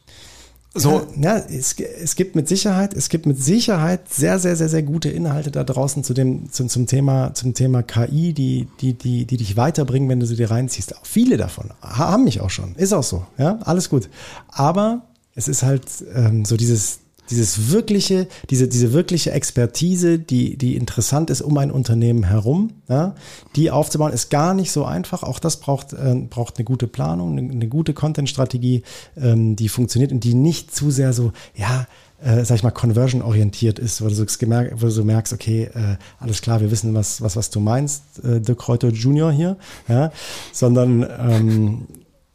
So, 0.76 1.06
Ja, 1.18 1.38
ja 1.38 1.46
es, 1.50 1.74
es 1.80 2.16
gibt 2.16 2.36
mit 2.36 2.48
Sicherheit, 2.48 2.96
es 2.96 3.10
gibt 3.10 3.28
mit 3.28 3.42
Sicherheit 3.44 4.12
sehr, 4.12 4.40
sehr, 4.40 4.56
sehr, 4.56 4.70
sehr 4.70 4.82
gute 4.82 5.10
Inhalte 5.10 5.52
da 5.52 5.64
draußen 5.64 6.04
zu 6.04 6.16
dem, 6.16 6.52
zum, 6.52 6.68
zum 6.68 6.88
Thema, 6.88 7.34
zum 7.36 7.54
Thema 7.54 7.84
KI, 7.84 8.34
die, 8.34 8.68
die, 8.82 8.94
die, 8.94 9.26
die 9.26 9.38
dich 9.38 9.56
weiterbringen, 9.56 10.10
wenn 10.10 10.20
du 10.20 10.26
sie 10.26 10.36
dir 10.36 10.50
reinziehst. 10.50 10.96
Viele 11.04 11.38
davon 11.38 11.70
ha- 11.84 12.10
haben 12.12 12.24
mich 12.24 12.42
auch 12.42 12.50
schon. 12.50 12.74
Ist 12.76 12.92
auch 12.94 13.04
so. 13.04 13.24
Ja, 13.38 13.60
alles 13.66 13.90
gut. 13.90 14.10
Aber 14.48 15.04
es 15.36 15.48
ist 15.48 15.62
halt 15.62 15.86
ähm, 16.16 16.44
so 16.44 16.58
dieses, 16.58 17.00
dieses 17.34 17.72
wirkliche, 17.72 18.28
diese, 18.50 18.68
diese 18.68 18.94
wirkliche 18.94 19.32
Expertise, 19.32 20.20
die, 20.20 20.58
die 20.58 20.76
interessant 20.76 21.30
ist 21.30 21.42
um 21.42 21.58
ein 21.58 21.72
Unternehmen 21.72 22.24
herum, 22.24 22.72
ja, 22.88 23.16
die 23.56 23.72
aufzubauen, 23.72 24.14
ist 24.14 24.30
gar 24.30 24.54
nicht 24.54 24.72
so 24.72 24.86
einfach. 24.86 25.24
Auch 25.24 25.40
das 25.40 25.58
braucht, 25.60 25.94
äh, 25.94 26.16
braucht 26.30 26.58
eine 26.58 26.66
gute 26.66 26.88
Planung, 26.88 27.38
eine, 27.38 27.52
eine 27.52 27.68
gute 27.68 27.94
Content-Strategie, 27.94 28.84
ähm, 29.18 29.56
die 29.56 29.70
funktioniert 29.70 30.12
und 30.12 30.24
die 30.24 30.36
nicht 30.36 30.74
zu 30.76 30.92
sehr 30.92 31.14
so, 31.14 31.32
ja, 31.56 31.88
äh, 32.24 32.46
sag 32.46 32.56
ich 32.56 32.64
mal, 32.64 32.72
conversion-orientiert 32.72 33.80
ist, 33.80 34.02
wo 34.02 34.08
du, 34.08 34.14
so 34.14 34.26
gemerkt, 34.40 34.74
wo 34.76 34.86
du 34.86 34.92
so 34.92 35.04
merkst, 35.04 35.34
okay, 35.34 35.70
äh, 35.74 35.98
alles 36.20 36.42
klar, 36.42 36.62
wir 36.62 36.72
wissen, 36.72 36.94
was, 36.94 37.22
was, 37.22 37.36
was 37.36 37.50
du 37.50 37.60
meinst, 37.60 38.04
äh, 38.24 38.40
Dirk 38.40 38.60
Kräuter 38.60 38.90
Junior 38.90 39.32
hier, 39.32 39.58
ja, 39.88 40.12
sondern 40.52 41.06
ähm, 41.20 41.88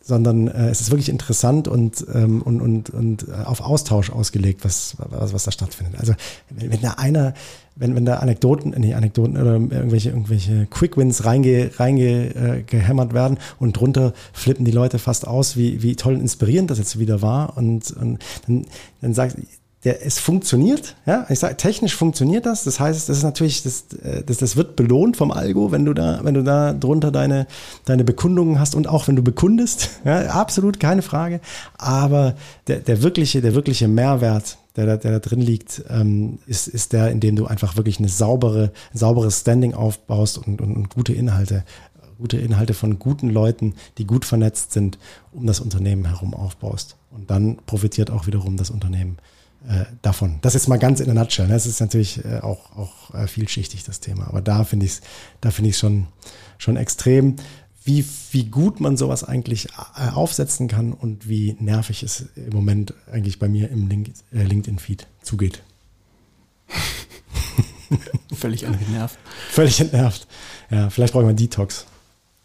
sondern 0.08 0.48
äh, 0.48 0.70
es 0.70 0.80
ist 0.80 0.90
wirklich 0.90 1.10
interessant 1.10 1.68
und, 1.68 2.04
ähm, 2.14 2.40
und, 2.40 2.62
und, 2.62 2.88
und 2.90 3.28
äh, 3.28 3.44
auf 3.44 3.60
Austausch 3.60 4.10
ausgelegt, 4.10 4.64
was, 4.64 4.96
was, 4.98 5.34
was 5.34 5.44
da 5.44 5.52
stattfindet. 5.52 6.00
Also 6.00 6.14
wenn, 6.48 6.72
wenn 6.72 6.80
da 6.80 6.92
einer, 6.92 7.34
wenn, 7.76 7.94
wenn 7.94 8.06
da 8.06 8.14
Anekdoten, 8.14 8.74
nee, 8.78 8.94
Anekdoten 8.94 9.36
oder 9.36 9.52
irgendwelche, 9.52 10.08
irgendwelche 10.08 10.66
Quick-Wins 10.66 11.26
reinge, 11.26 11.72
reinge, 11.76 12.34
äh, 12.34 13.12
werden 13.12 13.38
und 13.58 13.78
drunter 13.78 14.14
flippen 14.32 14.64
die 14.64 14.70
Leute 14.70 14.98
fast 14.98 15.28
aus, 15.28 15.58
wie, 15.58 15.82
wie 15.82 15.94
toll 15.94 16.14
und 16.14 16.22
inspirierend 16.22 16.70
das 16.70 16.78
jetzt 16.78 16.98
wieder 16.98 17.20
war. 17.20 17.58
Und, 17.58 17.90
und 17.90 18.18
dann, 18.46 18.64
dann 19.02 19.12
sagt 19.12 19.36
der, 19.88 20.04
es 20.04 20.18
funktioniert, 20.18 20.96
ja, 21.06 21.24
ich 21.30 21.38
sage, 21.38 21.56
technisch 21.56 21.96
funktioniert 21.96 22.44
das. 22.44 22.64
Das 22.64 22.78
heißt, 22.78 23.08
das 23.08 23.16
ist 23.16 23.22
natürlich, 23.22 23.62
das, 23.62 23.84
äh, 24.02 24.22
das, 24.22 24.36
das 24.36 24.54
wird 24.54 24.76
belohnt 24.76 25.16
vom 25.16 25.30
Algo, 25.30 25.72
wenn 25.72 25.86
du 25.86 25.94
da, 25.94 26.20
wenn 26.24 26.34
du 26.34 26.44
da 26.44 26.74
drunter 26.74 27.10
deine, 27.10 27.46
deine 27.86 28.04
Bekundungen 28.04 28.60
hast 28.60 28.74
und 28.74 28.86
auch 28.86 29.08
wenn 29.08 29.16
du 29.16 29.22
bekundest, 29.22 29.88
ja, 30.04 30.26
absolut 30.28 30.78
keine 30.78 31.00
Frage. 31.00 31.40
Aber 31.78 32.34
der, 32.66 32.80
der 32.80 33.02
wirkliche, 33.02 33.40
der 33.40 33.54
wirkliche 33.54 33.88
Mehrwert, 33.88 34.58
der, 34.76 34.84
da- 34.84 34.96
der 34.98 35.12
da 35.12 35.18
drin 35.20 35.40
liegt, 35.40 35.82
ähm, 35.88 36.38
ist, 36.46 36.68
ist 36.68 36.92
der, 36.92 37.10
in 37.10 37.20
dem 37.20 37.34
du 37.34 37.46
einfach 37.46 37.76
wirklich 37.78 37.98
eine 37.98 38.10
saubere, 38.10 38.70
sauberes 38.92 39.40
Standing 39.40 39.72
aufbaust 39.72 40.36
und, 40.36 40.60
und, 40.60 40.76
und 40.76 40.90
gute 40.90 41.14
Inhalte, 41.14 41.64
gute 42.18 42.36
Inhalte 42.36 42.74
von 42.74 42.98
guten 42.98 43.30
Leuten, 43.30 43.72
die 43.96 44.06
gut 44.06 44.26
vernetzt 44.26 44.72
sind, 44.72 44.98
um 45.32 45.46
das 45.46 45.60
Unternehmen 45.60 46.04
herum 46.04 46.34
aufbaust. 46.34 46.96
Und 47.10 47.30
dann 47.30 47.56
profitiert 47.64 48.10
auch 48.10 48.26
wiederum 48.26 48.58
das 48.58 48.68
Unternehmen 48.68 49.16
äh, 49.66 49.84
davon. 50.02 50.38
Das 50.42 50.54
ist 50.54 50.68
mal 50.68 50.78
ganz 50.78 51.00
in 51.00 51.06
der 51.06 51.14
Nutshell. 51.14 51.46
ne? 51.46 51.54
Das 51.54 51.66
ist 51.66 51.80
natürlich 51.80 52.24
äh, 52.24 52.38
auch, 52.38 52.76
auch 52.76 53.14
äh, 53.14 53.26
vielschichtig, 53.26 53.84
das 53.84 54.00
Thema. 54.00 54.28
Aber 54.28 54.40
da 54.40 54.64
finde 54.64 54.86
ich 54.86 54.92
es 54.92 55.00
da 55.40 55.50
finde 55.50 55.70
ich 55.70 55.78
schon, 55.78 56.06
schon 56.58 56.76
extrem, 56.76 57.36
wie, 57.84 58.04
wie 58.32 58.44
gut 58.44 58.80
man 58.80 58.96
sowas 58.96 59.24
eigentlich 59.24 59.68
äh, 59.96 60.10
aufsetzen 60.10 60.68
kann 60.68 60.92
und 60.92 61.28
wie 61.28 61.56
nervig 61.58 62.02
es 62.02 62.26
im 62.36 62.52
Moment 62.52 62.94
eigentlich 63.10 63.38
bei 63.38 63.48
mir 63.48 63.70
im 63.70 63.88
Link, 63.88 64.12
LinkedIn-Feed 64.30 65.06
zugeht. 65.22 65.62
völlig 68.34 68.66
angenervt. 68.66 69.18
Völlig 69.50 69.80
entnervt. 69.80 70.26
Ja, 70.70 70.90
vielleicht 70.90 71.14
brauchen 71.14 71.24
wir 71.24 71.30
einen 71.30 71.38
Detox. 71.38 71.86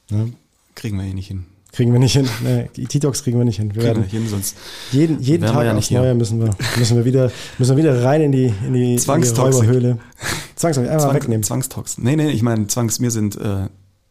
Ne? 0.09 0.33
Kriegen 0.75 0.97
wir 0.97 1.05
eh 1.05 1.13
nicht 1.13 1.27
hin. 1.27 1.45
Kriegen 1.73 1.91
wir 1.91 1.99
nicht 1.99 2.13
hin. 2.13 2.29
Ne, 2.43 2.69
die 2.75 2.85
Detox 2.85 3.23
kriegen 3.23 3.39
wir 3.39 3.45
nicht 3.45 3.57
hin. 3.57 3.73
Wir 3.73 3.81
Kriegen 3.81 3.95
werden 3.97 4.03
hin, 4.03 4.27
sonst 4.29 4.55
jeden, 4.91 5.19
jeden 5.19 5.47
Tag 5.47 5.65
ja 5.65 5.75
aufs. 5.75 5.89
Neue 5.89 6.13
müssen 6.13 6.39
wir, 6.39 6.55
müssen 6.77 6.95
wir 6.97 7.03
wieder, 7.03 7.31
müssen 7.57 7.75
wir 7.75 7.83
wieder 7.83 8.03
rein 8.03 8.21
in 8.21 8.31
die, 8.31 8.45
in 8.45 8.73
die, 8.73 8.83
in 8.83 8.89
die 8.91 8.95
Zwangstoxik. 8.97 9.63
Räuberhöhle. 9.63 9.97
Zwangstoxik, 10.55 10.91
einfach 10.91 11.07
Zwang, 11.07 11.15
wegnehmen. 11.15 11.43
Zwangstox. 11.43 11.97
Nee, 11.97 12.15
nee, 12.15 12.29
ich 12.29 12.43
meine, 12.43 12.67
Zwangs, 12.67 13.01
wir 13.01 13.09
sind 13.09 13.35
äh, 13.37 13.69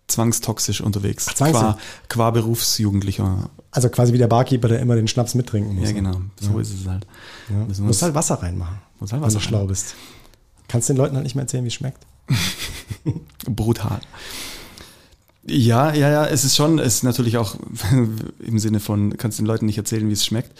zwangstoxisch 0.08 0.80
unterwegs. 0.80 1.26
Ach, 1.30 1.34
zwangs- 1.34 1.52
qua, 1.52 1.78
qua 2.08 2.30
Berufsjugendlicher. 2.32 3.48
Also 3.70 3.88
quasi 3.90 4.12
wie 4.12 4.18
der 4.18 4.26
Barkeeper, 4.26 4.66
der 4.66 4.80
immer 4.80 4.96
den 4.96 5.06
Schnaps 5.06 5.36
mittrinken 5.36 5.76
muss. 5.76 5.88
Ja, 5.88 5.94
genau. 5.94 6.20
So 6.40 6.58
ist 6.58 6.74
es 6.74 6.86
halt. 6.88 7.06
Ja. 7.48 7.64
Wir 7.68 7.84
musst 7.84 8.02
halt 8.02 8.14
Wasser 8.16 8.42
reinmachen, 8.42 8.78
Muss 8.98 9.12
halt 9.12 9.22
wenn 9.22 9.26
Wasser 9.28 9.38
du 9.38 9.44
schlau 9.44 9.66
bist. 9.66 9.94
Kannst 10.66 10.88
den 10.88 10.96
Leuten 10.96 11.14
halt 11.14 11.22
nicht 11.24 11.36
mehr 11.36 11.42
erzählen, 11.42 11.62
wie 11.62 11.68
es 11.68 11.74
schmeckt. 11.74 12.04
Brutal. 13.46 14.00
Ja, 15.44 15.92
ja, 15.92 16.10
ja, 16.10 16.26
es 16.26 16.44
ist 16.44 16.56
schon, 16.56 16.78
es 16.78 16.96
ist 16.96 17.02
natürlich 17.02 17.36
auch 17.36 17.56
im 18.38 18.58
Sinne 18.58 18.80
von, 18.80 19.16
kannst 19.16 19.38
den 19.38 19.46
Leuten 19.46 19.66
nicht 19.66 19.78
erzählen, 19.78 20.08
wie 20.08 20.12
es 20.12 20.24
schmeckt. 20.24 20.52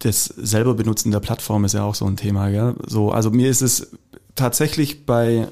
Das 0.00 0.24
selber 0.24 0.74
Benutzen 0.74 1.12
der 1.12 1.20
Plattform 1.20 1.64
ist 1.64 1.74
ja 1.74 1.84
auch 1.84 1.94
so 1.94 2.06
ein 2.06 2.16
Thema, 2.16 2.50
gell? 2.50 2.74
So, 2.86 3.12
also 3.12 3.30
mir 3.30 3.48
ist 3.48 3.62
es 3.62 3.92
tatsächlich 4.34 5.06
bei 5.06 5.48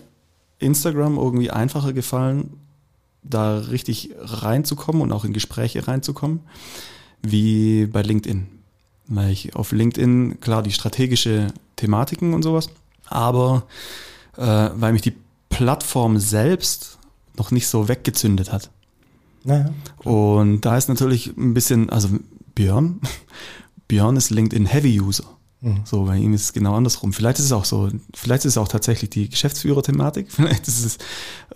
Instagram 0.58 1.18
irgendwie 1.18 1.50
einfacher 1.50 1.92
gefallen, 1.92 2.58
da 3.22 3.58
richtig 3.58 4.10
reinzukommen 4.18 5.02
und 5.02 5.12
auch 5.12 5.24
in 5.24 5.32
Gespräche 5.32 5.86
reinzukommen, 5.86 6.40
wie 7.22 7.86
bei 7.86 8.02
LinkedIn. 8.02 8.48
Weil 9.06 9.30
ich 9.30 9.54
auf 9.54 9.72
LinkedIn, 9.72 10.40
klar, 10.40 10.62
die 10.62 10.72
strategische 10.72 11.48
Thematiken 11.76 12.34
und 12.34 12.42
sowas, 12.42 12.70
aber 13.06 13.66
äh, 14.36 14.70
weil 14.74 14.92
mich 14.92 15.02
die 15.02 15.14
Plattform 15.48 16.18
selbst 16.18 16.97
noch 17.38 17.50
nicht 17.50 17.66
so 17.66 17.88
weggezündet 17.88 18.52
hat. 18.52 18.70
Naja. 19.44 19.70
Und 20.04 20.62
da 20.62 20.76
ist 20.76 20.88
natürlich 20.88 21.36
ein 21.36 21.54
bisschen, 21.54 21.90
also 21.90 22.08
Björn, 22.54 23.00
Björn 23.88 24.16
ist 24.16 24.30
LinkedIn 24.30 24.66
Heavy 24.66 25.00
User. 25.00 25.24
So, 25.84 26.04
bei 26.04 26.16
ihm 26.16 26.34
ist 26.34 26.42
es 26.42 26.52
genau 26.52 26.76
andersrum. 26.76 27.12
Vielleicht 27.12 27.40
ist 27.40 27.46
es 27.46 27.52
auch 27.52 27.64
so, 27.64 27.90
vielleicht 28.14 28.44
ist 28.44 28.52
es 28.52 28.58
auch 28.58 28.68
tatsächlich 28.68 29.10
die 29.10 29.28
Geschäftsführer-Thematik, 29.28 30.26
vielleicht 30.30 30.68
ist 30.68 30.84
es, 30.84 30.98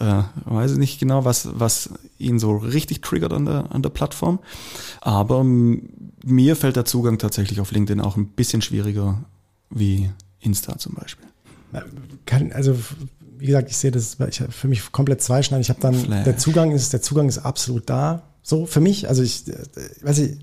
äh, 0.01 0.24
weiß 0.45 0.72
ich 0.72 0.78
nicht 0.78 0.99
genau, 0.99 1.24
was, 1.24 1.49
was 1.53 1.91
ihn 2.18 2.41
so 2.41 2.57
richtig 2.57 3.01
triggert 3.01 3.33
an 3.33 3.45
der, 3.45 3.70
an 3.70 3.83
der 3.83 3.91
Plattform. 3.91 4.41
Aber 5.01 5.45
mir 5.45 6.57
fällt 6.57 6.74
der 6.74 6.85
Zugang 6.85 7.18
tatsächlich 7.18 7.61
auf 7.61 7.70
LinkedIn 7.70 8.01
auch 8.01 8.16
ein 8.16 8.26
bisschen 8.26 8.61
schwieriger 8.61 9.22
wie 9.70 10.11
Insta 10.41 10.78
zum 10.78 10.95
Beispiel. 10.95 11.28
Kann, 12.26 12.51
also 12.51 12.76
wie 13.43 13.47
gesagt, 13.47 13.70
ich 13.70 13.76
sehe 13.76 13.90
das 13.90 14.16
ich, 14.28 14.43
für 14.49 14.68
mich 14.68 14.93
komplett 14.93 15.20
zweischneidig. 15.22 15.66
Ich 15.66 15.70
habe 15.70 15.80
dann 15.80 15.95
Flash. 15.95 16.24
der 16.24 16.36
Zugang 16.38 16.70
ist 16.72 16.93
der 16.93 17.03
Zugang 17.03 17.28
ist 17.28 17.38
absolut 17.38 17.90
da. 17.90 18.22
So 18.43 18.66
für 18.66 18.80
mich, 18.80 19.09
also 19.09 19.22
ich 19.22 19.47
äh, 19.49 19.55
weiß 20.03 20.18
ich, 20.18 20.38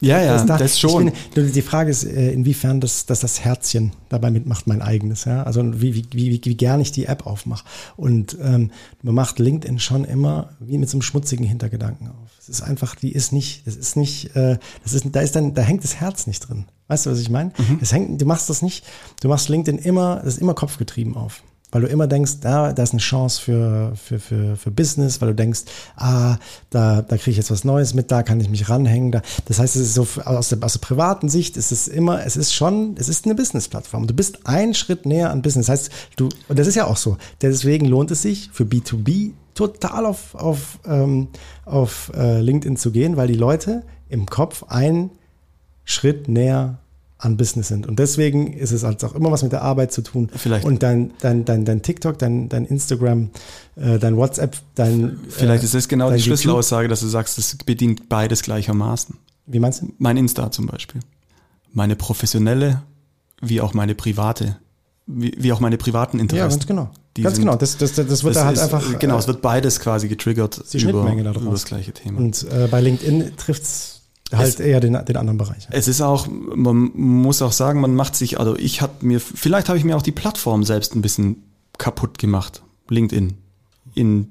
Ja, 0.00 0.20
ja, 0.20 0.44
da. 0.44 0.58
das 0.58 0.78
schon. 0.78 1.12
Bin, 1.34 1.52
die 1.52 1.62
Frage 1.62 1.90
ist, 1.90 2.04
äh, 2.04 2.32
inwiefern 2.32 2.80
das, 2.80 3.06
dass 3.06 3.20
das 3.20 3.40
Herzchen 3.40 3.92
dabei 4.08 4.30
mitmacht, 4.30 4.66
mein 4.66 4.82
eigenes. 4.82 5.24
Ja? 5.24 5.44
Also 5.44 5.62
wie, 5.80 5.94
wie, 5.94 6.06
wie, 6.12 6.40
wie 6.44 6.56
gern 6.56 6.80
ich 6.80 6.92
die 6.92 7.06
App 7.06 7.26
aufmache. 7.26 7.64
Und 7.96 8.36
ähm, 8.42 8.70
man 9.02 9.14
macht 9.14 9.38
LinkedIn 9.38 9.78
schon 9.78 10.04
immer 10.04 10.50
wie 10.60 10.78
mit 10.78 10.90
so 10.90 10.96
einem 10.96 11.02
schmutzigen 11.02 11.46
Hintergedanken 11.46 12.08
auf. 12.08 12.30
Es 12.38 12.48
ist 12.48 12.62
einfach, 12.62 12.94
die 12.94 13.12
ist 13.12 13.32
nicht, 13.32 13.66
das 13.66 13.74
ist 13.76 13.96
nicht, 13.96 14.36
äh, 14.36 14.58
das 14.84 14.92
ist, 14.92 15.06
da 15.12 15.20
ist 15.20 15.34
dann, 15.34 15.54
da 15.54 15.62
hängt 15.62 15.82
das 15.82 15.96
Herz 15.96 16.26
nicht 16.26 16.40
drin. 16.48 16.66
Weißt 16.88 17.06
du, 17.06 17.10
was 17.10 17.18
ich 17.18 17.30
meine? 17.30 17.50
Es 17.80 17.92
hängt, 17.92 18.20
du 18.20 18.26
machst 18.26 18.48
das 18.50 18.62
nicht, 18.62 18.84
du 19.20 19.28
machst 19.28 19.48
LinkedIn 19.48 19.78
immer, 19.82 20.16
das 20.16 20.34
ist 20.34 20.40
immer 20.40 20.54
kopfgetrieben 20.54 21.16
auf. 21.16 21.42
Weil 21.76 21.82
du 21.82 21.88
immer 21.88 22.06
denkst, 22.06 22.40
da, 22.40 22.72
da 22.72 22.82
ist 22.82 22.92
eine 22.92 23.02
Chance 23.02 23.38
für, 23.38 23.92
für, 23.96 24.18
für, 24.18 24.56
für 24.56 24.70
Business, 24.70 25.20
weil 25.20 25.28
du 25.28 25.34
denkst, 25.34 25.64
ah, 25.96 26.38
da, 26.70 27.02
da 27.02 27.16
kriege 27.18 27.32
ich 27.32 27.36
jetzt 27.36 27.50
was 27.50 27.64
Neues 27.64 27.92
mit, 27.92 28.10
da 28.10 28.22
kann 28.22 28.40
ich 28.40 28.48
mich 28.48 28.70
ranhängen. 28.70 29.12
Da. 29.12 29.20
Das 29.44 29.58
heißt, 29.58 29.76
es 29.76 29.82
ist 29.82 29.92
so 29.92 30.06
aus 30.24 30.48
der, 30.48 30.64
aus 30.64 30.72
der 30.72 30.78
privaten 30.78 31.28
Sicht 31.28 31.58
ist 31.58 31.72
es 31.72 31.86
immer, 31.86 32.24
es 32.24 32.38
ist 32.38 32.54
schon, 32.54 32.94
es 32.98 33.10
ist 33.10 33.26
eine 33.26 33.34
Business-Plattform. 33.34 34.06
Du 34.06 34.14
bist 34.14 34.46
einen 34.46 34.72
Schritt 34.72 35.04
näher 35.04 35.28
an 35.28 35.42
Business. 35.42 35.66
Das 35.66 35.80
heißt, 35.80 35.90
du, 36.16 36.30
und 36.48 36.58
das 36.58 36.66
ist 36.66 36.76
ja 36.76 36.86
auch 36.86 36.96
so. 36.96 37.18
Deswegen 37.42 37.84
lohnt 37.84 38.10
es 38.10 38.22
sich 38.22 38.48
für 38.54 38.64
B2B 38.64 39.32
total 39.52 40.06
auf, 40.06 40.34
auf, 40.34 40.78
ähm, 40.86 41.28
auf 41.66 42.10
äh, 42.16 42.40
LinkedIn 42.40 42.78
zu 42.78 42.90
gehen, 42.90 43.18
weil 43.18 43.28
die 43.28 43.34
Leute 43.34 43.82
im 44.08 44.24
Kopf 44.24 44.64
einen 44.68 45.10
Schritt 45.84 46.26
näher 46.26 46.78
an 47.18 47.36
Business 47.36 47.68
sind. 47.68 47.86
Und 47.86 47.98
deswegen 47.98 48.52
ist 48.52 48.72
es 48.72 48.82
halt 48.82 49.02
auch 49.04 49.14
immer 49.14 49.30
was 49.30 49.42
mit 49.42 49.52
der 49.52 49.62
Arbeit 49.62 49.90
zu 49.92 50.02
tun. 50.02 50.28
Vielleicht. 50.36 50.64
Und 50.66 50.82
dein, 50.82 51.12
dein, 51.20 51.44
dein, 51.46 51.64
dein 51.64 51.82
TikTok, 51.82 52.18
dein, 52.18 52.48
dein 52.48 52.66
Instagram, 52.66 53.30
äh, 53.76 53.98
dein 53.98 54.16
WhatsApp, 54.16 54.56
dein. 54.74 55.18
Vielleicht 55.28 55.62
äh, 55.62 55.66
ist 55.66 55.74
das 55.74 55.88
genau 55.88 56.10
die. 56.10 56.20
Schlüsselaussage, 56.20 56.88
dass 56.88 57.00
du 57.00 57.06
sagst, 57.06 57.38
es 57.38 57.56
bedient 57.56 58.08
beides 58.08 58.42
gleichermaßen. 58.42 59.16
Wie 59.46 59.58
meinst 59.60 59.82
du? 59.82 59.92
Mein 59.98 60.16
Insta 60.16 60.50
zum 60.50 60.66
Beispiel. 60.66 61.00
Meine 61.72 61.96
professionelle, 61.96 62.82
wie 63.40 63.60
auch 63.60 63.72
meine 63.74 63.94
private, 63.94 64.56
wie, 65.06 65.34
wie 65.38 65.52
auch 65.52 65.60
meine 65.60 65.78
privaten 65.78 66.18
Interessen. 66.18 66.38
Ja, 66.42 66.48
ganz 66.48 66.66
genau. 66.66 66.90
Die 67.16 67.22
ganz 67.22 67.36
sind- 67.36 67.44
genau. 67.46 67.56
Das, 67.56 67.78
das, 67.78 67.94
das 67.94 68.08
wird 68.24 68.34
Das 68.36 68.42
da 68.42 68.44
halt 68.44 68.56
ist, 68.56 68.62
einfach. 68.62 68.98
Genau, 68.98 69.16
äh, 69.16 69.18
es 69.20 69.26
wird 69.26 69.40
beides 69.40 69.80
quasi 69.80 70.08
getriggert 70.08 70.62
über, 70.74 71.10
über 71.12 71.50
das 71.50 71.64
gleiche 71.64 71.92
Thema. 71.92 72.18
Und 72.18 72.44
äh, 72.50 72.68
bei 72.70 72.80
LinkedIn 72.82 73.36
trifft's 73.38 73.95
halt 74.32 74.58
eher 74.60 74.80
den, 74.80 74.92
den 75.04 75.16
anderen 75.16 75.38
Bereich. 75.38 75.68
Es 75.70 75.88
ist 75.88 76.00
auch, 76.00 76.26
man 76.28 76.90
muss 76.94 77.42
auch 77.42 77.52
sagen, 77.52 77.80
man 77.80 77.94
macht 77.94 78.16
sich, 78.16 78.38
also 78.40 78.56
ich 78.56 78.80
habe 78.82 78.92
mir, 79.06 79.20
vielleicht 79.20 79.68
habe 79.68 79.78
ich 79.78 79.84
mir 79.84 79.96
auch 79.96 80.02
die 80.02 80.12
Plattform 80.12 80.64
selbst 80.64 80.94
ein 80.94 81.02
bisschen 81.02 81.42
kaputt 81.78 82.18
gemacht, 82.18 82.62
LinkedIn, 82.88 83.34
in 83.94 84.30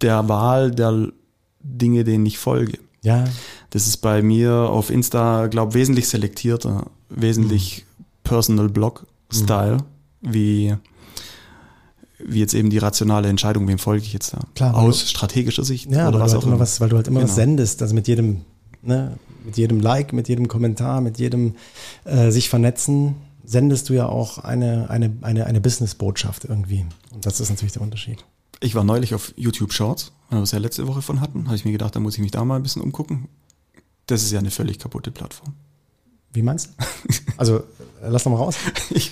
der 0.00 0.28
Wahl 0.28 0.70
der 0.70 1.08
Dinge, 1.62 2.04
denen 2.04 2.26
ich 2.26 2.38
folge. 2.38 2.78
Ja, 3.02 3.24
Das 3.70 3.86
ist 3.86 3.98
bei 3.98 4.20
mir 4.22 4.52
auf 4.52 4.90
Insta, 4.90 5.46
glaube 5.46 5.74
wesentlich 5.74 6.08
selektierter, 6.08 6.86
wesentlich 7.08 7.86
Personal 8.24 8.68
Blog 8.68 9.06
Style, 9.32 9.78
wie, 10.20 10.74
wie 12.18 12.40
jetzt 12.40 12.52
eben 12.54 12.68
die 12.68 12.78
rationale 12.78 13.28
Entscheidung, 13.28 13.66
wem 13.68 13.78
folge 13.78 14.04
ich 14.04 14.12
jetzt 14.12 14.34
da? 14.34 14.40
Klar, 14.54 14.74
Aus 14.76 15.08
strategischer 15.08 15.64
Sicht 15.64 15.90
ja 15.90 16.08
oder 16.08 16.20
was 16.20 16.32
du 16.32 16.38
auch 16.38 16.46
immer 16.46 16.58
was, 16.58 16.80
weil 16.80 16.88
du 16.90 16.96
halt 16.96 17.08
immer 17.08 17.22
was 17.22 17.30
Genau. 17.30 17.36
sendest. 17.36 17.80
Also 17.80 17.94
mit 17.94 18.06
jedem, 18.08 18.42
ne, 18.82 19.18
mit 19.44 19.56
jedem 19.56 19.80
Like, 19.80 20.12
mit 20.12 20.28
jedem 20.28 20.48
Kommentar, 20.48 21.00
mit 21.00 21.18
jedem 21.18 21.54
äh, 22.04 22.30
sich 22.30 22.48
vernetzen, 22.48 23.16
sendest 23.44 23.88
du 23.88 23.94
ja 23.94 24.06
auch 24.06 24.38
eine, 24.38 24.90
eine, 24.90 25.12
eine, 25.22 25.46
eine 25.46 25.60
Business-Botschaft 25.60 26.44
irgendwie. 26.44 26.86
Und 27.12 27.26
das 27.26 27.40
ist 27.40 27.50
natürlich 27.50 27.72
der 27.72 27.82
Unterschied. 27.82 28.24
Ich 28.60 28.74
war 28.74 28.84
neulich 28.84 29.14
auf 29.14 29.32
YouTube 29.36 29.72
Shorts, 29.72 30.12
weil 30.28 30.38
wir 30.38 30.42
es 30.44 30.52
ja 30.52 30.58
letzte 30.58 30.86
Woche 30.86 31.02
von 31.02 31.20
hatten, 31.20 31.46
habe 31.46 31.56
ich 31.56 31.64
mir 31.64 31.72
gedacht, 31.72 31.96
da 31.96 32.00
muss 32.00 32.14
ich 32.14 32.20
mich 32.20 32.30
da 32.30 32.44
mal 32.44 32.56
ein 32.56 32.62
bisschen 32.62 32.82
umgucken. 32.82 33.28
Das 34.06 34.22
ist 34.22 34.32
ja 34.32 34.38
eine 34.38 34.50
völlig 34.50 34.78
kaputte 34.78 35.10
Plattform. 35.10 35.54
Wie 36.32 36.42
meinst 36.42 36.68
du? 36.68 36.84
Also, 37.36 37.56
äh, 37.56 37.62
lass 38.08 38.24
doch 38.24 38.30
mal 38.30 38.36
raus. 38.36 38.56
Ich, 38.90 39.10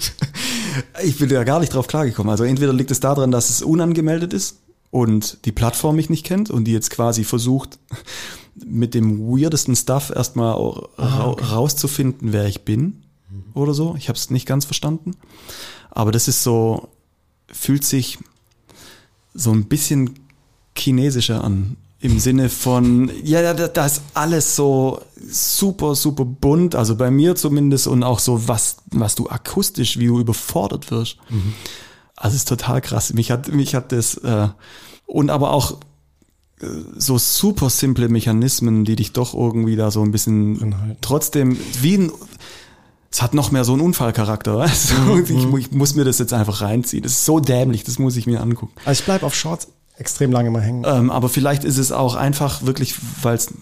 ich 1.02 1.18
bin 1.18 1.30
ja 1.30 1.44
gar 1.44 1.60
nicht 1.60 1.72
drauf 1.72 1.86
klargekommen. 1.86 2.30
Also 2.30 2.44
entweder 2.44 2.72
liegt 2.72 2.90
es 2.90 3.00
daran, 3.00 3.30
dass 3.30 3.48
es 3.48 3.62
unangemeldet 3.62 4.32
ist 4.32 4.58
und 4.90 5.44
die 5.44 5.52
Plattform 5.52 5.96
mich 5.96 6.10
nicht 6.10 6.24
kennt 6.24 6.50
und 6.50 6.64
die 6.64 6.72
jetzt 6.72 6.90
quasi 6.90 7.24
versucht, 7.24 7.78
mit 8.64 8.94
dem 8.94 9.20
weirdesten 9.28 9.76
Stuff 9.76 10.10
erstmal 10.10 10.54
auch 10.54 10.88
ra 10.96 11.30
rauszufinden, 11.30 12.32
wer 12.32 12.46
ich 12.46 12.62
bin 12.62 13.02
oder 13.54 13.74
so. 13.74 13.94
Ich 13.98 14.08
habe 14.08 14.16
es 14.16 14.30
nicht 14.30 14.46
ganz 14.46 14.64
verstanden. 14.64 15.12
Aber 15.90 16.12
das 16.12 16.28
ist 16.28 16.42
so, 16.42 16.88
fühlt 17.50 17.84
sich 17.84 18.18
so 19.34 19.52
ein 19.52 19.64
bisschen 19.66 20.18
chinesischer 20.76 21.44
an. 21.44 21.76
Im 22.00 22.20
Sinne 22.20 22.48
von, 22.48 23.10
ja, 23.24 23.52
da 23.54 23.66
da 23.66 23.86
ist 23.86 24.02
alles 24.14 24.54
so 24.54 25.02
super, 25.28 25.96
super 25.96 26.24
bunt, 26.24 26.76
also 26.76 26.94
bei 26.94 27.10
mir 27.10 27.34
zumindest 27.34 27.88
und 27.88 28.04
auch 28.04 28.20
so, 28.20 28.46
was, 28.46 28.76
was 28.92 29.16
du 29.16 29.28
akustisch, 29.28 29.98
wie 29.98 30.06
du 30.06 30.20
überfordert 30.20 30.92
wirst. 30.92 31.16
Also 32.20 32.34
es 32.34 32.42
ist 32.42 32.48
total 32.48 32.80
krass. 32.80 33.12
Mich 33.14 33.30
hat, 33.30 33.48
mich 33.48 33.74
hat 33.74 33.92
das, 33.92 34.16
äh, 34.16 34.48
und 35.06 35.30
aber 35.30 35.52
auch 35.52 35.78
äh, 36.60 36.66
so 36.96 37.16
super 37.16 37.70
simple 37.70 38.08
Mechanismen, 38.08 38.84
die 38.84 38.96
dich 38.96 39.12
doch 39.12 39.34
irgendwie 39.34 39.76
da 39.76 39.90
so 39.90 40.02
ein 40.02 40.10
bisschen 40.10 40.58
Drinhalten. 40.58 40.96
trotzdem, 41.00 41.56
wie 41.80 41.98
ein, 41.98 42.12
es 43.10 43.22
hat 43.22 43.34
noch 43.34 43.52
mehr 43.52 43.64
so 43.64 43.72
einen 43.72 43.82
Unfallcharakter, 43.82 44.58
weißt 44.58 44.92
du? 45.06 45.18
Ich, 45.18 45.66
ich 45.66 45.72
muss 45.72 45.94
mir 45.94 46.04
das 46.04 46.18
jetzt 46.18 46.32
einfach 46.32 46.60
reinziehen. 46.60 47.04
Das 47.04 47.12
ist 47.12 47.24
so 47.24 47.38
dämlich, 47.38 47.84
das 47.84 47.98
muss 47.98 48.16
ich 48.16 48.26
mir 48.26 48.40
angucken. 48.40 48.72
Also 48.84 49.00
ich 49.00 49.04
bleib 49.04 49.22
auf 49.22 49.34
Shorts 49.34 49.68
extrem 49.96 50.32
lange 50.32 50.50
mal 50.50 50.62
hängen. 50.62 50.84
Ähm, 50.86 51.10
aber 51.10 51.28
vielleicht 51.28 51.64
ist 51.64 51.78
es 51.78 51.92
auch 51.92 52.14
einfach 52.14 52.62
wirklich, 52.62 52.94
weil 53.22 53.36
es 53.36 53.52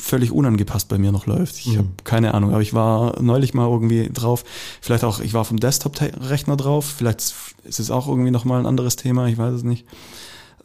völlig 0.00 0.32
unangepasst 0.32 0.88
bei 0.88 0.98
mir 0.98 1.12
noch 1.12 1.26
läuft. 1.26 1.58
Ich 1.58 1.76
habe 1.76 1.88
keine 2.04 2.34
Ahnung, 2.34 2.50
aber 2.52 2.62
ich 2.62 2.74
war 2.74 3.20
neulich 3.22 3.54
mal 3.54 3.68
irgendwie 3.68 4.10
drauf. 4.12 4.44
Vielleicht 4.80 5.04
auch, 5.04 5.20
ich 5.20 5.34
war 5.34 5.44
vom 5.44 5.60
Desktop-Rechner 5.60 6.56
drauf. 6.56 6.94
Vielleicht 6.98 7.34
ist 7.64 7.78
es 7.80 7.90
auch 7.90 8.08
irgendwie 8.08 8.30
nochmal 8.30 8.60
ein 8.60 8.66
anderes 8.66 8.96
Thema, 8.96 9.26
ich 9.28 9.38
weiß 9.38 9.54
es 9.54 9.62
nicht. 9.62 9.84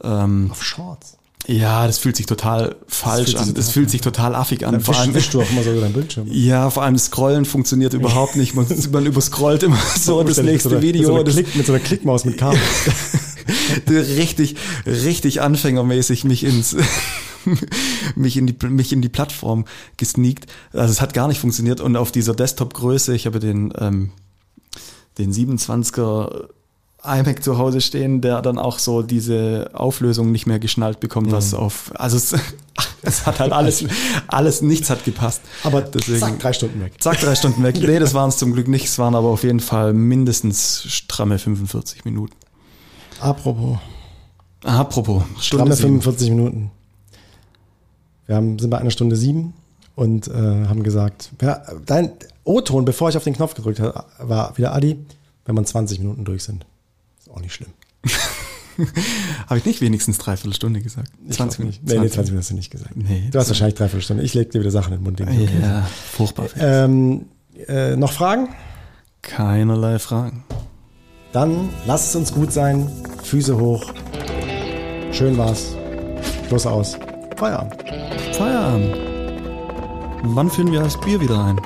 Ähm, 0.02 0.48
Auf 0.50 0.62
Shorts. 0.64 1.16
ja, 1.46 1.86
das 1.86 1.98
fühlt 1.98 2.16
sich 2.16 2.26
total 2.26 2.76
falsch 2.88 3.34
an. 3.36 3.54
Das 3.54 3.70
fühlt 3.70 3.88
sich 3.90 4.00
total 4.00 4.34
affig 4.34 4.66
an. 4.66 4.72
Dann 4.72 4.80
Vor 4.82 4.96
allem, 4.98 5.14
wischst 5.14 5.32
du 5.34 5.40
auch 5.42 5.50
immer 5.50 5.62
so 5.62 5.70
über 5.72 5.80
deinen 5.82 5.94
Bildschirm. 5.94 6.26
ja, 6.30 6.68
vor 6.70 6.82
allem 6.82 6.98
Scrollen 6.98 7.44
funktioniert 7.44 7.94
überhaupt 7.94 8.36
nicht. 8.36 8.54
Man, 8.54 8.66
man 8.92 9.06
überscrollt 9.06 9.62
immer 9.62 9.78
so 9.96 10.22
das 10.22 10.36
Mit 10.38 10.46
nächste 10.46 10.68
so 10.70 10.74
einer- 10.76 10.82
Video. 10.82 11.14
Mit 11.16 11.26
so, 11.28 11.32
Klick, 11.32 11.54
mit 11.56 11.66
so 11.66 11.72
einer 11.72 11.82
Klickmaus 11.82 12.24
mit 12.24 12.36
Kabel. 12.38 12.58
richtig, 13.88 14.56
richtig 14.86 15.40
anfängermäßig 15.40 16.24
mich 16.24 16.44
ins, 16.44 16.76
mich 18.16 18.36
in 18.36 18.46
die, 18.46 18.66
mich 18.66 18.92
in 18.92 19.02
die 19.02 19.08
Plattform 19.08 19.64
gesneakt. 19.96 20.46
Also 20.72 20.90
es 20.92 21.00
hat 21.00 21.14
gar 21.14 21.28
nicht 21.28 21.40
funktioniert 21.40 21.80
und 21.80 21.96
auf 21.96 22.12
dieser 22.12 22.34
Desktop-Größe, 22.34 23.14
ich 23.14 23.26
habe 23.26 23.38
den, 23.40 23.72
ähm, 23.78 24.10
den 25.18 25.32
27er 25.32 26.48
iMac 27.04 27.42
zu 27.42 27.56
Hause 27.58 27.80
stehen, 27.80 28.20
der 28.20 28.42
dann 28.42 28.58
auch 28.58 28.78
so 28.78 29.02
diese 29.02 29.70
Auflösung 29.74 30.32
nicht 30.32 30.46
mehr 30.46 30.58
geschnallt 30.58 30.98
bekommt, 31.00 31.30
was 31.30 31.54
auf, 31.54 31.92
also 31.94 32.16
es, 32.16 32.34
es 33.02 33.26
hat 33.26 33.38
halt 33.38 33.52
alles, 33.52 33.84
alles, 34.26 34.60
nichts 34.60 34.90
hat 34.90 35.04
gepasst. 35.04 35.40
Aber 35.62 35.82
Deswegen- 35.82 36.18
zack, 36.18 36.38
drei 36.40 36.52
Stunden 36.52 36.80
weg. 36.80 36.94
Zack, 36.98 37.20
drei 37.20 37.34
Stunden 37.36 37.62
weg. 37.62 37.76
Nee, 37.80 37.98
das 38.00 38.12
waren 38.14 38.28
es 38.30 38.38
zum 38.38 38.52
Glück 38.52 38.66
nicht. 38.66 38.86
Es 38.86 38.98
waren 38.98 39.14
aber 39.14 39.28
auf 39.28 39.44
jeden 39.44 39.60
Fall 39.60 39.92
mindestens 39.92 40.82
stramme 40.88 41.38
45 41.38 42.04
Minuten. 42.04 42.34
Apropos, 43.20 43.78
Apropos, 44.64 45.22
Stunde 45.40 45.42
stramme 45.42 45.74
sieben. 45.76 45.88
45 46.02 46.30
Minuten. 46.30 46.70
Wir 48.26 48.36
haben, 48.36 48.58
sind 48.58 48.70
bei 48.70 48.78
einer 48.78 48.90
Stunde 48.90 49.16
sieben 49.16 49.54
und 49.94 50.28
äh, 50.28 50.32
haben 50.32 50.82
gesagt, 50.82 51.30
ja, 51.40 51.62
dein 51.84 52.12
O-Ton, 52.44 52.84
bevor 52.84 53.08
ich 53.08 53.16
auf 53.16 53.24
den 53.24 53.34
Knopf 53.34 53.54
gedrückt 53.54 53.80
habe, 53.80 54.04
war 54.18 54.56
wieder 54.58 54.74
Adi, 54.74 54.98
wenn 55.44 55.54
man 55.54 55.64
20 55.64 55.98
Minuten 56.00 56.24
durch 56.24 56.44
sind. 56.44 56.66
Ist 57.18 57.30
auch 57.30 57.40
nicht 57.40 57.54
schlimm. 57.54 57.70
Habe 59.46 59.58
ich 59.58 59.64
nicht 59.64 59.80
wenigstens 59.80 60.18
dreiviertel 60.18 60.54
Stunde 60.54 60.80
gesagt? 60.80 61.10
Ich 61.28 61.36
glaub 61.36 61.58
nicht. 61.58 61.82
Nee, 61.82 61.98
nee, 61.98 62.08
20 62.08 62.16
Minuten 62.16 62.38
hast 62.38 62.50
du 62.50 62.54
nicht 62.54 62.70
gesagt. 62.70 62.94
Nee, 62.94 63.28
du 63.30 63.38
hast 63.38 63.48
wahrscheinlich 63.48 63.74
dreiviertel 63.74 64.02
Stunde. 64.02 64.22
Ich 64.22 64.34
leg 64.34 64.50
dir 64.50 64.60
wieder 64.60 64.70
Sachen 64.70 64.92
in 64.92 64.98
den 64.98 65.04
Mund. 65.04 65.20
okay 65.20 65.46
sind. 65.46 65.62
Ja, 65.62 65.88
furchtbar. 66.12 66.48
Ähm, 66.58 67.26
äh, 67.66 67.96
noch 67.96 68.12
Fragen? 68.12 68.48
Keinerlei 69.22 69.98
Fragen. 69.98 70.44
Dann 71.32 71.70
lasst 71.86 72.10
es 72.10 72.16
uns 72.16 72.32
gut 72.32 72.52
sein. 72.52 72.88
Füße 73.22 73.58
hoch. 73.58 73.92
Schön 75.12 75.38
war's. 75.38 75.74
Schluss 76.48 76.66
aus. 76.66 76.98
Feierabend. 77.36 77.74
Feierabend. 78.32 78.96
Wann 80.22 80.50
führen 80.50 80.72
wir 80.72 80.80
das 80.80 80.98
Bier 80.98 81.20
wieder 81.20 81.44
ein? 81.44 81.60